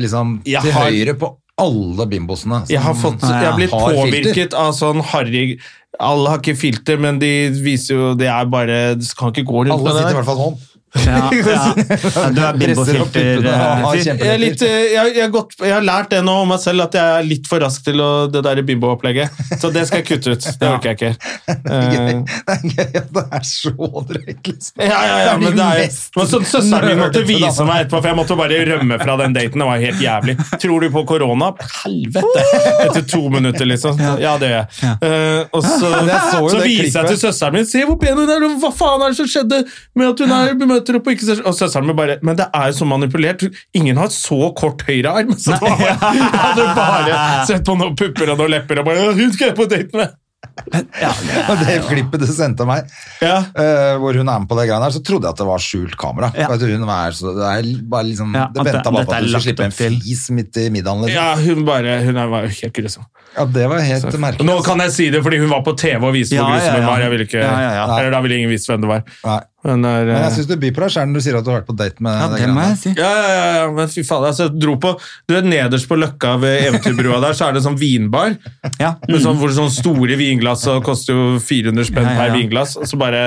liksom 0.03 0.41
til 0.45 0.73
har- 0.75 0.91
høyre 0.91 1.15
på 1.23 1.31
alle 1.63 2.05
bimbosene. 2.11 2.65
Jeg 2.69 2.83
har, 2.85 2.95
fått, 3.01 3.23
jeg 3.23 3.33
har 3.47 3.55
blitt 3.57 3.71
har 3.73 3.87
filter. 3.95 4.11
påvirket 4.11 4.57
av 4.67 4.75
sånn 4.77 5.01
harry 5.15 5.59
Alle 5.97 6.29
har 6.35 6.43
ikke 6.43 6.53
filter, 6.61 6.99
men 7.01 7.17
de 7.23 7.31
viser 7.65 7.95
jo 7.97 8.09
Det 8.21 8.27
er 8.29 8.45
bare 8.53 8.75
Du 9.01 9.07
kan 9.17 9.31
ikke 9.33 9.47
gå 9.49 9.63
rundt 9.63 9.73
Alle 9.73 9.87
med 9.87 9.95
det 9.97 10.03
sitter 10.03 10.13
i 10.13 10.19
hvert 10.19 10.29
fall 10.29 10.43
sånn. 10.43 10.59
Ja, 11.07 11.31
ja. 11.33 12.29
du 12.35 12.41
er 12.43 12.59
Presser 12.61 13.01
opp 13.03 13.13
puppene 13.15 13.53
og 13.53 13.61
har 13.61 13.81
bimbofilter-fyr. 13.81 14.07
Jeg, 14.07 14.33
er 14.33 14.41
litt, 14.43 14.63
eh, 14.67 14.77
jeg, 14.95 15.15
jeg, 15.17 15.31
har 15.33 15.67
jeg 15.67 15.75
har 15.77 15.87
lært 15.87 16.13
det 16.15 16.23
nå 16.27 16.35
om 16.45 16.51
meg 16.55 16.63
selv, 16.63 16.87
at 16.87 16.97
jeg 16.99 17.21
er 17.21 17.27
litt 17.27 17.51
for 17.51 17.63
rask 17.63 17.85
til 17.87 18.03
å, 18.03 18.11
det 18.33 18.43
der 18.47 18.63
bimbo-opplegget. 18.67 19.45
Så 19.61 19.71
det 19.75 19.87
skal 19.89 20.03
jeg 20.03 20.09
kutte 20.11 20.37
ut. 20.37 20.49
Det 20.61 20.71
orker 20.71 20.93
jeg 20.93 21.01
ikke. 21.01 21.15
Det 21.67 21.73
er 21.73 21.87
Eh, 21.87 21.93
gøy. 21.93 22.21
Det 22.27 22.55
er 22.55 22.63
gøy 22.77 22.99
at 23.01 23.09
det 23.17 23.23
er 23.37 23.45
så 23.47 23.73
drøyt, 24.09 24.49
liksom. 24.49 24.83
Ja, 24.83 24.99
ja, 25.07 25.17
ja, 25.27 25.35
men 25.41 25.57
det 25.57 25.67
er 25.67 25.83
men 26.17 26.29
så 26.31 26.41
Søsteren 26.47 26.89
min 26.91 27.01
måtte 27.01 27.23
vise 27.27 27.67
meg 27.67 27.85
etterpå, 27.85 28.01
for 28.01 28.11
jeg 28.11 28.19
måtte 28.19 28.37
bare 28.39 28.61
rømme 28.71 28.99
fra 29.01 29.17
den 29.23 29.37
daten. 29.37 29.63
Det 29.63 29.69
var 29.69 29.83
helt 29.83 30.03
jævlig. 30.03 30.37
Tror 30.63 30.85
du 30.85 30.89
på 30.95 31.03
korona? 31.09 31.51
Helvete! 31.83 32.45
Etter 32.87 33.07
to 33.09 33.23
minutter, 33.33 33.69
liksom. 33.69 34.01
Ja, 34.23 34.37
det 34.41 34.53
gjør 34.53 34.59
jeg. 34.63 34.97
Eh, 35.07 35.43
og 35.51 35.65
så, 35.67 35.93
så 36.53 36.63
viser 36.63 37.01
jeg 37.03 37.15
til 37.15 37.21
søsteren 37.27 37.57
min 37.57 37.67
Se 37.67 37.83
hvor 37.87 37.99
pen 38.01 38.19
hun 38.19 38.31
er! 38.31 38.47
Hva 38.63 38.71
faen 38.75 39.05
er 39.05 39.13
det 39.13 39.19
som 39.19 39.29
skjedde 39.31 39.63
med 39.99 40.13
at 40.13 40.23
hun 40.23 40.35
er 40.37 40.55
møter 40.87 41.01
opp 41.01 41.09
og 41.11 41.16
ikke 41.16 41.26
ser 41.26 41.43
Og 41.47 41.57
søsteren 41.59 41.87
min 41.91 41.97
bare 41.99 42.18
Men 42.22 42.39
det 42.39 42.47
er 42.55 42.70
jo 42.70 42.76
så 42.78 42.87
manipulert. 42.89 43.43
Ingen 43.74 43.99
har 43.99 44.12
så 44.14 44.53
kort 44.57 44.87
høyrearm. 44.87 45.34
Så 45.47 45.57
da 45.59 45.72
hadde 45.74 46.68
bare 46.76 47.18
sett 47.49 47.66
på 47.66 47.74
noen 47.78 47.97
pupper 47.99 48.32
og 48.32 48.39
noen 48.39 48.55
lepper 48.55 48.80
og 48.82 48.89
bare 48.89 49.11
Hun 49.16 49.34
skal 49.34 49.51
jeg 49.51 49.59
på 49.59 49.66
date 49.70 49.99
med! 49.99 50.14
Ja, 51.01 51.11
det 51.59 51.74
klippet 51.89 52.22
du 52.22 52.26
sendte 52.30 52.64
meg, 52.68 52.87
Ja. 53.20 53.41
uh, 53.57 53.97
hvor 54.01 54.14
hun 54.16 54.28
er 54.28 54.39
med 54.41 54.49
på 54.49 54.57
det 54.59 54.66
greiene 54.68 54.87
her, 54.87 54.95
så 54.95 55.03
trodde 55.05 55.26
jeg 55.26 55.34
at 55.34 55.41
det 55.43 55.47
var 55.49 55.62
skjult 55.64 55.97
kamera. 55.99 56.30
Ja. 56.39 56.47
Vet 56.53 56.62
hun 56.70 56.87
var 56.87 57.16
så, 57.16 57.32
det 57.37 57.49
er 57.51 57.68
bare 57.91 58.07
liksom, 58.09 58.32
Ja, 58.37 58.47
det 58.55 58.64
venta 58.68 58.93
bare 58.95 59.09
på 59.09 59.16
at 59.16 59.26
du 59.26 59.28
skulle 59.32 59.43
slippe 59.49 59.66
en 59.66 59.74
fis 59.74 60.22
midt 60.37 60.61
i 60.62 60.68
middagen. 60.72 61.03
Liksom. 61.05 61.18
ja, 61.18 61.34
hun 61.41 61.66
bare 61.66 61.99
Hun 62.07 62.16
er- 62.22 62.30
var 62.32 62.47
jo 62.47 62.55
helt 62.61 62.76
grusom. 62.78 63.09
Ja, 63.37 63.45
det 63.53 63.66
var 63.68 63.82
helt 63.84 64.07
merkelig. 64.22 64.47
Nå 64.49 64.55
kan 64.64 64.80
jeg 64.80 64.93
si 64.95 65.11
det 65.12 65.20
fordi 65.24 65.43
hun 65.43 65.51
var 65.53 65.61
på 65.66 65.74
TV 65.76 66.01
og 66.09 66.14
viste 66.16 66.39
hvor 66.39 66.49
grusom 66.55 66.72
ja, 66.72 66.78
hun 66.80 66.89
var. 66.89 67.03
Jeg 67.05 67.12
ville 67.12 67.26
ikke, 67.28 67.43
Ja, 67.43 67.53
ja, 67.61 67.72
ja. 67.76 67.84
Eller 67.99 68.14
da 68.16 68.20
ville 68.24 68.39
ingen 68.41 68.53
visst 68.55 68.70
hvem 68.70 68.80
det 68.84 68.91
var. 68.91 69.05
Nei. 69.26 69.41
Men, 69.66 69.82
det 69.82 69.91
er, 69.91 70.05
Men 70.07 70.20
jeg 70.22 70.30
eh, 70.30 70.34
syns 70.37 70.47
du 70.47 70.55
byr 70.62 70.74
på 70.76 70.82
deg 70.84 70.93
sjøl 70.95 71.09
når 71.11 71.18
du 71.18 71.24
sier 71.26 71.37
at 71.41 71.47
du 71.47 71.51
har 71.51 71.57
vært 71.59 71.68
på 71.68 71.74
date 71.80 72.05
med 72.07 72.14
Ja, 72.20 72.26
det 72.30 72.39
det 72.45 72.51
må 72.55 72.66
jeg 72.68 72.76
si. 72.78 72.93
ja, 72.95 73.09
ja, 73.11 73.26
ja, 73.34 73.49
ja, 73.59 73.64
men 73.74 73.91
fy 73.91 74.05
faen. 74.07 74.26
Altså, 74.28 74.47
jeg 74.47 74.61
dro 74.62 74.76
på, 74.84 74.93
du 75.26 75.34
vet, 75.34 75.49
Nederst 75.51 75.91
på 75.91 75.99
Løkka 75.99 76.37
ved 76.45 76.68
Eventyrbrua 76.68 77.18
der, 77.24 77.34
så 77.37 77.49
er 77.49 77.57
det 77.59 77.64
sånn 77.66 77.78
vinbar. 77.80 78.37
Ja. 78.78 78.95
Med 79.09 79.24
sånn, 79.24 79.41
hvor 79.41 79.51
sånn 79.57 79.72
store 79.74 80.16
vinglass 80.20 80.64
og 80.70 80.84
koster 80.87 81.18
jo 81.18 81.26
400 81.43 81.91
spenn 81.91 82.07
Ja, 82.07 82.12
ja, 82.12 82.14
ja. 82.14 82.20
per 82.22 82.37
vinglass. 82.39 82.76
Og 82.78 82.87
så 82.87 83.01
bare 83.01 83.24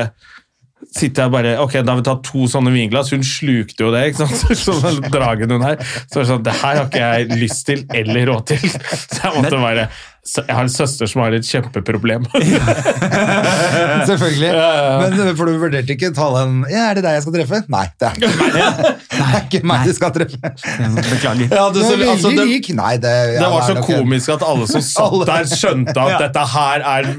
sitter 0.95 1.27
jeg 1.27 1.33
bare 1.33 1.55
Ok, 1.61 1.75
da 1.83 1.93
har 1.93 1.99
vi 1.99 2.05
tatt 2.07 2.23
to 2.25 2.45
sånne 2.49 2.73
vinglass. 2.73 3.11
Hun 3.13 3.25
slukte 3.25 3.85
jo 3.85 3.91
det, 3.93 4.05
ikke 4.09 4.25
sant? 4.25 4.59
Sånn 4.81 5.01
dragen 5.13 5.55
hun 5.55 5.65
her. 5.65 5.81
Så 6.09 6.21
det 6.21 6.29
sånn, 6.31 6.45
det 6.45 6.55
her 6.61 6.81
har 6.81 6.87
ikke 6.87 7.03
jeg 7.03 7.41
lyst 7.43 7.65
til 7.69 7.83
eller 8.01 8.31
råd 8.33 8.47
til. 8.53 8.65
Så 9.13 9.21
jeg 9.23 9.35
måtte 9.37 9.61
bare 9.61 9.89
Jeg 10.37 10.55
har 10.55 10.61
en 10.65 10.71
søster 10.71 11.09
som 11.09 11.23
har 11.23 11.35
et 11.37 11.45
kjempeproblem. 11.45 12.25
Selvfølgelig. 14.09 14.51
Men 14.51 15.19
eh, 15.23 15.31
for 15.37 15.49
du 15.49 15.57
vurderte 15.61 15.95
ikke 15.95 16.11
å 16.11 16.15
ta 16.15 16.27
den 16.37 16.59
Ja, 16.69 16.89
er 16.89 16.99
det 16.99 17.03
deg 17.05 17.17
jeg 17.17 17.25
skal 17.25 17.35
treffe? 17.39 17.61
Nei, 17.71 17.85
det 17.99 18.09
er 18.09 18.13
ikke 18.17 18.29
meg. 18.39 18.95
Det 19.19 19.25
er 19.27 19.41
ikke 19.43 19.59
meg 19.67 19.87
du 19.89 19.93
skal 19.93 20.11
treffe. 20.15 20.49
Beklager. 20.95 21.49
Ja, 21.51 21.65
Du 21.69 21.79
det, 21.79 21.85
så, 21.85 21.95
altså, 21.99 22.29
det. 22.31 22.45
Nei, 22.77 22.93
det, 23.03 23.11
ja, 23.33 23.41
Det 23.41 23.49
var 23.51 23.65
så 23.67 23.75
komisk 23.83 24.31
at 24.31 24.45
alle 24.47 24.67
som 24.69 24.83
satt 24.85 25.25
der, 25.27 25.49
skjønte 25.49 26.05
at 26.05 26.23
dette 26.23 26.43
her 26.53 26.85
er 26.87 27.09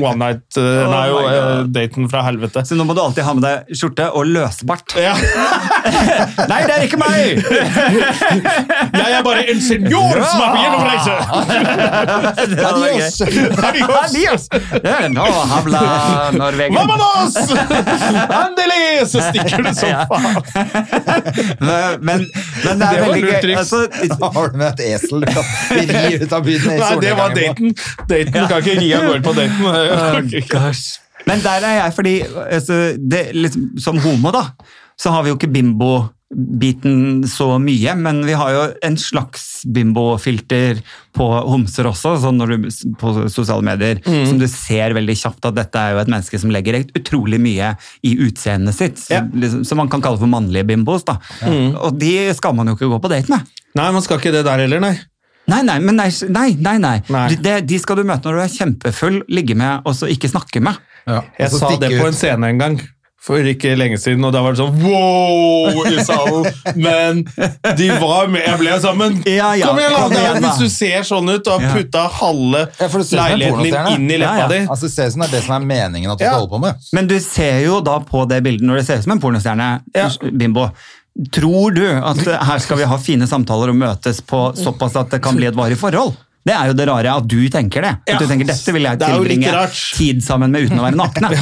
one 0.00 0.16
night 0.22 0.56
uh, 0.56 0.62
Nei, 0.88 1.02
jo, 1.10 1.18
uh, 1.20 1.68
daten 1.68 2.08
fra 2.10 2.22
helvete. 2.26 2.64
Så 2.66 2.78
nå 2.78 2.86
må 2.88 2.96
du 2.96 3.02
alltid 3.02 3.26
ha 3.26 3.34
med 3.36 3.44
deg 3.44 3.76
skjorte 3.76 4.08
og 4.16 4.30
løsbart. 4.30 4.96
Ja. 5.00 5.14
Nei, 6.48 6.60
det 6.64 6.74
er 6.78 6.86
ikke 6.86 7.00
meg! 7.00 7.44
Jeg 8.96 9.18
er 9.18 9.22
bare 9.26 9.44
en 9.52 9.60
senior 9.64 10.16
som 10.24 10.40
er 10.40 10.50
på 10.54 10.64
gjennomreise! 10.64 11.14
Adios! 12.64 13.20
Adios! 14.02 14.48
Nå 15.10 15.26
habla 15.52 15.80
Norvegen. 16.34 16.76
Vamanos! 16.76 17.36
Endelig! 18.40 19.08
Så 19.10 19.22
stikker 19.28 19.64
du 19.64 19.70
som 19.74 19.88
faen. 20.10 20.34
Men, 21.60 22.00
men 22.00 22.26
det 22.64 22.70
er 22.70 22.78
det 22.80 23.02
veldig 23.04 23.22
gøy. 23.26 23.54
Altså, 23.56 23.84
har 24.36 24.52
du 24.52 24.58
med 24.60 24.68
et 24.72 24.82
esel 24.94 25.24
du 25.24 25.28
kan 25.30 25.44
ri 25.90 26.18
ut 26.20 26.32
av 26.32 26.44
byen. 26.46 26.66
Nei, 26.70 26.90
det 27.04 27.14
var 27.18 27.36
daten. 27.36 27.76
Daten 28.10 28.40
kan 28.40 28.58
ikke 28.60 28.76
ri 28.80 28.90
av 28.96 29.06
gårde 29.08 29.22
på 29.26 29.36
daten. 29.38 30.74
Men 31.28 31.42
der 31.44 31.66
er 31.68 31.74
jeg, 31.82 31.92
fordi 31.96 32.14
altså, 32.50 32.78
det, 33.12 33.24
liksom, 33.36 33.66
som 33.80 33.98
homo, 34.00 34.32
da, 34.34 34.46
så 35.00 35.12
har 35.14 35.24
vi 35.24 35.32
jo 35.32 35.36
ikke 35.38 35.52
bimbo-biten 36.34 37.24
så 37.28 37.58
mye, 37.60 37.94
men 37.98 38.20
vi 38.26 38.32
har 38.38 38.52
jo 38.54 38.60
en 38.86 38.96
slags 38.96 39.62
bimbo-filter 39.66 40.78
på 41.16 41.26
homser 41.50 41.88
også, 41.90 42.16
sånn 42.22 42.38
når 42.38 42.46
du, 42.54 42.68
på 43.00 43.28
sosiale 43.30 43.62
medier, 43.66 44.00
Mm. 44.06 44.26
som 44.28 44.38
du 44.38 44.46
ser 44.46 44.94
veldig 44.94 45.16
kjapt 45.16 45.44
at 45.44 45.54
dette 45.54 45.74
er 45.76 45.92
jo 45.94 45.98
et 45.98 46.08
menneske 46.08 46.38
som 46.38 46.50
legger 46.50 46.84
utrolig 46.94 47.40
mye 47.40 47.76
i 48.04 48.14
utseendet 48.16 48.74
sitt, 48.74 49.10
Ja. 49.10 49.20
som, 49.20 49.30
liksom, 49.40 49.64
som 49.66 49.78
man 49.78 49.88
kan 49.88 50.00
kalle 50.00 50.18
for 50.18 50.26
mannlige 50.26 50.64
bimbos. 50.66 51.04
da. 51.04 51.18
Og 51.82 51.98
de 51.98 52.32
skal 52.34 52.54
man 52.54 52.66
jo 52.66 52.74
ikke 52.76 52.88
gå 52.90 53.00
på 53.00 53.08
date 53.10 53.28
med. 53.28 53.40
Nei, 53.74 53.90
man 53.92 54.02
skal 54.02 54.18
ikke 54.18 54.32
det 54.32 54.44
der 54.44 54.58
heller, 54.58 54.80
nei. 54.80 54.98
Nei, 55.48 55.62
nei, 55.62 55.78
men 55.80 55.96
nei, 55.96 56.10
nei, 56.28 56.54
nei. 56.54 56.78
nei. 56.78 57.02
Nei. 57.08 57.28
De, 57.34 57.60
de 57.62 57.78
skal 57.78 57.96
du 57.96 58.04
møte 58.04 58.22
når 58.24 58.36
du 58.36 58.40
er 58.42 58.56
kjempefull, 58.66 59.22
ligge 59.28 59.56
med 59.56 59.82
og 59.84 59.94
så 59.94 60.06
ikke 60.08 60.30
snakke 60.30 60.60
med. 60.62 60.76
Ja, 61.06 61.22
Jeg 61.38 61.50
sa 61.50 61.76
det 61.76 61.98
på 61.98 62.06
en 62.06 62.12
scene 62.12 62.44
en 62.44 62.58
gang. 62.58 62.80
For 63.20 63.36
ikke 63.44 63.74
lenge 63.76 63.98
siden, 64.00 64.24
og 64.24 64.32
da 64.32 64.40
var 64.40 64.54
det 64.56 64.62
sånn 64.62 64.78
wow 64.80 65.82
i 65.92 65.98
salen. 66.08 66.46
Men 66.80 67.18
de 67.76 67.88
var 68.00 68.30
med. 68.32 68.46
Jeg 68.46 68.60
ble 68.62 68.76
sånn, 68.80 68.96
men 68.96 69.18
Ja, 69.28 69.50
ja, 69.60 69.66
kom 69.68 69.80
igjen, 69.82 69.96
kom 69.98 70.14
igjen, 70.16 70.38
da. 70.40 70.52
Hvis 70.54 70.62
du 70.62 70.72
ser 70.72 71.04
sånn 71.04 71.28
ut 71.28 71.50
og 71.52 71.60
har 71.60 71.74
putta 71.76 72.06
halve 72.16 72.62
Ja, 72.80 72.88
leiligheten 72.88 73.66
din 73.66 73.76
inn 73.98 74.14
i 74.16 74.20
leppa 74.22 74.38
Ja, 74.38 74.46
ja. 74.46 74.48
di 74.54 74.60
Altså, 74.64 74.88
det 74.88 74.94
ser 74.94 75.10
ut 75.10 75.16
som 75.18 75.20
det 75.26 75.28
er 75.28 75.34
det 75.36 75.42
som 75.44 75.56
er 75.58 75.66
meningen 75.68 76.14
at 76.14 76.18
du 76.18 76.24
Ja. 76.24 76.30
skal 76.30 76.40
holde 76.46 76.54
på 76.54 76.62
med. 76.64 76.88
Men 76.96 77.06
du 77.12 77.18
ser 77.20 77.60
jo 77.66 77.82
da 77.84 77.98
på 78.00 78.24
det 78.30 78.40
bildet 78.48 78.64
når 78.64 78.80
det 78.80 78.86
ser 78.88 78.96
ut 79.02 79.04
som 79.04 79.12
en 79.18 79.20
pornostjerne, 79.26 79.68
Ja. 79.94 80.08
bimbo. 80.32 80.70
Tror 81.36 81.74
du 81.76 81.84
at 81.90 82.16
her 82.24 82.58
skal 82.64 82.78
vi 82.80 82.84
ha 82.88 82.96
fine 82.96 83.26
samtaler 83.28 83.68
og 83.68 83.76
møtes 83.76 84.22
på 84.24 84.54
såpass 84.56 84.96
at 84.96 85.10
det 85.10 85.20
kan 85.20 85.36
bli 85.36 85.44
et 85.50 85.54
varig 85.58 85.76
forhold? 85.76 86.16
Det 86.40 86.54
er 86.56 86.70
jo 86.70 86.74
det 86.76 86.86
rare 86.88 87.14
at 87.20 87.26
du 87.28 87.36
tenker 87.52 87.84
det. 87.84 87.90
Ja. 88.08 88.14
At 88.14 88.22
du 88.22 88.30
tenker 88.30 88.48
dette 88.48 88.72
vil 88.72 88.86
jeg 88.88 89.00
tilbringe 89.02 89.64
tid 89.98 90.22
sammen 90.24 90.54
med 90.54 90.68
uten 90.68 90.80
å 90.80 90.86
være 90.86 90.96
nakne. 90.96 91.30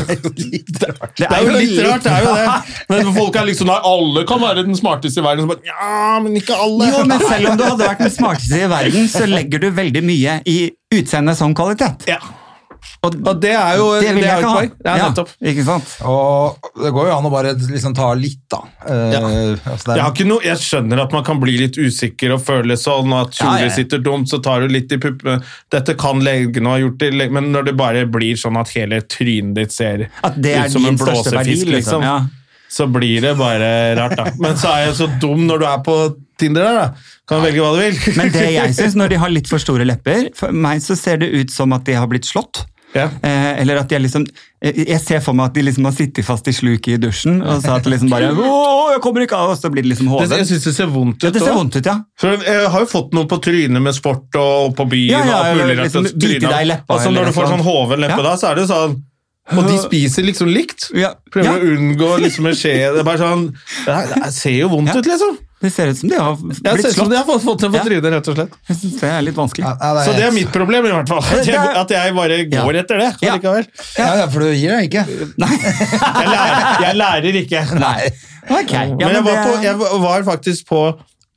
Det 1.19 1.29
er 1.29 1.45
jo 1.45 1.53
litt 1.55 1.79
rart, 1.85 2.03
det 2.03 2.13
er 2.13 2.25
jo 2.25 2.33
det. 2.35 2.47
Men 2.91 3.13
folk 3.15 3.37
er 3.39 3.47
liksom 3.49 3.69
Nei, 3.71 3.79
alle 3.91 4.25
kan 4.29 4.43
være 4.43 4.65
den 4.67 4.77
smarteste 4.79 5.23
i 5.23 5.25
verden. 5.27 5.45
Så 5.45 5.53
bare, 5.53 5.67
ja, 5.67 6.19
men 6.23 6.37
ikke 6.39 6.57
alle. 6.57 6.89
Jo, 6.89 7.03
men 7.05 7.21
selv 7.21 7.51
om 7.51 7.59
du 7.59 7.65
hadde 7.67 7.85
vært 7.85 8.03
den 8.07 8.13
smarteste 8.15 8.61
i 8.63 8.69
verden, 8.71 9.09
så 9.13 9.27
legger 9.29 9.63
du 9.63 9.69
veldig 9.77 10.03
mye 10.07 10.39
i 10.49 10.59
utseendet 10.95 11.39
som 11.39 11.55
kvalitet. 11.59 12.07
Ja. 12.09 12.21
Og 13.09 13.29
Og 13.33 13.41
det 13.43 13.53
er 13.57 13.77
jo 13.81 13.87
det 14.01 14.15
vil 14.15 14.23
det 14.23 14.29
jeg 14.29 14.37
er 14.37 14.45
ikke 14.45 14.53
ha. 14.53 14.63
Ja, 14.99 15.09
nettopp. 15.09 15.33
ikke 15.53 15.65
sant? 15.67 15.95
Og 16.09 16.71
det 16.85 16.93
går 16.97 17.09
jo 17.11 17.17
an 17.19 17.29
å 17.29 17.33
bare 17.33 17.55
liksom 17.59 17.95
ta 17.97 18.13
litt, 18.15 18.41
da. 18.51 18.61
Eh, 18.87 19.13
Ja. 19.17 19.21
altså, 19.21 19.85
det 19.85 19.93
er- 19.93 19.97
Jeg, 19.97 20.03
har 20.05 20.13
ikke 20.13 20.27
noe, 20.29 20.41
jeg 20.45 20.57
skjønner 20.59 21.03
at 21.05 21.13
man 21.13 21.25
kan 21.25 21.41
bli 21.41 21.57
litt 21.59 21.77
usikker 21.79 22.35
og 22.35 22.41
føle 22.45 22.77
sånn, 22.77 23.13
og 23.13 23.27
at 23.29 23.41
Ja, 23.41 23.47
kjoler 23.47 23.69
ja. 23.69 23.75
sitter 23.75 23.99
dumt, 23.99 24.29
så 24.29 24.43
tar 24.43 24.61
du 24.61 24.69
litt 24.69 24.93
i 24.93 24.97
puppene. 24.99 25.43
Dette 25.71 25.97
kan 25.97 26.21
legene 26.21 26.67
ha 26.69 26.77
gjort 26.79 26.99
det, 26.99 27.31
men 27.33 27.53
når 27.53 27.65
det 27.67 27.77
bare 27.77 28.07
blir 28.07 28.35
sånn 28.37 28.59
at 28.61 28.69
hele 28.71 29.01
trynet 29.03 29.55
ditt 29.55 29.73
ser 29.73 30.09
At 30.25 30.41
det 30.41 30.57
er 30.57 30.65
ut 30.67 30.73
som 30.73 30.87
en 30.87 30.97
største 30.99 31.33
verdi, 31.33 31.55
blåsefisk, 31.57 31.67
liksom. 31.67 32.01
liksom, 32.01 32.03
Ja. 32.03 32.27
så 32.71 32.87
blir 32.93 33.21
det 33.23 33.37
bare 33.39 33.97
rart, 33.97 34.17
da. 34.17 34.25
Men 34.39 34.55
så 34.57 34.69
er 34.75 34.87
jeg 34.87 34.95
så 34.97 35.21
dum 35.21 35.47
når 35.47 35.59
du 35.61 35.65
er 35.67 35.79
på 35.79 36.17
Tinder 36.39 36.63
der, 36.63 36.75
da. 36.75 36.93
Kan 37.27 37.43
velge 37.43 37.59
hva 37.59 37.73
du 37.75 37.81
vil. 37.83 38.17
Men 38.17 38.31
det 38.31 38.53
jeg 38.53 38.71
synes, 38.79 38.95
når 38.95 39.09
de 39.11 39.17
har 39.19 39.29
litt 39.29 39.49
for 39.49 39.59
store 39.59 39.85
lepper, 39.85 40.29
for 40.39 40.53
meg 40.53 40.79
så 40.81 40.97
ser 40.97 41.17
det 41.19 41.33
ut 41.35 41.51
som 41.51 41.73
at 41.73 41.83
de 41.85 41.93
har 41.95 42.07
blitt 42.07 42.23
slått. 42.25 42.65
Ja. 42.95 43.11
Eh, 43.23 43.61
eller 43.61 43.77
at 43.83 43.89
de 43.91 43.95
er 43.99 44.01
liksom 44.01 44.23
eh, 44.65 44.73
Jeg 44.89 45.01
ser 45.05 45.21
for 45.21 45.37
meg 45.37 45.51
at 45.51 45.55
de 45.59 45.61
liksom 45.67 45.85
har 45.85 45.93
sittet 45.93 46.25
fast 46.25 46.47
i 46.49 46.55
sluket 46.57 46.95
i 46.95 46.97
dusjen, 47.03 47.43
og 47.45 47.61
så 47.61 47.75
at 47.77 47.85
det 47.85 47.93
liksom 47.93 48.09
bare 48.09 48.31
Åh, 48.39 48.95
jeg 48.95 49.03
kommer 49.05 49.27
ikke 49.27 49.37
av, 49.37 49.51
og 49.53 49.59
så 49.61 49.69
blir 49.71 49.85
det 49.85 49.91
liksom 49.93 50.09
hoven. 50.09 50.31
jeg 50.39 50.47
syns 50.49 50.65
det 50.65 50.73
ser 50.79 50.89
vondt 50.95 51.23
Ja, 51.23 51.29
ut. 51.29 51.35
det 51.37 51.43
ser 51.45 51.53
vondt 51.59 51.77
ut, 51.77 51.85
ja. 51.91 51.99
For 52.19 52.33
jeg 52.49 52.71
har 52.73 52.81
jo 52.81 52.89
fått 52.89 53.13
noe 53.13 53.29
på 53.29 53.37
trynet 53.45 53.83
med 53.85 53.93
sport 53.95 54.39
og 54.41 54.73
på 54.79 54.87
byen. 54.89 55.13
Ja, 55.13 55.21
ja, 55.29 55.43
og 55.53 55.61
mulig 55.61 55.77
liksom 55.83 56.09
bite 56.17 56.41
deg 56.49 56.63
i 56.65 56.71
leppa, 56.73 56.95
Og 56.97 57.05
så 57.05 57.13
når 57.13 57.29
du 57.29 57.37
får 57.37 57.51
sånn 57.53 57.67
hoven 57.69 58.01
leppe 58.07 58.17
Ja. 58.23 58.27
da, 58.31 58.37
så 58.41 58.51
er 58.55 58.63
det 58.63 58.67
sånn 58.73 58.97
Og 59.59 59.65
de 59.69 59.77
spiser 59.81 60.25
liksom 60.29 60.49
likt. 60.53 60.89
Ja. 60.97 61.13
Prøver 61.33 61.45
Ja. 61.45 61.59
å 61.61 61.77
unngå 61.77 62.09
liksom 62.25 62.47
en 62.51 62.57
skje. 62.57 62.73
Det 62.93 63.01
er 63.01 63.05
bare 63.05 63.19
sånn 63.21 63.47
Det, 63.85 64.01
det 64.25 64.33
ser 64.37 64.57
jo 64.59 64.69
vondt 64.73 64.93
Ja. 64.95 64.99
ut, 65.01 65.07
liksom. 65.13 65.39
Det 65.61 65.73
ser 65.75 65.89
ut 65.91 65.97
som 65.99 66.09
de 66.13 66.15
har 66.21 66.37
Jeg 66.39 66.83
ser 66.83 66.89
ut 66.93 66.95
som 67.01 67.09
de 67.11 67.17
har 67.19 67.25
fått, 67.27 67.43
fått 67.43 67.61
det 67.65 67.69
på 67.73 67.79
Ja. 67.81 67.85
trynet, 67.89 68.13
rett 68.15 68.29
og 68.31 68.37
slett. 68.37 68.53
Jeg 68.69 68.77
synes 68.79 69.01
det 69.01 69.09
er 69.11 69.23
litt 69.27 69.35
vanskelig. 69.35 69.65
Ja, 69.67 69.75
ja, 69.81 70.05
Så 70.07 70.13
det 70.15 70.23
er 70.29 70.31
mitt 70.37 70.53
problem, 70.55 70.87
i 70.87 70.93
hvert 70.95 71.09
fall. 71.11 71.19
At 71.25 71.47
jeg, 71.47 71.57
er- 71.59 71.81
at 71.81 71.91
jeg 71.91 72.15
bare 72.15 72.37
Ja. 72.39 72.63
går 72.65 72.79
etter 72.85 72.99
det. 73.03 73.09
Ja. 73.23 73.35
Ja, 73.99 74.15
ja, 74.21 74.27
for 74.29 74.39
du 74.41 74.53
gir 74.55 74.71
deg 74.77 74.87
ikke. 74.91 75.03
Jeg 76.19 76.29
lærer, 76.31 76.83
jeg 76.87 76.97
lærer 77.01 77.39
ikke. 77.43 77.63
Nei. 77.81 78.09
Okay. 78.49 78.87
Ja, 78.89 79.07
men 79.09 79.15
jeg 79.19 79.25
var, 79.25 79.41
på, 79.45 79.63
jeg 79.63 79.77
var 80.05 80.23
faktisk 80.25 80.69
på 80.71 80.83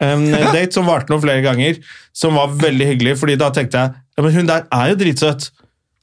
en 0.02 0.28
date 0.56 0.72
som 0.74 0.86
varte 0.88 1.10
noen 1.12 1.22
flere 1.24 1.42
ganger, 1.44 1.82
som 2.14 2.36
var 2.38 2.54
veldig 2.62 2.88
hyggelig, 2.94 3.18
fordi 3.20 3.36
da 3.42 3.50
tenkte 3.54 3.82
jeg 3.82 3.94
ja, 4.18 4.24
men 4.24 4.34
hun 4.36 4.46
der 4.50 4.64
er 4.72 4.90
jo 4.94 4.96
dritsøt. 5.02 5.50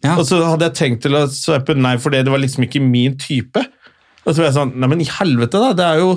Ja. 0.04 0.16
Og 0.18 0.26
så 0.28 0.38
hadde 0.44 0.68
jeg 0.68 0.74
tenkt 0.78 1.02
til 1.06 1.16
å 1.18 1.24
sveppe 1.30 1.74
nei, 1.76 1.96
for 2.02 2.10
det 2.14 2.26
var 2.28 2.38
liksom 2.42 2.64
ikke 2.66 2.82
min 2.82 3.16
type. 3.18 3.62
Og 4.26 4.34
så 4.34 4.42
ble 4.42 4.48
jeg 4.50 4.54
sånn, 4.58 4.74
nei, 4.78 4.88
men 4.90 5.00
i 5.02 5.08
helvete 5.10 5.58
da, 5.62 5.72
det 5.78 5.86
er 5.86 6.02
jo 6.02 6.10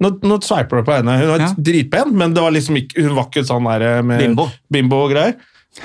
nå, 0.00 0.10
nå 0.24 0.38
sveiper 0.42 0.80
du 0.80 0.86
på 0.88 0.96
henne. 0.96 1.18
Hun 1.20 1.28
var 1.34 1.38
Ja. 1.44 1.48
dritpen, 1.56 2.14
men 2.16 2.34
det 2.34 2.42
var 2.42 2.50
liksom 2.54 2.76
ikke, 2.80 3.02
hun 3.04 3.14
var 3.16 3.28
ikke 3.30 3.44
sånn 3.46 3.66
der 3.78 4.02
med 4.02 4.20
Bimbo. 4.20 4.48
bimbo 4.72 5.04
og 5.06 5.10
greier. 5.12 5.34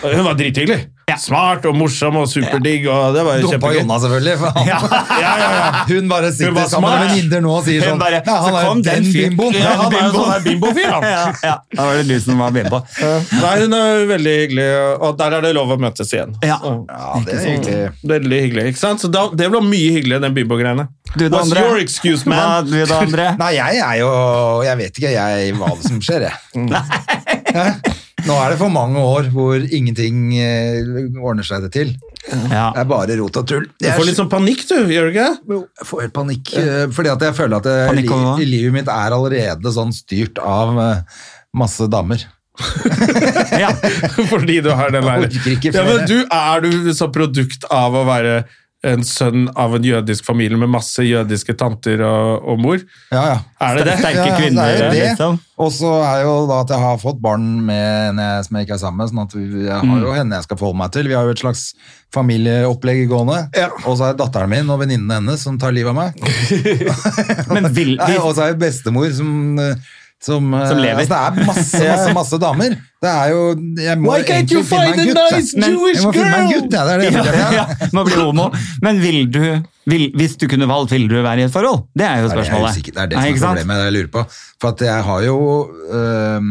Hun 0.02 0.24
var 0.26 0.34
drithyggelig. 0.40 0.88
Ja. 1.06 1.16
Smart 1.22 1.66
og 1.70 1.76
morsom 1.78 2.16
og 2.18 2.24
superdigg, 2.32 2.88
og 2.90 3.14
det 3.14 3.22
var 3.28 3.38
Dumpa 3.44 3.52
kjempegøy. 3.54 3.76
Jonna, 3.78 3.98
selvfølgelig. 4.02 4.38
For 4.42 4.56
han, 4.56 4.66
Ja, 4.66 4.78
ja, 5.22 5.34
ja. 5.38 5.66
Hun 5.92 6.08
bare 6.10 6.32
sitter 6.34 6.50
hun 6.50 6.58
sammen 6.58 6.66
med 6.66 6.72
smart. 6.72 7.04
venninner 7.12 7.44
nå 7.46 7.52
og 7.54 7.68
sier 7.68 7.84
sånn 7.86 8.00
bare, 8.02 8.22
Ja, 8.26 8.38
han 8.42 8.50
så 8.50 8.58
er 8.58 8.66
jo 8.66 8.72
den 8.88 9.06
bimbo 9.14 9.46
bimboen. 9.46 9.58
Ja, 9.60 9.76
han 9.84 9.94
er 9.94 10.08
jo 10.08 10.14
sånn 10.16 10.46
bimbofyr, 10.50 10.88
han. 10.96 11.06
ja, 11.12 11.20
ja. 11.46 11.54
Da 11.78 11.86
var 11.86 12.00
det 12.00 12.08
du 12.10 12.16
som 12.26 12.42
var 12.42 12.56
bimbo. 12.56 12.80
Nei, 13.06 13.54
hun 13.62 13.78
er 13.78 14.02
veldig 14.16 14.34
hyggelig, 14.42 14.66
og 15.06 15.20
der 15.22 15.36
er 15.38 15.46
det 15.46 15.52
lov 15.60 15.76
å 15.76 15.78
møtes 15.86 16.14
igjen. 16.18 16.34
Ja. 16.42 16.58
Ja, 16.66 17.12
det 17.28 17.36
er 17.38 17.46
hyggelig. 17.52 17.84
Veldig 18.16 18.40
hyggelig, 18.48 18.66
ikke 18.74 18.82
sant? 18.82 19.06
Så 19.06 19.12
da, 19.14 19.28
det 19.38 19.52
ble 19.54 19.62
mye 19.62 19.92
hyggeligere, 20.00 20.26
den 20.26 20.34
bimbo-greiene. 20.40 20.88
What's 21.16 21.38
andre? 21.46 21.62
your 21.68 21.78
excuse, 21.86 22.26
Hva 22.26 22.34
man? 22.34 22.66
du 22.72 22.80
da, 22.82 22.98
André? 23.06 23.30
Nei, 23.46 23.52
jeg 23.60 23.78
er 23.86 24.02
jo 24.02 24.10
Jeg 24.66 24.82
vet 24.82 24.98
ikke 25.00 25.14
jeg, 25.14 25.54
hva 25.62 25.70
som 25.86 26.02
skjer, 26.04 26.26
jeg. 26.32 26.82
Hæ? 27.56 27.70
Nå 28.26 28.36
er 28.42 28.54
det 28.54 28.58
for 28.60 28.74
mange 28.74 29.02
år 29.02 29.28
hvor 29.34 29.56
ingenting 29.62 30.32
eh, 30.40 30.88
ordner 31.22 31.46
seg 31.46 31.66
det 31.68 31.72
til. 31.76 31.92
Ja. 32.50 32.72
Det 32.74 32.82
er 32.82 32.88
bare 32.90 33.18
rot 33.20 33.38
og 33.38 33.46
tull. 33.50 33.68
Du 33.78 33.86
får 33.86 34.08
litt 34.08 34.18
sånn 34.18 34.32
panikk, 34.32 34.64
du, 34.70 34.78
gjør 34.90 35.10
du 35.10 35.14
ikke? 35.14 35.28
Jo, 35.52 35.60
Jeg 35.82 35.90
får 35.92 36.02
helt 36.06 36.16
panikk, 36.16 36.54
Ja. 36.58 36.88
fordi 36.96 37.12
at 37.14 37.26
jeg 37.28 37.38
føler 37.38 37.58
at 37.60 37.68
det, 37.70 38.06
hva? 38.10 38.22
li, 38.40 38.48
livet 38.50 38.74
mitt 38.80 38.90
er 38.90 39.14
allerede 39.18 39.74
sånn 39.76 39.94
styrt 39.94 40.42
av 40.42 40.74
eh, 40.82 41.20
masse 41.54 41.86
damer. 41.92 42.26
Ja. 43.56 43.70
Fordi 44.32 44.62
du 44.64 44.70
har 44.72 44.92
den 44.94 45.04
der 45.04 45.26
Jeg 45.28 45.74
ja, 45.76 45.84
men 45.84 46.06
du 46.08 46.22
Er 46.24 46.62
du 46.64 46.94
så 46.96 47.10
produkt 47.12 47.66
av 47.72 47.96
å 47.96 48.06
være 48.08 48.46
en 48.86 49.02
sønn 49.08 49.48
av 49.58 49.74
en 49.78 49.84
jødisk 49.86 50.26
familie 50.28 50.58
med 50.62 50.70
masse 50.70 51.02
jødiske 51.04 51.56
tanter 51.58 52.04
og, 52.06 52.46
og 52.54 52.60
mor? 52.62 52.84
Ja, 53.12 53.24
ja. 53.34 53.38
Er 53.66 53.80
det 53.80 53.86
det? 53.90 53.96
Sterke 54.04 54.36
kvinner, 54.38 54.70
ja, 54.70 54.78
det 54.78 54.82
er 54.82 54.86
jo 54.86 54.94
det. 54.94 55.10
liksom. 55.10 55.40
Og 55.66 55.70
så 55.72 55.92
er 56.04 56.22
jo 56.26 56.34
da 56.50 56.62
at 56.66 56.74
jeg 56.76 56.84
har 56.84 56.98
fått 57.02 57.20
barn 57.24 57.46
med 57.66 58.10
en 58.12 58.18
jeg- 58.22 58.46
som 58.46 58.58
jeg 58.60 58.68
ikke 58.68 58.76
er 58.76 58.82
sammen 58.84 58.98
med, 59.02 59.12
sånn 59.14 59.24
at 59.24 59.34
vi- 59.38 59.66
jeg 59.66 59.80
har 59.90 60.02
jo 60.06 60.12
henne 60.14 60.36
jeg 60.36 60.44
skal 60.50 60.58
forholde 60.62 60.78
meg 60.84 60.92
til. 60.92 61.08
Vi 61.08 61.16
har 61.16 61.24
jo 61.30 61.36
et 61.36 61.44
slags 61.46 61.64
familieopplegg 62.16 63.08
gående. 63.10 63.40
Ja. 63.56 63.70
Og 63.86 63.98
så 63.98 64.10
er 64.10 64.14
det 64.16 64.22
datteren 64.24 64.50
min 64.52 64.70
og 64.70 64.80
venninnen 64.84 65.12
hennes 65.12 65.42
som 65.44 65.58
tar 65.60 65.72
livet 65.76 65.92
av 65.92 66.00
meg. 66.00 66.14
Men 67.56 67.70
vil, 67.76 67.96
og 68.26 68.34
så 68.36 68.48
er 68.50 68.54
det 68.56 68.62
bestemor 68.66 69.12
som 69.16 69.60
eh, 69.60 69.76
som, 70.26 70.48
eh, 70.58 70.66
Som 70.72 70.80
lever. 70.82 71.04
Altså, 71.04 71.14
det 71.14 71.22
er 71.22 71.48
masse, 71.48 71.82
masse, 71.94 72.14
masse 72.18 72.40
damer. 72.42 72.76
Det 73.06 73.12
er 73.12 73.30
jo 73.36 73.42
jeg 73.86 74.00
må 74.02 74.10
Why 74.16 74.24
can't 74.26 74.50
you 74.56 74.64
find 74.66 74.90
a 74.90 75.06
gutt, 75.06 75.20
nice 75.36 75.54
Men- 75.62 75.76
Jewish 75.76 76.00
Jeg 76.02 76.08
må 76.08 76.14
finne 76.16 76.32
meg 76.32 76.42
en 76.42 76.54
gutt, 76.56 76.74
ja, 76.74 76.84
det 76.88 76.94
er 76.96 77.04
det 77.04 77.38
ja, 77.38 77.50
ja, 77.60 77.66
må 77.94 78.04
bli 78.08 78.18
homo. 78.18 78.48
Men 78.82 79.02
vil 79.04 79.20
du, 79.30 79.42
vil, 79.92 80.08
hvis 80.18 80.38
du 80.42 80.48
kunne 80.50 80.68
valgt, 80.72 80.96
ville 80.96 81.12
du 81.12 81.20
være 81.22 81.44
i 81.44 81.46
et 81.46 81.54
forhold? 81.54 81.84
Det 81.94 82.08
er 82.08 82.24
jo 82.24 82.30
Det 82.30 82.32
er, 82.32 82.40
spørsmålet. 82.40 82.80
det 82.90 83.04
er 83.04 83.12
det 83.14 83.20
Nei, 83.20 83.28
som 83.38 83.52
er 83.52 83.60
problemet, 83.60 83.76
er 83.78 83.90
jeg 83.92 83.98
lurer 84.00 84.14
på. 84.16 84.26
For 84.64 84.74
at 84.74 84.86
jeg 84.88 85.04
har 85.12 85.28
jo 85.28 85.38
øh, 86.00 86.50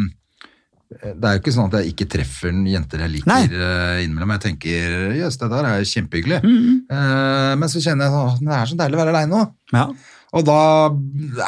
Det 1.04 1.26
er 1.26 1.32
jo 1.34 1.40
ikke 1.42 1.54
sånn 1.56 1.70
at 1.72 1.78
jeg 1.80 1.94
ikke 1.94 2.06
treffer 2.14 2.52
jenter 2.70 3.02
jeg 3.02 3.10
liker 3.16 3.56
øh, 3.58 4.02
innimellom. 4.04 4.36
Jeg 4.36 4.44
tenker 4.46 4.98
jøss, 5.18 5.40
det 5.40 5.50
der 5.50 5.66
er 5.72 5.88
kjempehyggelig. 5.90 6.38
Mm. 6.44 6.68
Eh, 6.94 7.54
men 7.58 7.72
så 7.72 7.82
kjenner 7.82 8.06
jeg 8.06 8.14
sånn, 8.14 8.44
det 8.46 8.54
er 8.60 8.70
så 8.70 8.78
deilig 8.84 9.00
å 9.00 9.02
være 9.02 9.16
aleine 9.16 9.32
nå. 9.34 9.42
Ja. 9.74 9.88
Og 10.34 10.46
da, 10.46 10.60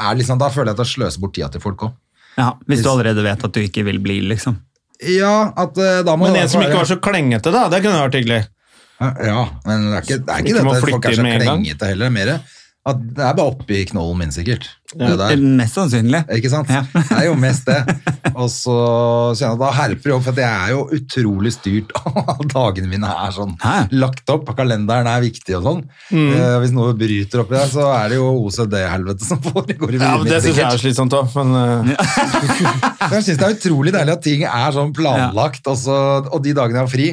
er 0.01 0.19
liksom, 0.19 0.39
da 0.43 0.51
føler 0.51 0.73
jeg 0.73 0.79
at 0.81 0.83
jeg 0.85 0.93
sløser 0.97 1.23
bort 1.23 1.35
tida 1.39 1.49
til 1.55 1.63
folk 1.63 1.87
òg. 1.89 1.95
Ja, 2.37 2.51
Hvis 2.69 2.83
du 2.85 2.91
allerede 2.91 3.25
vet 3.25 3.45
at 3.49 3.55
du 3.55 3.61
ikke 3.61 3.85
vil 3.87 4.01
bli, 4.03 4.21
liksom. 4.33 4.59
Ja, 5.03 5.53
at 5.57 5.77
øh, 5.77 6.03
da 6.07 6.17
må 6.17 6.29
Men 6.29 6.43
en 6.43 6.49
som 6.49 6.63
ikke 6.65 6.79
var 6.79 6.89
så 6.89 6.97
klengete, 7.03 7.53
da. 7.53 7.67
Det 7.73 7.83
kunne 7.85 7.99
vært 8.01 8.21
hyggelig. 8.21 8.43
Ja, 9.01 9.43
men 9.67 9.91
det 9.91 9.97
er 9.97 10.05
ikke, 10.07 10.19
det 10.25 10.33
er 10.33 10.39
ikke, 10.39 10.49
Ikke 10.49 10.59
dette 10.59 10.77
at 10.77 10.85
folk 10.87 11.05
er 11.05 11.17
så 11.19 11.25
klengete 11.27 11.91
heller. 11.91 12.07
Er 12.07 12.15
mer 12.15 12.39
At 12.87 13.01
det 13.17 13.23
er 13.25 13.35
bare 13.35 13.51
oppi 13.51 13.81
knollen 13.91 14.21
min, 14.21 14.33
sikkert. 14.35 14.69
Det 14.95 15.17
der. 15.19 15.41
Mest 15.59 15.75
sannsynlig. 15.75 16.21
Ikke 16.37 16.51
sant? 16.53 16.71
Ja. 16.71 16.85
Det 16.95 17.17
er 17.17 17.25
jo 17.27 17.35
mest 17.41 17.67
det. 17.67 17.81
Og 18.37 18.47
så 18.53 18.77
kjenner 19.35 19.43
jeg 19.43 19.57
at 19.57 19.63
da 19.65 19.71
herper 19.75 20.07
det 20.07 20.15
opp, 20.15 20.25
for 20.29 20.39
jeg 20.39 20.61
er 20.69 20.71
jo 20.71 20.85
utrolig 20.95 21.53
styrt 21.57 21.91
av 22.23 22.45
dagene 22.53 22.91
mine 22.93 23.11
er 23.11 23.35
sånn 23.35 23.57
Hæ? 23.63 23.75
lagt 23.99 24.31
opp. 24.31 24.53
Kalenderen 24.57 25.11
er 25.11 25.25
viktig 25.25 25.59
og 25.59 25.67
sånn. 25.67 25.83
Mm. 26.15 26.31
Eh, 26.31 26.57
hvis 26.63 26.75
noe 26.79 26.95
bryter 26.99 27.43
oppi 27.43 27.59
der, 27.59 27.71
så 27.75 27.91
er 27.97 28.15
det 28.15 28.21
jo 28.21 28.31
OCD-helvete 28.47 29.31
som 29.33 29.43
foregår 29.51 29.97
i 29.97 30.03
Ja, 30.03 30.15
men 30.23 30.31
Det 30.31 30.43
syns 30.47 30.63
jeg 30.63 30.69
er 30.71 30.83
slitsomt 30.87 31.19
òg, 31.19 31.35
men 31.41 31.57
uh... 31.59 31.95
Jeg 33.17 33.25
syns 33.27 33.41
det 33.41 33.47
er 33.49 33.57
utrolig 33.57 33.95
deilig 33.97 34.15
at 34.15 34.23
ting 34.25 34.47
er 34.47 34.75
sånn 34.79 34.95
planlagt, 34.95 35.67
og, 35.67 35.79
så, 35.81 35.97
og 36.31 36.39
de 36.45 36.55
dagene 36.55 36.85
jeg 36.85 36.87
har 36.87 36.93
fri 36.93 37.11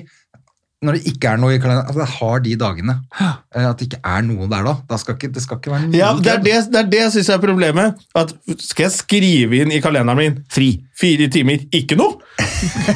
når 0.83 0.97
det 0.99 1.13
ikke 1.13 1.31
er 1.31 1.39
noe 1.41 1.55
i 1.55 1.59
kalenderen, 1.63 1.89
at 1.89 1.99
jeg 2.03 2.11
har 2.19 2.43
de 2.43 2.55
dagene. 2.59 2.95
eh, 3.21 3.65
At 3.69 3.79
det 3.79 3.87
ikke 3.87 4.01
er 4.13 4.21
noe 4.27 4.49
der 4.51 4.67
da. 4.67 4.75
da 4.89 4.99
skal 5.01 5.15
ikke, 5.17 5.31
det 5.35 5.43
skal 5.45 5.61
ikke 5.61 5.71
være 5.73 5.87
noe 5.87 5.97
ja, 6.01 6.11
Det 6.19 6.31
er 6.33 6.43
det, 6.43 6.57
det, 6.73 6.81
er 6.83 6.91
det 6.91 7.01
jeg 7.05 7.13
syns 7.17 7.31
er 7.37 7.41
problemet. 7.43 8.03
At 8.19 8.35
Skal 8.59 8.87
jeg 8.89 8.95
skrive 8.99 9.63
inn 9.63 9.71
i 9.73 9.81
kalenderen 9.83 10.19
min 10.19 10.37
Fri. 10.51 10.69
fire 10.99 11.29
timer 11.33 11.63
ikke 11.73 11.97
noe? 11.99 12.19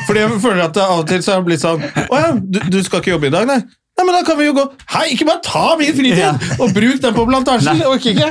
Fordi 0.05 0.21
jeg 0.25 0.39
føler 0.43 0.63
at 0.67 0.75
det 0.77 0.83
av 0.85 1.01
og 1.01 1.07
til 1.09 1.23
så 1.25 1.37
har 1.39 1.43
blitt 1.47 1.63
sånn 1.63 1.81
Å 1.83 2.21
ja, 2.21 2.31
du, 2.37 2.59
du 2.71 2.79
skal 2.85 3.01
ikke 3.03 3.15
jobbe 3.15 3.31
i 3.31 3.35
dag, 3.37 3.47
nei? 3.49 3.61
Nei, 3.97 4.03
men 4.05 4.13
da 4.13 4.19
kan 4.27 4.37
vi 4.37 4.45
jo 4.45 4.51
gå 4.53 4.63
Hei, 4.93 5.07
ikke 5.15 5.25
bare 5.25 5.41
ta 5.41 5.63
min 5.79 5.95
fritid! 5.97 6.19
Ja. 6.21 6.35
Og 6.61 6.69
bruk 6.75 6.99
den 7.01 7.15
på 7.15 7.23
plantasjen! 7.25 7.79
Orker 7.89 8.11
ikke! 8.13 8.27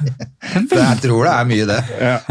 Jeg 0.50 0.98
tror 1.04 1.24
det 1.26 1.32
er 1.32 1.48
mye 1.48 1.66
det. 1.68 1.78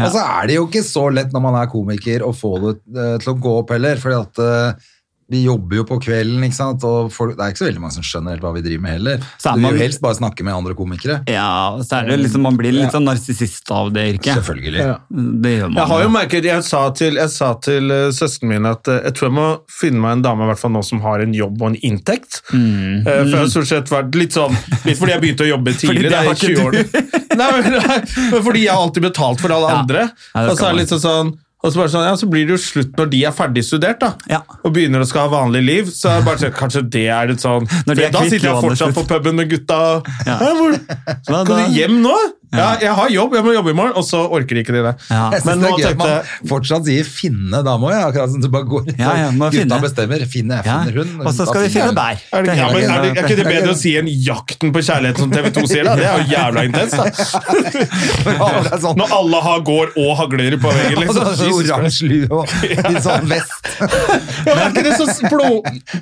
Og 0.04 0.12
så 0.14 0.22
er 0.22 0.48
det 0.50 0.56
jo 0.58 0.66
ikke 0.68 0.82
så 0.86 1.06
lett 1.14 1.32
når 1.34 1.42
man 1.44 1.56
er 1.60 1.68
komiker 1.72 2.24
å 2.26 2.30
få 2.36 2.52
det 2.62 2.72
eh, 2.94 3.14
til 3.22 3.32
å 3.32 3.36
gå 3.42 3.52
opp 3.62 3.72
heller, 3.74 4.00
fordi 4.02 4.18
at 4.20 4.40
eh, 4.44 4.88
vi 5.30 5.42
jobber 5.44 5.80
jo 5.80 5.86
på 5.88 5.98
kvelden, 6.04 6.44
ikke 6.46 6.58
sant? 6.58 6.86
og 6.86 7.10
folk, 7.14 7.36
det 7.38 7.44
er 7.44 7.54
ikke 7.54 7.62
så 7.64 7.68
veldig 7.68 7.84
mange 7.84 7.96
som 7.98 8.06
skjønner 8.06 8.36
helt 8.36 8.44
hva 8.44 8.54
vi 8.54 8.64
driver 8.64 8.84
med 8.86 8.96
heller. 8.98 9.26
Så 9.40 9.54
du 9.56 9.64
vil 9.64 9.76
jo 9.76 9.82
helst 9.84 10.02
bare 10.04 10.18
snakke 10.20 10.46
med 10.46 10.54
andre 10.54 10.76
komikere. 10.78 11.20
Ja, 11.30 11.78
så 11.82 12.00
er 12.00 12.12
det 12.12 12.20
liksom, 12.22 12.44
man 12.46 12.58
blir 12.60 12.74
litt 12.76 12.94
sånn 12.94 13.06
narsissist 13.08 13.70
av 13.74 13.92
det 13.94 14.06
yrket. 14.14 14.32
Selvfølgelig. 14.40 14.88
Det 15.10 15.54
gjør 15.56 15.72
man. 15.72 15.80
Jeg 15.82 15.92
har 15.92 16.04
jo 16.04 16.14
merket, 16.14 16.50
jeg 16.50 16.66
sa 16.66 16.82
til, 16.96 17.18
jeg 17.20 17.34
sa 17.34 17.52
til 17.62 17.94
uh, 17.94 18.26
mine 18.46 18.60
min 18.60 18.68
at 18.70 18.90
eh, 18.90 19.00
jeg 19.08 19.16
tror 19.16 19.28
jeg 19.28 19.36
må 19.36 19.48
finne 19.72 20.02
meg 20.02 20.18
en 20.18 20.24
dame 20.24 20.46
i 20.46 20.50
hvert 20.50 20.62
fall 20.62 20.74
nå 20.74 20.82
som 20.86 21.02
har 21.04 21.24
en 21.24 21.34
jobb 21.36 21.60
og 21.60 21.72
en 21.72 21.78
inntekt. 21.86 22.40
Mm. 22.52 23.04
Eh, 23.04 23.04
for 23.04 23.34
jeg 23.34 23.42
har 23.42 23.52
stort 23.54 23.70
sett 23.70 23.92
vært 23.92 24.18
litt 24.18 24.36
sånn 24.36 24.56
Litt 24.86 24.98
fordi 24.98 25.14
jeg 25.14 25.22
begynte 25.24 25.46
å 25.46 25.50
jobbe 25.50 25.74
tidlig, 25.76 26.08
det 26.08 26.14
da, 26.14 26.24
har 26.24 26.34
i 26.34 26.38
ikke 26.38 26.50
20-årene. 26.56 27.04
Nei, 27.40 27.50
men, 27.56 27.76
nei, 27.76 27.98
men 28.32 28.42
fordi 28.46 28.64
jeg 28.66 28.74
har 28.74 28.82
alltid 28.88 29.06
betalt 29.10 29.42
for 29.42 29.54
alle 29.54 29.70
Ja. 29.70 29.78
andre. 29.84 30.08
Ja, 30.34 30.44
og 30.50 30.58
så 30.58 30.66
er 30.68 30.74
det 30.74 30.82
litt 30.82 30.92
sånn 30.94 31.04
sånn 31.04 31.32
og 31.62 31.72
så, 31.74 31.84
sånn, 31.92 32.06
ja, 32.08 32.14
så 32.16 32.26
blir 32.30 32.46
det 32.48 32.54
jo 32.54 32.60
slutt 32.62 32.94
når 32.96 33.10
de 33.12 33.18
er 33.28 33.34
ferdig 33.36 33.64
studert 33.66 34.00
da, 34.00 34.14
Ja. 34.30 34.40
og 34.64 34.72
begynner 34.72 35.04
å 35.04 35.06
skal 35.08 35.28
ha 35.28 35.32
vanlig 35.42 35.60
liv. 35.66 35.90
Så 35.92 36.08
er 36.08 36.20
det 36.20 36.24
bare 36.30 36.40
sånn, 36.40 36.54
kanskje 36.56 36.82
det 36.90 37.06
er 37.12 37.28
litt 37.28 37.44
sånn 37.44 37.66
er 37.68 38.10
Da 38.10 38.22
sitter 38.24 38.48
jeg 38.48 38.62
fortsatt 38.64 38.94
på 38.96 39.04
puben 39.10 39.36
med 39.36 39.50
gutta. 39.52 39.80
Ja. 40.26 40.38
Hvor, 40.40 40.78
skal 41.22 41.44
du 41.44 41.74
hjem 41.76 42.00
nå? 42.04 42.16
Ja, 42.50 42.68
jeg 42.82 42.94
har 42.98 43.10
jobb, 43.14 43.34
jeg 43.38 43.44
må 43.46 43.52
jobbe 43.54 43.70
i 43.70 43.76
morgen, 43.78 43.92
og 43.94 44.02
så 44.06 44.24
orker 44.26 44.58
de 44.58 44.62
ikke 44.64 44.74
de 44.74 44.80
det. 44.82 44.92
Ja. 45.06 45.28
Jeg 45.34 45.42
synes 45.42 45.46
Men 45.46 45.60
det 45.60 45.68
nå 45.70 45.70
er 45.70 45.80
gøy 45.80 45.90
at 45.90 46.00
man 46.00 46.48
fortsatt 46.50 46.88
sier 46.88 47.04
'finne 47.06 47.60
da 47.66 47.76
må 47.78 47.90
jeg 47.92 48.02
akkurat 48.08 48.32
som 48.32 48.40
du 48.42 48.48
bare 48.50 48.66
går 48.66 48.88
Ja, 48.98 49.12
ja, 49.20 49.28
må 49.30 49.50
Gutta 49.50 49.60
finne. 49.60 49.78
bestemmer. 49.84 50.24
Finne, 50.30 50.58
jeg 50.58 50.64
finner 50.66 50.98
hun. 50.98 51.26
Og 51.26 51.32
så 51.36 51.46
skal 51.46 51.62
vi 51.62 51.68
finne 51.76 51.94
bær. 51.94 52.18
Er 52.32 52.42
det, 52.48 52.56
ja, 52.58 52.66
men 52.74 52.82
er, 52.82 53.02
det, 53.04 53.10
er 53.14 53.28
ikke 53.28 53.38
det 53.38 53.46
bedre 53.46 53.70
å 53.74 53.78
si 53.78 53.94
enn 54.00 54.10
'Jakten 54.10 54.72
på 54.74 54.82
kjærlighet' 54.82 55.18
som 55.22 55.30
TV 55.30 55.50
2 55.60 55.66
sier? 55.70 55.84
da? 55.84 55.94
Det 56.00 56.06
er 56.10 56.18
jo 56.18 56.24
jævla 56.34 56.64
intenst. 56.66 56.96
da. 56.98 58.78
Sånn. 58.80 58.96
Når 58.98 59.14
alle 59.20 59.42
har 59.46 59.60
gård 59.66 59.94
og 60.00 60.10
hagler 60.18 60.56
på 60.60 60.72
veggen. 60.74 60.98
Liksom. 61.04 61.20
så 61.20 61.30
det 61.30 61.50
Jesus 61.50 61.70
oransje 61.70 62.08
lue 62.10 62.28
og 62.30 62.56
litt 62.66 63.02
sånn 63.04 63.28
vest. 63.30 63.70
Ja, 63.80 64.54
men 64.54 64.64
er 64.64 64.72
ikke 64.72 64.84
det 64.88 64.96
så 64.98 65.30
blå, 65.30 65.50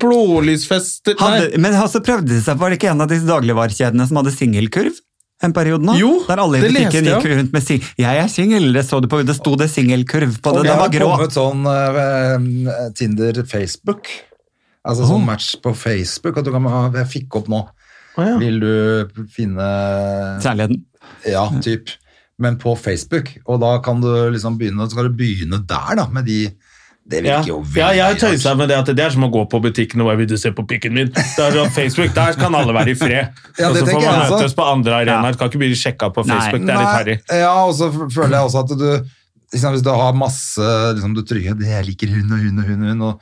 blålysfester 0.03 1.15
Hadde, 1.21 1.59
men 1.61 1.77
altså 1.79 2.01
prøvde 2.05 2.33
det 2.37 2.43
seg, 2.47 2.59
var 2.61 2.71
det 2.73 2.79
ikke 2.81 2.91
en 2.93 3.05
av 3.05 3.11
disse 3.11 3.27
dagligvarekjedene 3.29 4.07
som 4.09 4.21
hadde 4.21 4.33
singelkurv? 4.35 4.97
En 5.43 5.53
periode 5.55 5.87
nå? 5.87 5.95
Jo, 5.95 6.09
Der 6.27 6.41
alle 6.43 6.59
i 6.59 6.63
det 6.65 6.71
butikken 6.75 7.05
gikk 7.07 7.27
rundt 7.31 7.53
med 7.55 7.63
sing... 7.63 7.83
'jeg 7.99 8.23
er 8.25 8.27
singel', 8.33 8.73
det, 8.75 8.83
så 8.89 8.99
du 9.01 9.07
på, 9.07 9.21
det 9.23 9.37
sto 9.39 9.53
det 9.55 9.69
singelkurv 9.71 10.41
på 10.43 10.55
det, 10.57 10.65
Det 10.65 10.67
den 10.67 10.75
har 10.75 10.81
var 10.83 10.91
grå. 10.91 11.11
kommet 11.15 11.37
sånn 11.37 11.63
uh, 11.63 12.89
Tinder 12.99 13.39
Facebook. 13.47 14.11
Altså 14.89 15.07
sånn 15.07 15.25
match 15.27 15.53
på 15.63 15.75
Facebook. 15.77 16.39
At 16.39 16.45
du 16.49 16.51
kan 16.51 16.67
Jeg 16.97 17.07
fikk 17.13 17.37
opp 17.39 17.49
nå. 17.49 17.63
ja. 18.19 18.35
Vil 18.41 18.59
du 18.59 18.75
finne 19.31 19.69
Kjærligheten. 20.43 20.83
Ja, 21.29 21.47
typ. 21.63 21.91
Men 22.39 22.59
på 22.59 22.75
Facebook. 22.79 23.31
Og 23.47 23.61
da 23.63 23.79
kan 23.83 24.01
du 24.03 24.09
liksom 24.31 24.59
begynne 24.59 24.89
Så 24.91 24.95
kan 24.99 25.07
du 25.07 25.15
begynne 25.19 25.63
der, 25.67 25.95
da, 25.99 26.09
med 26.11 26.27
de 26.27 26.49
Det 27.09 27.25
Ja. 27.25 27.41
jo 27.43 27.63
veldig 27.63 27.77
ja, 27.81 27.89
jeg 27.97 28.05
har 28.05 28.15
tøysa 28.21 28.55
med 28.57 28.69
det 28.69 28.77
at 28.77 28.87
det 28.93 29.01
er 29.01 29.11
som 29.15 29.23
å 29.25 29.31
gå 29.33 29.49
på 29.49 29.61
butikken 29.65 30.01
og 30.03 30.11
bare 30.11 30.19
'vil 30.19 30.29
du 30.29 30.37
se 30.37 30.51
på 30.53 30.67
pikken 30.69 30.93
min'? 30.93 31.09
Det 31.15 31.41
er 31.41 31.53
sånn 31.57 31.71
Facebook, 31.73 32.13
Der 32.15 32.35
kan 32.35 32.55
alle 32.55 32.73
være 32.73 32.91
i 32.91 32.95
fred. 32.95 33.29
Ja, 33.59 33.71
og 33.71 33.77
så 33.77 33.87
får 33.87 34.03
man 34.05 34.31
møtes 34.31 34.55
på 34.55 34.65
andre 34.73 34.93
arenaer. 34.93 35.39
Kan 35.39 35.49
ikke 35.49 35.59
bli 35.59 35.73
sjekka 35.73 36.13
på 36.13 36.27
Nei. 36.27 36.37
Facebook. 36.37 36.67
Det 36.67 36.75
er 36.75 36.79
litt 36.79 36.99
harry. 36.99 37.17
Ja, 37.31 37.65
og 37.65 37.75
så 37.75 37.89
føler 38.13 38.37
jeg 38.37 38.45
også 38.45 38.61
at 38.61 38.79
du 38.79 39.05
liksom, 39.55 39.73
Hvis 39.73 39.83
du 39.83 39.91
har 39.91 40.13
masse 40.13 40.61
liksom, 40.95 41.15
Du 41.15 41.23
trykker 41.23 41.57
det 41.59 41.67
'jeg 41.67 41.87
liker 41.87 42.09
hun 42.09 42.33
og 42.33 42.39
hun 42.39 42.59
og 42.59 42.65
hun', 42.65 42.83
og 42.83 42.89
hun 42.89 43.03
og 43.03 43.21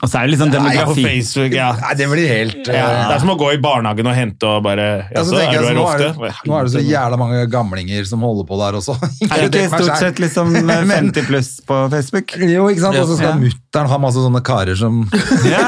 Og 0.00 0.08
så 0.08 0.16
er 0.16 0.28
det 0.28 0.32
liksom 0.32 0.48
Nei, 0.54 0.74
på. 0.88 0.94
Facebook, 0.96 1.52
ja. 1.52 1.66
Nei, 1.76 1.90
det 1.98 2.06
blir 2.08 2.28
helt 2.30 2.68
ja. 2.72 2.84
eh, 2.88 3.00
Det 3.10 3.16
er 3.18 3.20
som 3.20 3.32
å 3.34 3.36
gå 3.40 3.50
i 3.52 3.58
barnehagen 3.60 4.08
og 4.08 4.14
hente 4.16 4.48
og 4.48 4.62
bare 4.64 4.86
Ja, 5.12 5.24
så 5.28 5.36
er 5.36 5.50
du 5.52 5.66
her 5.66 5.76
nå, 5.76 5.82
er 5.84 6.06
ofte? 6.06 6.06
det, 6.22 6.30
nå 6.48 6.56
er 6.56 6.68
det 6.68 6.72
så 6.72 6.82
jævla 6.84 7.18
mange 7.20 7.42
gamlinger 7.52 8.08
som 8.08 8.24
holder 8.24 8.46
på 8.48 8.60
der 8.62 8.78
også. 8.80 8.96
Er 9.28 9.44
det 9.52 9.64
ikke 9.66 9.82
stort 9.84 10.00
sett 10.00 10.22
liksom 10.24 10.56
eh, 10.62 10.84
50 10.88 11.28
pluss 11.28 11.50
på 11.68 11.82
Facebook? 11.92 12.32
Jo, 12.40 12.68
ikke 12.72 12.86
sant? 12.86 12.96
Og 13.02 13.10
så 13.12 13.18
skal 13.20 13.34
Ja. 13.34 13.38
mutter'n 13.44 13.90
ha 13.92 13.98
masse 14.06 14.24
sånne 14.24 14.40
karer 14.46 14.78
som 14.80 15.02
Ja! 15.52 15.66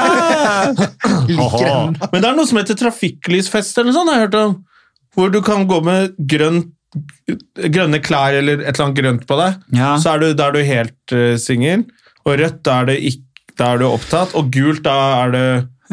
liker. 1.29 1.93
Men 2.11 2.21
det 2.21 2.27
er 2.29 2.37
noe 2.37 2.47
som 2.49 2.59
heter 2.59 2.77
trafikklysfest 2.79 3.77
eller 3.81 3.95
sånn, 3.95 4.09
har 4.11 4.21
jeg 4.23 4.27
hørt 4.27 4.39
om. 4.41 4.55
Hvor 5.13 5.29
du 5.33 5.39
kan 5.45 5.67
gå 5.69 5.77
med 5.85 6.15
grønt, 6.29 6.71
grønne 7.73 7.99
klær 8.05 8.35
eller 8.37 8.61
et 8.63 8.73
eller 8.73 8.87
annet 8.87 8.99
grønt 8.99 9.27
på 9.29 9.37
deg. 9.39 9.59
Ja. 9.77 9.93
Så 10.01 10.13
er 10.13 10.21
du, 10.23 10.27
da 10.37 10.49
er 10.49 10.57
du 10.57 10.63
helt 10.65 11.13
uh, 11.15 11.35
singel. 11.41 11.85
Og 12.25 12.37
rødt, 12.39 12.59
da 12.65 12.79
er, 12.81 12.89
det 12.91 12.97
ikke, 13.11 13.23
da 13.59 13.73
er 13.73 13.83
du 13.83 13.87
opptatt. 13.89 14.33
Og 14.39 14.49
gult, 14.53 14.83
da 14.85 14.97
er 15.23 15.33
du 15.33 15.43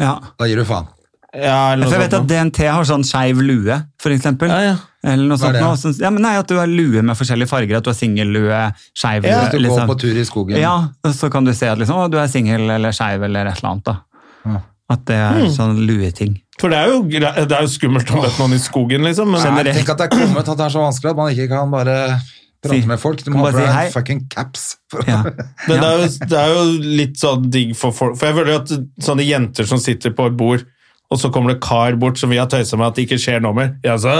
ja. 0.01 0.15
Da 0.39 0.47
gir 0.49 0.61
du 0.61 0.65
faen. 0.67 0.89
ja, 1.31 1.73
eller 1.73 1.85
noe 1.85 1.93
jeg 1.93 2.01
vet 2.01 2.15
sånt. 2.15 2.25
at 2.25 2.31
DNT 2.31 2.65
har 2.67 2.87
sånn 2.87 3.03
skeiv 3.07 3.41
lue, 3.45 3.77
for 4.01 4.13
eksempel. 4.15 4.51
Ja, 4.51 4.73
ja. 4.73 4.79
Eller 5.07 5.25
noe 5.29 5.39
sånt. 5.41 5.57
Noe, 5.57 5.77
sånn- 5.79 5.95
ja, 5.97 6.11
men 6.13 6.21
nei, 6.21 6.35
At 6.37 6.49
du 6.49 6.57
har 6.59 6.69
lue 6.69 7.01
med 7.01 7.17
forskjellige 7.17 7.49
farger. 7.49 7.77
At 7.77 7.85
du 7.85 7.89
har 7.89 7.97
singellue, 7.97 8.59
skeiv 8.93 9.23
lue. 9.23 9.31
Ja, 9.31 9.45
at 9.47 9.55
du 9.55 9.59
liksom. 9.59 9.87
går 9.87 9.93
på 9.93 9.99
tur 10.03 10.17
i 10.17 10.25
skogen. 10.27 10.59
Ja, 10.61 10.75
og 11.03 11.15
så 11.17 11.31
kan 11.31 11.47
du 11.47 11.53
se 11.53 11.69
at 11.71 11.79
liksom, 11.81 11.97
å, 11.97 12.09
du 12.11 12.19
er 12.21 12.27
singel 12.27 12.69
eller 12.69 12.93
skeiv 12.93 13.23
eller 13.23 13.49
et 13.49 13.61
eller 13.61 13.71
annet. 13.71 13.85
da. 13.89 13.97
Ja. 14.45 14.61
At 14.91 15.05
det 15.07 15.15
er 15.15 15.39
mm. 15.45 15.51
sånn 15.55 15.81
lueting. 15.87 16.35
For 16.59 16.69
det 16.69 16.77
er 16.77 16.91
jo, 16.91 17.01
det 17.07 17.55
er 17.55 17.63
jo 17.63 17.71
skummelt 17.71 18.11
å 18.11 18.19
møte 18.21 18.37
noen 18.37 18.57
i 18.57 18.61
skogen, 18.61 19.05
liksom. 19.07 19.31
Men, 19.33 19.55
Nei, 19.55 19.73
tenk 19.73 19.89
at 19.89 20.03
det 20.03 20.09
er 20.09 20.13
kommet 20.13 20.45
at 20.51 20.59
det 20.59 20.67
er 20.67 20.73
så 20.73 20.83
vanskelig 20.83 21.13
at 21.13 21.17
man 21.17 21.31
ikke 21.33 21.47
kan 21.55 21.71
bare 21.73 21.95
prate 22.61 22.81
Si- 22.83 22.87
med 22.89 22.99
folk. 23.01 23.23
Du 23.25 23.31
må 23.33 23.41
ha 23.43 23.49
på 23.51 23.57
si 23.57 23.63
deg 23.65 23.87
en 23.87 23.95
fucking 23.95 24.21
caps. 24.33 24.67
For 24.91 25.03
Ja. 25.07 25.21
men 25.67 25.81
det, 25.81 25.87
er 25.87 25.97
jo, 26.03 26.11
det 26.29 26.37
er 26.43 26.53
jo 26.55 26.61
litt 27.01 27.17
sånn 27.21 27.49
digg 27.53 27.75
for 27.79 27.95
folk. 27.95 28.17
For 28.19 28.29
jeg 28.29 28.37
føler 28.41 28.61
at 28.61 28.71
sånne 29.07 29.25
jenter 29.27 29.67
som 29.69 29.81
sitter 29.81 30.13
på 30.17 30.29
et 30.29 30.37
bord, 30.39 30.63
og 31.11 31.19
så 31.19 31.31
kommer 31.33 31.55
det 31.55 31.61
kar 31.65 31.97
bort 31.99 32.21
som 32.21 32.31
vi 32.31 32.37
har 32.39 32.47
tøysa 32.51 32.77
med 32.79 32.91
at 32.91 32.95
det 32.99 33.07
ikke 33.09 33.19
skjer 33.19 33.41
noe 33.43 33.57
mer. 33.57 33.73
Ja, 33.83 33.97
så 33.99 34.13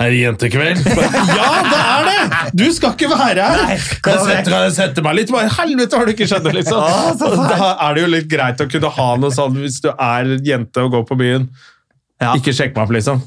er 0.00 0.10
det 0.14 0.20
jentekveld? 0.22 0.80
Ja, 1.36 1.50
det 1.66 1.80
er 1.80 2.06
det! 2.08 2.52
Du 2.56 2.64
skal 2.72 2.94
ikke 2.96 3.10
være 3.12 3.44
her! 3.44 3.60
Nei, 3.60 3.74
jeg 3.76 4.22
setter, 4.24 4.54
jeg 4.64 4.72
setter, 4.78 5.04
meg 5.04 5.18
litt? 5.18 5.30
Bare, 5.34 5.50
Helvete, 5.58 5.98
har 6.00 6.08
du 6.08 6.12
ikke 6.14 6.26
skjønt 6.30 6.46
det, 6.48 6.54
liksom? 6.56 6.80
Da 7.20 7.68
er 7.74 7.98
det 7.98 8.04
jo 8.06 8.08
litt 8.14 8.30
greit 8.32 8.62
å 8.64 8.66
kunne 8.70 8.90
ha 8.96 9.08
noe 9.20 9.34
sånn 9.34 9.58
hvis 9.60 9.76
du 9.84 9.90
er 9.92 10.32
jente 10.46 10.86
og 10.86 10.94
går 10.96 11.04
på 11.10 11.18
byen. 11.20 11.44
Ja. 12.20 12.32
Ikke 12.38 12.52
sjekk 12.56 12.74
meg 12.76 12.86
opp, 12.86 12.94
liksom. 12.96 13.20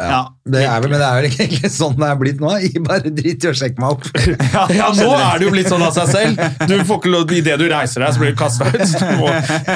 Ja. 0.00 0.20
det 0.48 0.62
er 0.64 0.80
vel, 0.80 0.90
men 0.94 1.00
det 1.02 1.06
er 1.06 1.16
vel 1.18 1.26
ikke 1.28 1.42
egentlig 1.44 1.70
sånn 1.74 1.96
det 2.00 2.06
er 2.08 2.18
blitt 2.20 2.40
nå. 2.40 2.50
Jeg 2.64 2.82
bare 2.86 3.12
drit 3.12 3.44
i 3.44 3.50
å 3.50 3.54
sjekke 3.60 3.82
meg 3.82 3.96
opp. 3.96 4.06
Ja, 4.80 4.88
nå 4.96 5.08
er 5.16 5.38
det 5.42 5.46
jo 5.48 5.52
blitt 5.54 5.68
sånn 5.70 5.84
av 5.84 5.92
seg 5.96 6.08
selv. 6.12 6.44
Du 6.70 6.76
får 6.88 7.00
ikke 7.02 7.12
lov, 7.12 7.32
Idet 7.36 7.58
du 7.60 7.66
reiser 7.70 8.04
deg, 8.06 8.14
så 8.16 8.22
blir 8.22 8.32
du 8.32 8.38
kasta 8.40 8.68
ut. 8.70 8.80
Du 8.80 9.10
må, 9.20 9.32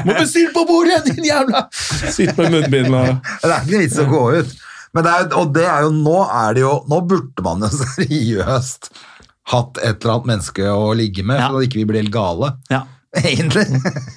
må 0.09 0.17
bestille 0.19 0.53
på 0.57 0.65
bordet, 0.69 1.03
din 1.11 1.27
jævla 1.29 1.65
Sitt 1.75 2.37
med 2.41 2.55
munnbind 2.57 2.95
og 2.95 3.11
Det 3.45 3.51
er 3.53 3.67
ikke 3.67 3.83
vits 3.85 4.01
å 4.01 4.07
gå 4.11 4.23
ut. 4.41 4.55
Men 4.95 5.07
det 5.09 5.13
er, 5.19 5.29
og 5.41 5.53
det 5.57 5.65
er 5.67 5.85
jo, 5.89 5.93
nå 6.07 6.19
er 6.31 6.55
det 6.57 6.63
jo, 6.65 6.73
nå 6.91 7.01
burde 7.11 7.43
man 7.45 7.65
jo 7.67 7.71
seriøst 7.83 8.91
hatt 9.53 9.77
et 9.85 10.01
eller 10.01 10.15
annet 10.15 10.29
menneske 10.31 10.69
å 10.73 10.93
ligge 10.97 11.25
med, 11.27 11.37
Ja. 11.43 11.51
så 11.53 11.61
ikke 11.67 11.83
vi 11.83 11.87
blir 11.91 12.01
helt 12.05 12.15
gale. 12.15 12.55
Ja. 12.73 12.85
Egentlig. 13.21 13.67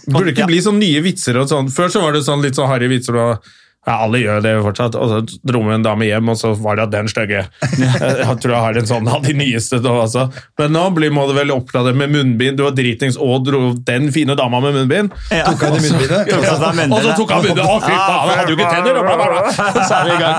Burde 0.10 0.32
ikke 0.32 0.48
bli 0.50 0.62
sånn 0.64 0.80
nye 0.82 1.02
vitser 1.06 1.38
og 1.42 1.50
sånn. 1.52 1.68
Før 1.74 1.92
så 1.94 2.02
var 2.06 2.16
det 2.16 2.24
sånn 2.26 2.42
litt 2.46 2.56
sånn 2.58 2.70
harry 2.72 2.88
vitser 2.90 3.18
og 3.22 3.50
ja, 3.88 3.94
alle 4.04 4.20
gjør 4.20 4.42
det 4.44 4.52
jo 4.52 4.64
fortsatt. 4.66 4.96
Og 5.00 5.12
så 5.12 5.40
dro 5.48 5.62
med 5.64 5.78
en 5.78 5.86
dame 5.86 6.08
hjem, 6.10 6.32
og 6.34 6.38
så 6.40 6.52
var 6.60 6.76
det 6.80 6.90
den 6.92 7.08
stygge. 7.08 7.46
Jeg 7.88 8.36
tror 8.44 8.54
jeg 8.54 8.64
har 8.66 8.80
en 8.82 8.90
sånn 8.90 9.08
av 9.08 9.24
de 9.24 9.34
nyeste 9.38 9.80
nå 9.84 9.94
også. 10.04 10.26
Men 10.60 10.74
nå 10.76 10.84
blir, 10.98 11.14
må 11.16 11.24
du 11.30 11.34
vel 11.38 11.54
oppklare 11.56 11.94
med 11.96 12.12
munnbind. 12.12 12.60
Du 12.60 12.66
var 12.66 12.76
dritings 12.76 13.16
og 13.16 13.46
dro 13.48 13.62
den 13.88 14.10
fine 14.12 14.36
dama 14.38 14.60
med 14.64 14.76
munnbind. 14.76 15.16
Ja. 15.32 15.46
Tok 15.48 15.64
han 15.68 15.78
i 15.80 15.84
munnbindet? 15.86 16.32
Ja, 16.34 16.42
han 16.42 16.82
seg 16.82 16.96
Og 16.98 17.06
så 17.06 17.16
tok 17.22 17.32
han 17.32 17.46
munnbindet! 17.46 17.64
Å, 17.64 17.80
fy 17.86 17.94
faen, 17.94 18.20
han 18.28 18.42
hadde 18.42 18.52
jo 18.52 18.60
ikke 18.60 18.74
tenner! 18.76 19.00
Og 19.00 19.08
bla, 19.08 19.16
bla, 19.16 19.28
bla. 19.32 19.86
Så 19.88 19.94
er 19.96 20.04
vi 20.04 20.12
i 20.12 20.24
gang. 20.26 20.36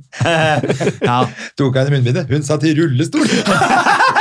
ja. 1.10 1.20
Tok 1.60 1.78
han 1.80 1.92
i 1.92 1.96
munnbindet? 1.98 2.34
Hun 2.34 2.46
satt 2.46 2.66
i 2.66 2.74
rullestol! 2.78 4.18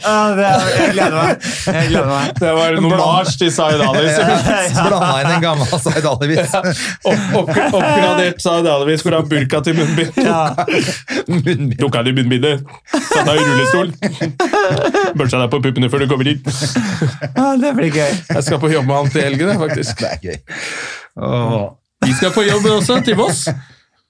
Ja, 0.00 0.14
det, 0.36 0.48
jeg 0.76 0.92
gleder 0.94 1.16
meg. 1.16 1.48
Jeg 1.66 1.88
gleder 1.90 2.08
meg. 2.10 2.32
Det 2.40 2.52
var 2.56 2.76
en 2.76 2.88
omasj 2.90 3.36
til 3.40 3.50
Zaid 3.54 3.80
Ali. 3.84 4.04
Blanda 4.76 5.10
inn 5.20 5.32
en 5.34 5.44
gammel 5.44 5.66
Zaid 5.84 6.06
opp, 6.10 6.30
oppgradert 7.04 8.40
Zaid 8.42 8.68
Ali-vis 8.70 9.04
fra 9.06 9.22
burka 9.26 9.60
til 9.66 9.78
munnbind. 9.78 10.12
Munnbind. 11.30 11.76
Tok 11.80 12.00
av 12.00 12.06
deg 12.08 12.16
munnbindet, 12.18 12.64
satt 12.92 13.26
deg 13.28 13.40
i 13.40 13.44
rullestol, 13.46 13.88
børsta 15.18 15.42
deg 15.42 15.50
på 15.52 15.60
puppene 15.64 15.90
før 15.92 16.04
du 16.04 16.08
kommer 16.10 16.26
inn. 16.30 16.40
Ja, 17.36 17.52
det 17.60 17.74
blir 17.78 17.90
gøy. 17.94 18.12
Jeg 18.34 18.42
skal 18.46 18.60
på 18.62 18.70
jobb 18.72 18.88
med 18.88 18.96
han 18.96 19.12
til 19.12 19.26
helgen, 19.28 19.52
faktisk. 19.60 20.00
Det 20.00 20.08
er 20.10 20.18
gøy. 20.24 20.38
Vi 22.06 22.12
skal 22.16 22.32
på 22.34 22.42
jobb 22.46 22.64
også, 22.78 23.00
til 23.04 23.16
Voss. 23.18 23.44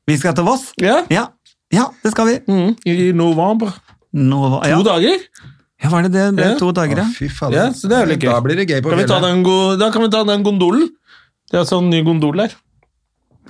Vi 0.08 0.16
skal 0.18 0.34
til 0.34 0.46
Voss? 0.46 0.70
Ja. 0.82 1.00
Ja, 1.12 1.24
ja 1.72 1.86
det 2.02 2.12
skal 2.12 2.26
vi. 2.30 2.36
Mm, 2.50 2.76
I 2.86 3.12
november. 3.16 3.72
Nå, 4.12 4.40
To 4.64 4.82
dager. 4.82 5.18
ja, 5.82 5.88
var 5.92 6.02
det 6.02 6.12
det? 6.12 6.24
det 6.30 6.34
ble 6.40 6.48
Ja. 6.52 6.58
to 6.58 6.72
dager, 6.72 7.02
Å, 7.04 7.10
fy 7.14 7.28
faen. 7.28 7.52
Ja, 7.54 7.68
så 7.72 7.88
det 7.88 7.98
er 8.00 8.06
litt 8.10 8.20
gøy. 8.24 8.32
Da 8.32 8.40
blir 8.40 8.56
det 8.58 8.66
gøy 8.68 8.80
på 8.82 8.90
Kan 8.90 8.98
fjellet. 8.98 9.78
da 9.78 9.90
kan 9.94 10.02
vi 10.02 10.08
ta 10.10 10.24
den 10.24 10.42
gondolen. 10.42 10.88
Det 11.50 11.60
er 11.60 11.64
sånn 11.64 11.88
ny 11.90 12.02
gondol 12.02 12.36
der. 12.36 12.52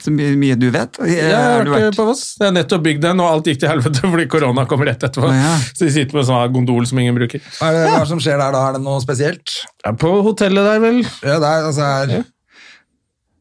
Så 0.00 0.08
mye, 0.14 0.32
mye 0.36 0.54
du 0.56 0.70
vet. 0.72 0.96
Jeg 1.04 1.32
Har 1.34 1.58
har 1.60 1.64
vært 1.66 1.82
vært- 1.90 1.96
på 1.96 2.04
Voss. 2.06 2.36
Jeg 2.40 2.46
har 2.46 2.52
nettopp 2.56 2.82
bygd 2.82 3.00
den, 3.02 3.20
og 3.20 3.26
alt 3.34 3.44
gikk 3.44 3.58
til 3.60 3.68
helvete 3.68 4.00
fordi 4.12 4.26
korona 4.32 4.64
kommer 4.66 4.86
rett 4.88 5.02
etterpå. 5.04 5.28
Ja. 5.28 5.56
Så 5.76 5.84
de 5.84 5.90
sitter 5.90 6.16
med 6.16 6.24
sånn 6.24 6.52
gondol 6.54 6.86
som 6.88 6.98
ingen 6.98 7.14
bruker. 7.18 7.40
Hva 7.58 7.68
er 7.68 7.72
det 7.84 7.90
hva 7.92 8.06
som 8.08 8.18
skjer 8.18 8.38
der 8.40 8.52
da? 8.52 8.62
Er 8.68 8.72
det 8.78 8.82
noe 8.82 9.00
spesielt? 9.04 9.56
Ja, 9.84 9.92
på 9.92 10.12
hotellet 10.24 10.64
der, 10.64 10.80
vel? 10.80 11.02
Ja, 11.20 11.36
der, 11.38 11.44
er, 11.44 11.68
altså, 11.68 11.82
er, 11.82 12.24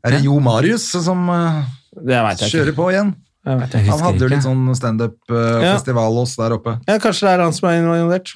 er 0.04 0.12
det 0.18 0.24
Jo 0.26 0.40
Marius 0.40 0.90
som 0.92 1.30
uh, 1.30 1.64
kjører 1.96 2.74
ikke. 2.74 2.76
på 2.76 2.90
igjen? 2.92 3.16
Han 3.50 4.04
hadde 4.06 4.22
jo 4.26 4.30
litt 4.32 4.46
sånn 4.46 4.66
standup-festival 4.78 6.20
hos 6.22 6.36
der 6.40 6.56
oppe. 6.58 6.78
Ja, 6.88 6.98
kanskje 7.02 7.28
det 7.28 7.36
er 7.36 7.44
han 7.48 7.56
som 7.58 7.70
er 7.72 7.80
involvert. 7.82 8.36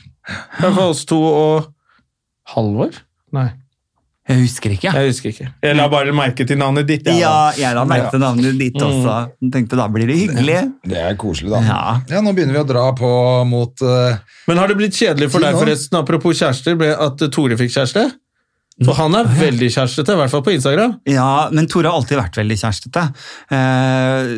Fall 0.60 0.80
oss 0.90 1.04
to 1.10 1.20
og 1.20 1.70
Halvor? 2.54 2.96
Nei, 3.34 3.50
Jeg 4.28 4.40
husker 4.42 4.72
ikke. 4.72 4.92
jeg 4.96 5.10
husker 5.12 5.30
ikke. 5.34 5.46
Jeg 5.64 5.76
la 5.76 5.86
bare 5.92 6.14
merke 6.16 6.46
til 6.48 6.58
navnet 6.60 6.88
ditt. 6.88 7.06
jeg. 7.08 7.20
Ja, 7.20 7.52
jeg 7.60 7.76
la 7.76 7.84
merke 7.88 8.12
til 8.14 8.22
navnet 8.24 8.58
ditt 8.60 8.76
også. 8.80 9.16
Tenkte 9.52 9.80
da 9.80 9.88
blir 9.92 10.08
det 10.08 10.18
hyggelig. 10.22 10.60
Det 10.88 11.00
er 11.00 11.16
koselig, 11.20 11.52
da. 11.52 11.60
Ja. 11.68 11.80
Ja, 12.12 12.22
nå 12.24 12.32
begynner 12.36 12.56
vi 12.56 12.62
å 12.64 12.68
dra 12.68 12.86
på 12.96 13.10
mot 13.50 13.84
uh, 13.84 14.16
Men 14.48 14.62
har 14.62 14.72
det 14.72 14.78
blitt 14.80 14.96
kjedelig 14.96 15.30
for 15.34 15.44
deg 15.44 15.56
forresten, 15.60 16.00
apropos 16.00 16.40
kjærester, 16.40 16.80
at 16.96 17.26
Tore 17.36 17.60
fikk 17.60 17.74
kjæreste? 17.76 18.06
For 18.82 18.98
han 18.98 19.14
er 19.14 19.28
veldig 19.30 19.68
kjærestete, 19.70 20.16
i 20.16 20.18
hvert 20.18 20.32
fall 20.34 20.42
på 20.46 20.54
Instagram. 20.56 20.96
Ja, 21.06 21.48
men 21.54 21.68
Tore 21.70 21.92
har 21.92 22.00
alltid 22.00 22.18
vært 22.18 22.40
veldig 22.40 22.56
kjærestete. 22.58 23.04
Uh, 23.54 24.32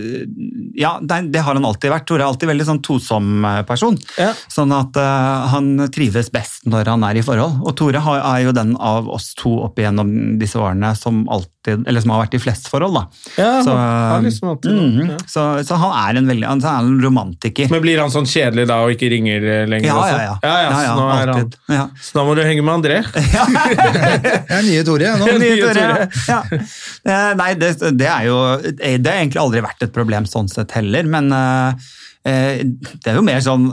ja, 0.75 0.97
det, 0.99 1.21
det 1.31 1.43
har 1.45 1.55
han 1.55 1.67
alltid 1.67 1.93
vært. 1.93 2.03
Tore 2.09 2.25
er 2.25 2.27
alltid 2.27 2.51
veldig 2.51 2.67
sånn 2.67 2.81
tosom 2.83 3.45
eh, 3.47 3.61
person. 3.67 3.95
Ja. 4.19 4.33
Sånn 4.51 4.73
at 4.75 4.99
uh, 4.99 5.47
han 5.53 5.87
trives 5.95 6.27
best 6.35 6.67
når 6.67 6.91
han 6.91 7.05
er 7.07 7.21
i 7.21 7.23
forhold. 7.23 7.61
Og 7.63 7.77
Tore 7.79 8.01
har, 8.03 8.19
er 8.33 8.43
jo 8.43 8.55
den 8.55 8.75
av 8.75 9.07
oss 9.07 9.31
to 9.39 9.53
opp 9.69 9.79
igjennom 9.79 10.11
disse 10.41 10.59
årene 10.59 10.91
som, 10.99 11.23
alltid, 11.31 11.85
eller 11.87 12.03
som 12.03 12.15
har 12.17 12.25
vært 12.25 12.35
i 12.35 12.43
flest 12.43 12.67
forhold. 12.71 12.99
Da. 12.99 13.05
Ja, 13.39 13.53
Så, 13.63 13.77
han 13.79 14.27
liksom 14.27 14.51
alltid 14.51 14.75
mhm. 14.75 15.13
ja. 15.13 15.17
så, 15.31 15.45
så 15.63 15.79
han 15.79 15.95
er 16.01 16.19
en 16.19 16.27
veldig 16.33 16.49
han 16.51 16.65
er 16.65 16.83
en 16.83 16.99
romantiker. 17.03 17.71
Men 17.71 17.83
blir 17.87 18.03
han 18.03 18.11
sånn 18.11 18.27
kjedelig 18.27 18.67
da 18.67 18.81
og 18.83 18.97
ikke 18.97 19.13
ringer 19.15 19.47
lenger? 19.71 19.87
ja, 19.87 20.03
ja, 20.11 20.21
ja. 20.27 20.35
ja, 20.43 20.55
ja, 20.67 20.75
så, 20.75 20.99
nå 20.99 21.07
er 21.07 21.15
han, 21.15 21.33
alltid. 21.37 21.57
Ja. 21.71 21.87
så 22.03 22.19
nå 22.19 22.27
må 22.27 22.35
du 22.35 22.43
henge 22.43 22.67
med 22.67 22.75
André. 22.81 22.99
Jeg 24.49 24.57
er 24.57 24.67
nye 24.67 24.83
Tore. 24.87 25.13
Nå. 25.19 25.31
Nye 25.43 25.55
Tore. 25.61 26.09
Ja. 26.29 26.41
Eh, 26.51 27.31
Nei, 27.39 27.49
det, 27.61 27.71
det 27.97 28.09
er 28.11 28.27
jo 28.29 28.37
Det 28.61 29.05
har 29.05 29.19
egentlig 29.21 29.41
aldri 29.41 29.63
vært 29.65 29.87
et 29.87 29.95
problem 29.95 30.27
sånn 30.29 30.49
sett 30.51 30.75
heller, 30.77 31.07
men 31.09 31.31
eh, 31.35 31.89
eh, 32.29 32.63
det 32.65 33.11
er 33.11 33.19
jo 33.19 33.25
mer 33.25 33.43
sånn 33.45 33.69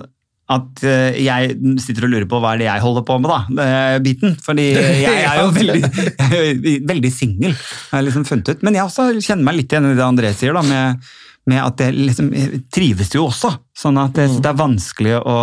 at 0.53 0.83
eh, 0.85 1.17
jeg 1.23 1.55
sitter 1.81 2.05
og 2.05 2.13
lurer 2.13 2.27
på 2.29 2.41
hva 2.43 2.53
er 2.53 2.61
det 2.61 2.67
jeg 2.67 2.85
holder 2.85 3.05
på 3.09 3.17
med, 3.23 3.31
da, 3.33 3.99
biten. 4.05 4.35
Fordi 4.43 4.67
jeg 5.07 5.23
er 5.23 5.41
jo 5.41 5.51
veldig, 5.55 5.81
jeg 6.35 6.81
veldig 6.89 7.13
singel, 7.15 7.55
har 7.91 8.03
jeg 8.03 8.11
liksom 8.11 8.27
funnet 8.29 8.53
ut. 8.53 8.67
Men 8.67 8.77
jeg 8.77 8.85
også 8.89 9.09
kjenner 9.21 9.47
meg 9.49 9.61
litt 9.61 9.73
igjen 9.73 9.93
i 9.93 9.97
det 9.97 10.05
André 10.05 10.35
sier, 10.37 10.57
da, 10.59 10.65
med, 10.67 11.15
med 11.49 11.63
at 11.63 11.87
jeg 11.87 11.97
liksom 12.11 12.35
jeg 12.37 12.67
trives 12.75 13.15
jo 13.17 13.31
også. 13.31 13.55
Sånn 13.85 14.01
at 14.03 14.19
det, 14.19 14.29
det 14.43 14.53
er 14.53 14.61
vanskelig 14.61 15.17
å 15.23 15.39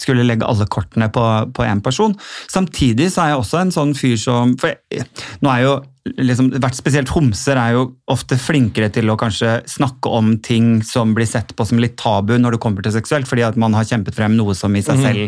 skulle 0.00 0.26
legge 0.26 0.46
alle 0.46 0.66
kortene 0.68 1.08
på, 1.12 1.24
én 1.64 1.82
person. 1.84 2.14
Samtidig 2.52 3.10
så 3.12 3.22
er 3.24 3.32
jeg 3.32 3.42
også 3.42 3.60
en 3.62 3.74
sånn 3.74 3.94
fyr 3.96 4.16
som 4.20 4.56
For 4.60 4.74
jeg, 4.92 5.06
nå 5.40 5.52
er 5.52 5.62
jo 5.64 5.76
liksom, 6.18 6.50
vært 6.62 6.76
spesielt 6.78 7.10
homser 7.14 7.58
er 7.60 7.74
jo 7.76 7.82
ofte 8.12 8.36
flinkere 8.40 8.88
til 8.94 9.10
å 9.10 9.16
kanskje 9.20 9.58
snakke 9.68 10.10
om 10.12 10.34
ting 10.44 10.80
som 10.86 11.14
blir 11.16 11.26
sett 11.28 11.54
på 11.58 11.66
som 11.66 11.80
litt 11.82 11.96
tabu 12.00 12.34
når 12.38 12.56
det 12.56 12.60
kommer 12.62 12.84
til 12.86 12.94
seksuelt, 12.94 13.26
fordi 13.28 13.44
at 13.46 13.58
man 13.60 13.74
har 13.76 13.84
kjempet 13.88 14.14
frem 14.16 14.36
noe 14.38 14.54
som 14.58 14.74
i 14.78 14.82
seg 14.86 15.00
selv 15.02 15.24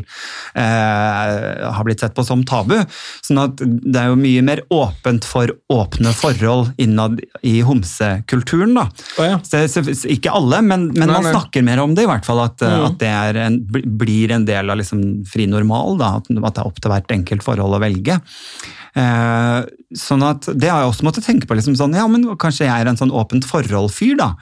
eh, 0.59 1.69
har 1.75 1.85
blitt 1.87 2.01
sett 2.05 2.15
på 2.17 2.25
som 2.27 2.45
tabu. 2.49 2.77
Sånn 3.25 3.41
at 3.43 3.61
det 3.63 3.99
er 4.01 4.11
jo 4.13 4.19
mye 4.21 4.45
mer 4.47 4.63
åpent 4.75 5.27
for 5.29 5.53
åpne 5.73 6.13
forhold 6.17 6.73
innad 6.81 7.21
i 7.47 7.59
homsekulturen. 7.67 8.75
da. 8.79 8.87
Oh, 9.19 9.27
ja. 9.27 9.39
Så, 9.45 9.65
så, 9.73 9.85
ikke 10.11 10.33
alle, 10.35 10.61
men, 10.65 10.89
men 10.95 11.07
Nei, 11.09 11.15
man 11.19 11.27
nei. 11.29 11.35
snakker 11.35 11.65
mer 11.67 11.83
om 11.85 11.95
det 11.99 12.07
i 12.07 12.11
hvert 12.11 12.27
fall. 12.29 12.45
At, 12.47 12.57
Mm. 12.69 12.85
at 12.89 12.97
det 13.01 13.09
en, 13.43 13.57
blir 13.99 14.33
en 14.35 14.45
del 14.49 14.71
av 14.71 14.77
liksom 14.81 15.01
fri 15.31 15.47
normal. 15.51 15.97
Da, 16.01 16.09
at, 16.19 16.27
at 16.31 16.55
det 16.59 16.63
er 16.63 16.67
opp 16.69 16.81
til 16.83 16.91
hvert 16.93 17.13
enkelt 17.15 17.45
forhold 17.47 17.77
å 17.79 17.81
velge. 17.83 18.19
Eh, 18.97 19.65
sånn 19.95 20.23
at 20.25 20.49
Det 20.59 20.69
har 20.71 20.83
jeg 20.83 20.93
også 20.93 21.05
måttet 21.07 21.25
tenke 21.27 21.47
på. 21.47 21.55
Liksom 21.59 21.77
sånn, 21.77 21.95
ja, 21.95 22.07
men 22.09 22.25
Kanskje 22.37 22.67
jeg 22.67 22.81
er 22.81 22.89
en 22.89 22.97
sånn 22.97 23.11
åpent 23.13 23.45
forhold-fyr, 23.45 24.17
da. 24.17 24.35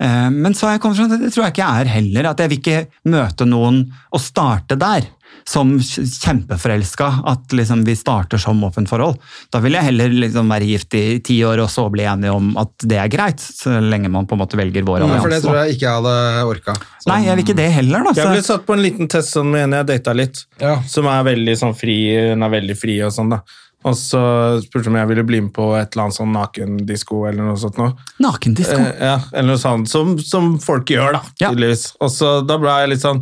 Eh, 0.00 0.30
men 0.30 0.52
så 0.54 0.66
har 0.66 0.72
jeg 0.78 0.82
kommet 0.82 0.96
fram 0.98 1.08
til 1.10 1.18
at 1.20 1.26
det 1.26 1.32
tror 1.34 1.44
jeg 1.46 1.54
ikke 1.54 1.66
jeg 1.66 1.80
er 1.86 1.92
heller. 1.98 2.30
At 2.30 2.38
jeg 2.38 2.48
vil 2.50 2.58
ikke 2.62 2.86
møte 3.06 3.46
noen 3.46 3.92
og 4.12 4.20
starte 4.20 4.76
der. 4.78 5.06
Som 5.44 5.78
kjempeforelska, 5.80 7.08
at 7.26 7.52
liksom 7.52 7.82
vi 7.84 7.94
starter 7.98 8.38
som 8.40 8.60
åpent 8.64 8.88
forhold. 8.88 9.18
Da 9.52 9.60
vil 9.64 9.74
jeg 9.76 9.88
heller 9.90 10.08
liksom 10.24 10.48
være 10.52 10.68
gift 10.68 10.94
i 10.96 11.18
ti 11.26 11.40
år 11.44 11.60
og 11.64 11.70
så 11.72 11.86
bli 11.92 12.06
enige 12.08 12.32
om 12.34 12.52
at 12.60 12.70
det 12.86 12.98
er 13.02 13.10
greit, 13.12 13.42
så 13.42 13.76
lenge 13.82 14.10
man 14.12 14.28
på 14.30 14.36
en 14.38 14.42
måte 14.44 14.56
velger 14.56 14.86
vår 14.86 15.02
Ja, 15.04 15.18
for 15.20 15.32
det 15.34 15.42
tror 15.44 15.58
jeg 15.64 15.74
ikke 15.76 15.88
jeg 15.88 15.98
hadde 15.98 16.46
orka. 16.48 16.74
Så- 17.02 17.08
Nei, 17.10 17.24
jeg 17.26 17.36
vil 17.36 17.44
ikke 17.44 17.56
det 17.56 17.70
heller, 17.72 18.04
da. 18.04 18.12
Jeg 18.14 18.30
ble 18.30 18.42
Så, 18.42 18.46
satt 18.54 18.66
på 18.66 18.72
en 18.74 18.82
liten 18.82 19.08
test 19.08 19.34
sånn 19.34 19.50
med 19.50 19.64
en 19.64 19.72
jeg 19.72 19.86
data 19.86 20.12
litt, 20.14 20.44
Ja. 20.60 20.80
som 20.82 21.06
er 21.06 21.24
veldig 21.24 21.56
sånn 21.58 21.76
fri, 21.76 22.30
hun 22.30 22.42
er 22.42 22.50
veldig 22.50 22.78
fri 22.78 23.00
og 23.02 23.12
sånn 23.12 23.30
da. 23.30 23.40
Og 23.84 23.94
så 24.00 24.20
spurte 24.64 24.88
hun 24.88 24.94
om 24.94 25.00
jeg 25.02 25.08
ville 25.10 25.24
bli 25.28 25.40
med 25.44 25.52
på 25.52 25.66
et 25.76 25.92
eller 25.92 26.06
annet 26.06 26.16
sånn 26.16 26.32
nakendisko 26.32 27.26
eller 27.28 27.44
noe 27.50 27.56
sånt 27.60 27.76
noe. 27.76 27.92
Nakendisko. 28.24 28.78
Eh, 28.80 29.02
ja, 29.10 29.18
eller 29.34 29.50
noe 29.54 29.60
sånt, 29.60 29.90
som, 29.92 30.14
som 30.24 30.54
folk 30.64 30.88
gjør 30.94 31.18
da, 31.18 31.22
Ja. 31.42 31.50
tydeligvis. 31.52 31.90
Og 32.00 32.08
så 32.14 32.38
da 32.48 32.56
ble 32.62 32.70
jeg 32.80 32.94
litt 32.94 33.04
sånn, 33.04 33.20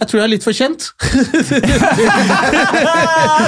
jeg 0.00 0.08
tror 0.08 0.18
jeg 0.20 0.24
er 0.26 0.32
litt 0.32 0.44
for 0.46 0.52
kjent. 0.56 0.90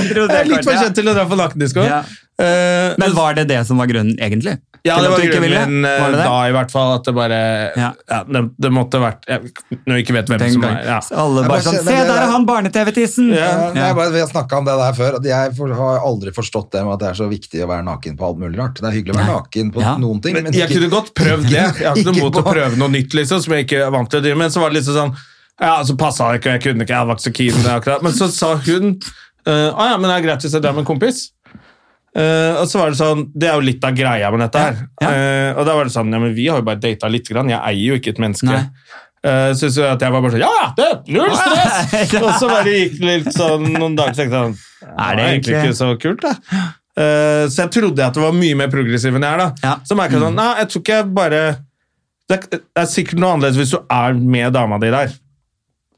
Jeg 0.03 0.17
Jeg 0.17 0.43
er 0.43 0.51
litt 0.51 0.67
for 0.67 0.77
kjent 0.77 0.97
til 0.99 1.09
å 1.09 1.15
dra 1.17 1.25
på 1.31 1.39
nakendisko. 1.39 1.85
Ja. 1.87 2.03
Eh, 2.43 2.93
Men 3.01 3.15
var 3.17 3.35
det 3.39 3.47
det 3.51 3.63
som 3.69 3.79
var 3.81 3.87
grunnen, 3.91 4.17
egentlig? 4.21 4.59
Ja, 4.83 4.97
det 4.99 5.13
var 5.13 5.21
grunnen 5.23 5.45
min 5.47 5.85
Var 5.87 6.09
det 6.11 6.17
det? 6.19 6.25
da, 6.27 6.39
i 6.51 6.55
hvert 6.57 6.73
fall. 6.73 6.89
At 6.97 7.05
det 7.07 7.13
bare 7.15 7.37
Ja. 7.79 7.91
ja. 8.11 8.17
det, 8.27 8.41
det 8.65 8.71
måtte 8.75 8.99
vært 8.99 9.29
jeg, 9.31 9.53
Når 9.87 9.95
jeg 9.95 10.03
ikke 10.03 10.17
vet 10.17 10.33
hvem 10.33 10.41
Tenk 10.43 10.57
som 10.57 10.65
er 10.67 10.81
ja. 10.89 10.97
Alle 11.23 11.45
bare 11.47 11.63
sånn 11.63 11.77
Se, 11.87 11.95
der 12.09 12.11
er 12.25 12.33
han 12.33 12.47
barne-TV-tissen! 12.49 13.29
Vi 13.31 13.85
har 13.85 14.27
snakka 14.33 14.59
om 14.59 14.67
det 14.67 14.75
der 14.81 14.97
før. 14.99 15.21
at 15.21 15.29
Jeg 15.31 15.55
har 15.79 16.03
aldri 16.03 16.35
forstått 16.35 16.73
det 16.75 16.83
med 16.83 16.97
at 16.97 17.05
det 17.05 17.09
er 17.13 17.21
så 17.21 17.29
viktig 17.31 17.63
å 17.63 17.69
være 17.71 17.87
naken 17.87 18.19
på 18.19 18.27
alt 18.33 18.43
mulig 18.43 18.59
rart. 18.59 18.81
Det 18.83 18.89
er 18.91 18.97
hyggelig 18.99 19.15
å 19.15 19.21
være 19.23 19.37
naken 19.37 19.71
på 19.77 19.85
Ja. 19.87 19.95
noen 20.03 20.19
ting. 20.25 20.35
Men 20.35 20.45
men 20.51 20.53
jeg 20.59 20.67
ikke- 20.67 20.81
kunne 20.81 20.91
godt 20.99 21.15
prøvd 21.15 21.47
det. 21.47 21.53
Jeg 21.79 21.87
har 21.87 21.95
ikke 21.95 22.11
noe 22.11 22.25
mot 22.27 22.43
å 22.43 22.45
prøve 22.51 22.75
noe 22.77 22.91
nytt, 22.91 23.15
liksom, 23.15 23.39
som 23.41 23.55
jeg 23.55 23.69
ikke 23.69 23.87
er 23.87 23.91
vant 23.95 24.11
til 24.11 24.19
å 24.19 24.23
drive 24.27 24.37
med. 24.43 24.51
Så 24.51 24.59
var 24.61 24.71
det 24.75 24.83
liksom 24.83 24.95
sånn 24.99 25.15
Ja, 25.63 25.77
så 25.87 25.95
passa 25.99 26.33
det 26.33 26.41
ikke, 26.41 26.57
jeg 26.57 26.65
kunne 26.65 26.87
ikke, 26.87 26.97
jeg 26.97 27.09
var 27.09 27.19
ikke 27.19 27.29
så 27.29 27.35
keen. 27.37 27.69
akkurat. 27.71 28.03
Men 28.03 28.17
så 28.17 28.27
sa 28.35 28.57
hun 28.67 28.97
uh, 29.47 29.71
ah, 29.71 29.93
ja, 29.93 30.01
men 30.01 30.09
det 30.09 30.17
er 30.17 30.27
greit 30.27 30.45
hvis 30.47 30.57
jeg 30.57 30.65
drar 30.65 30.75
med 30.75 30.83
en 30.83 30.91
kompis. 30.91 31.29
Uh, 32.13 32.59
og 32.61 32.67
så 32.69 32.77
var 32.77 32.91
det 32.93 32.99
sånn, 32.99 33.23
Det 33.33 33.47
er 33.49 33.55
jo 33.57 33.65
litt 33.65 33.85
av 33.89 33.95
greia 33.97 34.29
med 34.35 34.43
dette 34.45 34.65
her. 34.67 34.83
Ja, 35.01 35.07
ja. 35.07 35.13
Uh, 35.15 35.61
og 35.63 35.69
da 35.69 35.79
var 35.79 35.89
det 35.89 35.95
sånn, 35.95 36.11
ja, 36.13 36.21
men 36.21 36.35
Vi 36.37 36.51
har 36.51 36.61
jo 36.61 36.67
bare 36.67 36.83
data 36.83 37.09
litt, 37.09 37.31
grann. 37.31 37.53
jeg 37.53 37.63
eier 37.63 37.95
jo 37.95 38.01
ikke 38.01 38.13
et 38.17 38.21
menneske. 38.27 38.59
Uh, 39.23 39.55
synes 39.55 39.79
jo 39.79 39.87
at 39.87 40.03
jeg 40.03 40.13
var 40.13 40.25
bare 40.25 40.35
sånn 40.35 40.43
Ja, 40.43 40.69
det 40.77 40.87
det 41.07 41.15
null 41.15 41.35
stress! 41.39 42.15
og 42.25 42.31
så 42.43 42.49
bare 42.51 42.75
gikk 42.75 42.97
det 42.99 43.07
litt 43.07 43.37
sånn 43.37 43.69
noen 43.71 43.95
dager, 43.95 44.17
så 44.17 44.25
tenkte 44.25 44.41
jeg 44.41 44.49
sånn 44.49 44.57
Er 44.91 44.97
det 45.15 45.23
var 45.23 45.29
egentlig 45.29 45.59
ikke 45.61 45.77
så 45.79 45.91
kult, 46.03 46.25
da. 46.27 46.63
Uh, 46.93 47.45
så 47.47 47.63
jeg 47.63 47.71
trodde 47.79 48.05
at 48.05 48.19
det 48.19 48.25
var 48.25 48.35
mye 48.35 48.57
mer 48.59 48.73
progressiv 48.73 49.15
enn 49.15 49.25
jeg 49.25 49.39
er. 49.39 49.45
da. 49.63 49.77
Så 49.87 49.97
merka 49.97 50.19
jeg 50.19 50.27
sånn, 50.27 50.41
nei, 50.43 50.49
jeg 50.59 50.73
tror 50.73 50.83
ikke 50.83 50.99
jeg 50.99 51.13
bare 51.23 51.45
det 52.33 52.39
er, 52.39 52.49
det 52.51 52.83
er 52.83 52.89
sikkert 52.91 53.21
noe 53.23 53.37
annerledes 53.37 53.61
hvis 53.61 53.73
du 53.75 53.79
er 53.93 54.19
med 54.19 54.53
dama 54.57 54.79
di 54.83 54.91
der. 54.93 55.15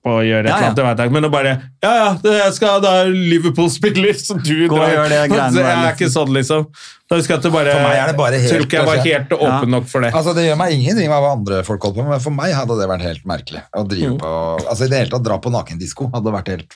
Og 0.04 0.18
gjør 0.20 0.44
et 0.44 0.50
Ja, 0.50 0.56
eller 0.68 0.84
annet, 0.84 0.96
det. 1.00 1.04
Men 1.12 1.24
å 1.24 1.30
bare 1.32 1.52
Ja, 1.82 1.92
ja, 1.96 2.08
det- 2.20 2.32
jeg 2.36 2.52
skal 2.58 2.80
da 2.84 3.04
Liverpool 3.08 3.70
spiller, 3.72 4.12
så 4.26 4.34
du 4.36 4.68
Gå 4.68 4.76
og 4.76 4.90
gjør 4.92 5.08
det 5.08 5.20
greiene 5.30 5.52
Så 5.54 5.62
Jeg 5.64 5.78
er 5.80 5.94
ikke 5.94 6.10
sånn, 6.12 6.34
liksom. 6.36 6.66
Da 7.08 7.16
husker 7.16 7.34
jeg 7.34 7.38
at 7.38 7.42
det 7.46 7.52
bare 7.52 7.72
For 7.72 7.80
meg 7.88 7.96
er 8.02 8.06
det 8.12 8.16
bare 8.18 8.38
helt- 8.42 8.52
Tror 8.52 8.64
ikke 8.66 8.78
jeg 8.80 8.86
var 8.90 9.00
helt 9.04 9.32
åpen 9.38 9.68
nok 9.70 9.86
for 9.88 10.00
det. 10.04 10.12
Altså, 10.12 10.34
Det 10.36 10.44
gjør 10.44 10.56
meg 10.60 10.72
ingenting 10.76 11.08
hva 11.08 11.32
andre 11.32 11.62
folk 11.64 11.80
holder 11.82 11.96
på 11.96 12.04
med, 12.04 12.10
men 12.10 12.20
for 12.20 12.30
meg 12.36 12.52
hadde 12.52 12.76
det 12.80 12.88
vært 12.92 13.06
helt 13.08 13.24
merkelig. 13.24 13.62
Å 13.76 13.88
drive 13.88 14.12
Mm. 14.12 14.18
på, 14.20 14.30
altså 14.68 14.84
I 14.84 14.88
det 14.88 14.98
hele 14.98 15.10
tatt 15.16 15.22
dra 15.24 15.38
på 15.38 15.52
nakendisko 15.52 16.10
hadde 16.12 16.32
vært 16.36 16.48
helt 16.52 16.74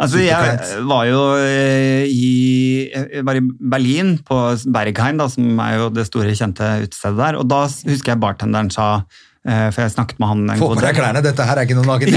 Altså, 0.00 0.18
jeg 0.18 0.86
var 0.88 1.04
jo 1.06 1.20
eh, 1.36 2.06
i, 2.08 2.90
var 3.22 3.36
i 3.38 3.42
Berlin, 3.44 4.16
på 4.18 4.38
Bergheim, 4.72 5.18
da, 5.18 5.26
som 5.28 5.60
er 5.60 5.76
jo 5.78 5.90
det 5.90 6.06
store, 6.08 6.32
kjente 6.34 6.70
utestedet 6.86 7.16
der. 7.20 7.36
Og 7.38 7.46
da 7.46 7.60
husker 7.68 8.14
jeg 8.14 8.18
bartenderen 8.22 8.70
sa 8.72 9.04
for 9.42 9.80
jeg 9.82 9.90
snakket 9.96 10.20
med 10.22 10.28
han 10.30 10.42
en 10.54 10.60
Få 10.60 10.68
på 10.70 10.76
deg 10.82 10.94
klærne, 10.94 11.18
dette 11.24 11.42
her 11.42 11.58
er 11.58 11.62
ikke 11.66 11.74
noe 11.74 11.88
naken. 11.88 12.06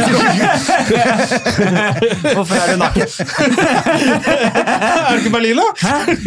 Hvorfor 2.35 2.55
er 2.59 2.67
du 2.69 2.75
naken? 2.81 3.05
Er 5.05 5.17
du 5.17 5.23
ikke 5.23 5.31
Berlin, 5.33 5.59
da? 5.59 5.67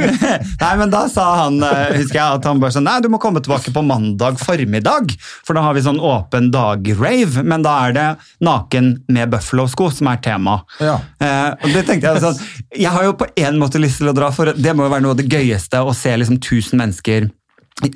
Nei, 0.62 0.72
men 0.80 0.92
da 0.92 1.02
sa 1.10 1.24
han, 1.44 1.58
eh, 1.64 1.96
husker 1.98 2.18
jeg, 2.18 2.38
at 2.38 2.46
han 2.48 2.60
bare 2.62 2.74
sånn 2.74 2.86
Nei, 2.88 2.98
du 3.04 3.08
må 3.12 3.20
komme 3.22 3.42
tilbake 3.44 3.72
på 3.74 3.82
mandag 3.84 4.38
formiddag, 4.42 5.12
for 5.46 5.58
da 5.58 5.64
har 5.66 5.76
vi 5.76 5.84
sånn 5.84 6.00
åpen 6.02 6.50
dag-rave. 6.54 7.44
Men 7.46 7.64
da 7.66 7.74
er 7.86 7.96
det 7.96 8.08
naken 8.44 8.92
med 9.12 9.32
Buffalo-sko 9.34 9.90
som 9.94 10.10
er 10.12 10.22
tema. 10.24 10.60
Ja. 10.82 10.96
Eh, 11.22 11.50
og 11.58 11.68
det 11.74 11.84
tenkte 11.88 12.14
Jeg 12.14 12.24
sånn, 12.24 12.38
jeg 12.74 12.92
har 12.94 13.08
jo 13.08 13.16
på 13.18 13.28
en 13.38 13.60
måte 13.60 13.82
lyst 13.82 14.00
til 14.02 14.12
å 14.12 14.16
dra, 14.16 14.30
for 14.34 14.44
det 14.54 14.76
må 14.76 14.86
jo 14.86 14.94
være 14.94 15.04
noe 15.06 15.16
av 15.16 15.20
det 15.20 15.28
gøyeste 15.30 15.82
å 15.82 15.94
se 15.96 16.14
liksom 16.16 16.40
1000 16.40 16.80
mennesker 16.80 17.20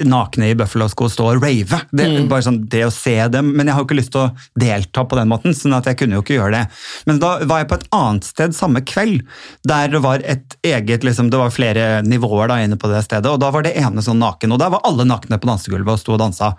nakne 0.07 0.51
i 0.53 0.55
Buffalo-sko 0.59 1.09
stå 1.11 1.27
og 1.33 1.43
rave. 1.43 1.81
Det, 1.91 2.07
bare 2.31 2.45
sånn, 2.47 2.61
det 2.71 2.85
å 2.87 2.93
se 2.95 3.17
dem, 3.33 3.51
Men 3.57 3.67
jeg 3.67 3.75
har 3.75 3.83
jo 3.83 3.89
ikke 3.89 3.99
lyst 3.99 4.13
til 4.15 4.23
å 4.25 4.31
delta 4.59 5.05
på 5.09 5.19
den 5.19 5.31
måten, 5.33 5.57
sånn 5.57 5.75
at 5.77 5.89
jeg 5.91 5.99
kunne 6.01 6.19
jo 6.19 6.23
ikke 6.23 6.37
gjøre 6.37 6.55
det. 6.55 6.63
Men 7.09 7.19
da 7.23 7.33
var 7.49 7.63
jeg 7.63 7.71
på 7.73 7.79
et 7.81 7.89
annet 7.99 8.29
sted 8.29 8.57
samme 8.57 8.85
kveld, 8.87 9.27
der 9.67 9.93
det 9.93 10.03
var 10.05 10.23
et 10.23 10.57
eget 10.63 11.07
liksom, 11.07 11.31
Det 11.33 11.41
var 11.41 11.55
flere 11.55 12.03
nivåer 12.07 12.51
da 12.53 12.61
inne 12.63 12.79
på 12.79 12.91
det 12.93 13.03
stedet, 13.07 13.31
og 13.31 13.41
da 13.43 13.51
var 13.55 13.67
det 13.67 13.75
ene 13.81 14.05
sånn 14.05 14.23
naken. 14.23 14.55
Og 14.55 14.63
der 14.63 14.73
var 14.75 14.85
alle 14.89 15.07
nakne 15.09 15.41
på 15.43 15.51
dansegulvet 15.51 15.97
og 15.97 16.03
sto 16.03 16.15
og 16.17 16.23
dansa. 16.23 16.55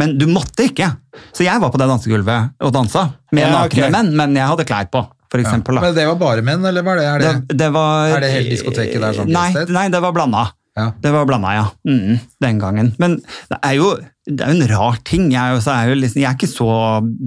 Men 0.00 0.16
du 0.18 0.26
måtte 0.30 0.70
ikke. 0.70 0.94
Så 1.36 1.44
jeg 1.44 1.60
var 1.60 1.72
på 1.72 1.80
det 1.80 1.90
dansegulvet 1.90 2.56
og 2.62 2.72
dansa 2.72 3.10
med 3.32 3.44
Ja, 3.44 3.52
nakne 3.62 3.88
okay. 3.88 3.92
menn, 3.92 4.14
men 4.16 4.38
jeg 4.38 4.48
hadde 4.48 4.68
klær 4.68 4.88
på. 4.92 5.04
For 5.32 5.40
eksempel, 5.40 5.78
da. 5.78 5.86
Men 5.86 5.94
det 5.96 6.04
var 6.04 6.18
bare 6.20 6.42
menn, 6.44 6.64
eller 6.68 6.84
var 6.84 6.98
det, 7.00 7.04
er 7.08 7.22
det? 7.22 7.30
Det, 7.48 7.56
det 7.62 7.68
var, 7.72 8.10
Er 8.18 8.20
det 8.20 8.32
hele 8.34 8.50
diskoteket 8.52 9.00
der 9.00 9.16
sånn 9.16 9.32
nei, 9.32 9.48
nei, 9.72 9.86
det 9.92 10.02
var 10.04 10.12
blanda. 10.12 10.50
Ja. 10.78 10.88
Det 11.02 11.10
var 11.12 11.26
blanda, 11.28 11.52
ja. 11.54 11.66
Mm, 11.88 12.18
den 12.40 12.58
gangen. 12.58 12.92
Men 12.98 13.18
det 13.50 13.58
er 13.60 13.74
jo, 13.76 13.90
det 14.24 14.40
er 14.40 14.54
jo 14.54 14.60
en 14.62 14.70
rar 14.70 15.00
ting. 15.04 15.26
Jeg 15.34 15.58
er, 15.60 15.88
jo, 15.90 15.96
liksom, 16.00 16.22
jeg 16.22 16.28
er 16.30 16.36
ikke 16.38 16.48
så 16.48 16.68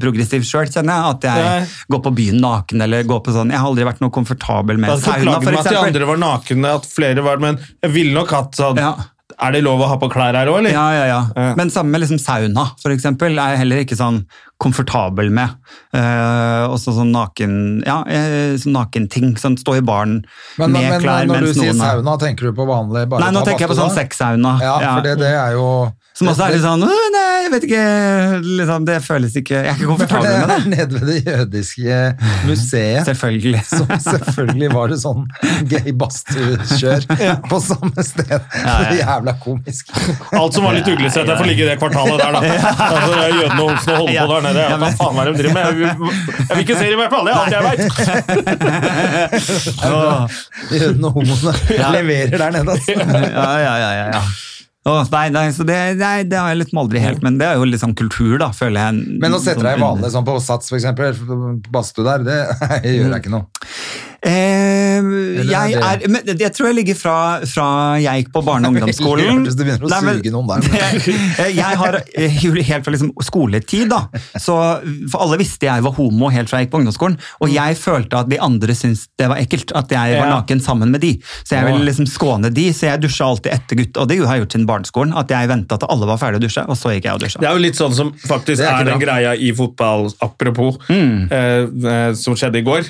progressiv 0.02 0.46
sjøl, 0.48 0.70
kjenner 0.74 0.98
jeg. 0.98 1.16
At 1.16 1.28
jeg 1.30 1.43
Nei. 1.46 1.74
går 1.93 2.04
på 2.08 2.14
byen 2.18 2.39
naken 2.41 2.86
eller 2.88 3.06
går 3.08 3.22
på 3.26 3.36
sånn 3.36 3.54
Jeg 3.54 3.62
har 3.62 3.70
aldri 3.70 3.86
vært 3.88 4.02
noe 4.02 4.14
komfortabel 4.16 4.82
med 4.82 4.96
sauna, 4.98 5.38
meg 5.43 5.60
at 5.62 5.70
de 5.70 5.82
andre 5.82 6.08
var 6.10 6.22
nakne, 6.22 6.78
at 6.80 6.88
flere 6.89 7.26
var 7.26 7.43
Men 7.43 7.60
jeg 7.62 7.93
ville 7.93 8.16
nok 8.18 8.34
hatt 8.34 8.58
sånn 8.58 8.82
Ja. 8.82 8.96
Er 9.36 9.52
det 9.52 9.66
lov 9.66 9.82
å 9.84 9.88
ha 9.89 9.98
på 10.00 10.08
klær 10.08 10.38
her 10.38 10.48
òg, 10.48 10.62
eller? 10.62 10.72
Ja, 10.72 10.86
ja, 10.96 11.06
ja. 11.10 11.22
Ja. 11.36 11.54
Men 11.60 11.72
samme 11.74 11.91
med 11.91 12.06
liksom 12.06 12.22
sauna, 12.22 12.70
eksempel, 12.93 13.36
er 13.41 13.58
heller 13.60 13.82
ikke 13.84 13.98
sånn 14.00 14.22
komfortabel 14.62 15.30
med. 15.36 15.51
Uh, 15.95 16.66
også 16.72 16.93
sånn 16.95 17.12
naken 17.12 17.84
ja, 17.86 17.97
eh, 18.08 18.56
sånn 18.60 18.76
nakenting. 18.78 19.34
Sånn 19.39 19.58
stå 19.60 19.78
i 19.80 19.84
baren 19.86 20.22
Men, 20.58 20.72
med 20.72 20.89
men, 20.89 21.01
klær 21.03 21.28
når 21.28 21.49
du 21.49 21.51
sier 21.53 21.74
noen 21.74 21.84
er- 21.84 21.99
sauna, 21.99 22.16
tenker 22.22 22.49
du 22.49 22.56
på 22.56 22.66
vanlig 22.70 23.03
bare 23.12 23.26
Nei, 23.26 23.32
nå 23.36 23.43
tenker 23.45 23.66
jeg 23.66 23.72
på 23.74 23.78
sånn 23.80 23.91
sexsauna. 23.95 24.56
Ja, 24.64 24.78
for 24.95 25.03
det, 25.06 25.18
det 25.20 25.32
er 25.36 25.58
jo 25.58 25.68
Som 26.16 26.30
også 26.32 26.45
er 26.47 26.56
litt 26.56 26.64
sånn 26.64 26.86
Nei, 26.86 27.24
jeg 27.45 27.51
vet 27.51 27.66
ikke 27.68 27.82
liksom, 28.45 28.86
Det 28.88 28.95
føles 29.03 29.36
ikke 29.38 29.58
Jeg 29.60 29.72
er 29.74 29.76
ikke 29.76 29.89
Men 29.89 29.99
for 29.99 30.08
komfortabel 30.08 30.32
med 30.32 30.39
det 30.39 30.47
det. 30.47 30.56
er 30.56 30.72
nede 30.72 31.01
ved 31.01 31.12
det 31.12 31.18
jødiske 31.26 31.99
museet. 32.47 33.01
Selvfølgelig. 33.10 33.62
Som 33.70 33.91
selvfølgelig 34.06 34.70
var 34.74 34.93
det 34.93 34.99
sånn 35.03 35.28
gay 35.70 35.93
badstuekjør 35.99 37.06
på 37.51 37.60
samme 37.64 38.06
sted. 38.08 38.32
ja. 38.32 38.76
ja. 38.88 38.95
jævla 39.01 39.36
komisk. 39.43 39.91
Alt 40.36 40.56
som 40.58 40.66
var 40.66 40.76
litt 40.78 40.88
uglesett, 40.89 41.28
jeg 41.28 41.38
får 41.39 41.49
ligge 41.49 41.66
i 41.66 41.70
det 41.70 41.78
kvartalet 41.82 42.18
der, 42.24 42.36
da. 42.36 42.41
Altså, 42.95 43.12
det 43.12 43.30
jødene 43.36 43.62
og 43.62 43.70
homsene 43.70 43.97
holder 43.99 44.30
på 44.30 44.34
der 44.36 44.45
nede. 44.48 44.62
Ja, 44.66 44.70
Hva 44.76 44.80
men- 44.86 44.98
faen 45.00 45.16
er 45.18 45.24
det 45.26 45.34
de 45.34 45.38
driver 45.43 45.56
med? 45.56 45.64
Jeg 45.66 45.74
vil, 45.76 45.86
jeg 46.39 46.54
vil 46.56 46.64
ikke 46.66 46.78
se 46.80 46.86
dem 46.86 46.96
i 46.96 47.02
hvert 47.04 47.14
fall, 47.14 47.26
det 47.26 47.32
er 47.34 47.39
alt 47.41 47.54
jeg 47.56 47.64
veit. 47.66 47.82
Jødene 50.76 51.06
og 51.10 51.14
homoene 51.20 51.54
leverer 51.98 52.38
der 52.41 52.52
nede. 52.58 52.72
Altså. 52.76 52.91
Ja, 52.96 53.52
ja, 53.60 53.76
ja, 53.84 53.91
ja, 54.02 54.06
ja. 54.18 54.24
Oh, 54.86 55.00
nei, 55.10 55.30
nei, 55.34 55.48
så 55.50 55.64
det, 55.66 55.76
nei, 55.98 56.20
det 56.30 56.38
har 56.38 56.52
jeg 56.54 56.60
liksom 56.60 56.78
aldri 56.84 57.00
helt, 57.02 57.24
men 57.26 57.39
det 57.39 57.48
er 57.50 57.56
jo 57.58 57.66
litt 57.66 57.82
sånn 57.82 57.96
kultur, 57.98 58.36
da, 58.38 58.52
føler 58.54 58.78
jeg. 58.84 59.18
Men 59.24 59.34
å 59.34 59.39
sette 59.41 59.64
deg 59.66 59.80
i 59.80 59.82
vanlig 59.82 60.12
sånn 60.14 60.28
på 60.28 60.36
Sats, 60.46 60.70
for 60.70 60.78
eksempel, 60.78 61.10
badstue 61.74 62.06
der, 62.06 62.22
det 62.28 62.38
gjør 62.93 63.10
jeg 63.16 63.24
ikke 63.24 63.34
noe. 63.34 63.48
Eh, 64.22 65.45
jeg, 65.49 65.76
er 65.80 66.05
men 66.11 66.26
det 66.26 66.49
tror 66.55 66.70
jeg 66.70 66.78
ligger 66.80 66.97
fra, 66.99 67.18
fra 67.49 67.68
jeg 68.01 68.24
gikk 68.24 68.32
på 68.36 68.43
barne- 68.45 68.70
og 68.70 68.76
ungdomsskolen. 68.78 69.43
Det 69.47 69.55
begynner 69.59 69.88
å 69.88 69.91
Nei, 69.91 70.01
men- 70.07 70.22
suge 70.22 70.34
noen 70.34 70.47
der. 70.51 71.09
jeg 71.61 71.80
har 71.82 71.99
eh, 72.01 72.39
helt 72.70 72.86
fra 72.86 72.95
liksom 72.95 73.11
skoletid, 73.26 73.89
da. 73.91 74.05
Så, 74.39 74.55
for 75.11 75.26
alle 75.26 75.39
visste 75.41 75.68
jeg 75.70 75.86
var 75.86 75.95
homo 75.97 76.32
helt 76.34 76.51
fra 76.51 76.61
jeg 76.61 76.70
gikk 76.70 76.76
på 76.76 76.82
ungdomsskolen. 76.84 77.18
Og 77.43 77.53
jeg 77.53 77.80
følte 77.80 78.22
at 78.24 78.32
de 78.32 78.39
andre 78.41 78.78
syntes 78.78 79.07
det 79.20 79.30
var 79.32 79.41
ekkelt 79.41 79.74
at 79.76 79.91
jeg 79.93 80.20
var 80.20 80.32
naken 80.32 80.63
sammen 80.63 80.93
med 80.93 81.03
de. 81.03 81.13
Så 81.43 81.57
jeg 81.57 81.68
ville 81.70 81.86
liksom 81.89 82.09
skåne 82.09 82.51
de, 82.53 82.70
så 82.76 82.91
jeg 82.91 83.03
dusja 83.03 83.28
alltid 83.28 83.51
etter 83.55 83.82
gutt. 83.82 84.01
Og 84.01 84.09
det 84.11 84.22
har 84.24 84.38
jeg 84.38 84.45
gjort 84.45 84.57
siden 84.57 84.70
barneskolen. 84.70 85.16
At 85.20 85.34
jeg 85.34 85.51
venta 85.51 85.80
til 85.82 85.91
alle 85.91 86.09
var 86.09 86.22
ferdige 86.22 86.43
å 86.43 86.45
dusje, 86.47 86.66
og 86.70 86.80
så 86.80 86.95
gikk 86.95 87.09
jeg 87.09 87.20
og 87.20 87.26
dusja. 87.26 87.41
Det 87.43 87.49
er 87.49 87.57
jo 87.59 87.63
litt 87.66 87.80
sånn 87.80 87.95
som 87.97 88.11
faktisk 88.26 88.61
Det 88.61 88.70
er 88.70 88.86
er, 88.86 88.89
den 88.91 89.01
greia 89.01 89.34
i 89.36 89.51
fotball, 89.55 90.07
apropos, 90.24 90.80
mm. 90.89 91.16
eh, 91.34 92.09
som 92.20 92.38
skjedde 92.38 92.61
i 92.61 92.66
går, 92.66 92.88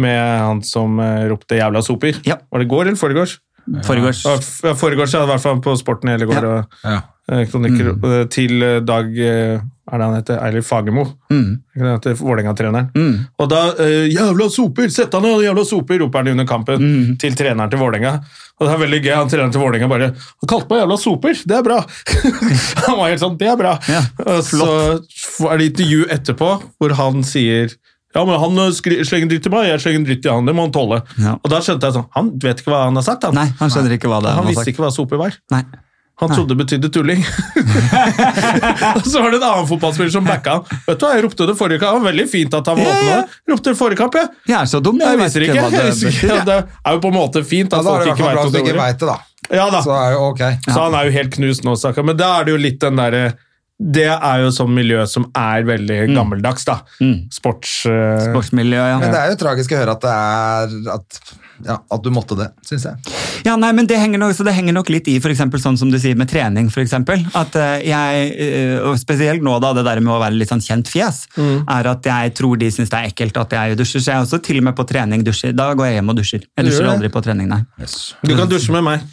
med 0.00 0.20
han 0.46 0.55
som 0.62 0.98
eh, 1.00 1.28
ropte 1.28 1.56
'jævla 1.58 1.82
soper'. 1.82 2.20
Ja. 2.24 2.36
Var 2.50 2.58
det 2.58 2.68
går 2.68 2.86
eller 2.86 2.96
foregårs? 2.96 3.38
Foregårs. 3.84 4.24
Ja, 4.62 4.74
Foregårs, 4.74 5.12
ja, 5.14 5.24
i 5.24 5.26
hvert 5.26 5.42
fall 5.42 5.60
på 5.60 5.76
Sporten 5.76 6.08
hele 6.12 6.26
går. 6.26 6.42
Ja. 6.42 6.58
Og, 6.58 6.64
Ja. 6.84 7.00
eh, 7.32 7.46
kronikker 7.50 7.96
mm. 7.96 8.28
til 8.30 8.62
eh, 8.62 8.80
Dag 8.80 9.06
eh, 9.18 9.58
er 9.86 9.98
det 9.98 10.04
han 10.06 10.14
heter? 10.14 10.38
Eilif 10.42 10.66
Fagermo. 10.66 11.04
Mm. 11.30 11.60
Han 11.78 12.00
Vålerenga-treneren. 12.00 13.26
Og 13.38 13.48
da 13.50 13.72
'Jævla 13.78 14.48
soper! 14.50 14.88
Sett 14.88 15.12
han 15.12 15.22
ned, 15.22 15.42
jævla 15.42 15.64
soper!' 15.64 15.98
roper 15.98 16.18
han 16.18 16.28
under 16.28 16.44
kampen 16.46 16.78
Mm. 16.78 17.16
til 17.18 17.34
treneren 17.34 17.70
til 17.70 17.78
Vålerenga. 17.78 18.20
Og 18.58 18.66
det 18.66 18.72
er 18.74 18.78
veldig 18.86 19.02
gøy, 19.04 19.14
han 19.14 19.28
treneren 19.28 19.52
til 19.52 19.60
Vålerenga 19.60 19.88
bare 19.88 20.08
'Han 20.14 20.48
kalte 20.48 20.68
meg 20.70 20.80
jævla 20.82 20.98
soper! 20.98 21.34
Det 21.46 21.56
er 21.56 21.62
bra!' 21.62 21.84
han 22.86 22.98
var 22.98 23.08
helt 23.10 23.20
sånn 23.20 23.36
'Det 23.38 23.48
er 23.48 23.56
bra!' 23.56 23.78
Ja, 23.88 24.02
og 24.26 24.42
så 24.42 25.50
er 25.52 25.58
det 25.58 25.66
intervju 25.76 26.06
etterpå 26.10 26.62
hvor 26.80 26.94
han 26.94 27.22
sier 27.22 27.70
ja, 28.16 28.24
men 28.24 28.40
Han 28.40 28.58
eh, 28.64 28.72
skri- 28.74 29.02
slenger 29.04 29.28
dritt 29.34 29.44
til 29.46 29.52
meg, 29.54 29.68
jeg 29.70 29.84
slenger 29.84 30.06
dritt 30.10 30.22
til 30.24 30.32
han. 30.32 30.48
Det 30.48 30.56
må 30.56 30.64
han 30.66 30.72
tåle. 30.74 31.02
Ja. 31.20 31.36
Og 31.38 31.52
da 31.52 31.60
skjønte 31.62 31.90
jeg 31.90 31.98
sånn 32.00 32.08
Han 32.16 32.32
vet 32.42 32.62
ikke 32.64 32.72
hva 32.72 32.84
han 32.88 32.96
har 32.96 33.04
sagt. 33.06 33.28
Han, 33.28 33.36
Nei, 33.36 33.50
han 33.60 33.70
skjønner 33.74 33.98
ikke 34.00 34.08
hva 34.10 34.22
det 34.24 34.32
er. 34.32 34.38
han 34.40 34.46
han 34.46 34.50
visste 34.54 34.64
sagt. 34.64 34.72
ikke 34.74 34.86
hva 34.88 34.94
soper 34.96 35.20
var. 35.26 35.36
Nei. 35.52 35.64
Han 36.16 36.30
trodde 36.32 36.54
det 36.54 36.56
betydde 36.62 36.88
tulling. 36.94 37.20
og 38.96 39.04
så 39.04 39.20
var 39.20 39.34
det 39.34 39.38
en 39.40 39.46
annen 39.50 39.66
fotballspiller 39.68 40.12
som 40.14 40.24
backa 40.24 40.54
han. 40.58 40.78
Vet 40.86 41.00
du 41.00 41.04
hva, 41.04 41.10
Jeg 41.18 41.24
ropte 41.26 41.48
det 41.50 41.56
forrige 41.58 41.80
kamp. 41.82 41.92
Det 41.92 42.00
var 42.00 42.06
Veldig 42.10 42.26
fint 42.32 42.56
at 42.56 42.70
han 42.70 42.78
var 42.80 42.86
Ja, 42.88 42.94
åpen. 42.94 43.10
ja. 43.10 43.18
nå. 43.20 43.52
Ropte 43.52 43.72
det 43.74 43.78
forrige 43.80 44.00
kamp, 44.00 44.16
jeg. 44.16 44.30
Jeg 44.48 44.56
er 44.62 44.70
så 44.70 44.80
dum, 44.80 45.00
jeg, 45.02 45.12
Jeg 45.12 45.20
visste 45.22 45.42
ikke 45.44 45.56
det 45.56 45.72
Jeg 45.76 45.90
visste 45.90 46.12
ikke. 46.14 46.28
betyr. 46.30 46.44
Det 46.48 46.56
er 46.56 46.96
jo 46.96 47.02
på 47.04 47.10
en 47.12 47.18
måte 47.18 47.42
fint 47.44 47.72
at 47.76 47.80
er 47.80 47.90
folk 47.90 48.06
i 48.06 48.14
ikke 48.14 48.24
veit 48.24 48.30
at 48.30 48.36
hva 48.36 48.46
ikke 48.46 48.54
det 48.56 48.78
betyr. 48.80 49.00
det, 49.00 49.10
da. 49.10 49.18
Ja 49.60 49.66
da. 49.70 49.82
Så 49.84 49.92
er 49.94 50.12
jo 50.16 50.22
ok. 50.30 50.42
Så 50.66 50.78
han 50.80 50.94
er 50.96 51.04
jo 51.10 51.14
helt 51.18 51.34
knust 51.36 51.64
nå, 51.68 51.76
stakkar. 51.78 52.06
Men 52.08 52.16
da 52.16 52.30
er 52.40 52.48
det 52.48 52.56
jo 52.56 52.62
litt 52.64 52.80
den 52.82 52.96
derre 53.02 53.24
Det 53.76 54.06
er 54.08 54.38
jo 54.40 54.52
sånn 54.56 54.70
miljø 54.72 55.02
som 55.04 55.26
er 55.36 55.66
veldig 55.68 56.06
gammeldags, 56.16 56.64
da. 56.64 56.78
Sports... 57.32 57.82
uh, 57.84 58.16
Sportsmiljø, 58.30 58.78
ja. 58.80 59.00
Men 59.02 59.12
det 59.12 59.18
er 59.20 59.34
jo 59.34 59.40
tragisk 59.42 59.74
å 59.74 59.82
høre 59.82 59.96
at 59.98 60.06
det 60.06 60.14
er 60.16 60.94
at, 60.94 61.18
ja, 61.66 61.76
at 61.92 62.04
du 62.04 62.08
måtte 62.14 62.38
det, 62.38 62.46
syns 62.64 62.86
jeg. 62.88 63.12
Ja, 63.44 63.58
nei, 63.60 63.74
men 63.76 63.88
det 63.88 63.98
henger, 64.00 64.22
nok, 64.22 64.32
så 64.38 64.46
det 64.48 64.54
henger 64.56 64.78
nok 64.78 64.88
litt 64.94 65.10
i 65.12 65.18
for 65.20 65.28
eksempel, 65.32 65.60
sånn 65.60 65.76
som 65.76 65.92
du 65.92 65.98
sier 66.00 66.16
med 66.16 66.30
trening. 66.32 66.70
For 66.72 66.80
eksempel, 66.80 67.20
at 67.36 67.58
eh, 67.60 67.84
jeg, 67.90 68.30
eh, 68.46 68.78
og 68.80 68.96
Spesielt 69.02 69.44
nå, 69.44 69.58
da, 69.60 69.74
det 69.76 69.84
der 69.86 70.00
med 70.00 70.14
å 70.16 70.18
være 70.24 70.40
litt 70.40 70.50
sånn 70.50 70.64
kjent 70.64 70.88
fjes, 70.90 71.26
er 71.36 71.90
at 71.92 72.08
jeg 72.08 72.32
tror 72.40 72.56
de 72.60 72.72
syns 72.72 72.90
det 72.92 73.02
er 73.02 73.12
ekkelt 73.12 73.36
at 73.44 73.52
jeg 73.58 73.76
dusjer. 73.78 74.00
Så 74.00 74.10
jeg 74.14 74.16
er 74.16 74.24
også 74.24 74.40
til 74.48 74.62
og 74.62 74.70
med 74.70 74.78
på 74.80 74.88
trening 74.88 75.20
dusjer. 75.26 75.52
Da 75.56 75.68
går 75.76 75.90
jeg 75.90 76.00
hjem 76.00 76.16
og 76.16 76.18
dusjer. 76.22 76.48
Jeg 76.48 76.70
dusjer 76.70 76.88
aldri 76.96 77.12
på 77.12 77.22
trening, 77.28 77.52
nei. 77.52 77.60
Du 78.24 78.34
kan 78.40 78.48
dusje 78.50 78.72
med 78.72 78.88
meg. 78.88 79.04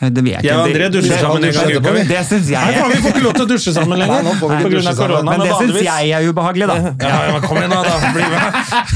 Det 0.00 0.22
vet 0.24 0.38
jeg 0.40 0.48
ja, 0.48 0.54
André 0.64 0.86
dusjer 0.88 1.18
sammen 1.20 1.44
en 1.44 1.52
gang 1.52 1.70
i 1.70 1.74
uka. 1.76 1.92
Det 2.08 2.20
syns 2.24 2.46
Nei, 2.48 2.60
faen, 2.60 2.72
jeg 2.72 2.88
vi 2.90 3.00
får 3.04 3.10
ikke 3.12 3.24
lov 3.26 3.34
til 3.36 3.44
å 3.44 3.48
dusje 3.50 3.72
sammen 3.76 4.00
lenger. 4.00 4.14
Nei, 4.14 4.22
nå 4.24 4.32
får 4.40 4.48
vi 4.48 4.54
ikke 4.56 4.64
på 4.64 4.70
grunn 4.72 4.80
dusje 4.80 4.92
av 4.92 4.96
sammen. 4.96 5.10
korona, 5.10 5.30
Men 5.30 5.38
det 5.44 5.52
syns 5.60 5.76
jeg 5.84 6.14
er 6.16 6.28
ubehagelig, 6.30 6.68
da. 6.70 6.76
Ja, 7.10 7.18
ja, 7.26 7.34
men 7.34 7.42
kom 7.44 7.60
igjen, 7.60 7.74
da. 7.74 7.80
da. 7.84 7.94
Bli 8.14 8.22
med. 8.32 8.40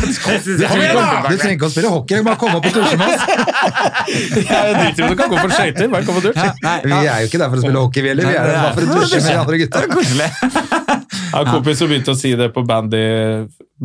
Du 0.01 0.53
Kom 0.71 0.81
igjen, 0.81 0.97
da! 0.97 1.05
trenger 1.35 1.57
ikke 1.59 1.69
å 1.69 1.73
spille 1.75 1.91
hockey, 1.93 2.23
bare 2.25 2.41
komme 2.41 2.57
opp 2.61 2.69
og 2.71 2.79
dusje 2.79 2.97
med 2.97 3.07
oss. 3.13 3.21
Jeg 4.55 4.75
driter 4.79 5.03
i 5.03 5.05
om 5.05 5.13
du 5.13 5.19
kan 5.21 5.29
gå 5.35 5.43
for 5.43 5.55
skøyter. 5.59 5.91
Bare 5.93 6.09
kom 6.09 6.21
og 6.21 6.25
dusj. 6.31 6.41
Ja, 6.41 6.75
Vi 6.85 6.97
er 7.03 7.21
jo 7.25 7.29
ikke 7.29 7.43
der 7.45 7.53
for 7.53 7.61
å 7.61 7.67
spille 7.67 7.85
hockey, 7.85 8.05
vi 8.05 8.13
heller. 8.15 8.31
Vi 8.31 8.41
er 8.41 8.53
der 8.55 8.73
for 8.79 8.89
å 8.89 8.99
dusje 9.03 9.21
med 9.21 9.29
de 9.29 9.37
andre 9.43 9.61
gutta. 9.65 9.85
Koselig. 9.93 10.31
Jeg 10.41 11.33
har 11.35 11.45
en 11.45 11.53
kompis 11.53 11.81
som 11.83 11.91
begynte 11.91 12.15
å 12.15 12.19
si 12.19 12.33
det 12.39 12.49
på 12.55 12.65
bandy, 12.69 13.05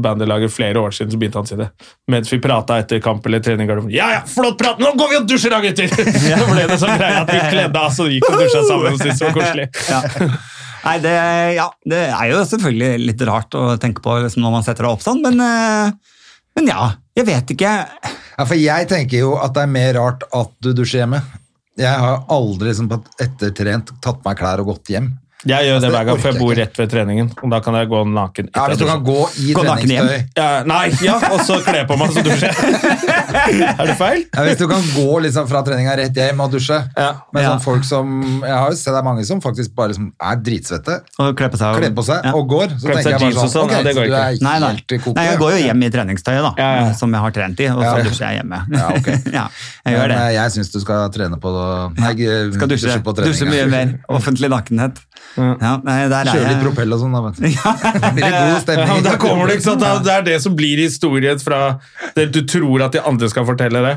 bandylaget 0.03 0.53
flere 0.53 0.81
år 0.81 0.95
siden. 0.95 1.11
så 1.13 1.19
begynte 1.21 1.39
han 1.39 1.47
å 1.47 1.51
si 1.51 1.57
det. 1.59 1.69
Mens 2.11 2.31
vi 2.33 2.39
prata 2.43 2.79
etter 2.81 3.01
kamp 3.03 3.25
eller 3.25 3.43
trening. 3.45 3.65
i 3.65 3.69
garderoben. 3.69 3.91
Ja, 3.93 4.11
ja, 4.15 4.21
flott 4.27 4.57
prat! 4.59 4.79
Nå 4.79 4.93
går 4.99 5.11
vi 5.13 5.19
og 5.19 5.27
dusjer, 5.29 5.53
da, 5.53 5.61
gutter! 5.63 5.89
Så 6.39 6.47
ble 6.51 6.67
det 6.69 6.79
sånn 6.81 6.95
greie 6.99 7.19
at 7.23 7.33
vi 7.33 7.41
kledde 7.49 7.81
av, 7.81 7.91
så 7.95 8.07
gikk 8.11 8.27
og 8.29 8.39
dusja 8.43 8.63
sammen 8.67 8.95
og 8.95 9.01
syntes 9.01 9.19
det 9.19 9.27
var 9.27 9.37
koselig. 9.37 9.67
Ja. 9.89 10.29
Nei, 10.79 10.95
det, 11.03 11.15
ja, 11.57 11.65
det 11.91 11.99
er 12.07 12.29
jo 12.31 12.39
selvfølgelig 12.47 13.03
litt 13.03 13.23
rart 13.27 13.55
å 13.57 13.65
tenke 13.81 14.03
på 14.03 14.15
liksom, 14.23 14.43
når 14.45 14.53
man 14.53 14.65
setter 14.65 14.87
det 14.87 14.93
opp 14.93 15.03
sånn, 15.03 15.19
men, 15.25 15.41
eh, 15.43 16.15
men 16.55 16.71
ja, 16.71 16.91
jeg 17.19 17.27
vet 17.27 17.53
ikke. 17.55 17.73
Ja, 18.39 18.45
for 18.45 18.55
jeg 18.55 18.87
tenker 18.91 19.25
jo 19.25 19.33
at 19.41 19.57
det 19.57 19.65
er 19.65 19.73
mer 19.73 19.91
rart 19.99 20.23
at 20.35 20.53
du 20.63 20.71
dusjer 20.77 21.03
hjemme. 21.03 21.19
Jeg 21.79 22.03
har 22.03 22.23
aldri 22.31 22.71
liksom 22.71 22.89
ettertrent 23.19 23.91
tatt 24.03 24.23
meg 24.25 24.39
klær 24.39 24.63
og 24.63 24.73
gått 24.73 24.91
hjem. 24.93 25.11
Jeg 25.47 25.63
gjør 25.69 25.79
det 25.79 25.87
Altså, 25.87 25.89
hver 25.95 26.05
gang, 26.09 26.17
for 26.19 26.27
jeg 26.33 26.39
bor 26.41 26.53
rett 26.59 26.75
ved 26.81 26.89
treningen. 26.91 27.27
Og 27.43 27.51
da 27.53 27.59
kan 27.63 27.75
jeg 27.79 27.87
gå 27.87 27.99
naken. 28.11 28.49
Ja, 28.55 28.65
Hvis 28.67 28.77
du 28.81 28.85
kan 28.89 29.03
gå 29.07 29.19
i 29.39 29.53
Gå 29.55 29.61
treningstøy 29.63 30.17
ja, 30.35 30.47
Nei, 30.67 30.89
ja, 31.05 31.13
og 31.31 31.39
så 31.47 31.61
kle 31.63 31.85
på 31.87 31.95
meg, 31.95 32.11
så 32.11 32.23
dusjer 32.25 32.51
jeg. 32.51 33.61
er 33.79 33.85
det 33.87 33.95
feil? 33.95 34.25
ja, 34.35 34.43
Hvis 34.43 34.57
du 34.59 34.65
kan 34.67 34.83
gå 34.97 35.05
liksom 35.23 35.47
fra 35.47 35.61
treninga 35.63 35.93
rett 35.95 36.19
hjem 36.19 36.43
og 36.43 36.51
dusje. 36.51 36.75
Ja. 36.97 37.11
Men 37.31 37.43
Ja. 37.45 37.53
sånn 37.53 37.63
folk 37.63 37.83
som 37.87 38.11
Jeg 38.43 38.51
har 38.51 38.67
jo 38.69 38.75
sett 38.75 38.91
det 38.93 38.99
er 38.99 39.07
mange 39.07 39.23
som 39.29 39.39
faktisk 39.39 39.71
bare 39.79 39.93
liksom 39.93 40.09
er 40.19 40.35
dritsvette, 40.43 40.97
Og 41.23 41.31
kle 41.39 41.47
på 41.53 41.57
seg. 41.61 41.67
og- 41.71 41.79
kler 41.79 41.95
på 41.95 42.03
seg 42.09 42.25
Ja. 42.25 42.33
og 42.35 42.49
går. 42.49 42.67
Så 42.75 42.87
tenker 42.91 43.09
jeg 43.09 43.19
bare 43.19 43.31
sånn 43.39 43.49
sånn, 43.55 43.63
Ok, 43.63 43.71
ja, 43.71 43.83
det 43.83 43.95
går 43.95 44.03
så 44.03 44.09
du 44.09 44.11
ikke. 44.11 44.19
er 44.19 44.43
Nei, 44.43 44.59
nei. 44.59 44.69
helt 44.75 44.87
koko. 44.89 45.13
nei, 45.15 45.25
jeg 45.29 45.39
går 45.39 45.51
jo 45.51 45.57
hjem 45.69 45.83
i 45.83 45.89
treningstøyet, 45.89 46.43
da, 46.43 46.53
Ja, 46.57 46.69
ja. 46.83 46.91
som 46.99 47.11
jeg 47.15 47.21
har 47.21 47.31
trent 47.31 47.59
i, 47.59 47.67
og 47.69 47.79
så 47.79 47.97
Ja. 47.97 48.03
dusjer 48.03 48.27
jeg 48.27 48.41
hjemme. 48.43 48.59
Ja, 48.75 48.87
ok. 48.91 49.07
ja, 49.39 49.47
jeg 49.85 49.95
gjør 49.95 50.07
det. 50.11 50.17
Men 50.19 50.33
jeg 50.35 50.51
syns 50.51 50.71
du 50.73 50.79
skal 50.83 51.09
trene 51.09 51.39
på 51.39 51.49
det. 51.55 51.99
Nei, 52.03 52.51
Skal 52.51 52.67
dusje, 52.67 52.99
på 53.03 53.13
dusje 53.15 53.47
mye 53.47 53.69
mer. 53.69 53.99
Offentlig 54.09 54.49
nakenhet. 54.51 54.99
Ja, 55.39 55.77
Kjøre 55.79 56.47
litt 56.49 56.63
propell 56.65 56.91
og 56.95 56.99
sånn, 56.99 57.13
da. 57.15 57.19
vet 57.29 57.37
du. 57.37 57.45
Det 57.45 58.09
blir 58.17 58.33
god 58.33 58.57
stemning. 58.63 58.89
Ja, 58.89 59.03
da 59.05 59.13
kommer 59.21 59.47
det, 59.47 59.53
ikke 59.59 59.67
sant? 59.69 59.83
Det 60.03 60.11
er- 60.15 60.25
Det 60.29 60.41
som 60.43 60.55
blir 60.57 60.81
historien 60.81 61.39
fra 61.39 61.59
det 62.15 62.25
du 62.35 62.41
tror 62.49 62.83
at 62.83 62.91
de 62.97 62.99
andre 63.07 63.29
skal 63.31 63.45
fortelle 63.47 63.79
det. 63.85 63.93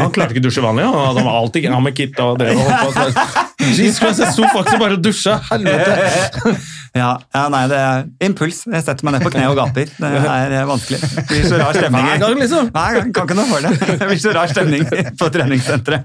Han 0.00 0.10
klarte 0.10 0.34
ikke 0.34 0.42
å 0.42 0.46
dusje 0.48 0.64
vanlig, 0.64 0.84
han 0.88 1.16
han 1.16 1.24
var 1.28 1.36
alltid 1.44 1.68
han 1.70 1.82
med 1.84 1.94
kit 1.94 2.18
og 2.24 2.38
drev 2.40 2.58
og 2.58 2.70
holdt 2.72 2.96
på. 2.96 3.46
Jesus 3.60 3.98
Christ, 4.00 4.18
jeg 4.24 4.32
sto 4.34 4.48
faktisk 4.50 4.78
bare 4.82 4.96
og 4.98 5.02
dusja. 5.04 5.36
Helvete. 5.50 6.56
Ja, 6.96 7.10
ja, 7.36 7.42
nei, 7.54 7.60
det 7.70 7.76
er 7.78 8.00
impuls. 8.26 8.64
Jeg 8.66 8.82
setter 8.82 9.04
meg 9.06 9.14
ned 9.14 9.22
på 9.22 9.30
kne 9.30 9.44
og 9.52 9.54
gaper. 9.60 9.92
Det 9.94 10.08
er 10.10 10.56
eh, 10.58 10.64
vanskelig. 10.66 10.98
Det 10.98 11.26
blir 11.30 11.44
så 11.52 11.60
rar 11.60 11.76
stemning. 11.78 12.08
Hver 12.08 12.18
gang, 12.24 12.40
liksom. 12.40 12.70
Hver 12.74 12.96
gang. 12.98 13.12
Kan 13.14 13.28
ikke 13.28 13.36
noe 13.38 13.46
for 13.52 13.60
det. 13.68 13.98
Det 14.00 14.08
blir 14.10 14.18
så 14.24 14.32
rar 14.34 14.50
stemning 14.50 14.88
på 15.20 15.28
treningssenteret. 15.30 16.02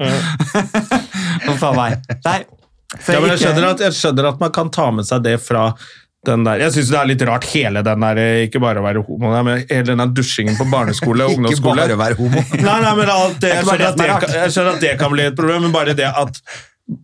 Å, 1.50 1.58
faen 1.58 1.80
meg. 1.80 1.98
Nei. 2.28 2.38
Ja, 3.04 3.20
men 3.20 3.32
jeg 3.34 3.44
skjønner, 3.44 3.70
at, 3.74 3.86
jeg 3.86 3.96
skjønner 3.98 4.32
at 4.32 4.42
man 4.42 4.52
kan 4.56 4.72
ta 4.74 4.90
med 4.96 5.08
seg 5.08 5.24
det 5.26 5.38
fra 5.44 5.70
den 6.26 6.46
der. 6.48 6.64
Jeg 6.64 6.74
syns 6.74 6.92
det 6.94 7.00
er 7.00 7.10
litt 7.12 7.24
rart, 7.30 7.48
hele 7.54 7.84
den 7.86 8.06
der, 8.08 8.22
ikke 8.48 8.62
bare 8.64 8.82
å 8.82 8.86
være 8.86 9.04
homo, 9.06 9.34
men 9.36 9.66
hele 9.70 9.88
den 9.92 10.02
der 10.02 10.14
dusjingen 10.18 10.58
på 10.58 10.68
barneskole 10.72 11.28
og 11.28 11.34
ungdomsskole. 11.38 11.86
Ikke 11.86 11.98
bare 11.98 11.98
bare 11.98 12.02
være 12.02 12.20
homo. 12.22 12.46
Nei, 12.68 12.78
nei, 12.86 12.94
men 12.98 13.14
alt 13.14 13.42
det, 13.44 13.54
jeg, 13.54 13.68
skjønner 13.68 14.00
det 14.00 14.40
jeg 14.40 14.56
skjønner 14.56 14.74
at 14.74 14.86
det 14.88 14.96
kan 15.02 15.14
bli 15.14 15.28
et 15.30 15.38
problem, 15.38 15.68
men 15.68 15.76
bare 15.76 15.98
det 15.98 16.10
at 16.10 16.42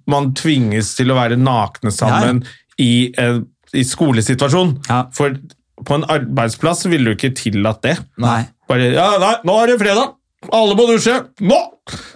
man 0.10 0.32
tvinges 0.38 0.94
til 0.98 1.14
å 1.14 1.18
være 1.18 1.40
nakne 1.42 1.94
sammen 1.94 2.44
i 2.82 2.92
eh, 3.18 3.42
i 3.74 3.84
skolesituasjon. 3.88 4.76
Ja. 4.90 5.06
For 5.16 5.38
på 5.86 5.98
en 5.98 6.06
arbeidsplass 6.12 6.86
ville 6.90 7.12
du 7.12 7.18
ikke 7.18 7.34
tillatt 7.38 7.82
det. 7.86 7.96
Nei. 8.22 8.44
Bare, 8.70 8.92
ja, 8.94 9.08
nei, 9.22 9.36
nå 9.48 9.56
er 9.62 9.72
det 9.72 9.78
fredag! 9.82 10.18
Alle 10.50 10.74
må 10.74 10.88
dusje! 10.90 11.14
Nå! 11.46 11.58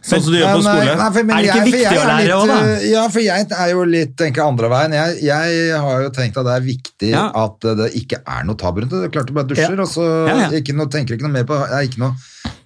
Sånn 0.01 0.21
som 0.23 0.33
du 0.33 0.39
gjør 0.39 0.55
på 0.57 0.61
skole. 0.65 0.95
nei, 0.97 1.09
for- 1.13 1.19
Er 1.19 1.25
det 1.25 1.45
ikke 1.45 1.55
jeg- 1.55 1.65
viktig 1.65 1.81
jeg 1.81 1.99
å 1.99 2.05
lære 2.09 2.23
litt, 2.23 2.33
også, 2.33 2.47
da? 2.47 2.57
øh, 2.65 2.89
Ja, 2.91 3.07
for 3.13 3.19
jeg 3.19 3.51
er 3.51 3.69
jo 3.69 3.83
litt 3.85 4.15
tenker 4.17 4.41
andre 4.47 4.69
veien. 4.69 4.91
Jeg, 4.93 5.21
jeg 5.21 5.79
har 5.85 6.01
jo 6.01 6.09
tenkt 6.09 6.37
at 6.37 6.45
det 6.45 6.55
er 6.55 6.65
viktig 6.65 7.09
Ja. 7.11 7.25
at 7.35 7.59
det 7.59 7.93
ikke 7.93 8.17
er 8.25 8.43
noe 8.43 8.55
tabu 8.55 8.81
rundt 8.81 8.89
det. 8.89 9.01
Det 9.01 9.05
er 9.09 9.13
klart 9.19 9.27
du 9.27 9.33
bare 9.33 9.47
dusjer, 9.47 9.75
Ja. 9.75 9.81
og 9.81 9.87
så 9.93 10.27
Ja, 10.27 10.35
ja. 10.41 10.49
Ikke 10.57 10.73
noe, 10.75 10.87
tenker 10.87 11.13
ikke 11.17 11.21
noe 11.27 11.31
mer 11.37 11.43
på 11.43 11.53
Det 11.69 11.71
er 11.77 11.85
ikke 11.87 11.99
noe 11.99 12.15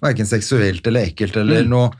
verken 0.02 0.26
seksuelt 0.26 0.86
eller 0.86 1.00
ekkelt 1.06 1.36
eller 1.36 1.62
Mm. 1.62 1.68
noe 1.68 1.90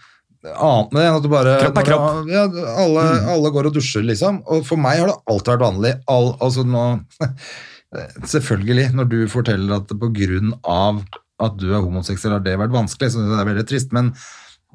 annet 0.57 0.93
med 0.93 1.01
det. 1.03 1.09
enn 1.11 1.17
At 1.17 1.23
du 1.23 1.29
bare, 1.29 1.59
Kropp 1.61 1.79
er 1.79 1.85
kropp. 1.85 2.27
du- 2.27 2.67
alle, 2.67 3.05
alle 3.29 3.51
går 3.53 3.67
og 3.67 3.75
dusjer, 3.75 4.03
liksom. 4.03 4.43
Og 4.49 4.65
for 4.65 4.77
meg 4.77 4.99
har 4.99 5.07
det 5.09 5.17
alltid 5.29 5.59
vært 5.59 5.67
vanlig. 5.69 6.01
All, 6.09 6.33
altså 6.41 6.65
nå 6.65 7.05
Selvfølgelig, 8.25 8.93
når 8.95 9.09
du 9.09 9.27
forteller 9.29 9.77
at 9.81 9.89
det 9.89 9.99
på 9.99 10.09
grunn 10.15 10.53
av 10.65 11.03
at 11.41 11.59
du 11.61 11.71
er 11.71 11.81
homoseksuell, 11.81 12.37
har 12.37 12.45
det 12.45 12.59
vært 12.61 12.75
vanskelig, 12.75 13.13
så 13.15 13.25
det 13.25 13.41
er 13.41 13.49
veldig 13.49 13.67
trist. 13.69 13.93
Men 13.97 14.13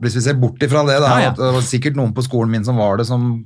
hvis 0.03 0.17
vi 0.17 0.23
ser 0.25 0.35
bort 0.35 0.59
ifra 0.65 0.81
det, 0.83 0.97
da, 0.99 1.07
Ja, 1.07 1.29
ja. 1.29 1.33
det 1.37 1.51
var 1.55 1.63
sikkert 1.63 1.95
noen 1.95 2.11
på 2.15 2.23
skolen 2.25 2.51
min 2.51 2.65
som 2.67 2.75
var 2.75 2.97
det 2.99 3.05
som 3.07 3.45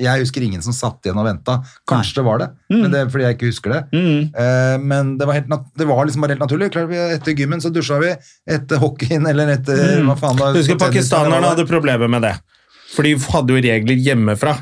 Jeg 0.00 0.22
husker 0.22 0.40
ingen 0.46 0.62
som 0.64 0.72
satt 0.72 1.04
igjen 1.04 1.20
og 1.20 1.26
venta. 1.26 1.58
Kanskje 1.88 2.20
det 2.20 2.24
var 2.24 2.40
det, 2.40 2.48
men 2.72 2.86
det 2.94 3.02
er 3.02 3.10
fordi 3.12 3.26
jeg 3.26 3.36
ikke 3.36 3.50
husker 3.50 3.74
det. 3.74 3.82
Mm. 3.92 4.30
Eh, 4.32 4.76
men 4.80 5.12
det 5.20 5.28
var, 5.28 5.36
helt 5.36 5.52
det 5.76 5.88
var 5.90 6.06
liksom 6.08 6.24
helt 6.24 6.40
naturlig. 6.40 6.70
Klart, 6.72 6.88
vi, 6.88 6.96
etter 7.18 7.36
gymmen 7.36 7.60
så 7.60 7.68
dusja 7.74 8.00
vi. 8.00 8.14
Etter 8.56 8.80
hockeyen 8.80 9.28
eller 9.28 9.52
etter 9.58 10.00
hva 10.06 10.16
faen 10.16 10.40
da, 10.40 10.52
husker 10.56 10.80
pakistanerne 10.80 11.52
hadde 11.52 11.68
problemer 11.68 12.08
med 12.08 12.24
det. 12.24 12.34
For 12.94 13.04
de 13.04 13.12
hadde 13.16 13.52
jo 13.52 13.60
regler 13.68 14.00
hjemmefra. 14.08 14.56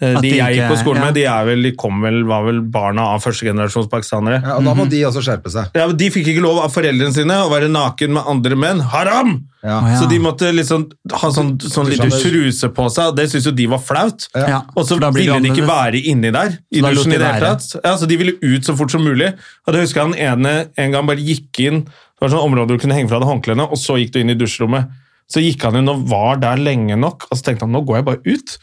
Eh, 0.00 0.14
De 0.16 0.20
de 0.24 0.36
jeg 0.38 0.56
gikk 0.56 0.70
på 0.72 0.78
skolen 0.80 1.02
ja. 1.02 1.08
med, 1.10 1.16
de, 1.18 1.24
er 1.28 1.44
vel, 1.44 1.62
de 1.66 1.72
kom 1.76 2.00
vel, 2.00 2.22
var 2.28 2.46
vel 2.46 2.62
barna 2.72 3.10
av 3.12 3.20
førstegenerasjons 3.20 3.90
pakistanere. 3.92 4.38
Ja, 4.40 4.56
og 4.56 4.64
da 4.64 4.72
må 4.78 4.86
de 4.88 5.02
også 5.04 5.20
skjerpe 5.26 5.52
seg. 5.52 5.68
Ja, 5.76 5.84
men 5.90 5.98
De 6.00 6.08
fikk 6.14 6.30
ikke 6.32 6.44
lov 6.44 6.62
av 6.64 6.72
foreldrene 6.72 7.12
sine 7.12 7.36
å 7.44 7.50
være 7.52 7.68
naken 7.72 8.14
med 8.16 8.30
andre 8.32 8.56
menn. 8.56 8.80
Haram! 8.94 9.34
Ja. 9.60 9.76
ja. 9.90 9.98
Så 10.00 10.06
de 10.08 10.16
måtte 10.24 10.48
liksom 10.56 10.86
ha 11.20 11.28
sånn, 11.36 11.52
sånn 11.60 11.90
liten 11.92 12.08
truse 12.14 12.70
på 12.72 12.86
seg, 12.88 13.10
og 13.12 13.18
det 13.18 13.26
syntes 13.28 13.50
jo 13.50 13.52
de 13.58 13.66
var 13.68 13.82
flaut. 13.84 14.24
Ja, 14.32 14.62
Og 14.72 14.88
så 14.88 14.96
ville 15.12 15.36
de 15.44 15.52
ikke 15.52 15.68
være 15.68 16.00
inni 16.00 16.32
der. 16.32 16.56
i 16.72 16.80
dusjen 16.80 17.12
i 17.12 17.20
det 17.20 17.34
hele 17.34 17.52
tatt. 17.52 17.68
Ja, 17.84 17.92
så 18.00 18.08
De 18.08 18.16
ville 18.20 18.38
ut 18.40 18.64
så 18.64 18.76
fort 18.78 18.94
som 18.94 19.04
mulig. 19.04 19.34
Og 19.66 19.76
det 19.76 19.84
husker 19.84 20.00
jeg 20.00 20.08
han 20.08 20.40
ene 20.40 20.54
en 20.80 20.96
gang 20.96 21.04
bare 21.08 21.20
gikk 21.20 21.60
inn 21.60 21.84
Det 21.84 22.24
var 22.24 22.32
sånn 22.32 22.48
område 22.48 22.76
du 22.76 22.80
kunne 22.80 22.96
henge 22.96 23.12
fra 23.12 23.20
deg 23.20 23.28
håndklærne, 23.28 23.68
og 23.68 23.78
så 23.80 24.00
gikk 24.00 24.16
du 24.16 24.20
inn 24.20 24.32
i 24.32 24.36
dusjrommet. 24.36 24.88
Så 25.30 25.44
gikk 25.44 25.62
han 25.68 25.78
inn 25.78 25.88
og 25.92 26.08
var 26.10 26.40
der 26.42 26.60
lenge 26.60 26.96
nok, 26.98 27.28
og 27.30 27.38
så 27.38 27.46
tenkte 27.46 27.68
han 27.68 27.72
nå 27.76 27.84
går 27.88 28.00
jeg 28.00 28.08
bare 28.08 28.24
ut. 28.26 28.56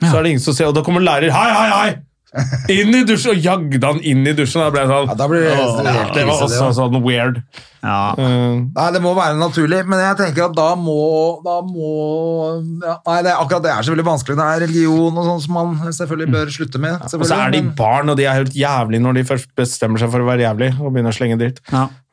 Så 0.00 0.14
er 0.16 0.22
det 0.22 0.36
ingen 0.36 0.44
som 0.44 0.56
ser, 0.56 0.70
og 0.70 0.78
da 0.78 0.84
kommer 0.86 1.04
lærer 1.04 1.32
Hei, 1.34 1.50
hei, 1.52 1.66
hei! 1.74 1.90
Inn 2.70 2.94
i 2.94 3.00
dusjen! 3.02 3.34
Og 3.34 3.42
jagde 3.42 3.80
han 3.82 3.98
inn 4.06 4.22
i 4.22 4.32
dusjen. 4.38 4.62
Da 4.62 4.70
ble 4.70 4.84
jeg 4.84 4.90
sånn, 4.92 5.08
Ja, 5.10 5.16
da 5.18 5.26
blir 5.30 5.42
det 5.42 5.50
«Åh, 5.50 5.80
ja, 5.82 6.04
det 6.14 6.22
var 6.28 6.38
det 6.38 6.46
også 6.46 6.70
sånn 6.78 6.98
weird. 7.02 7.40
Ja. 7.80 8.12
Uh, 8.14 8.60
Nei, 8.76 8.86
det 8.94 9.00
må 9.02 9.14
være 9.16 9.38
naturlig, 9.40 9.80
men 9.88 10.02
jeg 10.02 10.18
tenker 10.18 10.46
at 10.50 10.56
da 10.56 10.68
må, 10.76 11.40
da 11.42 11.56
må 11.64 11.90
ja, 12.84 12.98
Nei, 13.08 13.16
det 13.24 13.32
akkurat 13.32 13.64
det 13.64 13.72
er 13.72 13.86
selvfølgelig 13.86 14.08
vanskelig. 14.10 14.36
Det 14.38 14.46
er 14.46 14.62
religion 14.66 15.16
og 15.22 15.30
sånn 15.30 15.42
som 15.46 15.56
man 15.58 15.94
selvfølgelig 15.96 16.34
bør 16.36 16.52
slutte 16.58 16.82
med. 16.84 17.06
og 17.08 17.26
så 17.26 17.40
er 17.40 17.56
de 17.56 17.64
barn, 17.80 18.12
og 18.12 18.20
de 18.20 18.28
er 18.28 18.38
helt 18.42 18.58
jævlig 18.58 19.00
når 19.02 19.18
de 19.18 19.26
først 19.32 19.50
bestemmer 19.58 20.02
seg 20.02 20.12
for 20.12 20.22
å 20.22 20.28
være 20.28 20.44
jævlig 20.46 20.70
og 20.78 20.92
begynner 20.92 21.14
å 21.14 21.18
slenge 21.18 21.40
dritt. 21.40 21.64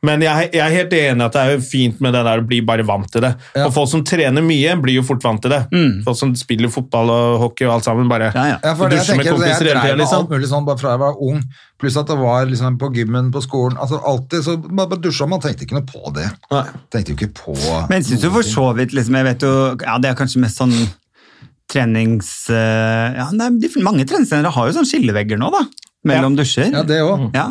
Men 0.06 0.22
jeg, 0.22 0.52
jeg 0.54 0.62
er 0.62 0.70
helt 0.76 0.92
enig 0.94 1.24
at 1.26 1.34
det 1.34 1.40
er 1.42 1.52
jo 1.56 1.62
fint 1.66 1.96
med 2.04 2.12
det 2.14 2.20
der 2.22 2.38
å 2.38 2.44
bli 2.46 2.60
bare 2.62 2.84
vant 2.86 3.08
til 3.10 3.24
det. 3.24 3.32
Ja. 3.58 3.64
Og 3.66 3.72
folk 3.74 3.88
som 3.90 4.04
trener 4.06 4.44
mye, 4.46 4.76
blir 4.78 4.94
jo 5.00 5.02
fort 5.02 5.24
vant 5.26 5.42
til 5.42 5.50
det. 5.50 5.58
Folk 6.06 6.18
som 6.20 6.34
spiller 6.38 6.70
fotball 6.70 7.10
og 7.10 7.40
hockey 7.42 7.66
og 7.66 7.72
alt 7.74 7.88
sammen, 7.88 8.06
bare 8.10 8.28
Ja, 8.30 8.44
ja. 8.52 8.74
For 8.78 8.86
det, 8.92 9.00
dusjer 9.02 9.18
med 9.18 9.26
kompiser 9.26 9.72
hele 9.72 9.82
tida. 9.82 9.96
liksom. 9.98 10.22
alt 10.22 10.30
mulig 10.36 10.50
sånn 10.52 10.68
bare 10.68 10.78
fra 10.78 10.92
jeg 10.94 11.02
var 11.02 11.18
ung, 11.26 11.40
pluss 11.82 11.98
at 11.98 12.12
det 12.12 12.18
var 12.20 12.46
liksom 12.46 12.78
på 12.78 12.92
gymmen 12.94 13.32
på 13.34 13.42
skolen, 13.42 13.74
altså 13.82 13.98
alltid, 14.06 14.46
så 14.46 14.54
bare, 14.62 14.86
bare 14.94 15.02
dusja, 15.08 15.26
man 15.34 15.42
tenkte 15.42 15.66
ikke 15.66 15.80
noe 15.80 15.88
på 15.90 16.14
det. 16.14 16.28
Nei. 16.54 16.62
Tenkte 16.94 17.16
jo 17.16 17.18
ikke 17.18 17.32
på... 17.42 17.58
Men 17.90 17.98
jeg 17.98 18.12
syns 18.12 18.28
jo 18.28 18.32
for 18.38 18.46
så 18.46 18.68
vidt 18.78 18.94
liksom, 18.94 19.18
Jeg 19.18 19.26
vet 19.32 19.42
jo 19.46 19.52
Ja, 19.82 19.98
det 19.98 20.12
er 20.12 20.18
kanskje 20.18 20.44
mest 20.46 20.62
sånn 20.62 20.74
trenings... 21.68 22.30
eh, 22.50 23.18
Ja, 23.18 23.28
nei, 23.34 23.50
de, 23.60 23.70
mange 23.82 24.06
treningstrenere 24.08 24.52
har 24.54 24.70
jo 24.70 24.78
sånn 24.78 24.88
skillevegger 24.88 25.40
nå, 25.40 25.50
da. 25.54 25.64
Mellom 26.08 26.36
dusjer. 26.38 26.70
Ja, 26.72 26.84
det 26.86 27.00
også. 27.02 27.32
Ja, 27.34 27.48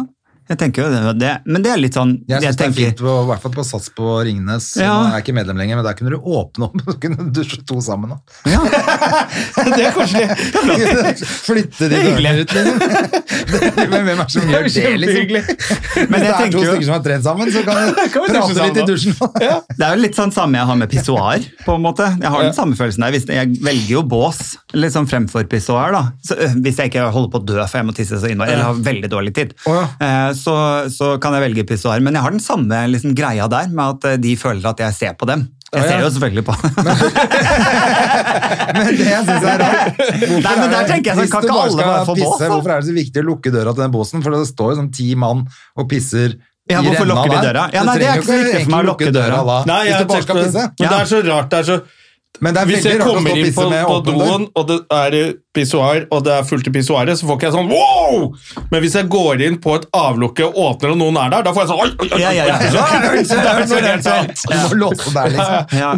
jeg 0.50 0.58
tenker 0.62 0.86
jo 0.88 1.14
det. 1.20 1.32
Men 1.46 1.64
det 1.66 1.72
er 1.74 1.80
litt 1.82 1.96
sånn 1.98 2.14
Jeg 2.30 2.42
synes 2.44 2.58
det 2.60 2.66
er 2.68 2.76
fint, 2.78 3.02
på, 3.02 3.14
i 3.24 3.28
hvert 3.30 3.42
fall 3.44 3.54
på 3.56 3.64
Sats 3.68 3.90
på 3.96 4.12
Ringnes. 4.28 4.70
Ja. 4.80 4.94
Nå 4.94 5.10
er 5.10 5.18
jeg 5.18 5.26
ikke 5.28 5.36
medlem 5.38 5.58
lenger, 5.62 5.80
men 5.82 5.86
der 5.88 5.98
kunne 6.00 6.14
du 6.14 6.18
åpne 6.22 6.70
opp, 6.70 6.78
og 6.94 7.00
kunne 7.04 7.28
dusje 7.36 7.60
to 7.68 7.80
sammen. 7.84 8.14
Da. 8.16 8.18
Ja, 8.54 8.62
Det 9.78 9.84
er 9.90 9.96
koselig. 9.96 10.28
Flytte 11.48 11.90
de 11.92 12.00
dørene 12.06 12.34
ut, 12.44 12.54
liksom. 12.56 12.80
Men 13.78 14.06
hvem 14.08 14.12
er 14.14 14.22
det 14.22 14.28
som 14.34 14.52
gjør 14.52 14.68
det, 14.68 14.72
liksom? 14.72 14.84
Kjempehyggelig. 14.88 15.44
Hvis 15.48 16.10
Men 16.12 16.24
det 16.24 16.30
er 16.32 16.52
to 16.52 16.62
jo- 16.62 16.72
stykker 16.72 16.88
som 16.88 16.96
har 16.98 17.04
trent 17.08 17.28
sammen, 17.28 17.52
så 17.54 17.64
kan 17.68 17.82
du 17.88 17.94
prate 18.32 18.68
litt 18.68 18.82
i 18.82 18.86
dusjen. 18.88 19.18
dusjen. 19.18 19.66
Det 19.78 19.86
er 19.88 19.96
jo 19.96 20.02
litt 20.04 20.18
sånn 20.18 20.34
samme 20.36 20.60
jeg 20.62 20.70
har 20.72 20.80
med 20.80 20.92
pissoar, 20.92 21.46
på 21.66 21.76
en 21.78 21.84
måte. 21.84 22.08
Jeg 22.22 22.32
har 22.34 22.46
den 22.48 22.56
samme 22.58 22.78
følelsen 22.80 23.06
der. 23.08 23.20
Jeg 23.38 23.60
velger 23.64 23.94
jo 23.98 24.04
bås 24.08 24.42
sånn 24.98 25.08
fremfor 25.10 25.44
pissoar, 25.52 25.92
da. 25.94 26.04
Så, 26.26 26.38
øh, 26.40 26.54
hvis 26.64 26.78
jeg 26.80 26.92
ikke 26.92 27.04
holder 27.12 27.32
på 27.34 27.42
å 27.42 27.46
dø 27.46 27.58
for 27.68 27.78
jeg 27.82 27.88
må 27.90 27.94
tisse 27.98 28.20
så 28.22 28.30
innmari, 28.32 28.54
eller 28.56 28.70
har 28.70 28.80
veldig 28.88 29.10
dårlig 29.12 29.34
tid, 29.36 29.54
Oh, 29.68 29.76
ja. 29.76 29.88
Så, 30.40 30.56
så 30.94 31.14
kan 31.22 31.34
jeg 31.36 31.44
velge 31.48 31.66
pissoar. 31.68 32.00
Men 32.06 32.16
jeg 32.18 32.24
har 32.26 32.32
den 32.36 32.44
samme 32.44 32.80
liksom, 32.94 33.14
greia 33.18 33.48
der, 33.52 33.68
med 33.74 33.98
at 33.98 34.08
eh, 34.14 34.18
de 34.24 34.36
føler 34.40 34.66
at 34.72 34.80
jeg 34.86 34.96
ser 34.98 35.14
på 35.20 35.28
dem. 35.30 35.48
Jeg 35.68 35.84
ser 35.84 36.00
jo 36.00 36.08
selvfølgelig 36.16 36.46
på 36.48 36.54
Men 38.78 38.92
det 38.96 39.08
jeg 39.10 39.24
syns 39.28 39.44
er 39.52 39.58
rart 39.60 39.98
Nei, 40.00 40.54
men 40.62 40.70
der 40.72 40.86
tenker 40.88 41.10
jeg 41.12 41.18
sånn, 41.18 41.24
hvis 41.26 41.34
kan 41.34 41.44
du 41.44 41.50
ikke 41.50 41.58
alle 41.60 41.74
skal 41.74 41.90
bare 41.92 42.06
få 42.08 42.16
bås. 42.16 42.44
Hvorfor 42.48 42.72
er 42.72 42.78
det 42.84 42.88
så 42.88 42.96
viktig 42.96 43.24
å 43.24 43.26
lukke 43.28 43.52
døra 43.52 43.74
til 43.76 43.84
den 43.84 43.92
båsen? 43.96 44.24
For 44.24 44.32
det 44.36 44.46
står 44.48 44.72
jo 44.74 44.78
sånn 44.82 44.92
ti 44.96 45.10
mann 45.20 45.42
og 45.76 45.90
pisser 45.92 46.38
Ja, 46.72 46.80
i 46.80 46.88
hvorfor 46.88 47.04
renna 47.04 47.16
lukker 47.18 47.32
de 47.32 47.36
der. 47.36 47.46
døra? 47.50 47.66
Ja, 47.76 47.84
nei, 47.88 47.96
det 48.00 48.08
er 48.08 48.22
ikke 48.22 48.30
så 48.30 48.40
viktig 48.42 48.64
for 48.64 48.74
meg 48.78 48.80
å 48.80 48.88
lukke 48.94 49.12
døra. 49.16 49.38
da, 49.52 49.58
Nei, 49.70 49.80
jeg 49.88 49.94
hvis 49.94 50.00
du 50.00 50.10
bare 50.14 50.26
skal 50.28 50.40
pisse. 50.42 50.64
Men 50.80 50.88
det 50.88 50.98
er 51.02 51.12
så 51.12 51.20
rart. 51.28 51.50
det 51.52 51.60
er 51.60 51.68
så 51.68 51.78
Men 52.40 52.54
det 52.54 52.62
er 52.62 52.70
Hvis 52.70 52.86
jeg 52.86 53.00
kommer 53.02 53.38
inn 53.38 53.54
på, 53.54 53.68
på 53.68 54.00
doen, 54.06 54.48
og 54.54 54.68
det 54.70 54.78
er 54.94 55.18
pissoar, 55.58 56.04
og 56.14 56.24
det 56.26 56.34
er 56.36 56.44
fullt 56.46 56.68
i 56.70 56.74
pissoaret, 56.74 57.18
så 57.18 57.26
får 57.28 57.40
ikke 57.40 57.48
jeg 57.48 57.56
sånn 57.56 57.72
wow! 57.72 58.28
Men 58.72 58.84
hvis 58.84 58.96
jeg 59.00 59.10
går 59.12 59.42
inn 59.48 59.58
på 59.62 59.74
et 59.80 59.88
avlukke 59.98 60.46
og 60.46 60.60
åpner, 60.68 60.94
og 60.94 61.00
noen 61.02 61.18
er 61.24 61.34
der, 61.34 61.42
da 61.48 61.54
får 61.56 61.62
jeg 61.64 61.70
sånn 61.72 61.82
oi, 61.82 61.90
oi, 62.06 62.22
oi. 62.22 62.36
oi, 62.38 62.46
liksom. 63.18 64.22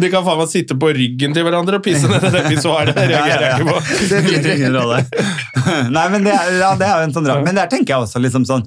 De 0.00 0.12
kan 0.12 0.24
faen 0.26 0.40
meg 0.40 0.48
sitte 0.52 0.76
på 0.80 0.92
ryggen 0.96 1.36
til 1.36 1.46
hverandre 1.46 1.80
og 1.80 1.84
pisse 1.84 2.08
ned 2.08 2.24
i 2.30 2.32
det 2.34 2.44
pissoaret. 2.48 2.94
Det 2.96 3.06
reagerer 3.12 3.44
jeg 3.46 3.52
ikke 3.60 3.68
på. 3.68 3.78
Det 4.00 4.22
spiller 4.24 4.50
ingen 4.56 4.78
rolle. 4.80 5.02
Nei, 5.96 6.06
men 6.12 6.24
det 6.24 6.32
er, 6.34 6.52
ja, 6.60 6.70
det 6.78 6.86
er 6.88 7.02
jo 7.02 7.08
en 7.08 7.14
sånn 7.14 7.26
drag. 7.26 7.44
Men 7.46 7.58
der 7.58 7.70
tenker 7.70 7.94
jeg 7.94 8.06
også 8.06 8.22
liksom 8.22 8.46
sånn 8.48 8.64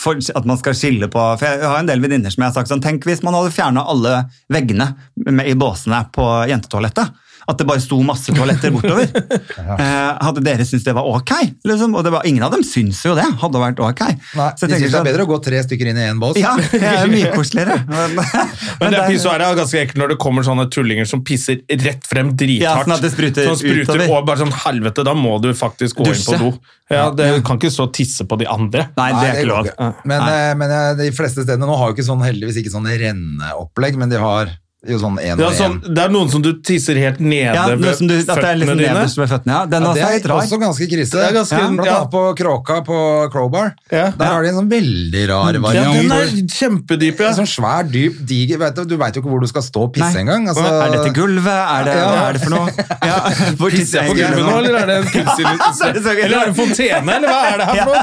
for 0.00 0.18
at 0.18 0.48
man 0.48 0.58
skal 0.60 0.74
skille 0.76 1.08
på 1.12 1.22
For 1.38 1.46
jeg 1.46 1.68
har 1.68 1.78
en 1.78 1.88
del 1.88 2.02
venninner 2.02 2.32
som 2.32 2.42
jeg 2.42 2.50
har 2.50 2.56
sagt 2.56 2.70
sånn 2.70 2.82
Tenk 2.82 3.04
hvis 3.06 3.22
man 3.24 3.36
hadde 3.36 3.52
fjerna 3.54 3.84
alle 3.88 4.14
veggene 4.52 4.88
med, 5.28 5.44
i 5.46 5.54
båsene 5.58 6.02
på 6.14 6.26
jentetoalettet. 6.50 7.11
At 7.48 7.58
det 7.58 7.66
bare 7.66 7.80
sto 7.82 7.98
masse 8.06 8.32
toaletter 8.34 8.70
bortover. 8.74 9.08
Eh, 9.72 10.18
hadde 10.22 10.42
dere 10.44 10.64
syntes 10.66 10.84
det 10.84 10.92
var 10.94 11.06
ok? 11.08 11.30
Liksom? 11.66 11.94
Og 11.96 12.04
det 12.04 12.10
var, 12.12 12.24
ingen 12.28 12.42
av 12.44 12.52
dem 12.52 12.62
syns 12.66 13.00
jo 13.06 13.14
det 13.16 13.24
hadde 13.40 13.60
vært 13.62 13.80
ok. 13.82 14.02
Nei, 14.36 14.46
Så 14.58 14.68
de 14.68 14.74
synes 14.76 14.82
det 14.82 14.88
er 14.88 14.92
sånn- 14.94 15.06
bedre 15.06 15.24
å 15.24 15.28
gå 15.30 15.38
tre 15.44 15.60
stykker 15.64 15.90
inn 15.90 15.98
i 15.98 16.04
én 16.10 16.20
bås. 16.22 16.36
Ja, 16.40 16.52
det 16.58 16.80
er 16.82 17.08
mye 17.10 17.30
koseligere. 17.34 17.78
Men, 17.92 18.14
Men 18.18 18.94
det 18.94 19.00
er- 19.00 19.08
pissoaret 19.10 19.46
er 19.46 19.58
ganske 19.58 19.80
ekkelt 19.82 20.00
når 20.02 20.12
det 20.14 20.18
kommer 20.22 20.46
sånne 20.46 20.66
tullinger 20.72 21.08
som 21.08 21.22
pisser 21.26 21.60
rett 21.82 22.06
frem 22.08 22.32
Ja, 22.60 22.76
sånn 22.82 22.94
at 22.96 23.02
det 23.04 23.12
spruter 23.14 23.48
Sånn 23.48 23.58
spruter 23.60 23.82
utover. 23.96 24.06
og 24.18 24.26
bare 24.28 24.42
sånn 24.44 24.54
helvete, 24.64 25.04
da 25.08 25.14
må 25.18 25.36
du 25.42 25.50
faktisk 25.56 25.98
gå 26.02 26.06
Dusje. 26.10 26.32
inn 26.36 26.38
på 26.38 26.52
do. 26.52 26.52
Ja, 26.92 27.08
det, 27.10 27.28
Du 27.38 27.42
kan 27.48 27.58
ikke 27.58 27.72
stå 27.72 27.88
og 27.88 27.94
tisse 27.96 28.26
på 28.28 28.38
de 28.38 28.46
andre. 28.52 28.88
Nei, 28.98 29.10
det 29.18 29.28
er 29.30 29.40
ikke 29.42 29.50
lov. 29.52 29.70
Men, 30.04 30.22
eh, 30.28 30.54
men 30.60 30.70
eh, 30.70 30.94
de 31.00 31.10
fleste 31.16 31.42
stedene 31.46 31.66
nå 31.68 31.76
har 31.80 31.90
jo 31.90 31.96
ikke 31.96 32.06
sånn, 32.06 32.22
heldigvis 32.26 32.60
ikke 32.62 32.74
sånn 32.74 32.86
renneopplegg, 32.86 33.96
men 34.00 34.12
de 34.12 34.20
har 34.20 34.52
jo 34.82 34.96
sånn 34.98 35.14
en 35.22 35.38
og 35.38 35.44
er, 35.46 35.54
sånn, 35.54 35.74
en. 35.78 35.94
det 35.94 36.02
er 36.02 36.10
noen 36.10 36.30
som 36.32 36.42
du 36.42 36.48
tisser 36.58 36.98
helt 36.98 37.20
nede 37.22 37.52
Ja, 37.54 37.66
ved 37.70 37.78
du, 37.78 37.86
at 37.86 38.00
det 38.02 38.48
er 38.48 38.56
liksom 38.58 38.72
føttene 38.74 38.74
dine. 38.82 39.02
ved 39.22 39.28
føttene. 39.30 39.52
Ja. 39.54 39.66
Den 39.70 39.82
Ja, 39.82 39.88
også 39.92 39.94
det 39.94 40.02
er 40.02 40.16
er 40.26 40.32
også 40.42 40.58
ganske 40.58 40.88
krise. 40.90 41.12
Det 41.12 41.22
er 41.22 41.34
ganske- 41.36 41.60
ja, 41.60 41.68
blant 41.70 41.86
ja. 41.86 41.94
annet 42.00 42.10
på 42.10 42.22
Kråka 42.40 42.78
på 42.88 42.96
Crowbar. 43.30 43.68
Ja. 43.92 44.10
Der 44.18 44.26
har 44.26 44.42
de 44.42 44.48
en 44.48 44.54
sånn 44.56 44.70
veldig 44.72 45.22
rar 45.30 45.52
Ja, 45.76 45.92
den 45.92 46.10
er 46.10 46.26
kjempedyp, 46.56 47.20
ja. 47.22 47.28
En 47.28 47.38
sånn 47.38 47.46
svær, 47.52 47.86
dyp, 47.92 48.18
diger 48.26 48.58
vet 48.58 48.74
Du, 48.74 48.84
du 48.84 48.96
veit 48.98 49.14
jo 49.14 49.22
ikke 49.22 49.30
hvor 49.30 49.40
du 49.40 49.46
skal 49.46 49.62
stå 49.62 49.82
og 49.86 49.92
pisse 49.94 50.18
engang. 50.18 50.48
Altså, 50.48 50.66
Er 50.66 50.90
dette 50.96 51.14
gulvet? 51.14 51.46
Er 51.46 51.84
det, 51.86 51.94
Ja. 51.94 52.08
hva 52.10 52.28
er 52.28 52.32
det 52.32 52.42
for 52.42 52.50
noe? 52.50 52.66
Ja, 53.12 53.18
hvor 53.62 53.70
tisser 53.70 54.02
jeg 54.02 54.10
på 54.10 54.16
gulvet 54.18 54.42
nå, 54.50 54.58
eller 54.58 54.74
er 54.82 54.86
det 54.86 54.96
en 54.98 55.06
er 56.10 56.16
gøy. 56.18 56.24
Eller 56.26 56.38
er 56.38 56.44
det 56.44 56.48
en 56.48 56.58
fontene, 56.58 57.14
eller 57.14 57.28
hva 57.30 57.40
er 57.52 57.56
det 57.58 57.66
her 57.70 57.76
for 57.86 57.94
noe? 57.94 58.02